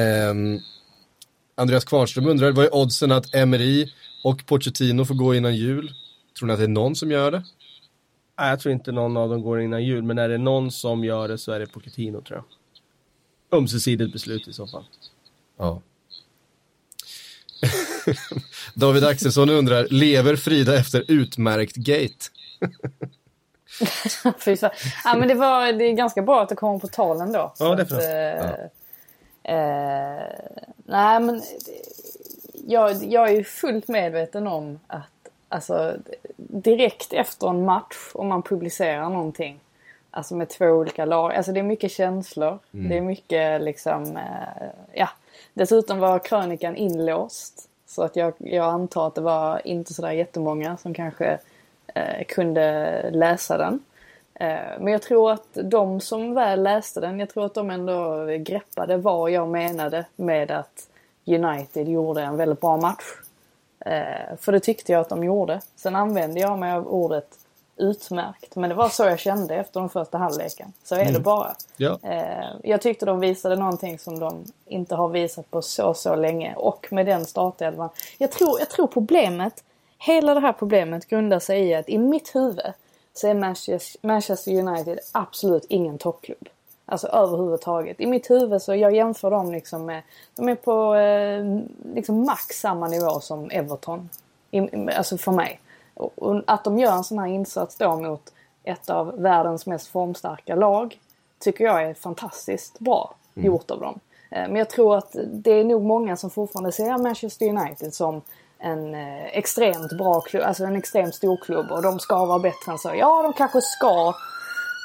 Ehm, 0.00 0.58
Andreas 1.54 1.84
Kvarnström 1.84 2.26
undrar, 2.26 2.52
vad 2.52 2.64
är 2.64 2.74
oddsen 2.74 3.12
att 3.12 3.34
Emery 3.34 3.88
och 4.24 4.46
Pochettino 4.46 5.04
får 5.04 5.14
gå 5.14 5.34
innan 5.34 5.56
jul? 5.56 5.90
Tror 6.38 6.46
ni 6.46 6.52
att 6.52 6.58
det 6.58 6.64
är 6.64 6.68
någon 6.68 6.96
som 6.96 7.10
gör 7.10 7.30
det? 7.30 7.42
Jag 8.38 8.60
tror 8.60 8.72
inte 8.74 8.92
någon 8.92 9.16
av 9.16 9.28
dem 9.28 9.42
går 9.42 9.60
innan 9.60 9.84
jul, 9.84 10.02
men 10.02 10.18
är 10.18 10.28
det 10.28 10.38
någon 10.38 10.70
som 10.70 11.04
gör 11.04 11.28
det 11.28 11.38
så 11.38 11.52
är 11.52 11.60
det 11.60 11.66
Pochettino 11.66 12.20
tror 12.20 12.38
jag. 12.38 13.58
Ömsesidigt 13.58 14.12
beslut 14.12 14.48
i 14.48 14.52
så 14.52 14.66
fall. 14.66 14.84
Ja. 15.58 15.80
David 18.74 19.04
Axelsson 19.04 19.50
undrar, 19.50 19.86
lever 19.90 20.36
Frida 20.36 20.76
efter 20.78 21.04
utmärkt 21.08 21.76
gate? 21.76 22.14
Ja, 25.04 25.14
men 25.16 25.28
det, 25.28 25.34
var, 25.34 25.72
det 25.72 25.84
är 25.84 25.92
ganska 25.92 26.22
bra 26.22 26.42
att 26.42 26.48
det 26.48 26.54
kommer 26.54 26.78
på 26.78 26.86
tal 26.88 27.20
ändå. 27.20 27.38
Ja, 27.38 27.52
Så 27.56 27.72
att, 27.72 27.78
definitivt. 27.78 28.10
eh, 29.42 29.54
eh, 29.54 30.22
nej, 30.86 31.20
men 31.20 31.42
jag, 32.66 33.04
jag 33.04 33.28
är 33.28 33.32
ju 33.36 33.44
fullt 33.44 33.88
medveten 33.88 34.46
om 34.46 34.78
att 34.86 35.02
alltså, 35.48 35.96
direkt 36.36 37.12
efter 37.12 37.48
en 37.48 37.64
match, 37.64 38.10
om 38.14 38.28
man 38.28 38.42
publicerar 38.42 39.10
någonting, 39.10 39.60
alltså 40.10 40.36
med 40.36 40.48
två 40.48 40.66
olika 40.66 41.04
lag, 41.04 41.34
alltså 41.34 41.52
det 41.52 41.60
är 41.60 41.64
mycket 41.64 41.92
känslor. 41.92 42.58
Det 42.88 42.96
är 42.96 43.00
mycket 43.00 43.62
liksom, 43.62 44.16
eh, 44.16 44.68
ja. 44.92 45.08
Dessutom 45.54 45.98
var 45.98 46.18
krönikan 46.18 46.76
inlåst. 46.76 47.68
Så 47.86 48.02
att 48.02 48.16
jag, 48.16 48.32
jag 48.38 48.66
antar 48.66 49.06
att 49.06 49.14
det 49.14 49.20
var 49.20 49.66
inte 49.66 49.94
sådär 49.94 50.12
jättemånga 50.12 50.76
som 50.76 50.94
kanske 50.94 51.38
eh, 51.94 52.24
kunde 52.28 53.10
läsa 53.10 53.58
den. 53.58 53.80
Eh, 54.34 54.80
men 54.80 54.92
jag 54.92 55.02
tror 55.02 55.32
att 55.32 55.48
de 55.52 56.00
som 56.00 56.34
väl 56.34 56.62
läste 56.62 57.00
den, 57.00 57.20
jag 57.20 57.30
tror 57.30 57.46
att 57.46 57.54
de 57.54 57.70
ändå 57.70 58.26
greppade 58.38 58.96
vad 58.96 59.30
jag 59.30 59.48
menade 59.48 60.04
med 60.16 60.50
att 60.50 60.88
United 61.24 61.88
gjorde 61.88 62.22
en 62.22 62.36
väldigt 62.36 62.60
bra 62.60 62.76
match. 62.76 63.04
Eh, 63.80 64.36
för 64.40 64.52
det 64.52 64.60
tyckte 64.60 64.92
jag 64.92 65.00
att 65.00 65.08
de 65.08 65.24
gjorde. 65.24 65.60
Sen 65.76 65.96
använde 65.96 66.40
jag 66.40 66.58
mig 66.58 66.72
av 66.72 66.88
ordet 66.88 67.38
utmärkt. 67.76 68.56
Men 68.56 68.70
det 68.70 68.76
var 68.76 68.88
så 68.88 69.04
jag 69.04 69.18
kände 69.18 69.54
efter 69.54 69.80
den 69.80 69.88
första 69.88 70.18
halvleken. 70.18 70.72
Så 70.84 70.94
är 70.94 71.12
det 71.12 71.20
bara. 71.20 71.54
Ja. 71.76 71.98
Eh, 72.02 72.46
jag 72.62 72.80
tyckte 72.80 73.06
de 73.06 73.20
visade 73.20 73.56
någonting 73.56 73.98
som 73.98 74.18
de 74.18 74.44
inte 74.66 74.94
har 74.94 75.08
visat 75.08 75.50
på 75.50 75.62
så, 75.62 75.94
så 75.94 76.14
länge. 76.14 76.54
Och 76.54 76.88
med 76.90 77.06
den 77.06 77.24
startelvan. 77.26 77.88
Jag 78.18 78.30
tror, 78.30 78.58
jag 78.58 78.70
tror 78.70 78.86
problemet, 78.86 79.64
hela 79.98 80.34
det 80.34 80.40
här 80.40 80.52
problemet 80.52 81.08
grundar 81.08 81.38
sig 81.38 81.68
i 81.68 81.74
att 81.74 81.88
i 81.88 81.98
mitt 81.98 82.34
huvud 82.34 82.72
så 83.14 83.28
är 83.28 83.34
Manchester, 83.34 84.06
Manchester 84.06 84.52
United 84.52 84.98
absolut 85.12 85.64
ingen 85.68 85.98
toppklubb. 85.98 86.48
Alltså 86.90 87.06
överhuvudtaget. 87.06 88.00
I 88.00 88.06
mitt 88.06 88.30
huvud 88.30 88.62
så 88.62 88.74
jag 88.74 88.94
jämför 88.94 89.30
dem 89.30 89.52
liksom 89.52 89.86
med, 89.86 90.02
de 90.36 90.48
är 90.48 90.54
på 90.54 90.94
eh, 90.94 91.44
liksom 91.94 92.26
max 92.26 92.60
samma 92.60 92.88
nivå 92.88 93.20
som 93.20 93.50
Everton. 93.50 94.08
I, 94.50 94.90
alltså 94.96 95.18
för 95.18 95.32
mig. 95.32 95.60
Och, 95.94 96.12
och 96.16 96.42
att 96.46 96.64
de 96.64 96.78
gör 96.78 96.92
en 96.92 97.04
sån 97.04 97.18
här 97.18 97.26
insats 97.26 97.76
då 97.76 97.96
mot 97.96 98.32
ett 98.64 98.90
av 98.90 99.20
världens 99.20 99.66
mest 99.66 99.86
formstarka 99.86 100.54
lag 100.54 100.98
tycker 101.38 101.64
jag 101.64 101.84
är 101.84 101.94
fantastiskt 101.94 102.78
bra 102.78 103.14
gjort 103.34 103.70
av 103.70 103.80
dem. 103.80 104.00
Eh, 104.30 104.42
Men 104.48 104.56
jag 104.56 104.70
tror 104.70 104.96
att 104.96 105.16
det 105.26 105.50
är 105.50 105.64
nog 105.64 105.82
många 105.82 106.16
som 106.16 106.30
fortfarande 106.30 106.72
ser 106.72 106.98
Manchester 106.98 107.48
United 107.48 107.94
som 107.94 108.22
en 108.58 108.94
eh, 108.94 109.26
extremt 109.26 109.92
bra 109.98 110.20
klubb, 110.20 110.44
alltså 110.44 110.64
en 110.64 110.76
extremt 110.76 111.14
stor 111.14 111.36
klubb 111.36 111.70
och 111.70 111.82
de 111.82 111.98
ska 111.98 112.24
vara 112.24 112.38
bättre 112.38 112.72
än 112.72 112.78
så. 112.78 112.90
Ja, 112.94 113.22
de 113.22 113.32
kanske 113.32 113.60
ska, 113.60 114.14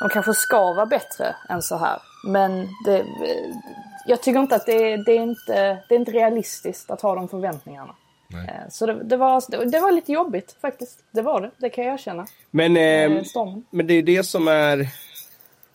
de 0.01 0.09
kanske 0.09 0.33
ska 0.33 0.73
vara 0.73 0.85
bättre 0.85 1.35
än 1.49 1.61
så 1.61 1.77
här. 1.77 1.99
Men 2.23 2.67
det, 2.85 3.05
jag 4.05 4.21
tycker 4.21 4.39
inte 4.39 4.55
att 4.55 4.65
det 4.65 4.91
är, 4.91 4.97
det, 4.97 5.11
är 5.11 5.21
inte, 5.21 5.77
det 5.89 5.95
är 5.95 5.99
inte 5.99 6.11
realistiskt 6.11 6.91
att 6.91 7.01
ha 7.01 7.15
de 7.15 7.27
förväntningarna. 7.27 7.95
Eh, 8.33 8.69
Så 8.69 8.85
det, 8.85 9.03
det, 9.03 9.17
var, 9.17 9.65
det, 9.65 9.79
var 9.79 9.91
lite 9.91 10.11
jobbigt 10.11 10.55
faktiskt. 10.61 11.03
Det 11.11 11.21
var 11.21 11.41
det, 11.41 11.51
det 11.57 11.69
kan 11.69 11.83
jag 11.83 11.93
erkänna. 11.93 12.27
Men, 12.51 12.77
Eh, 12.77 12.83
eh, 12.83 13.57
men 13.69 13.87
det 13.87 13.93
är 13.93 14.03
det 14.03 14.23
som 14.23 14.47
är 14.47 14.87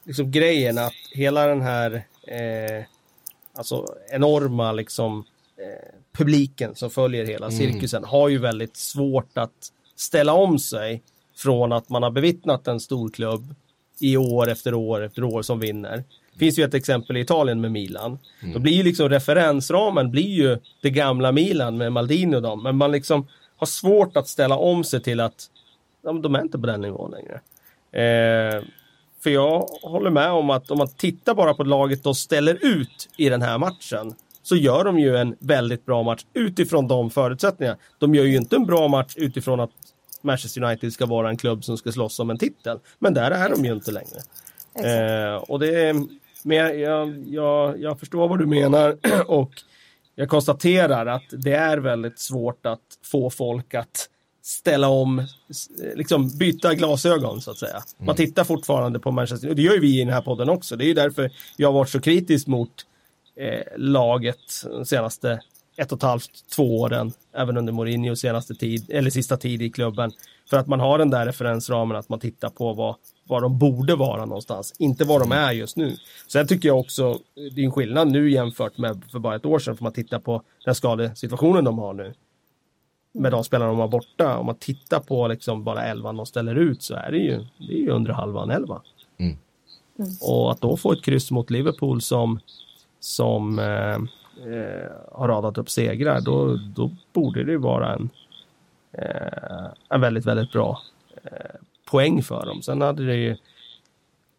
liksom 0.04 0.30
grejen 0.30 0.78
att 0.78 0.94
hela 1.12 1.46
den 1.46 1.60
här 1.60 1.94
eh, 2.26 2.84
alltså 3.54 3.86
enorma 4.10 4.72
liksom 4.72 5.24
eh, 5.56 5.94
publiken 6.12 6.74
som 6.74 6.90
följer 6.90 7.26
hela 7.26 7.50
cirkusen 7.50 8.04
har 8.04 8.28
ju 8.28 8.38
väldigt 8.38 8.76
svårt 8.76 9.38
att 9.38 9.72
ställa 9.96 10.32
om 10.32 10.58
sig 10.58 11.02
från 11.36 11.72
att 11.72 11.88
man 11.88 12.02
har 12.02 12.10
bevittnat 12.10 12.68
en 12.68 12.80
stor 12.80 13.10
klubb 13.10 13.54
i 14.00 14.16
år 14.16 14.48
efter 14.48 14.74
år 14.74 15.04
efter 15.04 15.24
år 15.24 15.42
som 15.42 15.60
vinner. 15.60 16.04
Det 16.32 16.38
finns 16.38 16.58
ju 16.58 16.64
ett 16.64 16.74
exempel 16.74 17.16
i 17.16 17.20
Italien 17.20 17.60
med 17.60 17.72
Milan. 17.72 18.18
Då 18.54 18.58
blir 18.58 18.72
ju 18.72 18.82
liksom 18.82 19.08
referensramen 19.08 20.10
blir 20.10 20.28
ju 20.28 20.58
det 20.82 20.90
gamla 20.90 21.32
Milan 21.32 21.76
med 21.76 21.92
Maldini 21.92 22.36
och 22.36 22.42
dem. 22.42 22.62
Men 22.62 22.76
man 22.76 22.92
liksom 22.92 23.26
har 23.56 23.66
svårt 23.66 24.16
att 24.16 24.28
ställa 24.28 24.56
om 24.56 24.84
sig 24.84 25.02
till 25.02 25.20
att 25.20 25.46
ja, 26.04 26.12
de 26.12 26.34
är 26.34 26.42
inte 26.42 26.58
på 26.58 26.66
den 26.66 26.80
nivån 26.80 27.10
längre. 27.10 27.40
Eh, 27.92 28.62
för 29.20 29.30
jag 29.30 29.60
håller 29.82 30.10
med 30.10 30.30
om 30.30 30.50
att 30.50 30.70
om 30.70 30.78
man 30.78 30.88
tittar 30.88 31.34
bara 31.34 31.54
på 31.54 31.64
laget 31.64 32.02
de 32.02 32.14
ställer 32.14 32.58
ut 32.60 33.08
i 33.16 33.28
den 33.28 33.42
här 33.42 33.58
matchen 33.58 34.14
så 34.42 34.56
gör 34.56 34.84
de 34.84 34.98
ju 34.98 35.16
en 35.16 35.36
väldigt 35.38 35.86
bra 35.86 36.02
match 36.02 36.24
utifrån 36.34 36.88
de 36.88 37.10
förutsättningarna. 37.10 37.78
De 37.98 38.14
gör 38.14 38.24
ju 38.24 38.36
inte 38.36 38.56
en 38.56 38.66
bra 38.66 38.88
match 38.88 39.14
utifrån 39.16 39.60
att 39.60 39.70
Manchester 40.22 40.62
United 40.62 40.92
ska 40.92 41.06
vara 41.06 41.28
en 41.28 41.36
klubb 41.36 41.64
som 41.64 41.78
ska 41.78 41.92
slåss 41.92 42.20
om 42.20 42.30
en 42.30 42.38
titel. 42.38 42.78
Men 42.98 43.14
där 43.14 43.30
är 43.30 43.50
de 43.50 43.64
ju 43.64 43.72
inte 43.72 43.90
längre. 43.90 44.18
Eh, 44.74 45.36
och 45.36 45.58
det 45.58 45.80
är, 45.80 45.94
men 46.42 46.56
jag, 46.56 46.78
jag, 46.78 47.24
jag, 47.26 47.80
jag 47.80 48.00
förstår 48.00 48.28
vad 48.28 48.38
du 48.38 48.46
menar 48.46 48.96
och 49.26 49.50
jag 50.14 50.28
konstaterar 50.28 51.06
att 51.06 51.24
det 51.30 51.54
är 51.54 51.78
väldigt 51.78 52.18
svårt 52.18 52.66
att 52.66 52.80
få 53.04 53.30
folk 53.30 53.74
att 53.74 54.08
ställa 54.42 54.88
om, 54.88 55.26
liksom 55.94 56.38
byta 56.38 56.74
glasögon 56.74 57.40
så 57.40 57.50
att 57.50 57.58
säga. 57.58 57.82
Man 57.98 58.16
tittar 58.16 58.44
fortfarande 58.44 59.00
på 59.00 59.10
Manchester 59.10 59.48
och 59.48 59.56
det 59.56 59.62
gör 59.62 59.74
ju 59.74 59.80
vi 59.80 60.00
i 60.00 60.04
den 60.04 60.14
här 60.14 60.22
podden 60.22 60.48
också. 60.48 60.76
Det 60.76 60.84
är 60.84 60.86
ju 60.86 60.94
därför 60.94 61.30
jag 61.56 61.68
har 61.68 61.72
varit 61.72 61.90
så 61.90 62.00
kritisk 62.00 62.46
mot 62.46 62.70
eh, 63.36 63.62
laget 63.76 64.38
de 64.64 64.84
senaste 64.84 65.40
ett 65.78 65.92
och 65.92 65.98
ett 65.98 66.02
halvt, 66.02 66.50
två 66.56 66.80
åren, 66.80 67.12
även 67.32 67.56
under 67.56 67.72
Mourinhos 67.72 68.20
senaste 68.20 68.54
tid, 68.54 68.90
eller 68.90 69.10
sista 69.10 69.36
tid 69.36 69.62
i 69.62 69.70
klubben. 69.70 70.12
För 70.50 70.56
att 70.56 70.66
man 70.66 70.80
har 70.80 70.98
den 70.98 71.10
där 71.10 71.26
referensramen 71.26 71.96
att 71.96 72.08
man 72.08 72.20
tittar 72.20 72.48
på 72.48 72.72
vad, 72.72 72.94
vad 73.26 73.42
de 73.42 73.58
borde 73.58 73.96
vara 73.96 74.24
någonstans, 74.24 74.74
inte 74.78 75.04
vad 75.04 75.20
de 75.20 75.32
är 75.32 75.52
just 75.52 75.76
nu. 75.76 75.96
Sen 76.26 76.46
tycker 76.46 76.68
jag 76.68 76.78
också, 76.78 77.18
det 77.34 77.60
är 77.60 77.64
en 77.64 77.72
skillnad 77.72 78.10
nu 78.10 78.30
jämfört 78.30 78.78
med 78.78 79.02
för 79.12 79.18
bara 79.18 79.36
ett 79.36 79.46
år 79.46 79.58
sedan, 79.58 79.76
för 79.76 79.84
man 79.84 79.92
tittar 79.92 80.18
på 80.18 80.42
den 80.64 80.74
skadesituationen 80.74 81.64
de 81.64 81.78
har 81.78 81.94
nu. 81.94 82.14
Med 83.12 83.32
de 83.32 83.44
spelarna 83.44 83.70
de 83.70 83.78
har 83.80 83.88
borta, 83.88 84.38
om 84.38 84.46
man 84.46 84.54
tittar 84.58 85.00
på 85.00 85.28
liksom 85.28 85.64
bara 85.64 85.84
elvan 85.84 86.16
de 86.16 86.26
ställer 86.26 86.54
ut 86.54 86.82
så 86.82 86.94
är 86.94 87.10
det 87.10 87.18
ju, 87.18 87.44
det 87.58 87.72
är 87.72 87.78
ju 87.78 87.90
under 87.90 88.12
halvan 88.12 88.50
elva. 88.50 88.82
Och 90.20 90.52
att 90.52 90.60
då 90.60 90.76
få 90.76 90.92
ett 90.92 91.02
kryss 91.02 91.30
mot 91.30 91.50
Liverpool 91.50 92.00
som, 92.02 92.40
som 93.00 93.58
eh, 93.58 93.98
eh, 94.46 94.90
har 95.12 95.28
radat 95.28 95.58
upp 95.58 95.70
segrar, 95.70 96.20
då, 96.20 96.58
då 96.74 96.90
borde 97.12 97.44
det 97.44 97.52
ju 97.52 97.58
vara 97.58 97.94
en, 97.94 98.10
eh, 98.92 99.68
en 99.88 100.00
väldigt, 100.00 100.26
väldigt 100.26 100.52
bra 100.52 100.82
eh, 101.24 101.60
poäng 101.90 102.22
för 102.22 102.46
dem. 102.46 102.62
Sen 102.62 102.80
hade 102.80 103.06
det 103.06 103.16
ju 103.16 103.36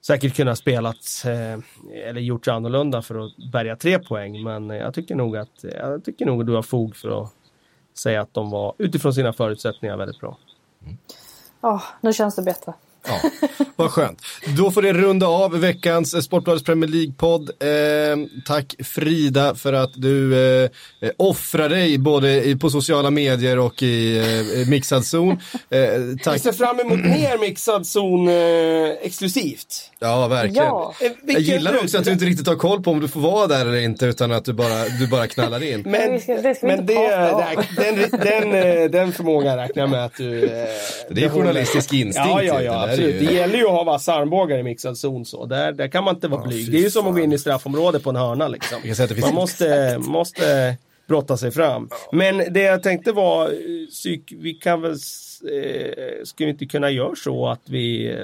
säkert 0.01 0.35
kunnat 0.35 0.57
spelats 0.57 1.25
eh, 1.25 1.59
eller 2.05 2.21
gjorts 2.21 2.47
annorlunda 2.47 3.01
för 3.01 3.25
att 3.25 3.51
bärga 3.51 3.75
tre 3.75 3.99
poäng, 3.99 4.43
men 4.43 4.69
jag 4.69 4.93
tycker 4.93 5.15
nog 5.15 5.37
att 5.37 5.63
jag 5.63 6.03
tycker 6.03 6.25
nog 6.25 6.41
att 6.41 6.47
du 6.47 6.53
har 6.53 6.61
fog 6.61 6.95
för 6.95 7.23
att 7.23 7.33
säga 7.97 8.21
att 8.21 8.33
de 8.33 8.49
var 8.49 8.73
utifrån 8.77 9.13
sina 9.13 9.33
förutsättningar 9.33 9.97
väldigt 9.97 10.19
bra. 10.19 10.37
Mm. 10.83 10.97
Åh, 11.61 11.83
nu 12.01 12.13
känns 12.13 12.35
det 12.35 12.41
bättre. 12.41 12.73
Ja, 13.09 13.29
vad 13.75 13.91
skönt. 13.91 14.21
Då 14.57 14.71
får 14.71 14.81
det 14.81 14.93
runda 14.93 15.27
av 15.27 15.59
veckans 15.59 16.13
eh, 16.13 16.19
Sportbladets 16.21 16.65
Premier 16.65 16.89
League-podd. 16.89 17.49
Eh, 17.49 18.17
tack 18.45 18.75
Frida 18.83 19.55
för 19.55 19.73
att 19.73 19.91
du 19.95 20.33
eh, 20.63 20.69
eh, 21.01 21.09
offrar 21.17 21.69
dig 21.69 21.97
både 21.97 22.57
på 22.61 22.69
sociala 22.69 23.09
medier 23.11 23.59
och 23.59 23.83
i 23.83 24.17
eh, 24.61 24.67
mixad 24.69 25.05
zon. 25.05 25.31
Eh, 25.69 25.79
tack. 26.23 26.35
Vi 26.35 26.39
ser 26.39 26.51
fram 26.51 26.79
emot 26.79 26.99
mer 26.99 27.37
mixad 27.39 27.87
zon 27.87 28.27
eh, 28.27 28.33
exklusivt. 29.01 29.91
Ja, 29.99 30.27
verkligen. 30.27 30.65
Ja. 30.65 30.93
Eh, 31.01 31.11
Jag 31.27 31.41
gillar 31.41 31.77
också 31.83 31.97
att 31.97 32.03
du 32.05 32.11
inte 32.11 32.25
riktigt 32.25 32.47
har 32.47 32.55
koll 32.55 32.83
på 32.83 32.91
om 32.91 32.99
du 32.99 33.07
får 33.07 33.19
vara 33.19 33.47
där 33.47 33.61
eller 33.65 33.77
inte 33.79 34.05
utan 34.05 34.31
att 34.31 34.45
du 34.45 34.53
bara, 34.53 34.85
du 34.99 35.07
bara 35.07 35.27
knallar 35.27 35.63
in. 35.63 35.81
Men, 35.85 36.11
Det 36.13 36.19
ska- 36.19 36.33
det 36.33 36.55
ska 36.55 36.67
vi 36.67 36.75
men 36.75 36.85
det, 36.85 37.55
den, 37.77 38.51
den, 38.51 38.91
den 38.91 39.13
förmågan 39.13 39.57
räknar 39.57 39.83
jag 39.83 39.89
med 39.89 40.05
att 40.05 40.15
du... 40.17 40.43
eh, 40.43 40.49
Det 41.09 41.23
är 41.23 41.29
journalistisk 41.29 41.93
instinkt. 41.93 42.29
Ja, 42.29 42.43
ja, 42.43 42.61
ja, 42.61 42.87
absolut. 43.05 43.27
Det 43.27 43.33
gäller 43.33 43.57
ju 43.57 43.65
att 43.65 43.71
ha 43.71 43.83
vassa 43.83 44.13
armbågar 44.13 44.57
i 44.57 44.63
mixad 44.63 44.97
zon 44.97 45.25
så. 45.25 45.45
Där, 45.45 45.71
där 45.71 45.87
kan 45.87 46.03
man 46.03 46.15
inte 46.15 46.27
vara 46.27 46.41
Ja, 46.41 46.47
blyg. 46.47 46.71
Det 46.71 46.77
är 46.77 46.81
ju 46.81 46.91
som 46.91 47.07
att 47.07 47.13
gå 47.13 47.19
in 47.19 47.33
i 47.33 47.37
straffområdet 47.37 48.03
på 48.03 48.09
en 48.09 48.15
hörna 48.15 48.47
liksom. 48.47 48.77
Man 49.21 49.33
måste, 49.33 49.97
måste 49.99 50.77
brotta 51.09 51.37
sig 51.37 51.51
fram. 51.51 51.89
Men 52.11 52.37
det 52.37 52.61
jag 52.61 52.83
tänkte 52.83 53.11
var, 53.11 53.45
eh, 53.45 54.19
vi 54.31 54.53
kan 54.53 54.81
väl, 54.81 54.91
eh, 54.91 56.23
ska 56.23 56.45
vi 56.45 56.51
inte 56.51 56.65
kunna 56.65 56.89
göra 56.89 57.15
så 57.15 57.47
att 57.47 57.61
vi 57.65 58.11
eh, 58.11 58.17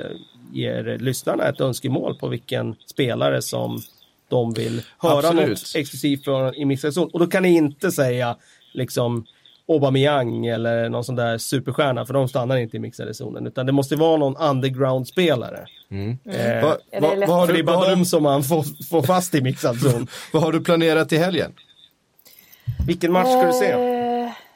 ger 0.54 0.98
lyssnarna 1.00 1.44
ett 1.44 1.62
önskemål 1.62 2.16
på 2.16 2.28
vilken 2.28 2.76
spelare 2.86 3.42
som 3.42 3.82
de 4.30 4.54
vill 4.54 4.82
höra 4.98 5.18
Absolut. 5.18 5.50
något 5.50 5.76
exklusivt 5.76 6.24
från 6.24 6.56
i 6.56 6.66
mixad 6.66 6.94
zon. 6.94 7.10
Och 7.14 7.20
då 7.20 7.28
kan 7.28 7.44
ni 7.44 7.56
inte 7.56 7.92
säga 7.92 8.36
liksom 8.74 9.26
Aubameyang 9.68 10.46
eller 10.46 10.90
någon 10.90 11.04
sån 11.04 11.16
där 11.16 11.38
superstjärna 11.38 12.06
för 12.06 12.14
de 12.14 12.28
stannar 12.28 12.58
inte 12.58 12.78
i 12.78 12.80
mixade 12.80 13.14
zonen 13.14 13.48
utan 13.48 13.66
det 13.66 13.72
måste 13.72 13.96
vara 13.96 14.18
någon 14.18 14.36
underground-spelare. 14.38 15.66
Eh, 16.26 16.64
Va, 16.64 16.78
Är 16.92 17.02
va, 17.02 17.16
det 17.16 17.26
vad, 17.26 17.30
har 17.30 17.48
är 17.60 17.64
bara 17.64 17.76
vad, 17.76 17.86
har 17.86 17.92
de 17.92 18.00
du, 18.00 18.06
som 18.06 18.24
man 18.24 18.44
får, 18.44 18.86
får 18.90 19.02
fast 19.02 19.36
i 19.36 19.42
mixad 19.42 19.82
zon. 19.82 20.08
vad 20.34 20.44
har 20.44 20.52
du 20.52 20.62
planerat 20.62 21.14
i 21.14 21.18
helgen? 21.18 21.54
Vilken 22.88 23.12
match 23.12 23.28
ska 23.28 23.46
du 23.46 23.54
se? 23.54 24.05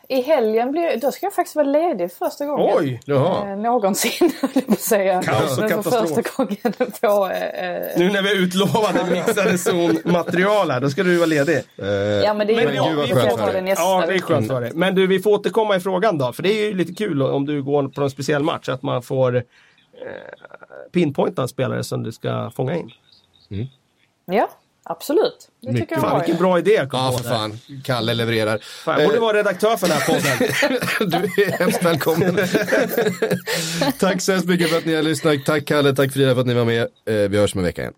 Eh, 0.09 0.17
I 0.17 0.21
helgen 0.21 0.71
blir, 0.71 0.97
då 1.01 1.11
ska 1.11 1.25
jag 1.25 1.33
faktiskt 1.33 1.55
vara 1.55 1.65
ledig 1.67 2.11
första 2.11 2.45
gången. 2.45 2.75
Oj! 2.77 2.99
Jaha. 3.05 3.49
Eh, 3.51 3.57
någonsin, 3.57 4.31
höll 4.41 4.49
jag 4.53 4.65
på 4.67 4.71
att 4.73 4.79
säga. 4.79 5.21
Kaos 5.23 5.57
och 5.57 5.59
Men 5.69 5.69
för 5.83 5.91
katastrof. 5.91 6.09
första 6.25 6.43
gången 6.43 6.91
på... 7.01 7.29
Eh, 7.33 7.99
Nu 7.99 8.09
när 8.11 8.21
vi 8.21 8.37
utlovade 8.43 9.11
mixade 9.11 9.57
zon-material 9.57 10.71
här, 10.71 10.81
då 10.81 10.89
ska 10.89 11.03
du 11.03 11.17
vara 11.17 11.25
ledig. 11.25 11.57
Eh, 11.77 11.87
ja 11.87 12.33
men 12.33 12.47
det 12.47 12.53
är 12.53 12.65
Men 12.65 12.67
ju 12.73 12.75
ja, 12.75 12.89
Vi 13.07 13.13
skönt 13.13 13.29
får 13.31 13.37
för 13.37 13.37
ta 13.37 13.45
dig. 13.45 13.53
det 13.55 13.61
nästa 13.61 13.83
Ja, 13.83 14.03
det 14.07 14.13
är 14.13 14.19
skönt 14.19 14.47
för 14.47 14.61
dig. 14.61 14.71
Men 14.75 14.95
du, 14.95 15.07
vi 15.07 15.19
får 15.19 15.31
återkomma 15.31 15.75
i 15.75 15.79
frågan 15.79 16.17
då, 16.17 16.33
för 16.33 16.43
det 16.43 16.49
är 16.49 16.65
ju 16.67 16.73
lite 16.73 16.93
kul 16.93 17.21
om 17.21 17.45
du 17.45 17.63
går 17.63 17.87
på 17.87 18.01
en 18.01 18.09
speciell 18.09 18.43
match, 18.43 18.69
att 18.69 18.81
man 18.83 19.01
får 19.01 19.35
eh, 19.35 19.41
pinpointa 20.91 21.41
en 21.41 21.47
spelare 21.47 21.83
som 21.83 22.03
du 22.03 22.11
ska 22.11 22.51
fånga 22.55 22.75
in. 22.75 22.91
Ja, 24.25 24.49
absolut. 24.83 25.47
Det 25.61 25.67
Mycket 25.71 25.81
tycker 25.81 25.95
jag 25.95 26.01
Fan, 26.01 26.11
var 26.11 26.19
vilken 26.19 26.37
bra 26.37 26.59
idé 26.59 26.71
jag 26.71 26.89
kom 26.89 26.99
Ja, 26.99 27.11
på 27.11 27.17
för 27.17 27.29
där. 27.29 27.35
fan. 27.37 27.59
Kalle 27.83 28.13
levererar. 28.13 28.57
Fan, 28.57 28.99
jag 28.99 29.09
borde 29.09 29.19
vara 29.19 29.37
redaktör 29.37 29.77
för 29.77 29.87
den 29.87 29.97
här 29.97 30.05
podden. 30.07 31.19
Du 31.35 31.43
är 31.43 31.51
hemskt 31.59 31.85
välkommen. 31.85 32.37
tack 33.99 34.21
så 34.21 34.31
hemskt 34.31 34.47
mycket 34.47 34.69
för 34.69 34.77
att 34.77 34.85
ni 34.85 34.95
har 34.95 35.01
lyssnat. 35.03 35.45
Tack 35.45 35.65
Kalle, 35.65 35.95
tack 35.95 36.13
Frida 36.13 36.33
för 36.33 36.41
att 36.41 36.47
ni 36.47 36.53
var 36.53 36.65
med. 36.65 36.81
Eh, 36.81 37.13
Vi 37.29 37.37
hörs 37.37 37.53
om 37.55 37.59
en 37.59 37.65
vecka 37.65 37.81
igen. 37.81 37.93